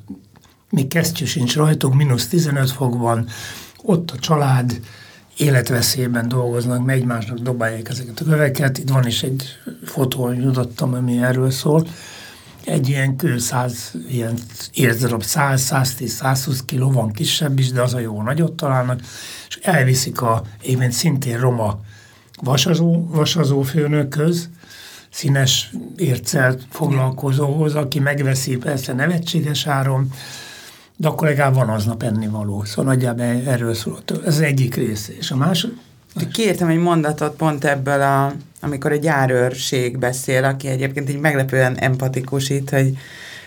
még 0.71 0.89
kesztyű 0.89 1.25
sincs 1.25 1.57
rajtuk, 1.57 1.95
mínusz 1.95 2.29
15 2.29 2.71
fokban, 2.71 3.27
ott 3.83 4.11
a 4.11 4.19
család, 4.19 4.81
életveszélyben 5.43 6.29
dolgoznak, 6.29 6.85
mert 6.85 6.99
egymásnak 6.99 7.39
dobálják 7.39 7.89
ezeket 7.89 8.21
a 8.21 8.25
köveket. 8.25 8.79
Itt 8.79 8.89
van 8.89 9.07
is 9.07 9.23
egy 9.23 9.43
fotó, 9.85 10.25
hogy 10.25 10.43
jutottam, 10.43 10.95
ami 10.95 11.23
erről 11.23 11.51
szól. 11.51 11.87
Egy 12.65 12.89
ilyen 12.89 13.17
kő 13.17 13.39
100, 13.39 13.95
ilyen 14.09 14.39
érzelap 14.73 15.23
100, 15.23 15.61
110, 15.61 16.13
120 16.13 16.65
kiló, 16.65 16.91
van 16.91 17.13
kisebb 17.13 17.59
is, 17.59 17.71
de 17.71 17.83
az 17.83 17.95
a 17.95 17.99
jó 17.99 18.23
nagyot 18.23 18.53
találnak, 18.53 19.01
és 19.49 19.59
elviszik 19.63 20.21
a 20.21 20.43
éven 20.63 20.91
szintén 20.91 21.39
roma 21.39 21.81
vasazó, 22.43 23.07
vasazó 23.09 23.63
főnökhöz, 23.63 24.49
színes 25.11 25.73
ércel 25.97 26.59
foglalkozóhoz, 26.71 27.75
aki 27.75 27.99
megveszi 27.99 28.57
persze 28.57 28.93
nevetséges 28.93 29.67
áron, 29.67 30.13
de 31.03 31.09
akkor 31.09 31.29
legalább 31.29 31.55
van 31.55 31.69
aznap 31.69 32.03
ennivaló. 32.03 32.65
Szóval 32.65 32.95
nagyjából 32.95 33.25
erről 33.25 33.75
szól. 33.75 33.99
Ez 34.27 34.39
egyik 34.39 34.75
része. 34.75 35.13
És 35.19 35.31
a 35.31 35.37
másik... 35.37 35.71
Kiírtam 36.33 36.69
egy 36.69 36.79
mondatot 36.79 37.37
pont 37.37 37.65
ebből, 37.65 38.01
a, 38.01 38.33
amikor 38.61 38.93
a 38.93 38.97
gyárőrség 38.97 39.99
beszél, 39.99 40.45
aki 40.45 40.69
egyébként 40.69 41.11
így 41.11 41.21
meglepően 41.21 41.79
empatikus 41.79 42.51
itt, 42.51 42.71
hogy 42.71 42.97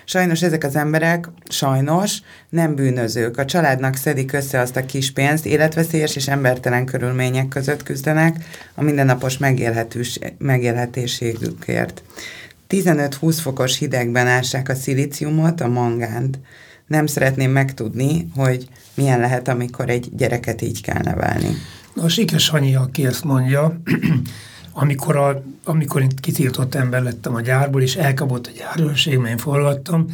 Sajnos 0.07 0.41
ezek 0.41 0.63
az 0.63 0.75
emberek, 0.75 1.29
sajnos, 1.49 2.17
nem 2.49 2.75
bűnözők. 2.75 3.37
A 3.37 3.45
családnak 3.45 3.95
szedik 3.95 4.33
össze 4.33 4.59
azt 4.59 4.75
a 4.75 4.85
kis 4.85 5.11
pénzt, 5.11 5.45
életveszélyes 5.45 6.15
és 6.15 6.27
embertelen 6.27 6.85
körülmények 6.85 7.47
között 7.47 7.83
küzdenek 7.83 8.35
a 8.75 8.83
mindennapos 8.83 9.37
megélhetésségükért. 10.37 12.03
15-20 12.69 13.37
fokos 13.41 13.77
hidegben 13.77 14.27
ássák 14.27 14.69
a 14.69 14.75
szilíciumot, 14.75 15.61
a 15.61 15.67
mangánt. 15.67 16.39
Nem 16.87 17.05
szeretném 17.05 17.51
megtudni, 17.51 18.27
hogy 18.35 18.67
milyen 18.93 19.19
lehet, 19.19 19.47
amikor 19.47 19.89
egy 19.89 20.09
gyereket 20.15 20.61
így 20.61 20.81
kell 20.81 21.01
nevelni. 21.03 21.49
Na, 21.93 22.09
Sikes 22.09 22.49
Hanyi, 22.49 22.75
aki 22.75 23.05
ezt 23.05 23.23
mondja, 23.23 23.81
amikor, 24.73 25.15
a, 25.15 25.43
amikor 25.63 26.01
én 26.01 26.09
kitiltott 26.21 26.75
ember 26.75 27.03
lettem 27.03 27.35
a 27.35 27.41
gyárból, 27.41 27.81
és 27.81 27.95
elkapott 27.95 28.47
a 28.47 28.51
gyárőrség, 28.57 29.17
mert 29.17 29.29
én 29.29 29.37
forgattam, 29.37 30.05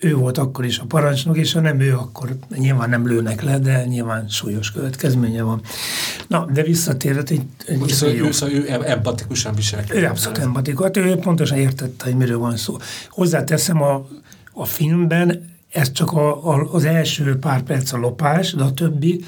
ő 0.00 0.14
volt 0.14 0.38
akkor 0.38 0.64
is 0.64 0.78
a 0.78 0.84
parancsnok, 0.84 1.36
és 1.36 1.52
ha 1.52 1.60
nem 1.60 1.80
ő, 1.80 1.94
akkor 1.94 2.36
nyilván 2.56 2.88
nem 2.88 3.06
lőnek 3.06 3.42
le, 3.42 3.58
de 3.58 3.84
nyilván 3.84 4.28
súlyos 4.28 4.72
következménye 4.72 5.42
van. 5.42 5.60
Na, 6.26 6.46
de 6.52 6.62
visszatérhet 6.62 7.30
egy... 7.30 7.42
egy 7.66 7.88
szóval, 7.88 8.14
ő, 8.14 8.32
szóval 8.32 8.54
ő 8.54 8.66
empatikusan 8.84 9.54
viselkedik. 9.54 10.02
Ő 10.02 10.06
abszolút 10.06 10.38
empatikus. 10.38 10.84
Hát 10.84 10.96
ő 10.96 11.16
pontosan 11.16 11.58
értette, 11.58 12.04
hogy 12.04 12.16
miről 12.16 12.38
van 12.38 12.56
szó. 12.56 12.76
Hozzáteszem, 13.08 13.82
a, 13.82 14.08
a 14.52 14.64
filmben 14.64 15.56
ez 15.70 15.92
csak 15.92 16.12
a, 16.12 16.54
a, 16.54 16.68
az 16.72 16.84
első 16.84 17.38
pár 17.38 17.62
perc 17.62 17.92
a 17.92 17.96
lopás, 17.96 18.52
de 18.52 18.62
a 18.62 18.72
többi, 18.72 19.24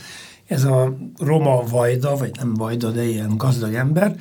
ez 0.46 0.64
a 0.64 0.96
roma 1.18 1.62
vajda, 1.70 2.16
vagy 2.16 2.30
nem 2.38 2.54
vajda, 2.54 2.90
de 2.90 3.04
ilyen 3.04 3.36
gazdag 3.36 3.74
ember, 3.74 4.14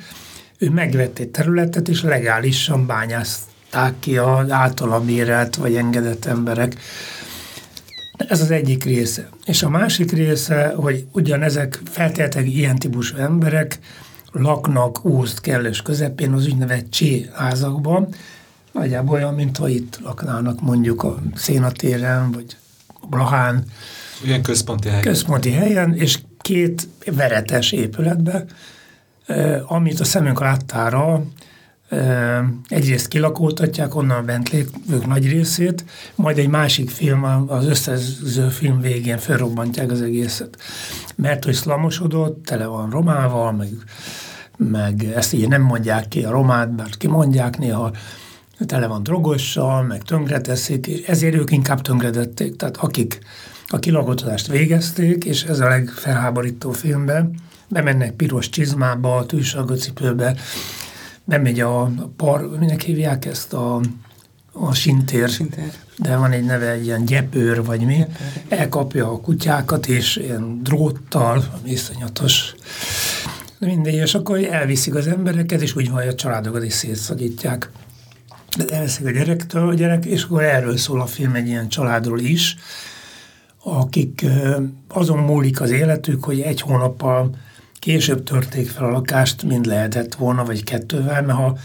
ő 0.58 0.70
megvett 0.70 1.18
egy 1.18 1.28
területet, 1.28 1.88
és 1.88 2.02
legálisan 2.02 2.86
bányázták 2.86 3.94
ki 3.98 4.16
az 4.16 4.50
általa 4.50 5.00
mérelt 5.00 5.56
vagy 5.56 5.76
engedett 5.76 6.24
emberek. 6.24 6.76
Ez 8.28 8.40
az 8.40 8.50
egyik 8.50 8.84
része. 8.84 9.28
És 9.44 9.62
a 9.62 9.68
másik 9.68 10.12
része, 10.12 10.72
hogy 10.76 11.04
ugyanezek 11.12 11.80
feltétlenül 11.84 12.50
ilyen 12.50 12.76
típusú 12.76 13.16
emberek 13.16 13.78
laknak 14.32 15.04
Ószt 15.04 15.40
kellős 15.40 15.82
közepén 15.82 16.32
az 16.32 16.46
úgynevezett 16.46 16.90
csé 16.90 17.28
házakban, 17.34 18.08
nagyjából 18.72 19.14
olyan, 19.14 19.34
mint 19.34 19.56
ha 19.56 19.68
itt 19.68 19.98
laknának 20.02 20.60
mondjuk 20.60 21.02
a 21.02 21.18
Szénatéren, 21.34 22.32
vagy 22.32 22.56
Blahán. 23.08 23.64
Ilyen 24.24 24.42
központi 24.42 24.88
helyen. 24.88 25.02
Központi 25.02 25.50
helyen, 25.50 25.94
és 25.94 26.18
két 26.40 26.88
veretes 27.14 27.72
épületben, 27.72 28.48
amit 29.66 30.00
a 30.00 30.04
szemünk 30.04 30.40
láttára 30.40 31.22
egyrészt 32.68 33.08
kilakoltatják, 33.08 33.94
onnan 33.94 34.26
bent 34.26 34.50
lévők 34.50 35.06
nagy 35.06 35.28
részét, 35.28 35.84
majd 36.14 36.38
egy 36.38 36.48
másik 36.48 36.90
film, 36.90 37.24
az 37.48 37.66
összező 37.66 38.48
film 38.48 38.80
végén 38.80 39.18
felrobbantják 39.18 39.90
az 39.90 40.02
egészet. 40.02 40.56
Mert 41.16 41.44
hogy 41.44 41.54
szlamosodott, 41.54 42.44
tele 42.44 42.66
van 42.66 42.90
romával, 42.90 43.52
meg, 43.52 43.68
meg 44.56 45.04
ezt 45.04 45.32
így 45.32 45.48
nem 45.48 45.62
mondják 45.62 46.08
ki 46.08 46.24
a 46.24 46.30
romát, 46.30 46.74
bár 46.74 46.96
kimondják 46.96 47.58
néha, 47.58 47.90
tele 48.66 48.86
van 48.86 49.02
drogossal, 49.02 49.82
meg 49.82 50.02
tönkreteszik, 50.02 50.86
és 50.86 51.06
ezért 51.06 51.34
ők 51.34 51.50
inkább 51.50 51.80
tönkredették. 51.80 52.56
Tehát 52.56 52.76
akik 52.76 53.18
a 53.66 53.78
kilakotatást 53.78 54.46
végezték, 54.46 55.24
és 55.24 55.42
ez 55.42 55.60
a 55.60 55.68
legfelháborító 55.68 56.70
filmben, 56.70 57.34
bemennek 57.68 58.12
piros 58.12 58.48
csizmába, 58.48 59.16
a 59.16 59.26
tűzsalgócipőbe, 59.26 60.36
bemegy 61.24 61.60
a, 61.60 61.82
a 61.82 62.10
par, 62.16 62.58
minek 62.58 62.82
hívják 62.82 63.24
ezt 63.24 63.52
a, 63.52 63.80
a 64.52 64.74
sintér, 64.74 65.28
sintér, 65.28 65.72
de 65.96 66.16
van 66.16 66.30
egy 66.30 66.44
neve, 66.44 66.70
egy 66.70 66.84
ilyen 66.84 67.04
gyepőr, 67.04 67.64
vagy 67.64 67.80
mi, 67.80 68.04
elkapja 68.48 69.12
a 69.12 69.20
kutyákat, 69.20 69.86
és 69.86 70.16
ilyen 70.16 70.62
dróttal, 70.62 71.44
iszonyatos, 71.64 72.54
mindegy, 73.58 73.94
és 73.94 74.14
akkor 74.14 74.44
elviszik 74.44 74.94
az 74.94 75.06
embereket, 75.06 75.62
és 75.62 75.76
úgy 75.76 75.90
van, 75.90 75.98
hogy 75.98 76.08
a 76.08 76.14
családokat 76.14 76.64
is 76.64 76.72
szétszagítják. 76.72 77.70
Elveszik 78.68 79.06
a 79.06 79.10
gyerektől 79.10 79.68
a 79.68 79.74
gyerek, 79.74 80.04
és 80.04 80.22
akkor 80.22 80.42
erről 80.42 80.76
szól 80.76 81.00
a 81.00 81.06
film 81.06 81.34
egy 81.34 81.46
ilyen 81.46 81.68
családról 81.68 82.18
is, 82.18 82.56
akik 83.62 84.24
azon 84.88 85.18
múlik 85.18 85.60
az 85.60 85.70
életük, 85.70 86.24
hogy 86.24 86.40
egy 86.40 86.60
hónappal 86.60 87.36
Később 87.80 88.22
törték 88.22 88.68
fel 88.68 88.84
a 88.84 88.90
lakást, 88.90 89.42
mind 89.42 89.66
lehetett 89.66 90.14
volna, 90.14 90.44
vagy 90.44 90.64
kettővel, 90.64 91.22
mert 91.22 91.38
ha 91.38 91.58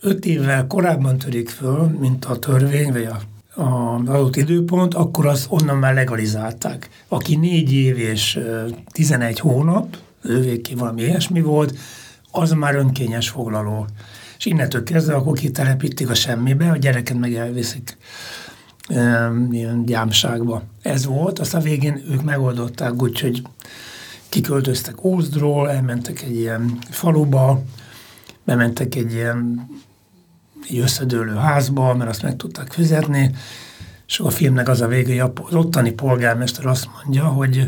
öt 0.00 0.24
évvel 0.24 0.66
korábban 0.66 1.18
törik 1.18 1.48
föl, 1.48 1.96
mint 2.00 2.24
a 2.24 2.38
törvény, 2.38 2.92
vagy 2.92 3.04
a 3.04 3.20
a 3.54 3.94
adott 3.94 4.36
időpont, 4.36 4.94
akkor 4.94 5.26
azt 5.26 5.46
onnan 5.48 5.76
már 5.76 5.94
legalizálták. 5.94 6.88
Aki 7.08 7.36
négy 7.36 7.72
év 7.72 7.98
és 7.98 8.40
tizenegy 8.86 9.38
hónap, 9.38 9.96
ővé 10.22 10.60
ki 10.60 10.74
valami 10.74 11.02
ilyesmi 11.02 11.40
volt, 11.40 11.78
az 12.30 12.50
már 12.50 12.74
önkényes 12.74 13.28
foglaló. 13.28 13.86
És 14.40 14.46
innentől 14.46 14.82
kezdve 14.82 15.14
akkor 15.14 15.38
kitelepítik 15.38 16.10
a 16.10 16.14
semmibe, 16.14 16.70
a 16.70 16.76
gyereket 16.76 17.18
meg 17.18 17.34
elviszik 17.34 17.96
ilyen 19.50 19.82
gyámságba. 19.86 20.62
Ez 20.82 21.04
volt, 21.04 21.38
azt 21.38 21.54
a 21.54 21.60
végén 21.60 22.02
ők 22.10 22.22
megoldották 22.22 23.02
úgy, 23.02 23.20
hogy 23.20 23.42
kiköltöztek 24.28 25.04
Ózdról, 25.04 25.70
elmentek 25.70 26.22
egy 26.22 26.36
ilyen 26.36 26.78
faluba, 26.90 27.62
bementek 28.44 28.94
egy 28.94 29.12
ilyen 29.12 29.68
egy 30.68 30.78
összedőlő 30.78 31.34
házba, 31.34 31.94
mert 31.94 32.10
azt 32.10 32.22
meg 32.22 32.36
tudták 32.36 32.72
fizetni, 32.72 33.34
és 34.06 34.20
a 34.20 34.30
filmnek 34.30 34.68
az 34.68 34.80
a 34.80 34.86
vége, 34.86 35.22
hogy 35.22 35.32
az 35.46 35.54
ottani 35.54 35.90
polgármester 35.90 36.66
azt 36.66 36.88
mondja, 37.02 37.24
hogy 37.24 37.66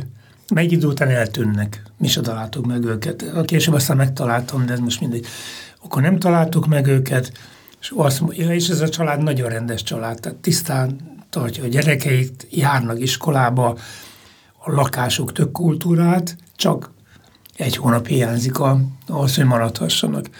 egy 0.55 0.73
idő 0.73 0.87
után 0.87 1.09
eltűnnek, 1.09 1.83
mi 1.99 2.09
se 2.09 2.21
találtuk 2.21 2.67
meg 2.67 2.85
őket. 2.85 3.25
Később 3.45 3.75
aztán 3.75 3.97
megtaláltam, 3.97 4.67
de 4.67 4.73
ez 4.73 4.79
most 4.79 5.01
mindegy. 5.01 5.27
Akkor 5.85 6.03
nem 6.03 6.19
találtuk 6.19 6.67
meg 6.67 6.87
őket, 6.87 7.33
és, 7.81 7.93
azt 7.97 8.21
mondja, 8.21 8.55
és 8.55 8.69
ez 8.69 8.81
a 8.81 8.89
család 8.89 9.23
nagyon 9.23 9.49
rendes 9.49 9.83
család, 9.83 10.21
tehát 10.21 10.39
tisztán 10.39 10.97
tartja 11.31 11.65
a 11.65 11.67
gyerekeit, 11.67 12.47
járnak 12.51 13.01
iskolába, 13.01 13.79
a 14.65 14.73
lakások 14.73 15.33
tök 15.33 15.53
kultúrát, 15.53 16.37
csak 16.57 16.91
egy 17.57 17.77
hónap 17.77 18.07
hiányzik 18.07 18.59
a, 18.59 18.81
ahhoz, 19.07 19.35
hogy 19.35 19.45
maradhassanak. 19.45 20.31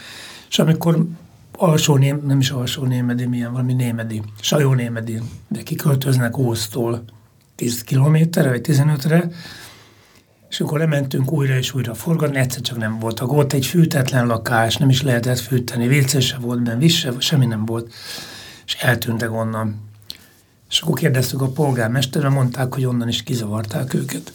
És 0.49 0.59
amikor 0.59 1.05
alsó 1.51 1.97
ném, 1.97 2.21
nem 2.25 2.39
is 2.39 2.49
alsó 2.49 2.83
némedi, 2.83 3.25
milyen 3.25 3.51
valami 3.51 3.73
némedi, 3.73 4.21
sajó 4.41 4.73
némedi, 4.73 5.21
de 5.47 5.63
kiköltöznek 5.63 6.37
Ósztól 6.37 7.03
10 7.55 7.83
kilométerre, 7.83 8.49
vagy 8.49 8.61
15-re, 8.63 9.29
és 10.53 10.59
akkor 10.59 10.79
lementünk 10.79 11.31
újra 11.31 11.57
és 11.57 11.73
újra 11.73 11.93
forgatni, 11.93 12.37
egyszer 12.37 12.61
csak 12.61 12.77
nem 12.77 12.99
voltak. 12.99 13.31
Ott 13.31 13.53
egy 13.53 13.65
fűtetlen 13.65 14.27
lakás, 14.27 14.77
nem 14.77 14.89
is 14.89 15.01
lehetett 15.01 15.39
fűteni, 15.39 15.99
WC 15.99 16.21
se 16.21 16.37
volt 16.37 16.61
benne, 16.61 16.77
víz 16.77 16.93
se, 16.93 17.11
semmi 17.19 17.45
nem 17.45 17.65
volt, 17.65 17.93
és 18.65 18.75
eltűntek 18.75 19.31
onnan. 19.31 19.89
És 20.69 20.81
akkor 20.81 20.97
kérdeztük 20.97 21.41
a 21.41 21.47
polgármesterre, 21.47 22.29
mondták, 22.29 22.73
hogy 22.73 22.85
onnan 22.85 23.07
is 23.07 23.23
kizavarták 23.23 23.93
őket 23.93 24.31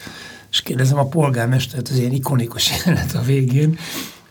és 0.50 0.62
kérdezem 0.62 0.98
a 0.98 1.06
polgármestert, 1.06 1.88
az 1.88 1.98
ilyen 1.98 2.12
ikonikus 2.12 2.70
jelenet 2.84 3.14
a 3.14 3.22
végén, 3.22 3.78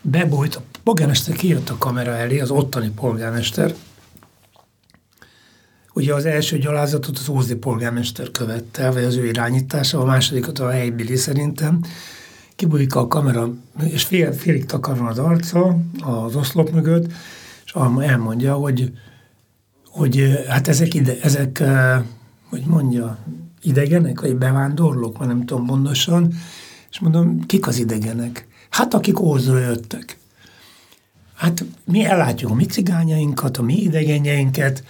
bebújt, 0.02 0.56
a 0.56 0.62
polgármester 0.84 1.36
kijött 1.36 1.70
a 1.70 1.78
kamera 1.78 2.16
elé, 2.16 2.40
az 2.40 2.50
ottani 2.50 2.90
polgármester, 2.90 3.74
Ugye 5.98 6.14
az 6.14 6.26
első 6.26 6.58
gyalázatot 6.58 7.18
az 7.18 7.30
Ózdi 7.30 7.56
polgármester 7.56 8.32
követte, 8.32 8.92
vagy 8.92 9.04
az 9.04 9.16
ő 9.16 9.26
irányítása, 9.26 10.00
a 10.00 10.06
másodikat 10.06 10.60
a 10.60 10.70
helybili 10.70 11.16
szerintem. 11.16 11.82
Kibújik 12.56 12.96
a 12.96 13.08
kamera, 13.08 13.54
és 13.84 14.04
fél, 14.04 14.34
félig 14.34 14.66
takaron 14.66 15.08
az 15.08 15.20
arca 15.20 15.78
az 16.02 16.36
oszlop 16.36 16.70
mögött, 16.70 17.12
és 17.66 17.74
elmondja, 18.00 18.54
hogy, 18.54 18.92
hogy 19.86 20.44
hát 20.48 20.68
ezek, 20.68 20.94
ide, 20.94 21.18
ezek 21.22 21.64
hogy 22.50 22.64
mondja, 22.66 23.18
idegenek, 23.62 24.22
vagy 24.22 24.36
bevándorlók, 24.36 25.20
már 25.20 25.28
nem 25.28 25.46
tudom 25.46 25.66
pontosan, 25.66 26.34
és 26.92 27.00
mondom, 27.00 27.46
kik 27.46 27.68
az 27.68 27.78
idegenek? 27.78 28.48
Hát 28.70 28.94
akik 28.94 29.20
Ózról 29.20 29.60
jöttek. 29.60 30.18
Hát 31.36 31.66
mi 31.86 32.06
ellátjuk 32.06 32.52
a 32.52 32.54
mi 32.54 32.66
cigányainkat, 32.66 33.58
a 33.58 33.62
mi 33.62 33.82
idegenjeinket, 33.82 34.84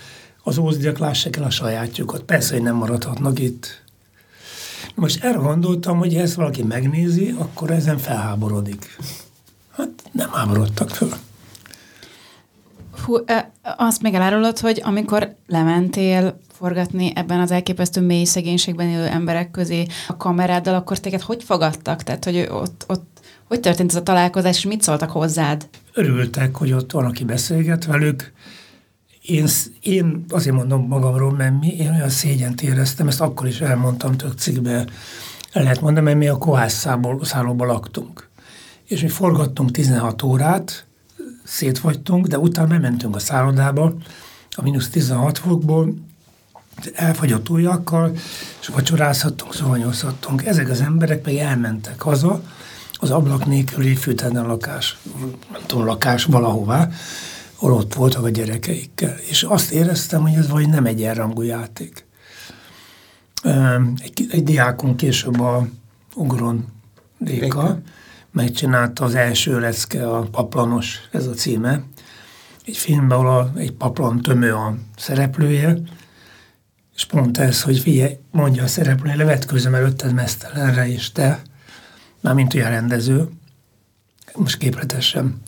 az 0.47 0.57
ózdiak 0.57 0.97
lássák 0.97 1.35
el 1.35 1.43
a 1.43 1.49
sajátjukat. 1.49 2.21
Persze, 2.21 2.53
hogy 2.53 2.63
nem 2.63 2.75
maradhatnak 2.75 3.39
itt. 3.39 3.83
Most 4.95 5.23
erre 5.23 5.37
gondoltam, 5.37 5.97
hogy 5.97 6.13
ha 6.13 6.19
ezt 6.19 6.33
valaki 6.33 6.63
megnézi, 6.63 7.35
akkor 7.37 7.71
ezen 7.71 7.97
felháborodik. 7.97 8.97
Hát 9.71 9.89
nem 10.11 10.31
háborodtak 10.31 10.89
föl. 10.89 11.09
Hú, 13.05 13.15
azt 13.77 14.01
még 14.01 14.13
elárulod, 14.13 14.59
hogy 14.59 14.81
amikor 14.83 15.35
lementél 15.47 16.39
forgatni 16.57 17.11
ebben 17.15 17.39
az 17.39 17.51
elképesztő 17.51 18.01
mély 18.01 18.25
szegénységben 18.25 18.87
élő 18.87 19.05
emberek 19.05 19.51
közé 19.51 19.85
a 20.07 20.17
kameráddal, 20.17 20.75
akkor 20.75 20.99
téged 20.99 21.21
hogy 21.21 21.43
fogadtak? 21.43 22.03
Tehát, 22.03 22.23
hogy 22.23 22.47
ott, 22.51 22.83
ott 22.87 23.19
hogy 23.47 23.59
történt 23.59 23.89
ez 23.89 23.95
a 23.95 24.03
találkozás, 24.03 24.57
és 24.57 24.65
mit 24.65 24.81
szóltak 24.81 25.11
hozzád? 25.11 25.67
Örültek, 25.93 26.55
hogy 26.55 26.73
ott 26.73 26.91
van, 26.91 27.05
aki 27.05 27.23
beszélget 27.23 27.85
velük. 27.85 28.33
Én, 29.27 29.47
én 29.81 30.25
azért 30.29 30.55
mondom 30.55 30.87
magamról, 30.87 31.31
mert 31.31 31.59
mi, 31.59 31.75
én 31.75 31.89
olyan 31.89 32.09
szégyent 32.09 32.61
éreztem, 32.61 33.07
ezt 33.07 33.21
akkor 33.21 33.47
is 33.47 33.61
elmondtam 33.61 34.17
tök 34.17 34.33
cikkbe, 34.37 34.85
el 35.51 35.63
lehet 35.63 35.81
mondani, 35.81 36.05
mert 36.05 36.17
mi 36.17 36.27
a 36.27 36.37
kohász 36.37 36.87
szállóban 37.21 37.67
laktunk. 37.67 38.29
És 38.85 39.01
mi 39.01 39.07
forgattunk 39.07 39.71
16 39.71 40.23
órát, 40.23 40.85
szétfagytunk, 41.43 42.27
de 42.27 42.39
utána 42.39 42.67
bementünk 42.67 43.15
a 43.15 43.19
szállodába, 43.19 43.93
a 44.51 44.61
mínusz 44.61 44.89
16 44.89 45.37
fokból, 45.37 45.93
elfagyott 46.93 47.49
ujjakkal, 47.49 48.11
és 48.61 48.67
vacsorázhattunk, 48.67 49.53
szóvanyozhattunk. 49.53 50.45
Ezek 50.45 50.69
az 50.69 50.81
emberek 50.81 51.25
meg 51.25 51.35
elmentek 51.35 52.01
haza, 52.01 52.41
az 52.93 53.11
ablak 53.11 53.45
nélküli 53.45 53.95
fűtelen 53.95 54.45
lakás, 54.45 54.97
nem 55.51 55.61
tudom, 55.65 55.85
lakás 55.85 56.23
valahová, 56.23 56.89
ahol 57.59 57.73
ott 57.73 57.93
voltak 57.93 58.23
a 58.23 58.29
gyerekeikkel. 58.29 59.17
És 59.29 59.43
azt 59.43 59.71
éreztem, 59.71 60.21
hogy 60.21 60.33
ez 60.33 60.49
vagy 60.49 60.69
nem 60.69 60.85
egy 60.85 61.03
elrangú 61.03 61.41
játék. 61.41 62.05
Egy, 63.97 64.27
egy 64.31 64.43
diákunk 64.43 64.97
később 64.97 65.39
a 65.39 65.67
Ugron 66.15 66.65
Réka 67.19 67.79
megcsinálta 68.31 69.05
az 69.05 69.15
első 69.15 69.59
lecke, 69.59 70.09
a 70.09 70.21
Paplanos, 70.21 70.99
ez 71.11 71.27
a 71.27 71.33
címe. 71.33 71.83
Egy 72.65 72.77
filmben, 72.77 73.17
ahol 73.17 73.39
a, 73.39 73.51
egy 73.55 73.71
paplan 73.71 74.21
tömő 74.21 74.53
a 74.53 74.77
szereplője, 74.97 75.77
és 76.95 77.05
pont 77.05 77.37
ez, 77.37 77.61
hogy 77.61 77.79
figyelj, 77.79 78.17
mondja 78.31 78.63
a 78.63 78.67
szereplő, 78.67 79.15
levetkőzöm 79.15 79.75
előtted 79.75 80.13
mesztelenre, 80.13 80.87
és 80.87 81.11
te, 81.11 81.41
mármint 82.19 82.53
olyan 82.53 82.69
rendező, 82.69 83.29
most 84.33 84.57
képletesen. 84.57 85.41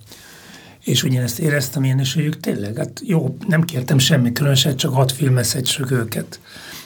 És 0.84 1.04
ugyanezt 1.04 1.40
éreztem 1.40 1.84
én 1.84 2.00
is, 2.00 2.14
hogy 2.14 2.24
ők 2.24 2.40
tényleg, 2.40 2.78
hát 2.78 3.02
jó, 3.04 3.38
nem 3.48 3.64
kértem 3.64 3.98
semmi 3.98 4.32
különöset, 4.32 4.78
csak 4.78 4.94
hadd 4.94 5.10
filmezhetsük 5.14 5.92
őket. 5.92 6.40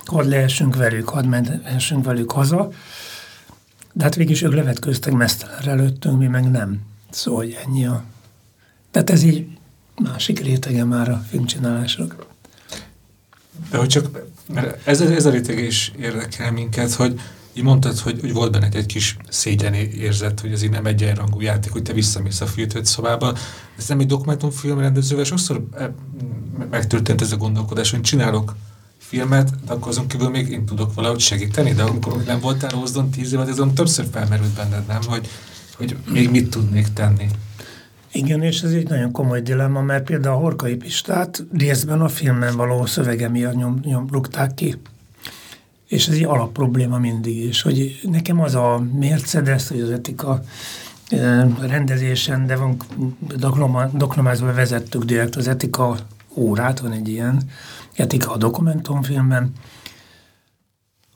Hadd 0.05 0.29
lehessünk 0.29 0.75
velük, 0.75 1.09
hadd 1.09 1.25
menhessünk 1.25 2.05
velük 2.05 2.31
haza. 2.31 2.69
De 3.93 4.03
hát 4.03 4.15
végig 4.15 4.43
ők 4.43 4.53
levetkőztek 4.53 5.13
mesztelenre 5.13 5.71
előttünk, 5.71 6.19
mi 6.19 6.27
meg 6.27 6.51
nem. 6.51 6.79
Szóval, 7.09 7.43
hogy 7.43 7.57
ennyi 7.65 7.85
a... 7.85 8.03
Tehát 8.91 9.09
ez 9.09 9.23
így 9.23 9.47
másik 9.95 10.39
rétege 10.39 10.83
már 10.83 11.09
a 11.09 11.25
filmcsinálások. 11.29 12.27
De 13.69 13.77
hogy 13.77 13.87
csak, 13.87 14.25
mert 14.53 14.87
ez, 14.87 15.01
ez 15.01 15.25
a 15.25 15.29
réteg 15.29 15.59
is 15.59 15.91
érdekel 15.99 16.51
minket, 16.51 16.93
hogy 16.93 17.19
így 17.53 17.63
mondtad, 17.63 17.97
hogy, 17.97 18.19
hogy 18.19 18.33
volt 18.33 18.51
benne 18.51 18.69
egy 18.73 18.85
kis 18.85 19.17
szégyen 19.29 19.73
érzet, 19.73 20.39
hogy 20.39 20.51
ez 20.51 20.63
így 20.63 20.69
nem 20.69 20.85
egyenrangú 20.85 21.41
játék, 21.41 21.71
hogy 21.71 21.81
te 21.81 21.93
visszamész 21.93 22.41
a 22.41 22.45
fűtött 22.45 22.85
szobába. 22.85 23.33
Ez 23.77 23.87
nem 23.87 23.99
egy 23.99 24.07
dokumentumfilm 24.07 24.79
rendezővel, 24.79 25.23
sokszor 25.23 25.67
eh, 25.77 25.87
megtörtént 26.69 27.21
ez 27.21 27.31
a 27.31 27.37
gondolkodás, 27.37 27.91
hogy 27.91 28.01
csinálok 28.01 28.55
filmet, 28.97 29.65
de 29.65 29.73
akkor 29.73 29.87
azon 29.87 30.07
kívül 30.07 30.29
még 30.29 30.49
én 30.49 30.65
tudok 30.65 30.93
valahogy 30.93 31.19
segíteni, 31.19 31.73
de 31.73 31.83
amikor 31.83 32.23
nem 32.23 32.39
voltál 32.39 32.69
Rózdon 32.69 33.09
tíz 33.09 33.33
évet, 33.33 33.47
azon 33.47 33.73
többször 33.73 34.05
felmerült 34.11 34.53
benned, 34.53 34.85
nem? 34.87 35.01
Hogy, 35.07 35.27
hogy 35.77 35.97
még 36.11 36.29
mit 36.29 36.49
tudnék 36.49 36.93
tenni. 36.93 37.27
Igen, 38.11 38.41
és 38.41 38.61
ez 38.61 38.71
egy 38.71 38.89
nagyon 38.89 39.11
komoly 39.11 39.41
dilemma, 39.41 39.81
mert 39.81 40.05
például 40.05 40.35
a 40.35 40.39
Horkai 40.39 40.75
Pistát 40.75 41.45
részben 41.57 42.01
a 42.01 42.07
filmben 42.07 42.55
való 42.55 42.85
szövege 42.85 43.29
miatt 43.29 43.55
nyom, 43.55 43.79
nyom, 43.83 44.07
rúgták 44.11 44.53
ki. 44.53 44.75
És 45.93 46.07
ez 46.07 46.13
egy 46.13 46.23
alapprobléma 46.23 46.97
mindig 46.97 47.37
is, 47.37 47.61
hogy 47.61 47.99
nekem 48.11 48.41
az 48.41 48.55
a 48.55 48.83
Mercedes, 48.99 49.67
hogy 49.67 49.81
az 49.81 49.89
etika 49.89 50.43
rendezésen, 51.59 52.45
de 52.45 52.55
van 52.55 52.77
doknomázva 53.93 54.53
vezettük 54.53 55.03
direkt 55.03 55.35
az 55.35 55.47
etika 55.47 55.97
órát, 56.35 56.79
van 56.79 56.91
egy 56.91 57.07
ilyen 57.07 57.41
etika 57.95 58.31
a 58.31 58.37
dokumentumfilmben, 58.37 59.51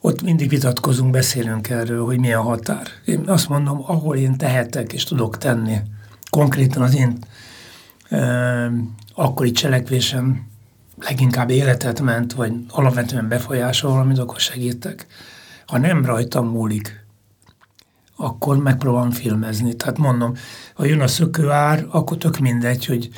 ott 0.02 0.22
mindig 0.22 0.50
vitatkozunk, 0.50 1.12
beszélünk 1.12 1.70
erről, 1.70 2.06
hogy 2.06 2.20
mi 2.20 2.34
a 2.34 2.42
határ. 2.42 2.88
Én 3.06 3.24
azt 3.26 3.50
mondom, 3.50 3.82
ahol 3.86 4.16
én 4.16 4.38
tehetek 4.38 4.94
és 4.94 5.04
tudok 5.04 5.38
tenni, 5.38 5.78
konkrétan 6.30 6.82
az 6.82 6.96
én 6.96 7.18
e, 8.10 8.72
akkori 9.14 9.52
cselekvésem 9.52 10.48
leginkább 11.02 11.50
életet 11.50 12.02
ment, 12.02 12.34
vagy 12.34 12.54
alapvetően 12.70 13.28
befolyásol 13.28 13.92
valamit, 13.92 14.18
akkor 14.18 14.40
segítek. 14.40 15.08
Ha 15.66 15.78
nem 15.78 16.06
rajtam 16.06 16.48
múlik, 16.48 17.06
akkor 18.16 18.58
megpróbálom 18.58 19.12
filmezni. 19.12 19.76
Tehát 19.76 19.98
mondom, 19.98 20.34
ha 20.74 20.86
jön 20.86 21.02
a 21.02 21.08
szökőár, 21.08 21.86
akkor 21.90 22.18
tök 22.18 22.38
mindegy, 22.38 22.86
hogy 22.86 23.10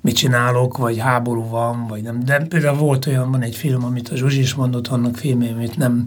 mit 0.00 0.16
csinálok, 0.16 0.76
vagy 0.76 0.98
háború 0.98 1.48
van, 1.48 1.86
vagy 1.86 2.02
nem. 2.02 2.24
De 2.24 2.46
például 2.46 2.78
volt 2.78 3.06
olyan, 3.06 3.30
van 3.30 3.42
egy 3.42 3.56
film, 3.56 3.84
amit 3.84 4.08
a 4.08 4.16
Zsuzsi 4.16 4.40
is 4.40 4.54
mondott, 4.54 4.86
annak 4.88 5.16
filmje, 5.16 5.52
amit 5.52 5.76
nem, 5.76 6.04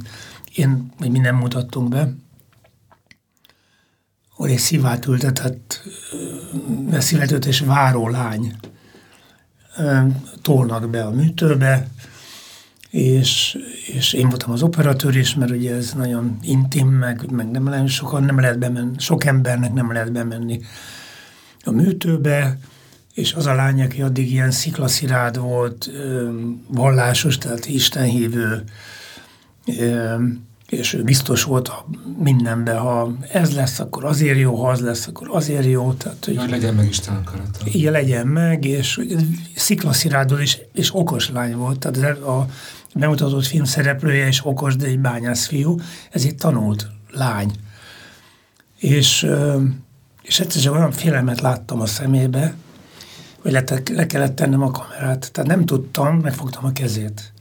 én, 0.55 0.91
vagy 0.99 1.11
mi 1.11 1.19
nem 1.19 1.35
mutattunk 1.35 1.89
be, 1.89 2.15
ahol 4.37 4.49
egy 4.49 4.57
szívát 4.57 5.05
ültetett, 5.05 5.81
szívet 6.91 7.45
és 7.45 7.59
váró 7.59 8.09
lány 8.09 8.55
tolnak 10.41 10.89
be 10.89 11.03
a 11.03 11.11
műtőbe, 11.11 11.87
és, 12.89 13.57
és 13.93 14.13
én 14.13 14.29
voltam 14.29 14.51
az 14.51 14.63
operatőr 14.63 15.15
is, 15.15 15.35
mert 15.35 15.51
ugye 15.51 15.75
ez 15.75 15.93
nagyon 15.93 16.37
intim, 16.41 16.87
meg, 16.87 17.31
meg 17.31 17.51
nem 17.51 17.67
lehet 17.69 17.87
sokan 17.87 18.23
nem 18.23 18.39
lehet 18.39 18.59
bemenni, 18.59 18.95
sok 18.97 19.25
embernek 19.25 19.73
nem 19.73 19.91
lehet 19.91 20.11
bemenni 20.11 20.59
a 21.63 21.71
műtőbe, 21.71 22.57
és 23.13 23.33
az 23.33 23.45
a 23.45 23.53
lány, 23.53 23.81
aki 23.81 24.01
addig 24.01 24.31
ilyen 24.31 24.51
sziklaszirád 24.51 25.37
volt, 25.37 25.89
vallásos, 26.67 27.37
tehát 27.37 27.65
istenhívő, 27.65 28.63
és 30.69 30.93
ő 30.93 31.03
biztos 31.03 31.43
volt 31.43 31.71
mindenben, 32.17 32.77
ha 32.77 33.17
ez 33.31 33.55
lesz, 33.55 33.79
akkor 33.79 34.05
azért 34.05 34.37
jó, 34.37 34.55
ha 34.55 34.69
az 34.69 34.79
lesz, 34.79 35.07
akkor 35.07 35.27
azért 35.31 35.65
jó. 35.65 35.93
Tehát, 35.93 36.25
hogy, 36.25 36.37
hogy 36.37 36.49
legyen 36.49 36.73
meg 36.73 36.87
Isten 36.87 37.15
akarata. 37.15 37.59
Igen, 37.63 37.91
legyen 37.91 38.27
meg, 38.27 38.65
és 38.65 38.99
sziklaszirádról 39.55 40.39
is, 40.39 40.59
és 40.73 40.95
okos 40.95 41.29
lány 41.29 41.55
volt, 41.55 41.79
tehát 41.79 42.17
a 42.17 42.47
bemutatott 42.95 43.45
film 43.45 43.63
szereplője 43.63 44.27
is 44.27 44.45
okos, 44.45 44.75
de 44.75 44.85
egy 44.85 44.99
bányász 44.99 45.45
fiú, 45.45 45.79
ez 46.11 46.23
egy 46.23 46.35
tanult 46.35 46.87
lány. 47.11 47.51
És, 48.77 49.27
és 50.21 50.39
egyszer 50.39 50.61
csak 50.61 50.73
olyan 50.73 50.91
félelmet 50.91 51.41
láttam 51.41 51.81
a 51.81 51.85
szemébe, 51.85 52.55
hogy 53.41 53.51
le, 53.51 53.63
le 53.91 54.05
kellett 54.05 54.35
tennem 54.35 54.61
a 54.61 54.71
kamerát. 54.71 55.31
Tehát 55.31 55.49
nem 55.49 55.65
tudtam, 55.65 56.17
megfogtam 56.17 56.65
a 56.65 56.71
kezét. 56.71 57.33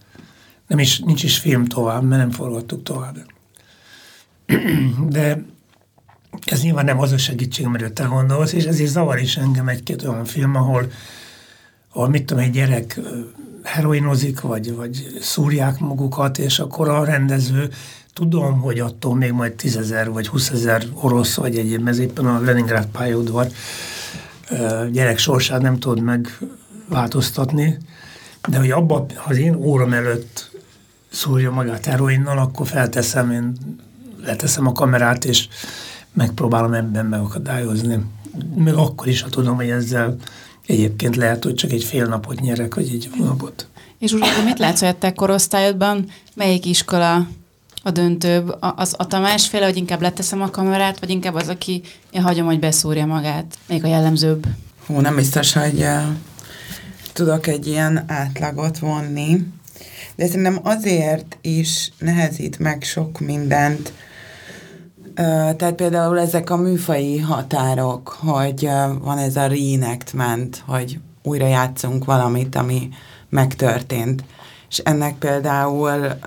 Nem 0.67 0.79
is, 0.79 0.99
nincs 0.99 1.23
is 1.23 1.39
film 1.39 1.65
tovább, 1.65 2.03
mert 2.03 2.21
nem 2.21 2.31
forgattuk 2.31 2.83
tovább. 2.83 3.17
De 5.09 5.45
ez 6.45 6.63
nyilván 6.63 6.85
nem 6.85 7.01
az 7.01 7.13
a 7.13 7.19
segítség, 7.19 7.67
mert 7.67 7.93
te 7.93 8.05
gondolsz, 8.05 8.53
és 8.53 8.65
ezért 8.65 8.91
zavar 8.91 9.19
is 9.19 9.37
engem 9.37 9.69
egy-két 9.69 10.03
olyan 10.03 10.25
film, 10.25 10.55
ahol, 10.55 10.91
ahol 11.93 12.09
mit 12.09 12.25
tudom, 12.25 12.43
egy 12.43 12.51
gyerek 12.51 13.01
heroinozik, 13.63 14.41
vagy, 14.41 14.75
vagy 14.75 15.17
szúrják 15.21 15.79
magukat, 15.79 16.39
és 16.39 16.59
akkor 16.59 16.89
a 16.89 17.05
rendező 17.05 17.71
tudom, 18.13 18.61
hogy 18.61 18.81
attól 18.81 19.15
még 19.15 19.33
majd 19.33 19.53
tízezer 19.53 20.11
vagy 20.11 20.29
huszezer 20.29 20.87
orosz 20.95 21.35
vagy 21.35 21.59
egyéb, 21.59 21.89
ez 21.89 21.99
éppen 21.99 22.27
a 22.27 22.41
Leningrád 22.41 22.87
pályaudvar 22.87 23.49
gyerek 24.91 25.19
sorsát 25.19 25.63
nem 25.63 25.79
tud 25.79 26.01
megváltoztatni, 26.01 27.79
de 28.49 28.59
hogy 28.59 28.71
abban 28.71 29.07
az 29.27 29.37
én 29.37 29.55
óram 29.55 29.93
előtt 29.93 30.51
szúrja 31.15 31.51
magát 31.51 31.87
heroinnal, 31.87 32.39
akkor 32.39 32.67
felteszem, 32.67 33.31
én 33.31 33.57
leteszem 34.25 34.67
a 34.67 34.73
kamerát, 34.73 35.25
és 35.25 35.49
megpróbálom 36.13 36.73
ebben 36.73 37.07
megakadályozni. 37.07 38.05
Még 38.55 38.75
akkor 38.75 39.09
is, 39.09 39.23
ha 39.23 39.29
tudom, 39.29 39.57
hogy 39.57 39.69
ezzel 39.69 40.17
egyébként 40.67 41.17
lehet, 41.17 41.45
hogy 41.45 41.55
csak 41.55 41.71
egy 41.71 41.85
fél 41.85 42.07
napot 42.07 42.41
nyerek, 42.41 42.75
vagy 42.75 42.89
egy 42.93 43.11
napot. 43.19 43.69
És 43.99 44.13
úgy, 44.13 44.25
mit 44.45 44.59
látsz, 44.59 44.81
hogy 44.81 44.89
a 44.89 44.99
te 44.99 45.13
korosztályodban 45.13 46.07
melyik 46.35 46.67
iskola 46.67 47.27
a 47.83 47.91
döntőbb? 47.91 48.57
Az 48.61 48.95
a 48.99 49.07
Tamás 49.07 49.49
féle, 49.49 49.65
hogy 49.65 49.77
inkább 49.77 50.01
leteszem 50.01 50.43
a 50.43 50.51
kamerát, 50.51 51.01
vagy 51.01 51.11
inkább 51.11 51.35
az, 51.35 51.49
aki 51.49 51.83
én 52.11 52.23
hagyom, 52.23 52.47
hogy 52.47 52.59
beszúrja 52.59 53.07
magát? 53.07 53.59
Még 53.67 53.85
a 53.85 53.89
jellemzőbb? 53.89 54.47
Hú, 54.87 55.01
nem 55.01 55.15
biztos, 55.15 55.53
hogy 55.53 55.79
uh, 55.79 56.03
tudok 57.13 57.47
egy 57.47 57.67
ilyen 57.67 58.05
átlagot 58.07 58.79
vonni, 58.79 59.47
de 60.17 60.27
szerintem 60.27 60.59
azért 60.63 61.39
is 61.41 61.93
nehezít 61.99 62.59
meg 62.59 62.83
sok 62.83 63.21
mindent, 63.21 63.93
tehát 65.57 65.73
például 65.73 66.21
ezek 66.21 66.51
a 66.51 66.57
műfai 66.57 67.19
határok, 67.19 68.09
hogy 68.09 68.69
van 69.03 69.19
ez 69.19 69.37
a 69.37 69.47
reenactment, 69.47 70.63
hogy 70.67 70.99
újra 71.23 71.47
játszunk 71.47 72.05
valamit, 72.05 72.57
ami 72.57 72.89
megtörtént. 73.29 74.25
És 74.69 74.79
ennek 74.79 75.15
például 75.15 76.19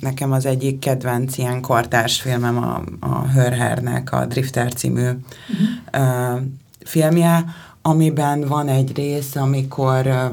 nekem 0.00 0.32
az 0.32 0.46
egyik 0.46 0.78
kedvenc 0.78 1.38
ilyen 1.38 1.60
kortárs 1.60 2.20
filmem 2.20 2.56
a, 2.56 2.82
a 3.00 3.28
Hörhernek, 3.28 4.12
a 4.12 4.26
Drifter 4.26 4.72
című 4.72 5.08
uh-huh. 5.08 6.34
uh, 6.34 6.40
filmje, 6.84 7.44
amiben 7.82 8.40
van 8.40 8.68
egy 8.68 8.96
rész, 8.96 9.36
amikor 9.36 10.30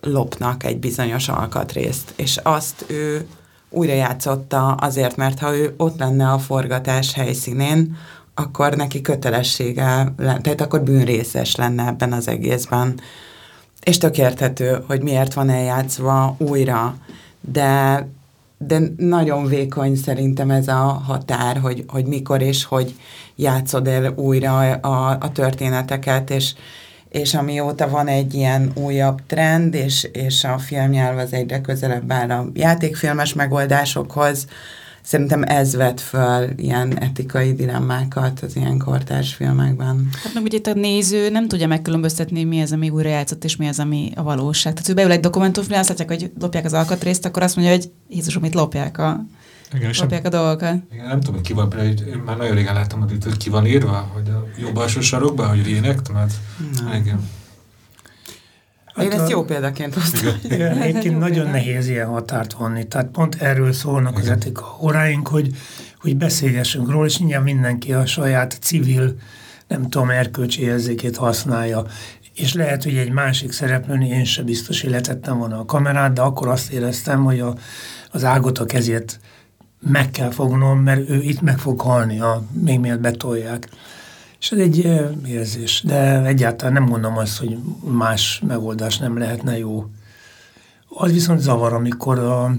lopnak 0.00 0.64
egy 0.64 0.78
bizonyos 0.78 1.28
alkatrészt, 1.28 2.12
és 2.16 2.36
azt 2.42 2.84
ő 2.86 3.26
újra 3.70 3.92
játszotta 3.92 4.72
azért, 4.72 5.16
mert 5.16 5.38
ha 5.38 5.56
ő 5.56 5.74
ott 5.76 5.98
lenne 5.98 6.30
a 6.30 6.38
forgatás 6.38 7.12
helyszínén, 7.12 7.96
akkor 8.34 8.74
neki 8.74 9.00
kötelessége, 9.00 10.12
tehát 10.16 10.60
akkor 10.60 10.82
bűnrészes 10.82 11.54
lenne 11.54 11.86
ebben 11.86 12.12
az 12.12 12.28
egészben. 12.28 13.00
És 13.80 13.98
tök 13.98 14.18
érthető, 14.18 14.84
hogy 14.86 15.02
miért 15.02 15.34
van 15.34 15.48
eljátszva 15.48 16.36
újra, 16.38 16.96
de, 17.40 18.08
de 18.58 18.80
nagyon 18.96 19.46
vékony 19.46 19.96
szerintem 19.96 20.50
ez 20.50 20.68
a 20.68 21.02
határ, 21.06 21.56
hogy, 21.56 21.84
hogy 21.88 22.04
mikor 22.04 22.42
és 22.42 22.64
hogy 22.64 22.94
játszod 23.36 23.86
el 23.86 24.12
újra 24.16 24.58
a, 24.58 25.10
a 25.20 25.32
történeteket, 25.32 26.30
és, 26.30 26.54
és 27.10 27.34
amióta 27.34 27.88
van 27.88 28.06
egy 28.06 28.34
ilyen 28.34 28.70
újabb 28.74 29.20
trend, 29.26 29.74
és, 29.74 30.08
és 30.12 30.44
a 30.44 30.58
filmnyelv 30.58 31.18
az 31.18 31.32
egyre 31.32 31.60
közelebb 31.60 32.12
áll 32.12 32.30
a 32.30 32.50
játékfilmes 32.54 33.34
megoldásokhoz, 33.34 34.46
Szerintem 35.02 35.42
ez 35.42 35.74
vet 35.76 36.00
föl 36.00 36.48
ilyen 36.56 36.98
etikai 36.98 37.52
dilemmákat 37.52 38.40
az 38.40 38.56
ilyen 38.56 38.78
kortárs 38.78 39.34
filmekben. 39.34 40.08
Hát 40.22 40.34
meg 40.34 40.42
ugye 40.42 40.56
itt 40.56 40.66
a 40.66 40.74
néző 40.74 41.30
nem 41.30 41.48
tudja 41.48 41.66
megkülönböztetni, 41.66 42.44
mi 42.44 42.60
az, 42.60 42.72
ami 42.72 42.90
újra 42.90 43.08
játszott, 43.08 43.44
és 43.44 43.56
mi 43.56 43.68
az, 43.68 43.78
ami 43.78 44.12
a 44.14 44.22
valóság. 44.22 44.72
Tehát, 44.72 44.86
hogy 44.86 44.94
beül 44.94 45.10
egy 45.10 45.20
dokumentumfilm, 45.20 45.78
azt 45.78 45.88
látják, 45.88 46.08
hogy 46.08 46.30
lopják 46.40 46.64
az 46.64 46.72
alkatrészt, 46.72 47.24
akkor 47.24 47.42
azt 47.42 47.56
mondja, 47.56 47.74
hogy 47.74 47.90
Jézusom, 48.08 48.44
itt 48.44 48.54
lopják 48.54 48.98
a, 48.98 49.24
igen, 49.74 49.92
lopják 49.98 50.24
a 50.24 50.28
dolgokat. 50.28 50.76
Igen, 50.92 51.06
nem 51.06 51.20
tudom, 51.20 51.34
hogy 51.34 51.44
ki 51.44 51.52
van, 51.52 51.68
például, 51.68 51.94
hogy 51.94 52.22
már 52.24 52.36
nagyon 52.36 52.54
régen 52.54 52.74
láttam, 52.74 53.00
hogy 53.00 53.36
ki 53.36 53.50
van 53.50 53.66
írva, 53.66 54.10
hogy 54.12 54.28
a 54.28 54.46
jobb 54.58 54.76
alsó 54.76 55.00
sarokban, 55.00 55.48
hogy 55.48 55.70
reenact, 55.70 56.12
mert 56.12 56.34
igen. 56.94 57.28
Hát 58.94 59.04
Én 59.04 59.20
ezt 59.20 59.30
jó 59.30 59.44
példaként 59.44 59.94
hoztam. 59.94 60.34
Igen, 60.42 60.78
egyébként 60.82 61.18
nagyon 61.18 61.50
nehéz 61.50 61.88
ilyen 61.88 62.06
határt 62.06 62.52
vonni. 62.52 62.84
Tehát 62.88 63.06
pont 63.06 63.34
erről 63.34 63.72
szólnak 63.72 64.12
igen. 64.12 64.22
az 64.22 64.28
etika 64.28 64.76
óráink, 64.82 65.28
hogy, 65.28 65.56
hogy 66.00 66.16
beszélgessünk 66.16 66.90
róla, 66.90 67.06
és 67.06 67.18
nyilván 67.18 67.42
mindenki 67.42 67.92
a 67.92 68.06
saját 68.06 68.58
civil, 68.60 69.16
nem 69.68 69.88
tudom, 69.88 70.10
erkölcsi 70.10 70.62
érzékét 70.62 71.16
használja. 71.16 71.84
És 72.34 72.54
lehet, 72.54 72.82
hogy 72.82 72.96
egy 72.96 73.10
másik 73.10 73.52
szereplőni 73.52 74.08
én 74.08 74.24
sem 74.24 74.44
biztos, 74.44 74.80
hogy 74.80 74.90
letettem 74.90 75.38
volna 75.38 75.58
a 75.58 75.64
kamerát, 75.64 76.12
de 76.12 76.20
akkor 76.20 76.48
azt 76.48 76.72
éreztem, 76.72 77.24
hogy 77.24 77.40
a, 77.40 77.54
az 78.10 78.24
ágot 78.24 78.58
a 78.58 78.64
kezét 78.64 79.20
meg 79.80 80.10
kell 80.10 80.30
fognom, 80.30 80.78
mert 80.78 81.08
ő 81.08 81.22
itt 81.22 81.40
meg 81.40 81.58
fog 81.58 81.80
halni, 81.80 82.20
a, 82.20 82.42
még 82.52 82.80
miért 82.80 83.00
betolják. 83.00 83.68
És 84.40 84.50
ez 84.52 84.58
egy 84.58 84.78
érzés, 85.26 85.82
de 85.86 86.24
egyáltalán 86.24 86.72
nem 86.72 86.82
mondom 86.82 87.16
azt, 87.16 87.38
hogy 87.38 87.58
más 87.84 88.42
megoldás 88.46 88.98
nem 88.98 89.18
lehetne 89.18 89.58
jó. 89.58 89.86
Az 90.88 91.12
viszont 91.12 91.40
zavar, 91.40 91.72
amikor 91.72 92.18
a, 92.18 92.54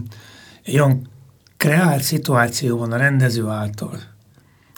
egy 0.64 0.73
olyan 0.73 1.10
kreált 1.57 2.02
szituáció 2.02 2.77
van 2.77 2.91
a 2.91 2.98
rendező 2.98 3.48
által, 3.48 3.99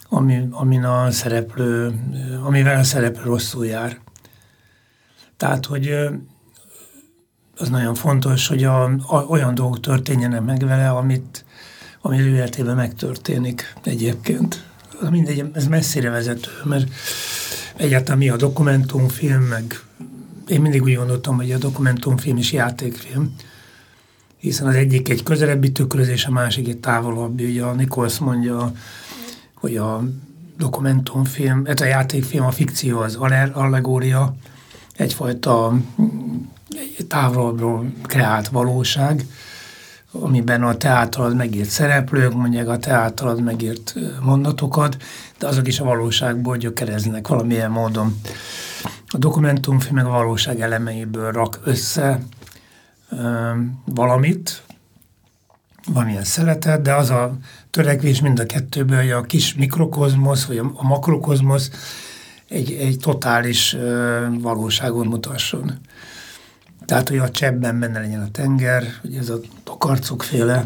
ami, 0.10 0.48
amin 0.52 0.84
a 0.84 1.12
szereplő, 1.12 1.94
amivel 2.44 2.80
a 2.80 2.84
szereplő 2.84 3.24
rosszul 3.24 3.66
jár. 3.66 4.00
Tehát, 5.38 5.66
hogy 5.66 5.90
az 7.58 7.70
nagyon 7.70 7.96
fontos, 7.96 8.48
hogy 8.48 8.64
a, 8.64 8.84
a, 8.84 9.26
olyan 9.28 9.56
dolgok 9.56 9.80
történjenek 9.80 10.42
meg 10.42 10.66
vele, 10.66 10.90
amit, 10.90 11.46
ami 12.06 12.20
ő 12.20 12.36
életében 12.36 12.76
megtörténik 12.76 13.74
egyébként 13.84 14.64
mindegy, 15.10 15.46
ez 15.54 15.68
messzire 15.68 16.10
vezető, 16.10 16.50
mert 16.64 16.88
egyáltalán 17.76 18.18
mi 18.18 18.30
a 18.30 18.36
dokumentumfilm, 18.36 19.42
meg 19.42 19.82
én 20.48 20.62
mindig 20.62 20.82
úgy 20.82 20.96
gondoltam, 20.96 21.36
hogy 21.36 21.52
a 21.52 21.58
dokumentumfilm 21.58 22.38
is 22.38 22.52
játékfilm, 22.52 23.36
hiszen 24.38 24.68
az 24.68 24.76
egyik 24.76 25.10
egy 25.10 25.24
közelebbi 25.24 25.72
tükrözés, 25.72 26.26
a 26.26 26.32
másik 26.32 26.68
egy 26.68 26.78
távolabbi. 26.78 27.46
Ugye 27.46 27.64
a 27.64 27.74
Nichols 27.74 28.20
mondja, 28.20 28.72
hogy 29.54 29.78
a 29.78 30.04
dokumentumfilm, 30.58 31.62
ez 31.66 31.82
a 31.82 31.86
játékfilm, 31.86 32.46
a 32.46 32.52
fikció 32.52 33.00
az 33.00 33.16
allegória, 33.54 34.36
egyfajta 34.96 35.78
egy 36.98 37.06
távolabbról 37.08 37.94
kreált 38.02 38.48
valóság, 38.48 39.26
amiben 40.20 40.64
a 40.64 40.78
te 40.78 40.90
általad 40.90 41.36
megírt 41.36 41.70
szereplők 41.70 42.34
mondják 42.34 42.68
a 42.68 42.78
te 42.78 42.92
általad 42.92 43.42
megírt 43.42 43.96
mondatokat, 44.22 44.98
de 45.40 45.48
azok 45.48 45.68
is 45.68 45.80
a 45.80 45.84
valóságból 45.84 46.58
gyökereznek 46.58 47.28
valamilyen 47.28 47.72
módon. 47.72 48.22
A 49.08 49.18
dokumentumfilm 49.18 49.96
meg 49.96 50.06
a 50.06 50.10
valóság 50.10 50.62
elemeiből 50.62 51.32
rak 51.32 51.60
össze 51.64 52.20
ö, 53.10 53.52
valamit, 53.86 54.62
valamilyen 55.94 56.24
szeletet, 56.24 56.82
de 56.82 56.94
az 56.94 57.10
a 57.10 57.38
törekvés 57.70 58.22
mind 58.22 58.40
a 58.40 58.46
kettőből, 58.46 58.98
hogy 58.98 59.12
a 59.12 59.22
kis 59.22 59.56
mikrokozmosz, 59.56 60.46
vagy 60.46 60.58
a, 60.58 60.84
makrokozmosz 60.84 61.72
egy, 62.50 62.72
egy 62.72 62.98
totális 62.98 63.74
ö, 63.74 64.26
valóságon 64.40 65.08
mutasson. 65.08 65.80
Tehát, 66.86 67.10
hogy 67.10 67.18
a 67.18 67.32
cseppben 67.32 67.80
benne 67.80 68.00
legyen 68.00 68.22
a 68.22 68.32
tenger, 68.32 68.84
hogy 69.02 69.16
ez 69.16 69.30
a 69.30 69.40
Tokarcuk 69.64 70.24
féle, 70.24 70.66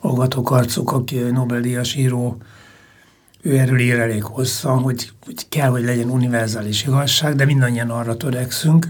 Olga 0.00 0.28
Tokarcuk, 0.28 0.92
aki 0.92 1.16
Nobel-díjas 1.18 1.94
író, 1.94 2.36
ő 3.42 3.58
erről 3.58 3.78
ír 3.78 3.98
elég 3.98 4.22
hosszan, 4.22 4.78
hogy, 4.78 5.10
hogy 5.24 5.48
kell, 5.48 5.68
hogy 5.68 5.84
legyen 5.84 6.10
univerzális 6.10 6.84
igazság, 6.84 7.34
de 7.34 7.44
mindannyian 7.44 7.90
arra 7.90 8.16
törekszünk, 8.16 8.86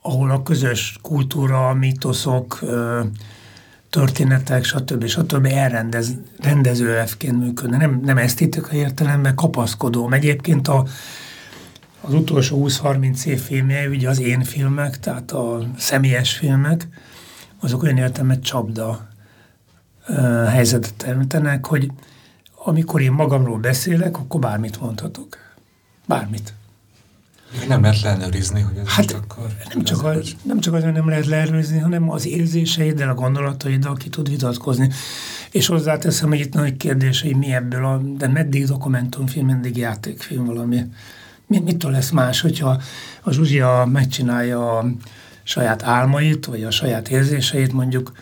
ahol 0.00 0.30
a 0.30 0.42
közös 0.42 0.98
kultúra, 1.02 1.74
mítoszok, 1.74 2.60
történetek, 3.90 4.64
stb. 4.64 5.06
stb. 5.06 5.46
elrendez, 5.46 6.14
rendezőelfként 6.38 7.38
működne. 7.38 7.76
Nem, 7.76 8.00
nem 8.04 8.18
esztétikai 8.18 8.78
értelemben 8.78 9.34
kapaszkodó. 9.34 10.12
Egyébként 10.12 10.68
a, 10.68 10.86
az 12.02 12.14
utolsó 12.14 12.66
20-30 12.68 13.24
év 13.24 13.40
filmje, 13.40 13.88
ugye 13.88 14.08
az 14.08 14.20
én 14.20 14.42
filmek, 14.42 14.98
tehát 14.98 15.32
a 15.32 15.66
személyes 15.78 16.36
filmek, 16.36 16.88
azok 17.60 17.82
olyan 17.82 17.96
értelmet 17.96 18.42
csapda 18.42 19.08
helyzetet 20.48 20.94
teremtenek, 20.94 21.66
hogy 21.66 21.90
amikor 22.64 23.00
én 23.00 23.12
magamról 23.12 23.58
beszélek, 23.58 24.18
akkor 24.18 24.40
bármit 24.40 24.80
mondhatok. 24.80 25.36
Bármit. 26.06 26.54
Nem 27.68 27.82
lehet 27.82 28.00
leellenőrizni, 28.00 28.60
hogy 28.60 28.76
ez 28.76 28.86
hát 28.86 29.10
akkor... 29.12 29.46
Nem 29.74 29.84
csak, 29.84 30.04
az, 30.04 30.36
nem 30.42 30.60
csak 30.60 30.74
az, 30.74 30.82
hogy 30.82 30.92
nem 30.92 31.08
lehet 31.08 31.26
leellenőrizni, 31.26 31.78
hanem 31.78 32.10
az 32.10 32.26
érzéseiddel, 32.26 33.08
a 33.08 33.14
gondolataiddal 33.14 33.96
ki 33.96 34.08
tud 34.08 34.28
vitatkozni. 34.28 34.90
És 35.50 35.66
hozzáteszem, 35.66 36.28
hogy 36.28 36.40
itt 36.40 36.52
nagy 36.52 36.76
kérdés, 36.76 37.22
hogy 37.22 37.36
mi 37.36 37.52
ebből 37.52 37.84
a... 37.84 37.98
De 37.98 38.28
meddig 38.28 38.66
dokumentumfilm, 38.66 39.46
mindig 39.46 39.76
játékfilm 39.76 40.44
valami 40.44 40.84
mitől 41.46 41.90
lesz 41.90 42.10
más, 42.10 42.40
hogyha 42.40 42.80
a 43.22 43.32
Zsuzsia 43.32 43.88
megcsinálja 43.92 44.78
a 44.78 44.84
saját 45.42 45.82
álmait, 45.82 46.46
vagy 46.46 46.64
a 46.64 46.70
saját 46.70 47.08
érzéseit 47.08 47.72
mondjuk 47.72 48.12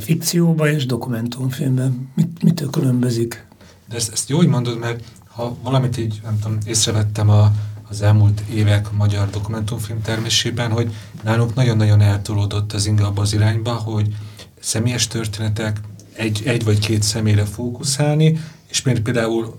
fikcióba 0.00 0.70
és 0.70 0.86
dokumentumfilmben. 0.86 2.10
Mit, 2.14 2.42
mitől 2.42 2.70
különbözik? 2.70 3.46
De 3.88 3.96
ezt, 3.96 4.12
ezt 4.12 4.28
jó, 4.28 4.36
hogy 4.36 4.46
mondod, 4.46 4.78
mert 4.78 5.04
ha 5.28 5.56
valamit 5.62 5.98
így, 5.98 6.20
nem 6.22 6.38
tudom, 6.38 6.58
észrevettem 6.66 7.28
a, 7.28 7.52
az 7.88 8.02
elmúlt 8.02 8.40
évek 8.40 8.92
magyar 8.92 9.30
dokumentumfilm 9.30 10.02
termésében, 10.02 10.70
hogy 10.70 10.92
nálunk 11.22 11.54
nagyon-nagyon 11.54 12.00
eltolódott 12.00 12.72
az 12.72 12.86
inga 12.86 13.06
abba 13.06 13.22
az 13.22 13.32
irányba, 13.32 13.72
hogy 13.72 14.16
személyes 14.60 15.06
történetek 15.06 15.80
egy, 16.12 16.42
egy 16.44 16.64
vagy 16.64 16.78
két 16.78 17.02
személyre 17.02 17.44
fókuszálni, 17.44 18.40
és 18.68 18.80
például 18.80 19.58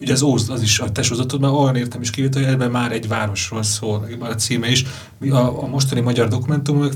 ugye 0.00 0.12
az 0.12 0.22
Óz, 0.22 0.48
az 0.48 0.62
is 0.62 0.78
a 0.78 0.92
te 0.92 1.02
sorozatod, 1.02 1.44
olyan 1.44 1.76
értem 1.76 2.00
is 2.00 2.10
kivétel, 2.10 2.42
hogy 2.42 2.52
ebben 2.52 2.70
már 2.70 2.92
egy 2.92 3.08
városról 3.08 3.62
szól, 3.62 4.08
a 4.20 4.34
címe 4.34 4.70
is. 4.70 4.84
A, 5.30 5.36
a 5.36 5.66
mostani 5.66 6.00
magyar 6.00 6.28
dokumentumok 6.28 6.94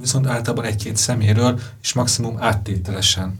viszont 0.00 0.26
általában 0.26 0.64
egy-két 0.64 0.96
szeméről, 0.96 1.60
és 1.82 1.92
maximum 1.92 2.36
áttételesen 2.38 3.38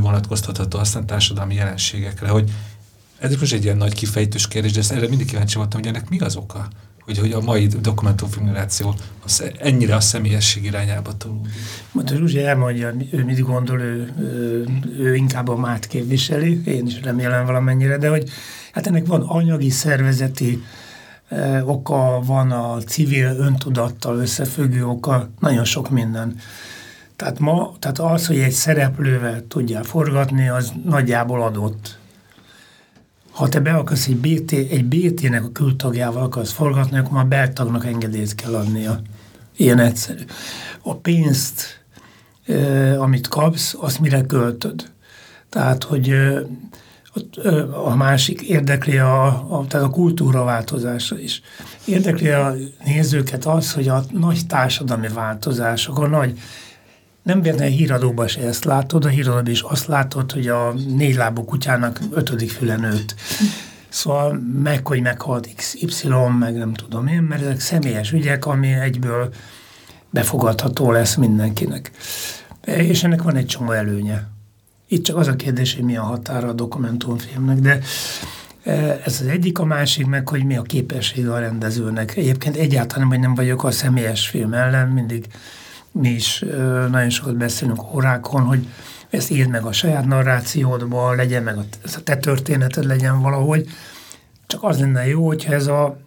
vonatkoztatható 0.00 0.78
aztán 0.78 1.06
társadalmi 1.06 1.54
jelenségekre, 1.54 2.28
hogy 2.28 2.50
ez 3.18 3.36
most 3.40 3.52
egy 3.52 3.64
ilyen 3.64 3.76
nagy 3.76 3.94
kifejtős 3.94 4.48
kérdés, 4.48 4.72
de 4.72 4.78
ezt 4.78 4.92
erre 4.92 5.08
mindig 5.08 5.26
kíváncsi 5.26 5.56
voltam, 5.56 5.80
hogy 5.80 5.88
ennek 5.88 6.08
mi 6.08 6.18
az 6.18 6.36
oka? 6.36 6.68
Hogy, 7.10 7.18
hogy 7.18 7.32
a 7.32 7.40
mai 7.40 7.66
dokumentumfilmuláció 7.66 8.94
az 9.24 9.44
ennyire 9.58 9.94
a 9.94 10.00
személyesség 10.00 10.64
irányába 10.64 11.16
tolódik. 11.16 11.52
Mondta 11.92 12.14
Zsuzsi 12.14 12.44
elmondja, 12.44 12.94
ő 13.10 13.24
mit 13.24 13.40
gondol, 13.40 13.80
ő, 13.80 14.14
ő, 14.18 14.64
ő 14.98 15.14
inkább 15.14 15.48
a 15.48 15.56
mát 15.56 15.86
képviseli, 15.86 16.62
én 16.64 16.86
is 16.86 17.00
remélem 17.02 17.46
valamennyire, 17.46 17.96
de 17.96 18.08
hogy 18.08 18.28
hát 18.72 18.86
ennek 18.86 19.06
van 19.06 19.20
anyagi, 19.20 19.70
szervezeti 19.70 20.62
oka 21.64 22.20
van 22.24 22.50
a 22.50 22.78
civil 22.78 23.36
öntudattal 23.38 24.18
összefüggő 24.18 24.86
oka, 24.86 25.30
nagyon 25.40 25.64
sok 25.64 25.90
minden. 25.90 26.36
Tehát, 27.16 27.38
ma, 27.38 27.74
tehát 27.78 27.98
az, 27.98 28.26
hogy 28.26 28.38
egy 28.38 28.52
szereplővel 28.52 29.44
tudjál 29.48 29.82
forgatni, 29.82 30.48
az 30.48 30.72
nagyjából 30.84 31.42
adott. 31.42 31.98
Ha 33.30 33.48
te 33.48 33.60
be 33.60 33.72
akarsz 33.72 34.06
egy, 34.06 34.16
BT, 34.16 34.52
egy 34.52 34.84
BT-nek 34.84 35.44
a 35.44 35.52
kültagjával 35.52 36.22
akarsz 36.22 36.52
forgatni, 36.52 36.98
akkor 36.98 37.12
már 37.12 37.26
beltagnak 37.26 37.86
engedélyt 37.86 38.34
kell 38.34 38.54
adnia. 38.54 39.00
Ilyen 39.56 39.78
egyszerű. 39.78 40.22
A 40.82 40.94
pénzt, 40.94 41.84
amit 42.98 43.28
kapsz, 43.28 43.74
azt 43.80 44.00
mire 44.00 44.20
költöd. 44.20 44.90
Tehát, 45.48 45.84
hogy 45.84 46.14
a 47.84 47.94
másik 47.94 48.40
érdekli 48.40 48.98
a, 48.98 49.26
a, 49.26 49.64
tehát 49.68 49.86
a 49.86 49.90
kultúra 49.90 50.44
változása 50.44 51.18
is. 51.18 51.42
Érdekli 51.84 52.28
a 52.28 52.54
nézőket 52.84 53.44
az, 53.44 53.72
hogy 53.72 53.88
a 53.88 54.04
nagy 54.12 54.46
társadalmi 54.46 55.08
változások, 55.08 55.98
a 55.98 56.06
nagy 56.06 56.38
nem 57.22 57.42
véletlenül 57.42 57.74
híradóban 57.74 58.28
se 58.28 58.40
ezt 58.40 58.64
látod, 58.64 59.04
a 59.04 59.08
híradóban 59.08 59.46
is 59.46 59.62
azt 59.62 59.86
látod, 59.86 60.32
hogy 60.32 60.48
a 60.48 60.72
négy 60.72 61.14
lábú 61.14 61.44
kutyának 61.44 62.00
ötödik 62.10 62.50
füle 62.50 62.76
nőtt. 62.76 63.14
Szóval 63.88 64.40
meg, 64.62 64.86
hogy 64.86 65.00
meghalt 65.00 65.48
XY, 65.54 66.08
meg 66.38 66.54
nem 66.54 66.74
tudom 66.74 67.06
én, 67.06 67.22
mert 67.22 67.42
ezek 67.42 67.60
személyes 67.60 68.12
ügyek, 68.12 68.46
ami 68.46 68.72
egyből 68.72 69.32
befogadható 70.10 70.90
lesz 70.90 71.14
mindenkinek. 71.14 71.90
És 72.64 73.04
ennek 73.04 73.22
van 73.22 73.36
egy 73.36 73.46
csomó 73.46 73.70
előnye. 73.70 74.28
Itt 74.88 75.04
csak 75.04 75.16
az 75.16 75.28
a 75.28 75.36
kérdés, 75.36 75.74
hogy 75.74 75.84
mi 75.84 75.96
a 75.96 76.02
határa 76.02 76.48
a 76.48 76.52
dokumentumfilmnek, 76.52 77.58
de 77.58 77.80
e, 78.62 79.00
ez 79.04 79.20
az 79.20 79.26
egyik, 79.26 79.58
a 79.58 79.64
másik 79.64 80.06
meg, 80.06 80.28
hogy 80.28 80.44
mi 80.44 80.56
a 80.56 80.62
képessége 80.62 81.32
a 81.32 81.38
rendezőnek. 81.38 82.16
Egyébként 82.16 82.56
egyáltalán, 82.56 83.08
hogy 83.08 83.20
nem 83.20 83.34
vagyok 83.34 83.64
a 83.64 83.70
személyes 83.70 84.28
film 84.28 84.52
ellen, 84.52 84.88
mindig 84.88 85.26
mi 85.92 86.08
is 86.08 86.44
nagyon 86.90 87.10
sokat 87.10 87.36
beszélünk 87.36 87.94
órákon, 87.94 88.42
hogy 88.42 88.68
ezt 89.10 89.30
írd 89.30 89.50
meg 89.50 89.64
a 89.64 89.72
saját 89.72 90.04
narrációdban, 90.04 91.16
legyen 91.16 91.42
meg 91.42 91.56
a, 91.56 91.64
ez 91.84 91.96
a 91.96 92.02
te 92.02 92.16
történeted 92.16 92.84
legyen 92.84 93.20
valahogy. 93.20 93.68
Csak 94.46 94.62
az 94.62 94.78
lenne 94.78 95.06
jó, 95.06 95.26
hogyha 95.26 95.52
ez 95.52 95.66
a, 95.66 95.98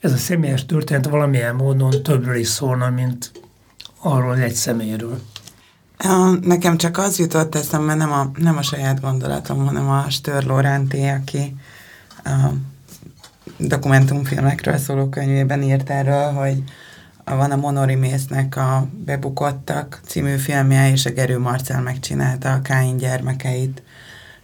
ez 0.00 0.12
a 0.12 0.16
személyes 0.16 0.66
történet 0.66 1.08
valamilyen 1.08 1.54
módon 1.54 2.02
többről 2.02 2.36
is 2.36 2.48
szólna, 2.48 2.90
mint 2.90 3.32
arról 4.00 4.36
egy 4.36 4.54
személyről. 4.54 5.20
Nekem 6.40 6.76
csak 6.76 6.98
az 6.98 7.18
jutott 7.18 7.54
eszembe, 7.54 7.94
nem 7.94 8.12
a, 8.12 8.30
nem 8.36 8.56
a 8.56 8.62
saját 8.62 9.00
gondolatom, 9.00 9.66
hanem 9.66 9.88
a 9.88 10.10
Stör 10.10 10.44
Loránté, 10.44 11.08
aki 11.08 11.56
a 12.24 12.50
dokumentumfilmekről 13.56 14.76
szóló 14.76 15.08
könyvében 15.08 15.62
írt 15.62 15.90
erről, 15.90 16.32
hogy 16.32 16.62
van 17.36 17.50
a 17.50 17.56
Monori 17.56 17.94
Mésznek 17.94 18.56
a 18.56 18.88
Bebukottak 19.04 20.00
című 20.04 20.36
filmje, 20.36 20.90
és 20.90 21.06
a 21.06 21.10
Gerő 21.10 21.38
Marcel 21.38 21.82
megcsinálta 21.82 22.52
a 22.52 22.62
Káin 22.62 22.96
gyermekeit 22.96 23.82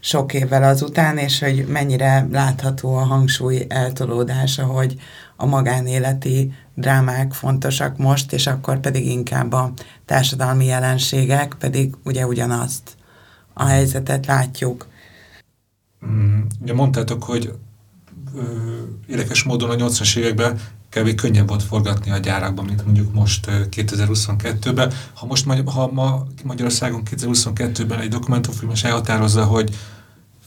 sok 0.00 0.34
évvel 0.34 0.62
azután, 0.62 1.18
és 1.18 1.38
hogy 1.38 1.66
mennyire 1.68 2.26
látható 2.30 2.94
a 2.94 3.04
hangsúly 3.04 3.66
eltolódása, 3.68 4.64
hogy 4.64 4.96
a 5.36 5.46
magánéleti 5.46 6.52
drámák 6.74 7.32
fontosak 7.32 7.96
most, 7.96 8.32
és 8.32 8.46
akkor 8.46 8.80
pedig 8.80 9.06
inkább 9.06 9.52
a 9.52 9.72
társadalmi 10.04 10.64
jelenségek, 10.64 11.54
pedig 11.58 11.94
ugye 12.04 12.26
ugyanazt 12.26 12.96
a 13.52 13.64
helyzetet 13.64 14.26
látjuk. 14.26 14.86
Mm, 16.06 16.40
ugye 16.60 16.74
mondtátok, 16.74 17.22
hogy 17.22 17.52
ö, 18.34 18.42
érdekes 19.06 19.42
módon 19.42 19.70
a 19.70 19.74
80-as 19.74 20.16
években 20.16 20.60
kevés 20.96 21.14
könnyebb 21.14 21.48
volt 21.48 21.62
forgatni 21.62 22.10
a 22.10 22.18
gyárakban, 22.18 22.64
mint 22.64 22.84
mondjuk 22.84 23.12
most 23.12 23.46
2022-ben. 23.50 24.92
Ha 25.14 25.26
most 25.26 25.46
ha 25.64 25.90
ma 25.92 26.26
Magyarországon 26.44 27.02
2022-ben 27.10 28.00
egy 28.00 28.08
dokumentumfilmes 28.08 28.84
elhatározza, 28.84 29.44
hogy 29.44 29.76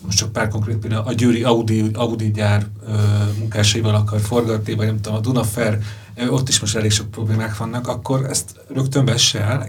most 0.02 0.18
csak 0.18 0.32
pár 0.32 0.48
konkrét 0.48 0.78
például, 0.78 1.08
a 1.08 1.14
Győri 1.14 1.44
Audi, 1.44 1.92
Audi 1.94 2.32
gyár 2.32 2.66
ö, 2.88 2.94
munkásaival 3.38 3.96
akar 3.96 4.20
forgatni, 4.20 4.74
vagy 4.74 4.86
nem 4.86 5.02
tudom, 5.02 5.18
a 5.18 5.22
Dunafer, 5.22 5.80
ott 6.30 6.50
is 6.50 6.60
most 6.60 6.76
elég 6.76 6.92
sok 6.92 7.12
problémák 7.12 7.58
vannak, 7.58 7.88
akkor 7.88 8.26
ezt 8.26 8.60
rögtön 8.74 9.06
vesse 9.06 9.42
el? 9.42 9.68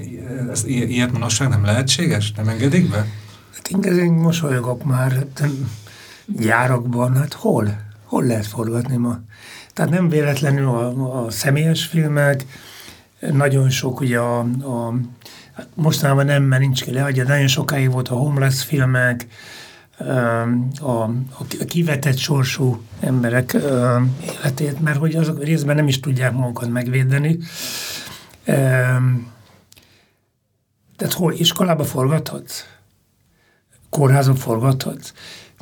Ez, 0.51 0.65
ilyet 0.65 1.13
manapság 1.13 1.49
nem 1.49 1.65
lehetséges? 1.65 2.33
Nem 2.33 2.49
engedik 2.49 2.91
be? 2.91 3.07
Hát 3.55 3.69
én 3.69 4.13
mosolyogok 4.13 4.85
már 4.85 5.13
hát, 5.13 5.49
gyárakban, 6.27 7.17
hát 7.17 7.33
hol? 7.33 7.81
Hol 8.05 8.25
lehet 8.25 8.47
forgatni 8.47 8.97
ma? 8.97 9.19
Tehát 9.81 9.95
nem 9.95 10.09
véletlenül 10.09 10.69
a, 10.69 11.25
a 11.25 11.31
személyes 11.31 11.87
filmek, 11.87 12.45
nagyon 13.33 13.71
sok 13.71 14.01
ugye 14.01 14.19
a, 14.19 14.39
a 14.39 14.95
mostanában 15.75 16.25
nem, 16.25 16.43
mert 16.43 16.61
nincs 16.63 16.83
ki 16.83 16.93
leadja, 16.93 17.25
nagyon 17.25 17.47
sokáig 17.47 17.91
volt 17.91 18.09
a 18.09 18.15
homeless 18.15 18.65
filmek, 18.65 19.27
a, 20.81 21.03
a 21.61 21.65
kivetett 21.67 22.17
sorsú 22.17 22.83
emberek 23.01 23.57
életét, 24.23 24.81
mert 24.81 24.99
hogy 24.99 25.15
azok 25.15 25.45
részben 25.45 25.77
nem 25.77 25.89
is 25.89 26.01
tudják 26.01 26.33
magukat 26.33 26.71
megvédeni. 26.71 27.39
Tehát 30.97 31.13
hol 31.15 31.33
iskolába 31.33 31.85
forgathatsz? 31.85 32.65
Kórházon 33.91 34.37
forgathatsz? 34.37 35.13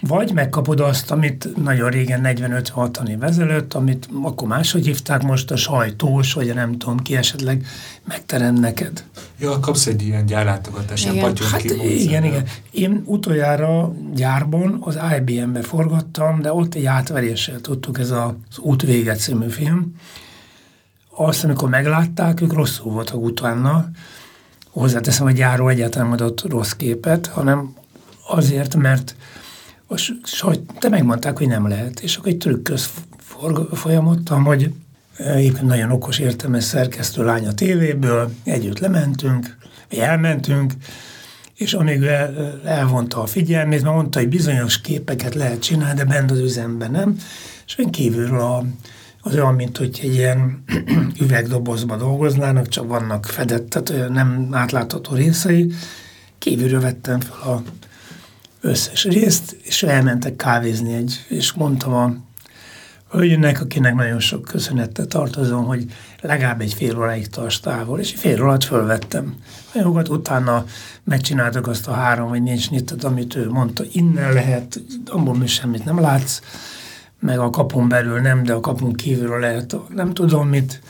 Vagy 0.01 0.33
megkapod 0.33 0.81
azt, 0.81 1.11
amit 1.11 1.63
nagyon 1.63 1.91
régen, 1.91 2.21
45-60 2.25 3.09
év 3.09 3.23
ezelőtt, 3.23 3.75
amit 3.75 4.09
akkor 4.23 4.49
máshogy 4.49 4.87
hívták 4.87 5.23
most 5.23 5.51
a 5.51 5.57
sajtós, 5.57 6.33
vagy 6.33 6.51
a 6.51 6.55
nem 6.55 6.79
tudom 6.79 6.99
ki 6.99 7.17
esetleg 7.17 7.67
megterem 8.05 8.55
neked. 8.55 9.05
Ja, 9.39 9.61
kapsz 9.61 9.87
egy 9.87 10.03
ilyen 10.03 10.27
gyárlátogatás, 10.27 11.05
ilyen 11.05 11.37
hát, 11.51 11.65
igen, 11.65 12.25
igen. 12.25 12.45
Én 12.71 13.03
utoljára 13.05 13.95
gyárban 14.15 14.79
az 14.81 14.99
IBM-be 15.19 15.63
forgattam, 15.63 16.41
de 16.41 16.53
ott 16.53 16.75
egy 16.75 16.85
átveréssel 16.85 17.61
tudtuk, 17.61 17.99
ez 17.99 18.11
az 18.11 18.59
Út 18.59 18.83
vége 18.83 19.15
című 19.15 19.49
film. 19.49 19.95
Azt, 21.17 21.45
amikor 21.45 21.69
meglátták, 21.69 22.41
ők 22.41 22.53
rosszul 22.53 22.93
voltak 22.93 23.23
utána. 23.23 23.89
Hozzáteszem, 24.71 25.27
a 25.27 25.31
gyáró 25.31 25.69
egyáltalán 25.69 26.13
adott 26.13 26.49
rossz 26.49 26.73
képet, 26.73 27.27
hanem 27.27 27.75
azért, 28.27 28.75
mert 28.77 29.15
a 29.89 29.97
sajt, 30.23 30.61
te 30.79 30.89
megmondták, 30.89 31.39
hogy 31.39 31.49
nem 31.49 31.69
lehet. 31.69 32.01
És 32.01 32.17
akkor 32.17 32.31
egy 32.31 32.39
trükköz 32.39 32.91
folyamodtam, 33.73 34.45
hogy 34.45 34.73
éppen 35.39 35.67
nagyon 35.67 35.91
okos, 35.91 36.19
értelmes 36.19 36.65
szerkesztő 36.65 37.25
lány 37.25 37.47
a 37.47 37.55
tévéből, 37.55 38.31
együtt 38.45 38.79
lementünk, 38.79 39.57
vagy 39.89 39.99
elmentünk, 39.99 40.73
és 41.55 41.75
amíg 41.75 42.03
el, 42.03 42.61
elvonta 42.65 43.23
a 43.23 43.27
figyelmét, 43.27 43.83
mert 43.83 43.95
mondta, 43.95 44.19
hogy 44.19 44.29
bizonyos 44.29 44.81
képeket 44.81 45.35
lehet 45.35 45.63
csinálni, 45.63 45.99
de 45.99 46.05
bent 46.05 46.31
az 46.31 46.39
üzemben 46.39 46.91
nem, 46.91 47.17
és 47.67 47.77
én 47.77 47.91
kívülről 47.91 48.41
a, 48.41 48.65
az 49.21 49.35
olyan, 49.35 49.55
mint 49.55 49.77
hogy 49.77 50.01
egy 50.03 50.15
ilyen 50.15 50.65
üvegdobozba 51.23 51.97
dolgoznának, 51.97 52.69
csak 52.69 52.89
vannak 52.89 53.27
fedett, 53.27 53.69
tehát 53.69 54.09
nem 54.09 54.49
átlátható 54.51 55.15
részei, 55.15 55.73
kívülről 56.39 56.81
vettem 56.81 57.21
fel 57.21 57.53
a 57.53 57.63
összes 58.61 59.05
részt, 59.05 59.57
és 59.63 59.83
elmentek 59.83 60.37
kávézni 60.37 60.95
egy, 60.95 61.25
és 61.29 61.53
mondtam 61.53 61.95
a 61.95 62.17
hölgynek, 63.11 63.61
akinek 63.61 63.95
nagyon 63.95 64.21
sok 64.21 64.43
köszönettel 64.43 65.07
tartozom, 65.07 65.65
hogy 65.65 65.85
legalább 66.21 66.61
egy 66.61 66.75
fél 66.75 66.99
óráig 66.99 67.27
tarts 67.27 67.61
távol, 67.61 67.99
és 67.99 68.15
fél 68.17 68.43
órát 68.43 68.65
fölvettem. 68.65 69.35
Anyagokat 69.75 70.09
utána 70.09 70.65
megcsináltak 71.05 71.67
azt 71.67 71.89
a 71.89 71.93
három 71.93 72.29
vagy 72.29 72.43
négy 72.43 72.61
snittet, 72.61 73.05
amit 73.05 73.35
ő 73.35 73.51
mondta, 73.51 73.85
innen 73.93 74.33
lehet, 74.33 74.81
abból 75.07 75.35
mi 75.35 75.47
semmit 75.47 75.85
nem 75.85 76.01
látsz, 76.01 76.41
meg 77.21 77.39
a 77.39 77.51
kapun 77.51 77.89
belül 77.89 78.21
nem, 78.21 78.43
de 78.43 78.53
a 78.53 78.61
kapun 78.61 78.93
kívülről 78.93 79.41
lehet, 79.41 79.77
nem 79.89 80.15
tudom 80.15 80.49
mit. 80.49 80.81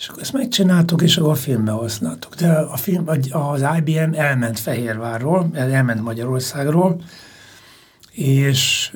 És 0.00 0.08
akkor 0.08 0.22
ezt 0.22 0.32
megcsináltuk, 0.32 1.02
és 1.02 1.16
akkor 1.16 1.30
a 1.30 1.34
filmbe 1.34 1.70
használtuk. 1.70 2.34
De 2.34 2.52
a 2.52 2.76
film, 2.76 3.08
az 3.30 3.64
IBM 3.78 4.12
elment 4.14 4.58
Fehérvárról, 4.58 5.50
elment 5.54 6.02
Magyarországról, 6.02 7.00
és, 8.12 8.92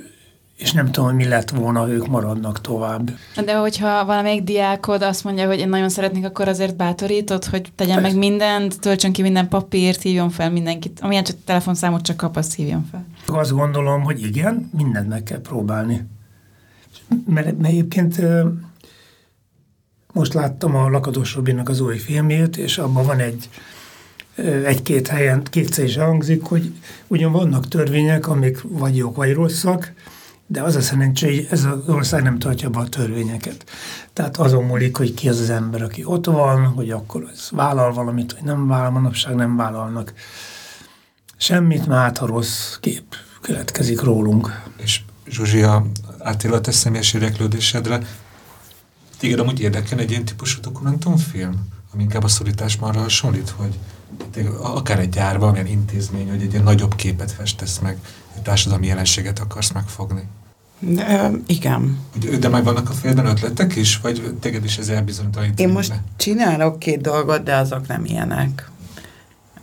és 0.57 0.73
nem 0.73 0.87
tudom, 0.87 1.05
hogy 1.05 1.15
mi 1.15 1.25
lett 1.25 1.51
volna, 1.51 1.89
ők 1.89 2.07
maradnak 2.07 2.61
tovább. 2.61 3.11
De 3.45 3.57
hogyha 3.57 4.05
valamelyik 4.05 4.43
diákod 4.43 5.03
azt 5.03 5.25
mondja, 5.25 5.47
hogy 5.47 5.59
én 5.59 5.69
nagyon 5.69 5.89
szeretnék, 5.89 6.25
akkor 6.25 6.49
azért 6.49 6.77
bátorítod, 6.77 7.45
hogy 7.45 7.73
tegyen 7.75 7.95
Persze. 8.01 8.11
meg 8.11 8.29
mindent, 8.29 8.81
töltsön 8.81 9.13
ki 9.13 9.23
minden 9.23 9.49
papírt, 9.49 10.03
hívjon 10.03 10.31
fel 10.31 10.51
mindenkit. 10.51 11.01
Amilyen 11.03 11.25
csak 11.25 11.37
telefonszámot 11.45 12.03
csak 12.03 12.17
kap, 12.17 12.37
azt 12.37 12.55
hívjon 12.55 12.87
fel. 12.91 13.05
Azt 13.27 13.53
gondolom, 13.53 14.03
hogy 14.03 14.23
igen, 14.23 14.71
mindent 14.77 15.09
meg 15.09 15.23
kell 15.23 15.41
próbálni. 15.41 16.07
Mert, 17.27 17.59
mert 17.59 17.73
egyébként 17.73 18.21
most 20.15 20.35
láttam 20.35 20.77
a 20.77 20.89
Lakatos 20.89 21.35
Robinak 21.35 21.69
az 21.69 21.81
új 21.81 21.99
filmjét, 21.99 22.57
és 22.57 22.79
abban 22.79 23.07
van 23.07 23.19
egy 23.19 23.49
egy-két 24.65 25.09
helyen 25.09 25.43
kétszer 25.43 25.85
is 25.85 25.97
hangzik, 25.97 26.43
hogy 26.43 26.73
ugyan 27.07 27.33
vannak 27.33 27.69
törvények, 27.69 28.29
amik 28.29 28.59
vagy 28.63 28.97
jók, 28.97 29.17
vagy 29.17 29.33
rosszak, 29.33 29.93
de 30.47 30.63
az 30.63 30.77
a 30.77 30.81
szerencsé, 30.81 31.27
hogy 31.27 31.47
ez 31.51 31.65
az 31.65 31.89
ország 31.89 32.23
nem 32.23 32.39
tartja 32.39 32.71
be 32.71 32.79
a 32.79 32.89
törvényeket. 32.89 33.65
Tehát 34.13 34.37
azon 34.37 34.65
múlik, 34.65 34.97
hogy 34.97 35.15
ki 35.15 35.29
az 35.29 35.41
az 35.41 35.51
ember, 35.51 35.83
aki 35.83 36.05
ott 36.05 36.27
van, 36.27 36.67
hogy 36.67 36.91
akkor 36.91 37.29
az 37.33 37.49
vállal 37.51 37.93
valamit, 37.93 38.33
vagy 38.33 38.43
nem 38.43 38.67
vállal, 38.67 38.91
manapság 38.91 39.35
nem 39.35 39.57
vállalnak 39.57 40.13
semmit, 41.37 41.87
mert 41.87 42.01
hát 42.01 42.19
a 42.19 42.27
rossz 42.27 42.77
kép 42.81 43.15
keletkezik 43.43 44.01
rólunk. 44.01 44.63
És 44.77 45.01
Zsuzsia, 45.29 45.87
áttél 46.19 46.53
a 46.53 46.61
te 46.61 46.71
személyes 46.71 47.13
érdeklődésedre, 47.13 48.01
téged 49.25 49.39
amúgy 49.39 49.61
érdekel 49.61 49.99
egy 49.99 50.11
ilyen 50.11 50.25
típusú 50.25 50.61
dokumentumfilm, 50.61 51.69
ami 51.93 52.03
inkább 52.03 52.25
a 52.25 52.29
szorításban 52.29 52.89
arra 52.89 53.01
hasonlít, 53.01 53.49
hogy 53.49 53.79
akár 54.61 54.99
egy 54.99 55.09
gyár, 55.09 55.39
valamilyen 55.39 55.67
intézmény, 55.67 56.31
hogy 56.31 56.43
egy 56.43 56.53
ilyen 56.53 56.63
nagyobb 56.65 56.95
képet 56.95 57.33
festesz 57.33 57.79
meg, 57.79 57.99
egy 58.37 58.43
társadalmi 58.43 58.87
jelenséget 58.87 59.39
akarsz 59.39 59.73
megfogni. 59.73 60.23
De, 60.79 61.31
igen. 61.47 61.99
De 62.41 62.49
meg 62.49 62.65
vannak 62.65 62.91
a 62.91 62.93
fejedben 62.93 63.27
ötletek 63.27 63.77
is, 63.77 63.99
vagy 63.99 64.35
téged 64.41 64.65
is 64.65 64.79
ez 64.79 64.89
elbizonytalanít? 64.89 65.61
Én 65.61 65.69
most 65.69 65.93
csinálok 66.17 66.79
két 66.79 67.01
dolgot, 67.01 67.43
de 67.43 67.57
azok 67.57 67.87
nem 67.87 68.05
ilyenek. 68.05 68.71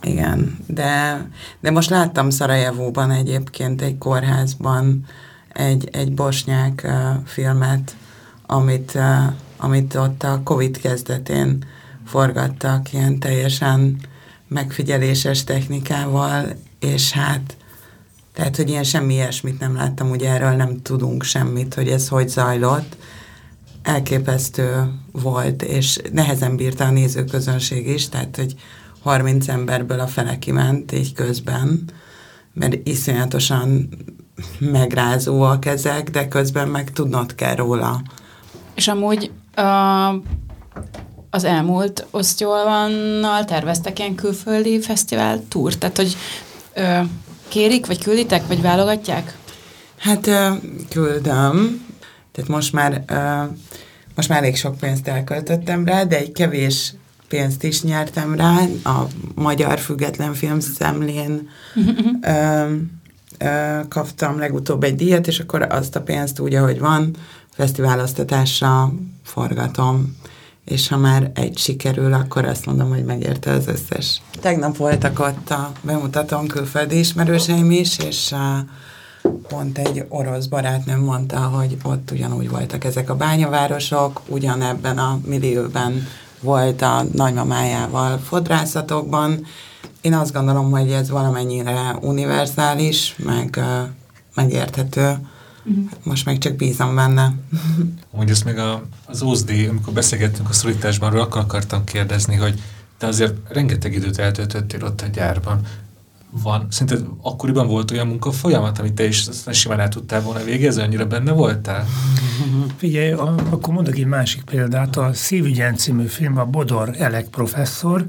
Igen, 0.02 0.58
de, 0.66 1.26
de 1.60 1.70
most 1.70 1.90
láttam 1.90 2.30
Szarajevóban 2.30 3.10
egyébként 3.10 3.82
egy 3.82 3.98
kórházban 3.98 5.04
egy, 5.52 5.88
egy 5.92 6.14
bosnyák 6.14 6.82
uh, 6.84 7.22
filmet, 7.24 7.96
amit, 8.46 8.92
uh, 8.94 9.32
amit 9.62 9.94
ott 9.94 10.22
a 10.22 10.40
Covid 10.44 10.78
kezdetén 10.78 11.64
forgattak, 12.06 12.92
ilyen 12.92 13.18
teljesen 13.18 13.96
megfigyeléses 14.48 15.44
technikával, 15.44 16.56
és 16.78 17.10
hát 17.10 17.56
tehát, 18.32 18.56
hogy 18.56 18.68
ilyen 18.68 18.84
semmi 18.84 19.14
ilyesmit 19.14 19.60
nem 19.60 19.74
láttam, 19.74 20.10
ugye 20.10 20.30
erről 20.30 20.50
nem 20.50 20.82
tudunk 20.82 21.22
semmit, 21.22 21.74
hogy 21.74 21.88
ez 21.88 22.08
hogy 22.08 22.28
zajlott. 22.28 22.96
Elképesztő 23.82 24.92
volt, 25.12 25.62
és 25.62 25.98
nehezen 26.12 26.56
bírta 26.56 26.84
a 26.84 26.90
nézőközönség 26.90 27.88
is, 27.88 28.08
tehát, 28.08 28.36
hogy 28.36 28.54
30 29.00 29.48
emberből 29.48 30.00
a 30.00 30.06
fele 30.06 30.38
kiment 30.38 30.92
így 30.92 31.12
közben, 31.12 31.90
mert 32.52 32.88
iszonyatosan 32.88 33.88
megrázóak 34.58 35.66
ezek, 35.66 36.10
de 36.10 36.28
közben 36.28 36.68
meg 36.68 36.92
tudnod 36.92 37.34
kell 37.34 37.54
róla. 37.54 38.02
És 38.74 38.88
amúgy 38.88 39.30
a, 39.54 40.08
az 41.30 41.44
elmúlt 41.44 42.06
osztyolvannal 42.10 43.44
terveztek 43.44 43.98
ilyen 43.98 44.14
külföldi 44.14 44.80
fesztivál 44.80 45.40
túrt, 45.48 45.78
tehát 45.78 45.96
hogy 45.96 46.16
ö, 46.74 46.98
kérik, 47.48 47.86
vagy 47.86 48.02
külditek, 48.02 48.46
vagy 48.46 48.62
válogatják? 48.62 49.36
Hát 49.98 50.26
ö, 50.26 50.48
küldöm, 50.88 51.86
tehát 52.32 52.50
most 52.50 52.72
már 52.72 53.04
ö, 53.06 53.42
most 54.14 54.28
már 54.28 54.38
elég 54.38 54.56
sok 54.56 54.78
pénzt 54.78 55.08
elköltöttem 55.08 55.84
rá, 55.84 56.04
de 56.04 56.16
egy 56.18 56.32
kevés 56.32 56.94
pénzt 57.28 57.64
is 57.64 57.82
nyertem 57.82 58.34
rá, 58.34 58.58
a 58.84 59.06
Magyar 59.34 59.78
Független 59.78 60.34
Filmszemlén 60.34 61.48
ö, 62.20 62.74
ö, 63.38 63.80
kaptam 63.88 64.38
legutóbb 64.38 64.82
egy 64.82 64.94
díjat, 64.94 65.26
és 65.26 65.38
akkor 65.38 65.62
azt 65.62 65.96
a 65.96 66.02
pénzt 66.02 66.38
úgy, 66.38 66.54
ahogy 66.54 66.78
van, 66.78 67.16
fesztiválasztatásra 67.54 68.92
forgatom 69.24 70.16
és 70.64 70.88
ha 70.88 70.96
már 70.96 71.30
egy 71.34 71.58
sikerül, 71.58 72.12
akkor 72.12 72.44
azt 72.44 72.66
mondom, 72.66 72.88
hogy 72.88 73.04
megérte 73.04 73.50
az 73.50 73.66
összes. 73.66 74.22
Tegnap 74.40 74.76
voltak 74.76 75.20
ott 75.20 75.50
a 75.50 75.72
bemutatón 75.80 76.46
külföldi 76.46 76.98
ismerőseim 76.98 77.70
is, 77.70 77.98
és 77.98 78.32
uh, 78.32 79.32
pont 79.48 79.78
egy 79.78 80.04
orosz 80.08 80.46
barátnőm 80.46 81.00
mondta, 81.00 81.38
hogy 81.38 81.76
ott 81.82 82.10
ugyanúgy 82.10 82.50
voltak 82.50 82.84
ezek 82.84 83.10
a 83.10 83.16
bányavárosok, 83.16 84.20
ugyanebben 84.26 84.98
a 84.98 85.18
millióben 85.24 86.06
volt 86.40 86.82
a 86.82 87.04
nagymamájával 87.12 88.18
fodrászatokban. 88.18 89.46
Én 90.00 90.14
azt 90.14 90.32
gondolom, 90.32 90.70
hogy 90.70 90.90
ez 90.90 91.10
valamennyire 91.10 91.96
univerzális, 92.00 93.14
meg 93.18 93.54
uh, 93.58 93.88
megérthető. 94.34 95.18
Most 96.02 96.24
meg 96.24 96.38
csak 96.38 96.56
bízom 96.56 96.94
benne. 96.94 97.34
Hogy 98.10 98.30
ezt 98.30 98.44
még 98.44 98.58
a, 98.58 98.82
az 99.06 99.22
OSD, 99.22 99.66
amikor 99.68 99.92
beszélgettünk 99.92 100.48
a 100.48 100.52
szorításban, 100.52 101.16
akkor 101.16 101.40
akartam 101.40 101.84
kérdezni, 101.84 102.34
hogy 102.34 102.60
te 102.98 103.06
azért 103.06 103.34
rengeteg 103.48 103.94
időt 103.94 104.18
eltöltöttél 104.18 104.84
ott 104.84 105.00
a 105.00 105.06
gyárban. 105.06 105.60
Van, 106.42 106.66
szerinted 106.70 107.06
akkoriban 107.22 107.66
volt 107.66 107.90
olyan 107.90 108.06
munka 108.06 108.32
folyamat, 108.32 108.78
amit 108.78 108.92
te 108.92 109.04
is 109.04 109.28
simán 109.50 109.80
el 109.80 109.88
tudtál 109.88 110.22
volna 110.22 110.44
végezni, 110.44 110.82
annyira 110.82 111.06
benne 111.06 111.32
voltál? 111.32 111.86
Figyelj, 112.76 113.12
a, 113.12 113.34
akkor 113.50 113.74
mondok 113.74 113.96
egy 113.96 114.06
másik 114.06 114.42
példát. 114.42 114.96
A 114.96 115.12
Szívügyen 115.12 115.76
című 115.76 116.06
film, 116.06 116.38
a 116.38 116.44
Bodor 116.44 116.94
Elek 116.98 117.28
professzor, 117.28 118.06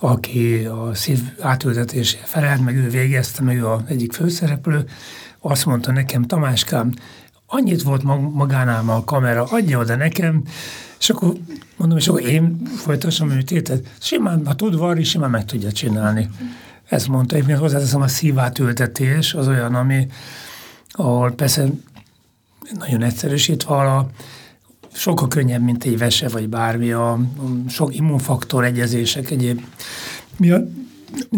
aki 0.00 0.64
a 0.64 0.94
szív 0.94 1.20
átültetésé 1.40 2.18
felelt, 2.24 2.64
meg 2.64 2.76
ő 2.76 2.88
végezte, 2.88 3.42
meg 3.42 3.56
ő 3.56 3.66
az 3.66 3.80
egyik 3.86 4.12
főszereplő, 4.12 4.84
azt 5.40 5.66
mondta 5.66 5.92
nekem, 5.92 6.22
Tamáskám, 6.22 6.92
annyit 7.46 7.82
volt 7.82 8.02
magánál 8.32 8.88
a 8.88 9.04
kamera, 9.04 9.44
adja 9.44 9.78
oda 9.78 9.96
nekem, 9.96 10.42
és 10.98 11.10
akkor 11.10 11.32
mondom, 11.76 11.98
és 11.98 12.08
akkor 12.08 12.22
én 12.22 12.62
folytassam 12.76 13.28
műtétet. 13.28 13.88
Simán, 14.00 14.46
ha 14.46 14.54
tud 14.54 14.76
varni, 14.76 15.02
simán 15.02 15.30
meg 15.30 15.44
tudja 15.44 15.72
csinálni. 15.72 16.28
Ezt 16.88 17.08
mondta, 17.08 17.36
én 17.36 17.56
hozzáteszem 17.56 18.00
a 18.00 18.08
szívátültetés, 18.08 19.34
az 19.34 19.48
olyan, 19.48 19.74
ami, 19.74 20.06
ahol 20.90 21.30
persze 21.30 21.66
nagyon 22.78 23.02
egyszerűsítve 23.02 23.74
a 23.74 24.10
sokkal 24.92 25.28
könnyebb, 25.28 25.62
mint 25.62 25.84
egy 25.84 25.98
vese, 25.98 26.28
vagy 26.28 26.48
bármi, 26.48 26.92
a, 26.92 27.12
a 27.12 27.18
sok 27.68 27.94
immunfaktor 27.94 28.64
egyezések 28.64 29.30
egyéb. 29.30 29.60
Mi 30.36 30.50
a, 30.50 30.60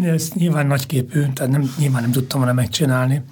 ez 0.03 0.31
nyilván 0.35 0.67
nagyképű, 0.67 1.21
tehát 1.35 1.53
nem, 1.53 1.75
nyilván 1.79 2.03
nem 2.03 2.11
tudtam 2.11 2.39
volna 2.39 2.55
megcsinálni 2.55 3.23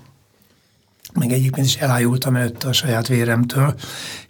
meg 1.15 1.33
egyébként 1.33 1.67
is 1.67 1.77
elájultam 1.77 2.37
előtte 2.37 2.69
a 2.69 2.73
saját 2.73 3.09
véremtől, 3.09 3.75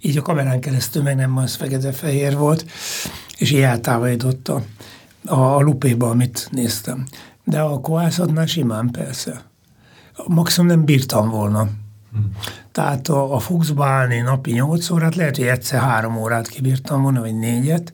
így 0.01 0.17
a 0.17 0.23
kamerán 0.23 0.61
keresztül 0.61 1.03
meg 1.03 1.17
nem 1.17 1.37
az 1.37 1.55
fekete-fehér 1.55 2.37
volt, 2.37 2.65
és 3.39 3.51
így 3.51 3.61
eltávolított 3.61 4.49
a, 4.49 4.63
a, 5.25 5.61
lupéba, 5.61 6.11
amit 6.11 6.49
néztem. 6.51 7.07
De 7.45 7.61
a 7.61 7.81
koászatnál 7.81 8.47
simán 8.47 8.91
persze. 8.91 9.45
Maximum 10.27 10.69
nem 10.69 10.85
bírtam 10.85 11.29
volna. 11.29 11.69
Hmm. 12.13 12.33
Tehát 12.79 13.09
a, 13.09 13.35
a 13.35 13.39
fuxba 13.39 13.85
állni 13.85 14.21
napi 14.21 14.53
8 14.53 14.91
órát, 14.91 15.15
lehet, 15.15 15.37
hogy 15.37 15.47
egyszer 15.47 15.81
három 15.81 16.17
órát 16.17 16.49
kibírtam 16.49 17.03
volna, 17.03 17.21
vagy 17.21 17.39
négyet, 17.39 17.93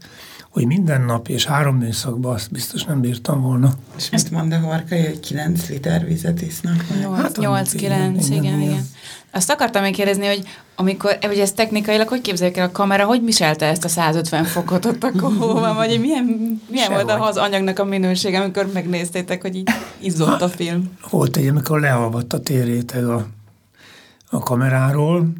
hogy 0.50 0.66
minden 0.66 1.00
nap 1.00 1.28
és 1.28 1.46
három 1.46 1.76
műszakban 1.76 2.34
azt 2.34 2.50
biztos 2.50 2.84
nem 2.84 3.00
bírtam 3.00 3.42
volna. 3.42 3.72
És 3.96 4.10
mit 4.10 4.30
mond 4.30 4.52
a 4.52 4.58
Horkai, 4.58 5.04
hogy 5.04 5.20
9 5.20 5.68
liter 5.68 6.04
vizet 6.04 6.42
isznak? 6.42 6.84
8-9, 7.00 7.14
hát, 7.16 7.38
igen, 7.38 8.14
igen, 8.14 8.32
igen, 8.32 8.60
igen. 8.60 8.88
Azt 9.30 9.50
akartam 9.50 9.82
még 9.82 9.94
kérdezni, 9.94 10.26
hogy 10.26 10.42
amikor, 10.76 11.18
hogy 11.20 11.38
ez 11.38 11.52
technikailag, 11.52 12.08
hogy 12.08 12.20
képzeljük 12.20 12.56
el 12.56 12.66
a 12.66 12.72
kamera, 12.72 13.04
hogy 13.04 13.24
viselte 13.24 13.66
ezt 13.66 13.84
a 13.84 13.88
150 13.88 14.44
fokot 14.44 14.84
ott 14.84 15.02
a 15.02 15.10
kohóban, 15.20 15.74
vagy 15.74 16.00
milyen, 16.00 16.60
milyen 16.70 16.92
volt 16.92 17.10
a 17.10 17.26
az 17.26 17.36
anyagnak 17.36 17.78
a 17.78 17.84
minősége, 17.84 18.40
amikor 18.40 18.70
megnéztétek, 18.72 19.42
hogy 19.42 19.56
így 19.56 19.70
izzott 19.98 20.40
a 20.40 20.48
film? 20.48 20.90
Volt 21.10 21.36
egy, 21.36 21.46
amikor 21.46 21.80
lealvadt 21.80 22.32
a 22.32 22.40
térréteg 22.40 23.04
a, 23.04 23.26
a 24.34 24.38
kameráról, 24.38 25.32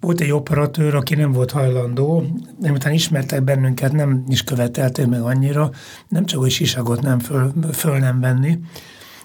volt 0.00 0.20
egy 0.20 0.30
operatőr, 0.30 0.94
aki 0.94 1.14
nem 1.14 1.32
volt 1.32 1.50
hajlandó, 1.50 2.26
miután 2.60 2.92
ismertek 2.92 3.42
bennünket, 3.42 3.92
nem 3.92 4.24
is 4.28 4.42
követelték 4.42 5.06
meg 5.06 5.20
annyira, 5.20 5.70
nem 6.08 6.26
csak, 6.26 6.40
hogy 6.40 6.50
sisagot 6.50 7.02
nem 7.02 7.18
föl, 7.18 7.52
föl 7.72 7.98
nem 7.98 8.20
venni, 8.20 8.58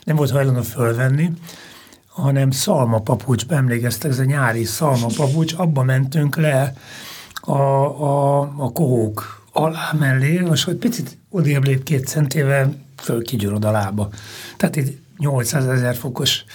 nem 0.04 0.16
volt 0.16 0.32
hajlandó 0.32 0.62
fölvenni, 0.62 1.32
hanem 2.08 2.52
szalmapapucsba 2.52 3.56
emlékeztek, 3.56 4.12
ez 4.12 4.20
a 4.20 4.24
nyári 4.24 4.64
szalmapapucs, 4.64 5.54
abba 5.58 5.84
mentünk 5.84 6.36
le 6.36 6.74
a, 7.34 7.52
a, 7.52 8.40
a 8.42 8.72
kohók 8.72 9.42
alá 9.52 9.92
mellé, 10.00 10.40
most 10.40 10.64
hogy 10.64 10.76
picit 10.76 11.18
odébb 11.30 11.64
lép 11.64 11.84
két 11.84 12.08
centével, 12.08 12.76
föl 12.98 13.24
kigyurod 13.24 13.66
a 13.66 13.72
lába. 13.72 14.10
Tehát 14.58 14.76
itt 14.76 15.02
800 15.18 15.68
ezer 15.68 15.96
fokos 15.96 16.46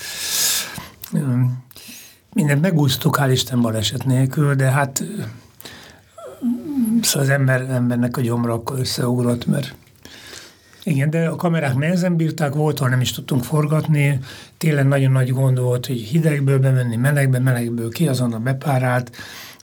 mindent 2.38 2.60
megúsztuk, 2.60 3.16
hál' 3.20 3.30
Isten 3.30 3.60
baleset 3.60 4.04
nélkül, 4.04 4.54
de 4.54 4.70
hát 4.70 5.04
szóval 7.02 7.22
az 7.22 7.28
ember, 7.28 7.60
embernek 7.60 8.16
a 8.16 8.20
gyomra 8.20 8.52
akkor 8.52 8.78
összeugrott, 8.78 9.46
mert 9.46 9.74
igen, 10.82 11.10
de 11.10 11.28
a 11.28 11.36
kamerák 11.36 11.74
nehezen 11.74 12.16
bírták, 12.16 12.54
volt, 12.54 12.78
ahol 12.78 12.90
nem 12.90 13.00
is 13.00 13.12
tudtunk 13.12 13.44
forgatni, 13.44 14.18
télen 14.58 14.86
nagyon 14.86 15.12
nagy 15.12 15.32
gond 15.32 15.58
volt, 15.60 15.86
hogy 15.86 15.96
hidegből 15.96 16.58
bemenni, 16.58 16.96
melegbe, 16.96 17.38
melegből 17.38 17.88
ki, 17.88 18.08
azonnal 18.08 18.38
bepárált, 18.38 19.16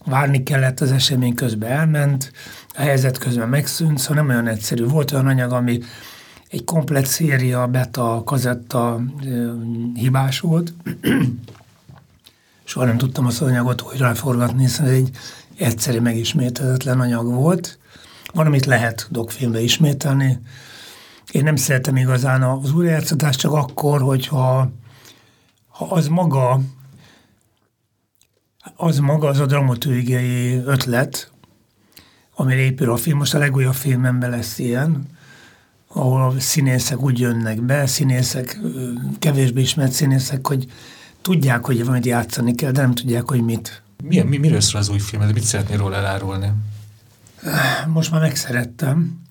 várni 0.06 0.44
kellett, 0.44 0.80
az 0.80 0.92
esemény 0.92 1.36
közben 1.36 1.72
elment, 1.72 2.32
a 2.70 2.82
helyzet 2.82 3.18
közben 3.18 3.50
megszűnt, 3.50 4.00
szóval 4.00 4.24
nem 4.24 4.30
olyan 4.30 4.48
egyszerű. 4.48 4.86
Volt 4.86 5.12
olyan 5.12 5.28
anyag, 5.28 5.52
ami 5.52 5.80
egy 6.50 6.64
komplet 6.64 7.06
széria, 7.06 7.68
beta, 7.68 8.22
kazetta 8.26 9.02
hibás 9.94 10.40
volt, 10.40 10.74
soha 12.66 12.86
nem 12.86 12.98
tudtam 12.98 13.26
az 13.26 13.42
anyagot 13.42 13.82
újra 13.82 14.16
forgatni, 14.16 14.62
hiszen 14.62 14.86
egy 14.86 15.10
egyszerű 15.58 16.00
megismételhetetlen 16.00 17.00
anyag 17.00 17.34
volt. 17.34 17.80
Van, 18.34 18.46
amit 18.46 18.66
lehet 18.66 19.08
dokfilmbe 19.10 19.62
ismételni. 19.62 20.40
Én 21.32 21.44
nem 21.44 21.56
szeretem 21.56 21.96
igazán 21.96 22.44
az 22.44 22.72
újrajátszatást 22.74 23.40
csak 23.40 23.52
akkor, 23.52 24.02
hogyha 24.02 24.72
ha 25.68 25.86
az 25.86 26.08
maga 26.08 26.60
az 28.76 29.00
maga 29.00 29.28
az 29.28 29.40
a 29.40 29.46
dramaturgiai 29.46 30.56
ötlet, 30.66 31.32
amire 32.36 32.60
épül 32.60 32.92
a 32.92 32.98
film. 32.98 33.18
Most 33.18 33.34
a 33.34 33.38
legújabb 33.38 33.74
filmemben 33.74 34.30
lesz 34.30 34.60
ilyen, 34.60 35.06
ahol 35.88 36.22
a 36.22 36.40
színészek 36.40 37.02
úgy 37.02 37.20
jönnek 37.20 37.62
be, 37.62 37.86
színészek, 37.86 38.60
kevésbé 39.20 39.62
ismert 39.62 39.92
színészek, 39.92 40.48
hogy 40.48 40.66
tudják, 41.26 41.66
hogy 41.66 41.80
valamit 41.80 42.06
játszani 42.06 42.56
kell, 42.56 42.72
de 42.72 42.82
nem 42.82 42.94
tudják, 42.94 43.30
hogy 43.30 43.42
mit. 43.42 43.82
Milyen, 44.04 44.28
mi, 44.28 44.38
miről 44.38 44.60
szól 44.60 44.82
az 44.82 44.90
új 44.90 45.00
film? 45.00 45.22
Mit 45.22 45.44
szeretnél 45.44 45.78
róla 45.78 45.96
elárulni? 45.96 46.52
Most 47.88 48.12
már 48.12 48.22
megszerettem. 48.22 49.22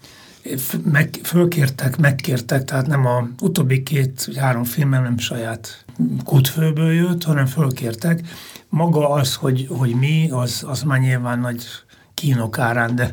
Meg, 0.85 1.19
fölkértek, 1.23 1.97
megkértek, 1.97 2.65
tehát 2.65 2.87
nem 2.87 3.07
a 3.07 3.29
utóbbi 3.41 3.83
két-három 3.83 4.65
filmem 4.65 5.03
nem 5.03 5.19
saját 5.19 5.85
kutfőből 6.25 6.93
jött, 6.93 7.25
hanem 7.25 7.47
fölkértek. 7.47 8.21
Maga 8.69 9.11
az, 9.11 9.35
hogy, 9.35 9.67
hogy 9.71 9.95
mi, 9.95 10.31
az, 10.31 10.65
az 10.67 10.83
már 10.83 10.99
nyilván 10.99 11.39
nagy 11.39 11.65
kínok 12.15 12.59
árán, 12.59 12.95
de 12.95 13.13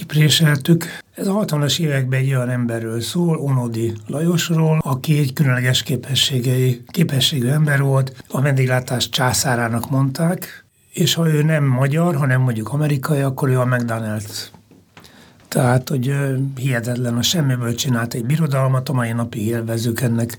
kipréseltük. 0.00 0.84
Ez 1.14 1.26
a 1.26 1.44
60-as 1.44 1.80
években 1.80 2.20
egy 2.20 2.34
olyan 2.34 2.48
emberről 2.48 3.00
szól, 3.00 3.36
Onodi 3.36 3.92
Lajosról, 4.06 4.80
aki 4.82 5.18
egy 5.18 5.32
különleges 5.32 5.82
képességei, 5.82 6.82
képességű 6.86 7.48
ember 7.48 7.82
volt, 7.82 8.24
a 8.28 8.40
vendéglátás 8.40 9.08
császárának 9.08 9.90
mondták, 9.90 10.64
és 10.92 11.14
ha 11.14 11.28
ő 11.28 11.42
nem 11.42 11.64
magyar, 11.64 12.16
hanem 12.16 12.40
mondjuk 12.40 12.72
amerikai, 12.72 13.20
akkor 13.20 13.48
ő 13.48 13.58
a 13.58 13.66
McDonald's. 13.66 14.38
Tehát, 15.48 15.88
hogy 15.88 16.14
hihetetlen, 16.56 17.16
a 17.16 17.22
semmiből 17.22 17.74
csinált 17.74 18.14
egy 18.14 18.24
birodalmat, 18.24 18.88
a 18.88 18.92
mai 18.92 19.12
napig 19.12 19.46
élvezzük 19.46 20.00
ennek 20.00 20.38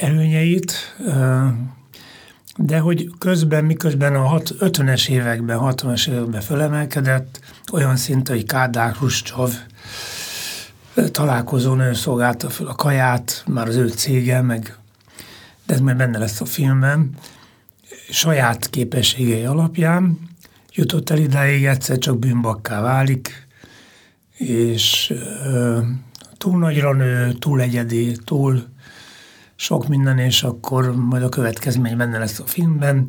előnyeit 0.00 0.72
de 2.56 2.78
hogy 2.78 3.10
közben, 3.18 3.64
miközben 3.64 4.14
a 4.14 4.38
50-es 4.38 5.08
években, 5.08 5.58
60-as 5.62 6.08
években 6.08 6.40
fölemelkedett, 6.40 7.40
olyan 7.72 7.96
szinte, 7.96 8.32
hogy 8.32 8.46
Kádár 8.46 8.94
Hruscsov 8.94 9.52
találkozón 11.10 11.80
ő 11.80 11.94
szolgálta 11.94 12.50
fel 12.50 12.66
a 12.66 12.74
kaját, 12.74 13.44
már 13.46 13.68
az 13.68 13.76
ő 13.76 13.88
cége, 13.88 14.40
meg, 14.40 14.76
de 15.66 15.74
ez 15.74 15.80
majd 15.80 15.96
benne 15.96 16.18
lesz 16.18 16.40
a 16.40 16.44
filmben, 16.44 17.10
saját 18.10 18.70
képességei 18.70 19.44
alapján 19.44 20.18
jutott 20.72 21.10
el 21.10 21.18
idáig, 21.18 21.64
egyszer 21.64 21.98
csak 21.98 22.18
bűnbakká 22.18 22.80
válik, 22.80 23.46
és 24.36 25.14
ö, 25.44 25.80
túl 26.38 26.58
nagyra 26.58 26.92
nő, 26.92 27.32
túl 27.32 27.60
egyedi, 27.60 28.16
túl 28.24 28.64
sok 29.62 29.88
minden, 29.88 30.18
és 30.18 30.42
akkor 30.42 30.94
majd 30.96 31.22
a 31.22 31.28
következmény 31.28 31.96
benne 31.96 32.18
lesz 32.18 32.38
a 32.38 32.46
filmben. 32.46 33.06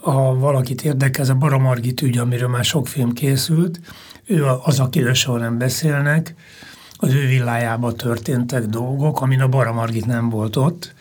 Ha 0.00 0.38
valakit 0.38 0.84
érdekel, 0.84 1.22
ez 1.22 1.28
a 1.28 1.34
Bara 1.34 1.58
Margit 1.58 2.02
ügy, 2.02 2.18
amiről 2.18 2.48
már 2.48 2.64
sok 2.64 2.88
film 2.88 3.12
készült, 3.12 3.80
ő 4.26 4.44
az, 4.44 4.80
akiről 4.80 5.14
soha 5.14 5.38
nem 5.38 5.58
beszélnek, 5.58 6.34
az 6.96 7.12
ő 7.12 7.26
villájában 7.26 7.96
történtek 7.96 8.64
dolgok, 8.64 9.20
amin 9.20 9.40
a 9.40 9.48
Bara 9.48 9.72
Margit 9.72 10.06
nem 10.06 10.28
volt 10.28 10.56
ott, 10.56 10.94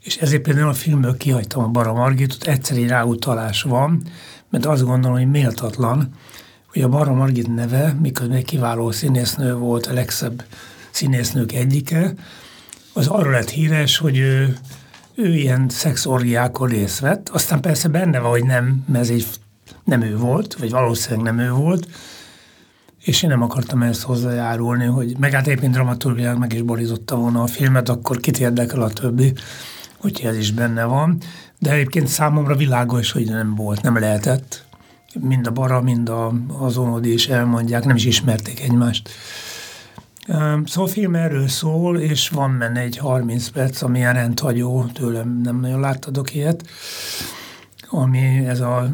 és 0.00 0.16
ezért 0.16 0.42
például 0.42 0.68
a 0.68 0.74
filmből 0.74 1.16
kihagytam 1.16 1.62
a 1.62 1.68
Bara 1.68 1.92
Margitot, 1.92 2.46
egyszerű 2.46 2.86
ráutalás 2.86 3.62
van, 3.62 4.02
mert 4.50 4.66
azt 4.66 4.84
gondolom, 4.84 5.16
hogy 5.16 5.30
méltatlan, 5.30 6.10
hogy 6.72 6.82
a 6.82 6.88
Bara 6.88 7.12
Margit 7.12 7.54
neve, 7.54 7.96
miközben 8.00 8.36
egy 8.36 8.44
kiváló 8.44 8.90
színésznő 8.90 9.54
volt, 9.54 9.86
a 9.86 9.92
legszebb 9.92 10.44
színésznők 10.90 11.52
egyike, 11.52 12.14
az 12.96 13.06
arról 13.06 13.32
lett 13.32 13.50
híres, 13.50 13.98
hogy 13.98 14.18
ő, 14.18 14.56
ő 15.14 15.34
ilyen 15.34 15.68
szexorgiákon 15.68 16.68
részt 16.68 17.00
vett, 17.00 17.28
aztán 17.28 17.60
persze 17.60 17.88
benne 17.88 18.18
van, 18.18 18.30
hogy 18.30 18.44
nem, 18.44 18.84
mert 18.88 19.04
ez 19.04 19.10
egy, 19.10 19.26
nem 19.84 20.02
ő 20.02 20.16
volt, 20.16 20.54
vagy 20.54 20.70
valószínűleg 20.70 21.34
nem 21.34 21.46
ő 21.46 21.50
volt, 21.50 21.88
és 23.00 23.22
én 23.22 23.30
nem 23.30 23.42
akartam 23.42 23.82
ezt 23.82 24.02
hozzájárulni, 24.02 24.84
hogy 24.84 25.16
meg 25.18 25.32
hát 25.32 25.46
éppen 25.46 25.70
dramaturgiák 25.70 26.36
meg 26.36 26.52
is 26.52 26.62
borította 26.62 27.16
volna 27.16 27.42
a 27.42 27.46
filmet, 27.46 27.88
akkor 27.88 28.20
kit 28.20 28.38
érdekel 28.38 28.82
a 28.82 28.90
többi, 28.90 29.32
hogy 29.96 30.20
ez 30.24 30.36
is 30.36 30.52
benne 30.52 30.84
van. 30.84 31.18
De 31.58 31.70
egyébként 31.70 32.08
számomra 32.08 32.56
világos, 32.56 33.12
hogy 33.12 33.24
nem 33.24 33.54
volt, 33.54 33.82
nem 33.82 33.98
lehetett. 33.98 34.64
Mind 35.20 35.46
a 35.46 35.50
Bara, 35.50 35.80
mind 35.80 36.08
a, 36.08 36.32
az 36.58 36.76
Onodi 36.76 37.12
is 37.12 37.28
elmondják, 37.28 37.84
nem 37.84 37.96
is 37.96 38.04
ismerték 38.04 38.60
egymást. 38.60 39.10
Szóval 40.26 40.64
a 40.74 40.86
film 40.86 41.14
erről 41.14 41.48
szól, 41.48 41.98
és 41.98 42.28
van 42.28 42.58
benne 42.58 42.80
egy 42.80 42.96
30 42.96 43.48
perc, 43.48 43.82
ami 43.82 43.98
ilyen 43.98 44.14
rendhagyó, 44.14 44.84
tőlem 44.84 45.40
nem 45.42 45.60
nagyon 45.60 45.80
láttadok 45.80 46.34
ilyet, 46.34 46.68
ami 47.88 48.46
ez 48.46 48.60
a 48.60 48.90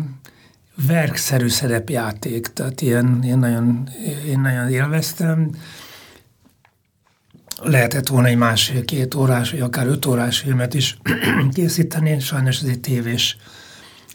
verkszerű 0.86 1.48
szerepjáték, 1.48 2.46
tehát 2.46 2.80
ilyen, 2.80 3.22
én, 3.24 3.38
nagyon, 3.38 3.88
én 4.26 4.40
nagyon 4.40 4.68
élveztem. 4.68 5.50
Lehetett 7.62 8.06
volna 8.06 8.28
egy 8.28 8.36
másfél-két 8.36 9.14
órás, 9.14 9.50
vagy 9.50 9.60
akár 9.60 9.86
öt 9.86 10.06
órás 10.06 10.38
filmet 10.38 10.74
is 10.74 10.98
készíteni, 11.54 12.20
sajnos 12.20 12.60
ez 12.60 12.68
egy 12.68 12.80
tévés 12.80 13.36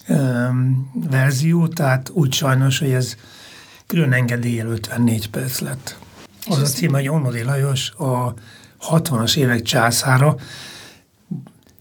um, 0.07 0.91
verzió, 1.09 1.67
tehát 1.67 2.09
úgy 2.09 2.33
sajnos, 2.33 2.79
hogy 2.79 2.91
ez 2.91 3.15
külön 3.87 4.13
engedélyel 4.13 4.67
54 4.67 5.29
perc 5.29 5.59
lett. 5.59 5.97
Az 6.49 6.57
a 6.57 6.65
cím, 6.65 6.91
hogy 6.91 7.07
Onodi 7.07 7.43
Lajos 7.43 7.91
a 7.91 8.33
60-as 8.91 9.35
évek 9.35 9.61
császára. 9.61 10.35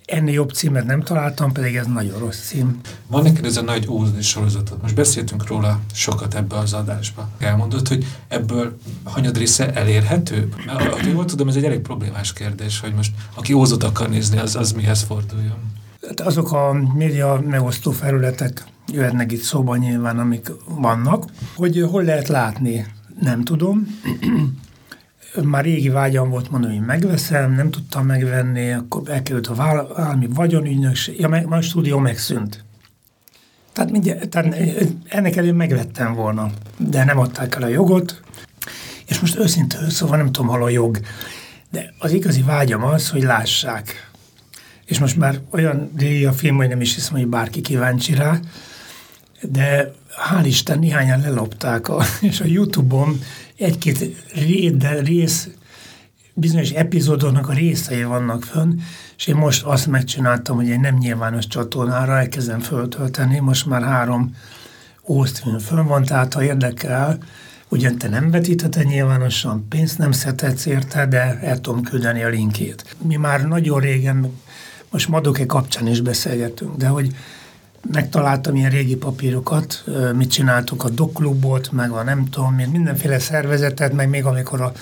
Ennél 0.05 0.35
jobb 0.35 0.51
címet 0.51 0.85
nem 0.85 1.03
találtam, 1.03 1.53
pedig 1.53 1.77
ez 1.77 1.87
nagyon 1.87 2.19
rossz 2.19 2.47
cím. 2.47 2.81
Van 3.07 3.23
neked 3.23 3.45
ez 3.45 3.57
a 3.57 3.63
nagy 3.63 3.87
ózdi 3.89 4.23
sorozatod. 4.23 4.83
Most 4.83 4.95
beszéltünk 4.95 5.47
róla 5.47 5.81
sokat 5.93 6.35
ebbe 6.35 6.57
az 6.57 6.73
adásba. 6.73 7.29
Elmondod, 7.39 7.89
hogy 7.89 8.07
ebből 8.29 8.79
hanyad 9.05 9.37
része 9.37 9.73
elérhető? 9.73 10.49
Mert 10.67 10.93
ahogy 10.93 11.07
jól 11.07 11.25
tudom, 11.25 11.49
ez 11.49 11.57
egy 11.57 11.65
elég 11.65 11.81
problémás 11.81 12.33
kérdés, 12.33 12.81
hogy 12.81 12.95
most 12.95 13.13
aki 13.35 13.53
ózot 13.53 13.83
akar 13.83 14.09
nézni, 14.09 14.39
az, 14.39 14.57
az 14.57 14.73
mihez 14.73 15.03
forduljon. 15.03 15.73
Hát 16.07 16.21
azok 16.21 16.53
a 16.53 16.73
média 16.95 17.43
megosztó 17.47 17.91
felületek 17.91 18.65
jöhetnek 18.93 19.33
itt 19.33 19.43
szóba 19.43 19.77
nyilván, 19.77 20.19
amik 20.19 20.53
vannak, 20.65 21.25
hogy 21.55 21.87
hol 21.91 22.03
lehet 22.03 22.29
látni 22.29 22.87
nem 23.21 23.43
tudom. 23.43 23.87
Már 25.43 25.65
régi 25.65 25.89
vágyam 25.89 26.31
volt 26.31 26.51
mondani, 26.51 26.77
hogy 26.77 26.87
megveszem, 26.87 27.53
nem 27.53 27.71
tudtam 27.71 28.07
megvenni, 28.07 28.73
akkor 28.73 29.03
elkerült 29.11 29.47
a 29.47 29.55
valami 29.55 30.27
vagyonügynökség, 30.27 31.21
ja, 31.21 31.29
meg, 31.29 31.53
a 31.53 31.61
stúdió 31.61 31.99
megszűnt. 31.99 32.65
Tehát, 33.73 33.91
mindjárt, 33.91 34.29
tehát 34.29 34.57
ennek 35.09 35.37
elő 35.37 35.53
megvettem 35.53 36.15
volna, 36.15 36.51
de 36.77 37.05
nem 37.05 37.19
adták 37.19 37.55
el 37.55 37.63
a 37.63 37.69
jogot, 37.69 38.21
és 39.07 39.21
most 39.21 39.39
őszintén, 39.39 39.91
szóval 39.91 40.17
nem 40.17 40.33
tudom, 40.33 40.49
hol 40.51 40.63
a 40.63 40.69
jog, 40.69 41.01
de 41.71 41.95
az 41.99 42.13
igazi 42.13 42.43
vágyam 42.43 42.85
az, 42.85 43.11
hogy 43.11 43.23
lássák. 43.23 44.11
És 44.85 44.99
most 44.99 45.17
már 45.17 45.41
olyan 45.51 45.91
régi 45.97 46.25
a 46.25 46.33
film, 46.33 46.57
hogy 46.57 46.69
nem 46.69 46.81
is 46.81 46.95
hiszem, 46.95 47.15
hogy 47.15 47.27
bárki 47.27 47.61
kíváncsi 47.61 48.15
rá, 48.15 48.41
de 49.43 49.95
hál' 50.17 50.47
Isten 50.47 50.79
néhányan 50.79 51.21
lelopták, 51.21 51.89
a, 51.89 52.03
és 52.21 52.41
a 52.41 52.45
Youtube-on 52.45 53.21
egy-két 53.57 54.25
rész, 55.03 55.49
bizonyos 56.35 56.71
epizódoknak 56.71 57.49
a 57.49 57.53
részei 57.53 58.05
vannak 58.05 58.43
fönn, 58.45 58.81
és 59.17 59.27
én 59.27 59.37
most 59.37 59.63
azt 59.63 59.87
megcsináltam, 59.87 60.57
hogy 60.57 60.71
egy 60.71 60.81
nem 60.81 60.97
nyilvános 60.97 61.47
csatornára 61.47 62.19
elkezdem 62.19 62.61
föltölteni, 62.61 63.39
most 63.39 63.67
már 63.67 63.83
három 63.83 64.35
ósztfilm 65.07 65.59
fönn 65.59 65.87
van, 65.87 66.05
tehát 66.05 66.35
ha 66.35 66.43
érdekel, 66.43 67.19
ugyan 67.69 67.99
te 67.99 68.09
nem 68.09 68.31
vetítheted 68.31 68.87
nyilvánosan, 68.87 69.67
pénzt 69.69 69.99
nem 69.99 70.13
szedhetsz 70.13 70.67
érte, 70.67 71.07
de 71.07 71.39
el 71.43 71.61
tudom 71.61 71.83
küldeni 71.83 72.23
a 72.23 72.29
linkét. 72.29 72.97
Mi 73.03 73.17
már 73.17 73.41
nagyon 73.41 73.81
régen, 73.81 74.33
most 74.91 75.09
Madoke 75.09 75.47
kapcsán 75.47 75.87
is 75.87 76.01
beszélgetünk, 76.01 76.77
de 76.77 76.87
hogy 76.87 77.15
megtaláltam 77.93 78.57
ilyen 78.57 78.71
régi 78.71 78.97
papírokat, 78.97 79.85
mit 80.15 80.31
csináltuk 80.31 80.85
a 80.85 80.89
dokklubot, 80.89 81.73
meg 81.73 81.91
a 81.91 82.03
nem 82.03 82.29
tudom, 82.31 82.55
mindenféle 82.55 83.19
szervezetet, 83.19 83.93
meg 83.93 84.09
még 84.09 84.25
amikor 84.25 84.61
a, 84.61 84.73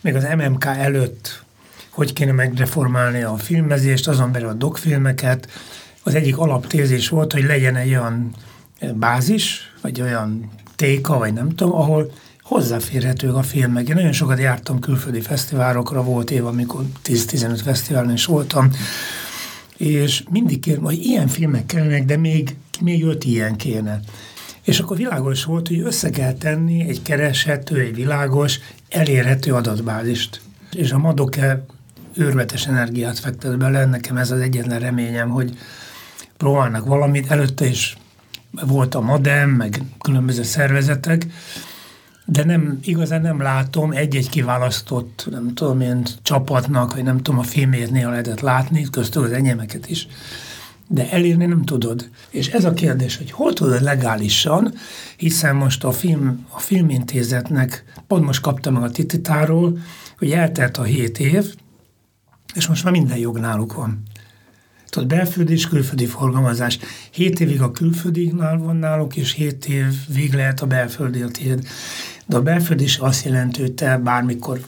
még 0.00 0.14
az 0.14 0.26
MMK 0.36 0.64
előtt 0.64 1.46
hogy 1.98 2.12
kéne 2.12 2.32
megreformálni 2.32 3.22
a 3.22 3.36
filmezést, 3.36 4.08
azon 4.08 4.32
belül 4.32 4.48
a 4.48 4.52
dokfilmeket. 4.52 5.48
Az 6.02 6.14
egyik 6.14 6.38
alaptézés 6.38 7.08
volt, 7.08 7.32
hogy 7.32 7.44
legyen 7.44 7.76
egy 7.76 7.88
olyan 7.88 8.34
bázis, 8.94 9.72
vagy 9.80 10.00
olyan 10.00 10.50
téka, 10.76 11.18
vagy 11.18 11.32
nem 11.32 11.54
tudom, 11.54 11.74
ahol 11.74 12.12
hozzáférhetők 12.42 13.34
a 13.34 13.42
filmek. 13.42 13.88
Én 13.88 13.94
nagyon 13.94 14.12
sokat 14.12 14.38
jártam 14.38 14.78
külföldi 14.78 15.20
fesztiválokra, 15.20 16.02
volt 16.02 16.30
év, 16.30 16.46
amikor 16.46 16.84
10-15 17.04 17.60
fesztiválon 17.64 18.12
is 18.12 18.24
voltam, 18.24 18.70
és 19.78 20.24
mindig 20.30 20.60
kér, 20.60 20.78
hogy 20.78 21.04
ilyen 21.04 21.28
filmek 21.28 21.66
kellenek, 21.66 22.04
de 22.04 22.16
még, 22.16 22.56
még 22.80 23.04
öt 23.04 23.24
ilyen 23.24 23.56
kéne. 23.56 24.00
És 24.62 24.78
akkor 24.78 24.96
világos 24.96 25.44
volt, 25.44 25.68
hogy 25.68 25.80
össze 25.80 26.10
kell 26.10 26.32
tenni 26.32 26.88
egy 26.88 27.02
kereshető, 27.02 27.80
egy 27.80 27.94
világos, 27.94 28.58
elérhető 28.88 29.54
adatbázist. 29.54 30.40
És 30.72 30.92
a 30.92 30.98
Madoke 30.98 31.64
őrvetes 32.14 32.66
energiát 32.66 33.18
fektet 33.18 33.58
bele, 33.58 33.84
nekem 33.84 34.16
ez 34.16 34.30
az 34.30 34.40
egyetlen 34.40 34.78
reményem, 34.78 35.28
hogy 35.28 35.58
próbálnak 36.36 36.86
valamit, 36.86 37.30
előtte 37.30 37.66
is 37.66 37.96
volt 38.50 38.94
a 38.94 39.00
Madem, 39.00 39.50
meg 39.50 39.82
különböző 40.00 40.42
szervezetek, 40.42 41.26
de 42.30 42.44
nem, 42.44 42.78
igazán 42.82 43.20
nem 43.22 43.40
látom 43.40 43.90
egy-egy 43.90 44.28
kiválasztott, 44.28 45.28
nem 45.30 45.54
tudom 45.54 45.80
én, 45.80 46.02
csapatnak, 46.22 46.94
vagy 46.94 47.02
nem 47.02 47.16
tudom, 47.16 47.40
a 47.40 47.42
filmét 47.42 47.90
néha 47.90 48.10
lehetett 48.10 48.40
látni, 48.40 48.86
köztük 48.90 49.22
az 49.22 49.32
enyémeket 49.32 49.90
is, 49.90 50.08
de 50.88 51.10
elérni 51.10 51.46
nem 51.46 51.64
tudod. 51.64 52.08
És 52.30 52.48
ez 52.48 52.64
a 52.64 52.72
kérdés, 52.72 53.16
hogy 53.16 53.30
hol 53.30 53.52
tudod 53.52 53.82
legálisan, 53.82 54.74
hiszen 55.16 55.56
most 55.56 55.84
a, 55.84 55.92
film, 55.92 56.46
a 56.48 56.58
filmintézetnek, 56.58 57.84
pont 58.06 58.24
most 58.24 58.40
kaptam 58.40 58.72
meg 58.74 58.82
a 58.82 58.90
tititáról, 58.90 59.78
hogy 60.18 60.30
eltelt 60.30 60.76
a 60.76 60.82
hét 60.82 61.18
év, 61.18 61.54
és 62.54 62.66
most 62.66 62.84
már 62.84 62.92
minden 62.92 63.18
jog 63.18 63.38
náluk 63.38 63.74
van. 63.74 64.02
Tehát 64.88 65.08
belföldi 65.08 65.52
és 65.52 65.68
külföldi 65.68 66.06
forgalmazás. 66.06 66.78
Hét 67.10 67.40
évig 67.40 67.62
a 67.62 67.70
külföldinál 67.70 68.58
van 68.58 68.76
náluk, 68.76 69.16
és 69.16 69.32
hét 69.32 69.66
évig 69.66 70.34
lehet 70.34 70.60
a 70.60 70.66
belföldi 70.66 71.20
a 71.22 71.28
tiéd. 71.28 71.66
De 72.28 72.36
a 72.36 72.42
belföldi 72.42 72.84
is 72.84 72.96
azt 72.96 73.24
jelenti, 73.24 73.60
hogy 73.60 73.72
te 73.72 73.98
bármikor, 73.98 74.60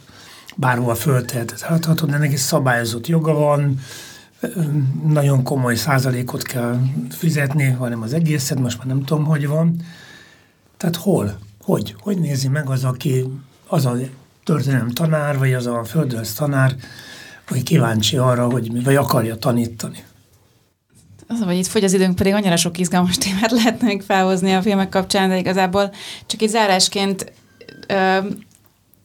bárhol 0.56 0.94
fölteheted. 0.94 1.60
Hát, 1.60 2.04
de 2.04 2.18
neki 2.18 2.36
szabályozott 2.36 3.06
joga 3.06 3.32
van, 3.32 3.80
nagyon 5.06 5.42
komoly 5.42 5.74
százalékot 5.74 6.42
kell 6.42 6.80
fizetni, 7.10 7.64
hanem 7.64 8.02
az 8.02 8.12
egészet, 8.12 8.58
most 8.58 8.78
már 8.78 8.86
nem 8.86 9.04
tudom, 9.04 9.24
hogy 9.24 9.46
van. 9.46 9.76
Tehát 10.76 10.96
hol? 10.96 11.38
Hogy? 11.62 11.94
Hogy 12.00 12.18
nézi 12.18 12.48
meg 12.48 12.68
az, 12.68 12.84
aki 12.84 13.24
az 13.66 13.86
a 13.86 13.96
történelem 14.44 14.90
tanár, 14.90 15.38
vagy 15.38 15.52
az 15.52 15.66
a 15.66 15.84
földröz 15.84 16.32
tanár, 16.32 16.76
vagy 17.48 17.62
kíváncsi 17.62 18.16
arra, 18.16 18.50
hogy 18.50 18.84
vagy 18.84 18.96
akarja 18.96 19.36
tanítani. 19.36 20.04
Az, 21.26 21.40
hogy 21.40 21.56
itt 21.56 21.66
fogy 21.66 21.84
az 21.84 21.92
időnk, 21.92 22.16
pedig 22.16 22.32
annyira 22.32 22.56
sok 22.56 22.78
izgalmas 22.78 23.18
témát 23.18 23.50
lehetne 23.50 23.86
még 23.86 24.02
felhozni 24.02 24.52
a 24.52 24.62
filmek 24.62 24.88
kapcsán, 24.88 25.28
de 25.28 25.38
igazából 25.38 25.92
csak 26.26 26.42
egy 26.42 26.48
zárásként 26.48 27.32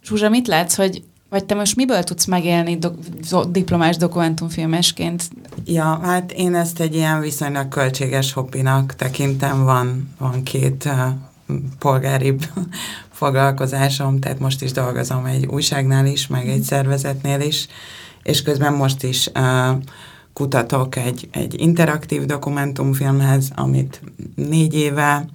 Zsuzsa, 0.03 0.29
mit 0.29 0.47
látsz, 0.47 0.75
hogy 0.75 1.03
vagy 1.29 1.45
te 1.45 1.55
most 1.55 1.75
miből 1.75 2.03
tudsz 2.03 2.25
megélni 2.25 2.77
do- 2.77 3.51
diplomás 3.51 3.97
dokumentumfilmesként? 3.97 5.29
Ja, 5.65 5.99
hát 6.03 6.31
én 6.31 6.55
ezt 6.55 6.79
egy 6.79 6.95
ilyen 6.95 7.19
viszonylag 7.19 7.67
költséges 7.67 8.33
hobbinak 8.33 8.95
tekintem. 8.95 9.63
Van, 9.63 10.09
van 10.17 10.43
két 10.43 10.85
uh, 10.85 11.57
polgári 11.79 12.35
foglalkozásom, 13.11 14.19
tehát 14.19 14.39
most 14.39 14.61
is 14.61 14.71
dolgozom 14.71 15.25
egy 15.25 15.45
újságnál 15.45 16.05
is, 16.05 16.27
meg 16.27 16.47
egy 16.47 16.61
szervezetnél 16.61 17.39
is, 17.39 17.67
és 18.23 18.41
közben 18.41 18.73
most 18.73 19.03
is 19.03 19.29
uh, 19.35 19.77
kutatok 20.33 20.95
egy, 20.95 21.27
egy 21.31 21.61
interaktív 21.61 22.25
dokumentumfilmhez, 22.25 23.51
amit 23.55 24.01
négy 24.35 24.73
éve 24.73 25.25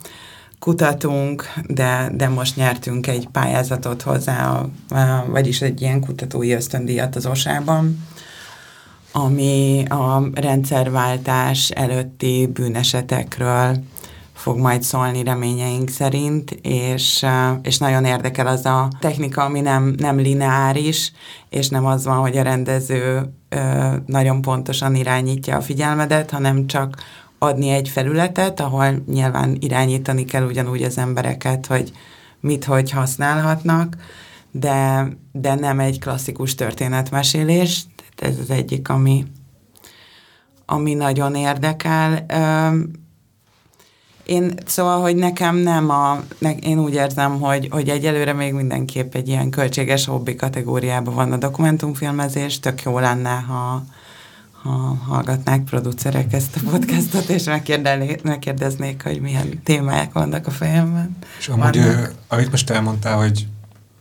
kutatunk, 0.61 1.53
de, 1.67 2.11
de 2.15 2.29
most 2.29 2.57
nyertünk 2.57 3.07
egy 3.07 3.29
pályázatot 3.33 4.03
hozzá, 4.03 4.51
a, 4.51 4.69
a, 4.95 5.25
vagyis 5.29 5.61
egy 5.61 5.81
ilyen 5.81 6.01
kutatói 6.01 6.53
ösztöndíjat 6.53 7.17
az 7.17 7.27
osában, 7.27 8.07
ami 9.13 9.85
a 9.89 10.23
rendszerváltás 10.35 11.71
előtti 11.71 12.51
bűnesetekről 12.53 13.83
fog 14.33 14.59
majd 14.59 14.83
szólni 14.83 15.23
reményeink 15.23 15.89
szerint, 15.89 16.51
és, 16.51 17.27
és 17.63 17.79
nagyon 17.79 18.05
érdekel 18.05 18.47
az 18.47 18.65
a 18.65 18.89
technika, 19.01 19.45
ami 19.45 19.61
nem, 19.61 19.95
nem 19.99 20.17
lineáris, 20.17 21.13
és 21.49 21.69
nem 21.69 21.87
az 21.87 22.05
van, 22.05 22.17
hogy 22.17 22.37
a 22.37 22.43
rendező 22.43 23.33
nagyon 24.07 24.41
pontosan 24.41 24.95
irányítja 24.95 25.57
a 25.57 25.61
figyelmedet, 25.61 26.31
hanem 26.31 26.67
csak 26.67 26.97
adni 27.43 27.69
egy 27.69 27.89
felületet, 27.89 28.61
ahol 28.61 29.03
nyilván 29.07 29.57
irányítani 29.61 30.25
kell 30.25 30.47
ugyanúgy 30.47 30.83
az 30.83 30.99
embereket, 30.99 31.67
hogy 31.67 31.93
mit, 32.41 32.65
hogy 32.65 32.91
használhatnak, 32.91 33.97
de, 34.51 35.09
de 35.33 35.55
nem 35.55 35.81
egy 35.81 35.99
klasszikus 35.99 36.55
történetmesélés. 36.55 37.85
Ez 38.17 38.39
az 38.39 38.51
egyik, 38.51 38.89
ami, 38.89 39.27
ami 40.67 40.95
nagyon 40.95 41.35
érdekel. 41.35 42.27
Én, 44.25 44.55
szóval, 44.67 45.01
hogy 45.01 45.17
nekem 45.17 45.57
nem 45.57 45.91
a, 45.91 46.23
ne, 46.39 46.51
én 46.53 46.79
úgy 46.79 46.95
érzem, 46.95 47.41
hogy, 47.41 47.69
hogy 47.71 47.89
egyelőre 47.89 48.33
még 48.33 48.53
mindenképp 48.53 49.15
egy 49.15 49.29
ilyen 49.29 49.51
költséges 49.51 50.07
hobbi 50.07 50.35
kategóriában 50.35 51.15
van 51.15 51.33
a 51.33 51.37
dokumentumfilmezés, 51.37 52.61
tök 52.61 52.83
jó 52.83 52.99
lenne, 52.99 53.45
ha, 53.49 53.83
ha 54.63 54.95
hallgatnák 55.07 55.65
producerek 55.65 56.33
ezt 56.33 56.57
a 56.57 56.71
podcastot, 56.71 57.29
és 57.29 57.45
megkérdeznék, 58.23 59.03
hogy 59.03 59.21
milyen 59.21 59.63
témák 59.63 60.13
vannak 60.13 60.47
a 60.47 60.51
fejemben. 60.51 61.17
És 61.39 61.49
amúgy, 61.49 61.77
ö, 61.77 62.03
amit 62.29 62.51
most 62.51 62.71
elmondtál, 62.71 63.17
hogy 63.17 63.47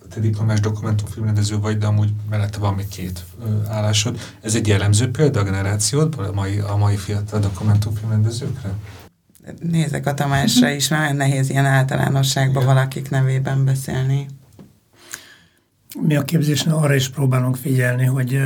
te 0.09 0.19
diplomás 0.19 0.59
dokumentumfilmrendező 0.59 1.59
vagy, 1.59 1.77
de 1.77 1.85
amúgy 1.85 2.13
mellette 2.29 2.57
van 2.57 2.73
még 2.73 2.87
két 2.87 3.23
ö, 3.45 3.67
állásod. 3.67 4.19
Ez 4.41 4.55
egy 4.55 4.67
jellemző 4.67 5.11
példa 5.11 5.39
a 5.39 5.43
generációdból, 5.43 6.25
a 6.25 6.31
mai, 6.31 6.59
a 6.59 6.75
mai 6.75 6.95
fiatal 6.95 7.39
dokumentumfilmrendezőkre? 7.39 8.69
Nézek 9.61 10.05
a 10.05 10.13
Tamásra 10.13 10.69
is, 10.69 10.87
mert 10.87 11.17
nehéz 11.17 11.49
ilyen 11.49 11.65
általánosságban 11.65 12.65
valakik 12.65 13.09
nevében 13.09 13.65
beszélni. 13.65 14.27
Mi 16.01 16.15
a 16.15 16.21
képzésnél 16.21 16.73
arra 16.73 16.95
is 16.95 17.09
próbálunk 17.09 17.55
figyelni, 17.55 18.05
hogy 18.05 18.41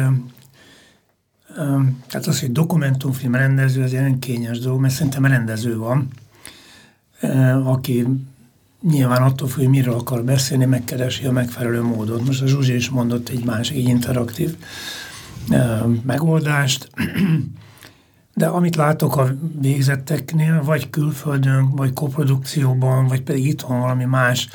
tehát 2.07 2.27
az, 2.27 2.39
hogy 2.39 2.51
dokumentumfilm 2.51 3.35
rendező, 3.35 3.83
az 3.83 3.91
ilyen 3.91 4.19
kényes 4.19 4.59
dolog, 4.59 4.79
mert 4.79 4.93
szerintem 4.93 5.25
rendező 5.25 5.77
van, 5.77 6.07
aki 7.63 8.07
nyilván 8.81 9.21
attól 9.21 9.47
függ, 9.47 9.59
hogy 9.59 9.69
miről 9.69 9.93
akar 9.93 10.23
beszélni, 10.23 10.65
megkeresi 10.65 11.25
a 11.25 11.31
megfelelő 11.31 11.81
módot. 11.81 12.25
Most 12.25 12.41
a 12.41 12.47
Zsuzsi 12.47 12.75
is 12.75 12.89
mondott 12.89 13.29
egy 13.29 13.45
másik 13.45 13.77
egy 13.77 13.87
interaktív 13.87 14.55
megoldást, 16.03 16.89
de 18.35 18.45
amit 18.45 18.75
látok 18.75 19.17
a 19.17 19.35
végzetteknél, 19.61 20.63
vagy 20.63 20.89
külföldön, 20.89 21.69
vagy 21.69 21.93
koprodukcióban, 21.93 23.07
vagy 23.07 23.21
pedig 23.21 23.45
itthon 23.45 23.79
valami 23.79 24.05
más 24.05 24.49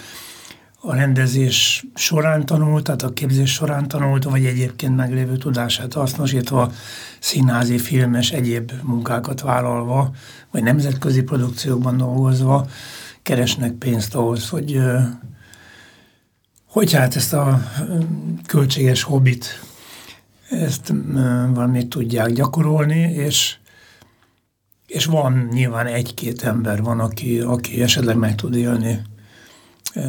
a 0.80 0.94
rendezés 0.94 1.86
során 1.94 2.46
tanult, 2.46 2.84
tehát 2.84 3.02
a 3.02 3.12
képzés 3.12 3.52
során 3.52 3.88
tanult, 3.88 4.24
vagy 4.24 4.44
egyébként 4.44 4.96
meglévő 4.96 5.36
tudását 5.36 5.92
hasznosítva, 5.92 6.72
színházi, 7.20 7.78
filmes, 7.78 8.30
egyéb 8.30 8.72
munkákat 8.82 9.40
vállalva, 9.40 10.10
vagy 10.50 10.62
nemzetközi 10.62 11.22
produkciókban 11.22 11.96
dolgozva, 11.96 12.68
keresnek 13.22 13.72
pénzt 13.72 14.14
ahhoz, 14.14 14.48
hogy, 14.48 14.80
hogy 16.66 16.92
hát 16.92 17.16
ezt 17.16 17.32
a 17.32 17.62
költséges 18.46 19.02
hobbit 19.02 19.62
ezt 20.50 20.92
valamit 21.54 21.88
tudják 21.88 22.32
gyakorolni, 22.32 23.00
és 23.00 23.56
és 24.86 25.04
van 25.04 25.48
nyilván 25.52 25.86
egy-két 25.86 26.42
ember 26.42 26.82
van, 26.82 27.00
aki, 27.00 27.40
aki 27.40 27.82
esetleg 27.82 28.16
meg 28.16 28.34
tud 28.34 28.54
élni, 28.54 29.02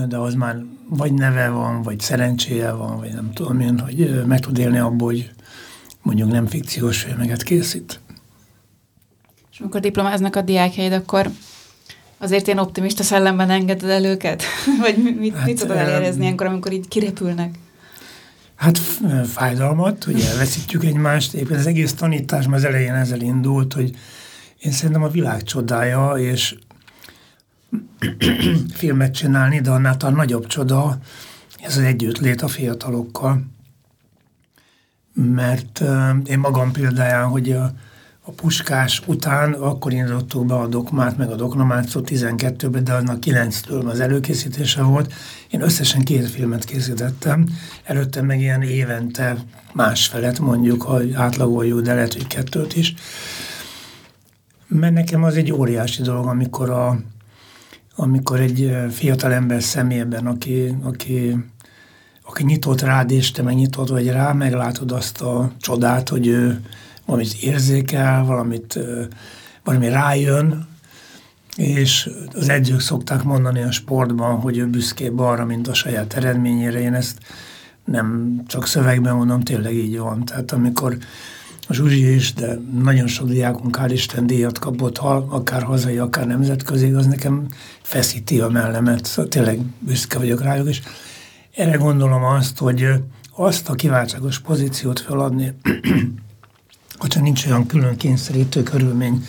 de 0.08 0.18
az 0.18 0.34
már 0.34 0.64
vagy 0.90 1.14
neve 1.14 1.50
van, 1.50 1.82
vagy 1.82 2.00
szerencséje 2.00 2.72
van, 2.72 2.98
vagy 2.98 3.14
nem 3.14 3.32
tudom 3.34 3.60
én, 3.60 3.80
hogy 3.80 4.24
meg 4.26 4.40
tud 4.40 4.58
élni 4.58 4.78
abból, 4.78 5.08
hogy 5.08 5.32
mondjuk 6.02 6.32
nem 6.32 6.48
fikciós 6.48 7.02
filmeket 7.02 7.44
készít. 7.44 8.00
És 9.52 9.60
amikor 9.60 9.80
diplomáznak 9.80 10.36
a 10.36 10.42
diákjaid, 10.42 10.92
akkor 10.92 11.30
azért 12.18 12.48
ilyen 12.48 12.60
optimista 12.60 13.04
szellemben 13.04 13.50
engeded 13.50 13.90
el 13.90 14.06
őket? 14.06 14.44
Vagy 14.82 15.16
mit, 15.20 15.36
hát, 15.36 15.46
mit 15.46 15.60
tudod 15.60 15.78
elérezni 15.78 16.22
ilyenkor, 16.22 16.46
amikor 16.46 16.72
így 16.72 16.88
kirepülnek? 16.88 17.56
Hát 18.56 18.78
fájdalmat, 19.28 20.04
hogy 20.04 20.22
elveszítjük 20.22 20.84
egymást. 20.84 21.34
Éppen 21.34 21.60
az 21.60 21.68
egész 21.68 21.94
tanítás 21.94 22.46
az 22.52 22.64
elején 22.64 22.94
ezzel 22.94 23.22
indult, 23.22 23.74
hogy 23.74 23.96
én 24.60 24.72
szerintem 24.72 25.04
a 25.04 25.08
világ 25.08 25.44
csodája, 25.44 26.12
és 26.12 26.56
filmet 28.74 29.14
csinálni, 29.14 29.60
de 29.60 29.70
annál 29.70 29.98
talán 29.98 30.16
nagyobb 30.16 30.48
csoda 30.48 30.98
ez 31.62 31.78
az 31.78 31.84
együttlét 31.84 32.42
a 32.42 32.48
fiatalokkal. 32.48 33.44
Mert 35.14 35.84
én 36.24 36.40
magam 36.40 36.72
példáján, 36.72 37.28
hogy 37.28 37.52
a, 37.52 37.74
a 38.22 38.32
puskás 38.32 39.02
után 39.06 39.54
akkor 39.54 39.94
indítottuk 39.94 40.46
be 40.46 40.54
a 40.54 40.68
dokmát, 40.68 41.18
meg 41.18 41.30
a 41.30 41.36
doknomátszó 41.36 42.02
12-ben, 42.06 42.84
de 42.84 42.94
annak 42.94 43.18
9-től 43.26 43.86
az 43.86 44.00
előkészítése 44.00 44.82
volt. 44.82 45.14
Én 45.50 45.62
összesen 45.62 46.04
két 46.04 46.30
filmet 46.30 46.64
készítettem, 46.64 47.46
előtte 47.84 48.22
meg 48.22 48.40
ilyen 48.40 48.62
évente 48.62 49.38
másfelet 49.74 50.40
mondjuk, 50.40 50.82
ha 50.82 51.02
átlagoljuk, 51.14 51.82
de 51.82 51.94
lehet, 51.94 52.14
hogy 52.14 52.28
kettőt 52.28 52.76
is. 52.76 52.94
Mert 54.68 54.94
nekem 54.94 55.24
az 55.24 55.36
egy 55.36 55.52
óriási 55.52 56.02
dolog, 56.02 56.26
amikor, 56.26 56.70
a, 56.70 57.00
amikor 58.00 58.40
egy 58.40 58.76
fiatal 58.92 59.34
ember 59.34 59.64
szemében, 59.64 60.28
aki, 60.28 60.76
aki, 60.84 61.36
aki 62.24 62.44
nyitott 62.44 62.82
rád, 62.82 63.12
és 63.12 63.32
te 63.32 63.42
meg 63.42 63.56
nyitott 63.56 63.90
vagy 63.90 64.08
rá, 64.08 64.32
meglátod 64.32 64.92
azt 64.92 65.22
a 65.22 65.52
csodát, 65.60 66.10
hogy 66.10 66.28
ő 66.28 66.62
valamit 67.06 67.34
érzékel, 67.42 68.24
valamit, 68.24 68.80
valami 69.64 69.90
rájön, 69.90 70.68
és 71.56 72.10
az 72.34 72.50
edzők 72.50 72.80
szokták 72.80 73.24
mondani 73.24 73.62
a 73.62 73.72
sportban, 73.72 74.40
hogy 74.40 74.58
ő 74.58 74.68
büszkébb 74.68 75.20
arra, 75.20 75.46
mint 75.46 75.68
a 75.68 75.74
saját 75.74 76.14
eredményére. 76.14 76.80
Én 76.80 76.94
ezt 76.94 77.18
nem 77.86 78.36
csak 78.48 78.68
szövegben 78.68 79.16
mondom, 79.16 79.42
tényleg 79.42 79.74
így 79.74 79.98
van. 79.98 80.26
Tehát 80.26 80.52
amikor 80.52 80.98
a 81.70 81.74
Zsuzsi 81.74 82.14
is, 82.14 82.34
de 82.34 82.60
nagyon 82.82 83.08
sok 83.08 83.28
diákunk 83.28 83.78
hál' 83.80 83.90
Isten 83.92 84.28
díjat 84.28 84.60
kapott, 84.60 84.98
akár 84.98 85.64
hazai, 85.64 85.98
akár 85.98 86.28
nemzetközi, 86.28 86.92
az 86.92 87.06
nekem 87.06 87.48
feszíti 87.82 88.40
a 88.40 88.50
mellemet. 88.50 89.06
Szóval 89.06 89.32
tényleg 89.32 89.60
büszke 89.80 90.18
vagyok 90.18 90.42
rájuk, 90.42 90.68
és 90.68 90.82
erre 91.56 91.76
gondolom 91.76 92.24
azt, 92.24 92.58
hogy 92.58 92.88
azt 93.36 93.70
a 93.70 93.74
kiváltságos 93.74 94.40
pozíciót 94.40 95.00
feladni, 95.00 95.54
hogyha 97.02 97.22
nincs 97.22 97.46
olyan 97.46 97.66
külön 97.66 97.98
kényszerítő 97.98 98.64
körülmény, 98.64 99.26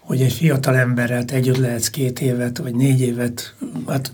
hogy 0.00 0.22
egy 0.22 0.32
fiatal 0.32 0.76
emberrel 0.76 1.24
együtt 1.26 1.56
lehetsz 1.56 1.88
két 1.88 2.20
évet, 2.20 2.58
vagy 2.58 2.74
négy 2.74 3.00
évet, 3.00 3.54
hát 3.86 4.12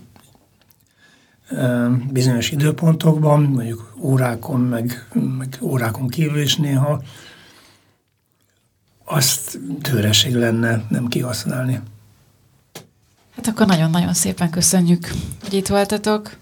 bizonyos 2.11 2.51
időpontokban, 2.51 3.41
mondjuk 3.41 3.93
órákon, 3.99 4.59
meg, 4.59 5.07
meg 5.37 5.57
órákon 5.61 6.07
kívül 6.07 6.41
is 6.41 6.55
néha, 6.55 7.01
azt 9.05 9.59
tőreség 9.81 10.35
lenne 10.35 10.83
nem 10.89 11.07
kihasználni. 11.07 11.81
Hát 13.35 13.47
akkor 13.47 13.67
nagyon-nagyon 13.67 14.13
szépen 14.13 14.49
köszönjük, 14.49 15.11
hogy 15.43 15.53
itt 15.53 15.67
voltatok. 15.67 16.35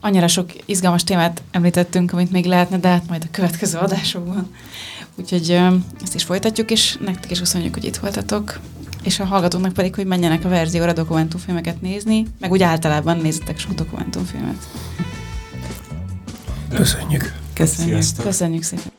Annyira 0.00 0.28
sok 0.28 0.50
izgalmas 0.64 1.04
témát 1.04 1.42
említettünk, 1.50 2.12
amit 2.12 2.30
még 2.30 2.44
lehetne, 2.44 2.78
de 2.78 2.88
hát 2.88 3.08
majd 3.08 3.22
a 3.24 3.30
következő 3.30 3.78
adásokban. 3.78 4.54
Úgyhogy 5.16 5.50
ezt 6.02 6.14
is 6.14 6.24
folytatjuk, 6.24 6.70
és 6.70 6.96
nektek 7.00 7.30
is 7.30 7.38
köszönjük, 7.38 7.74
hogy 7.74 7.84
itt 7.84 7.96
voltatok 7.96 8.60
és 9.02 9.20
a 9.20 9.24
hallgatóknak 9.24 9.72
pedig, 9.72 9.94
hogy 9.94 10.06
menjenek 10.06 10.44
a 10.44 10.48
verzióra 10.48 10.92
dokumentumfilmeket 10.92 11.80
nézni, 11.80 12.26
meg 12.40 12.50
úgy 12.50 12.62
általában 12.62 13.16
nézzetek 13.16 13.58
sok 13.58 13.72
dokumentumfilmet. 13.72 14.68
Köszönjük. 16.74 17.34
Köszönjük. 17.54 18.04
Köszönjük 18.22 18.62
szépen. 18.62 18.97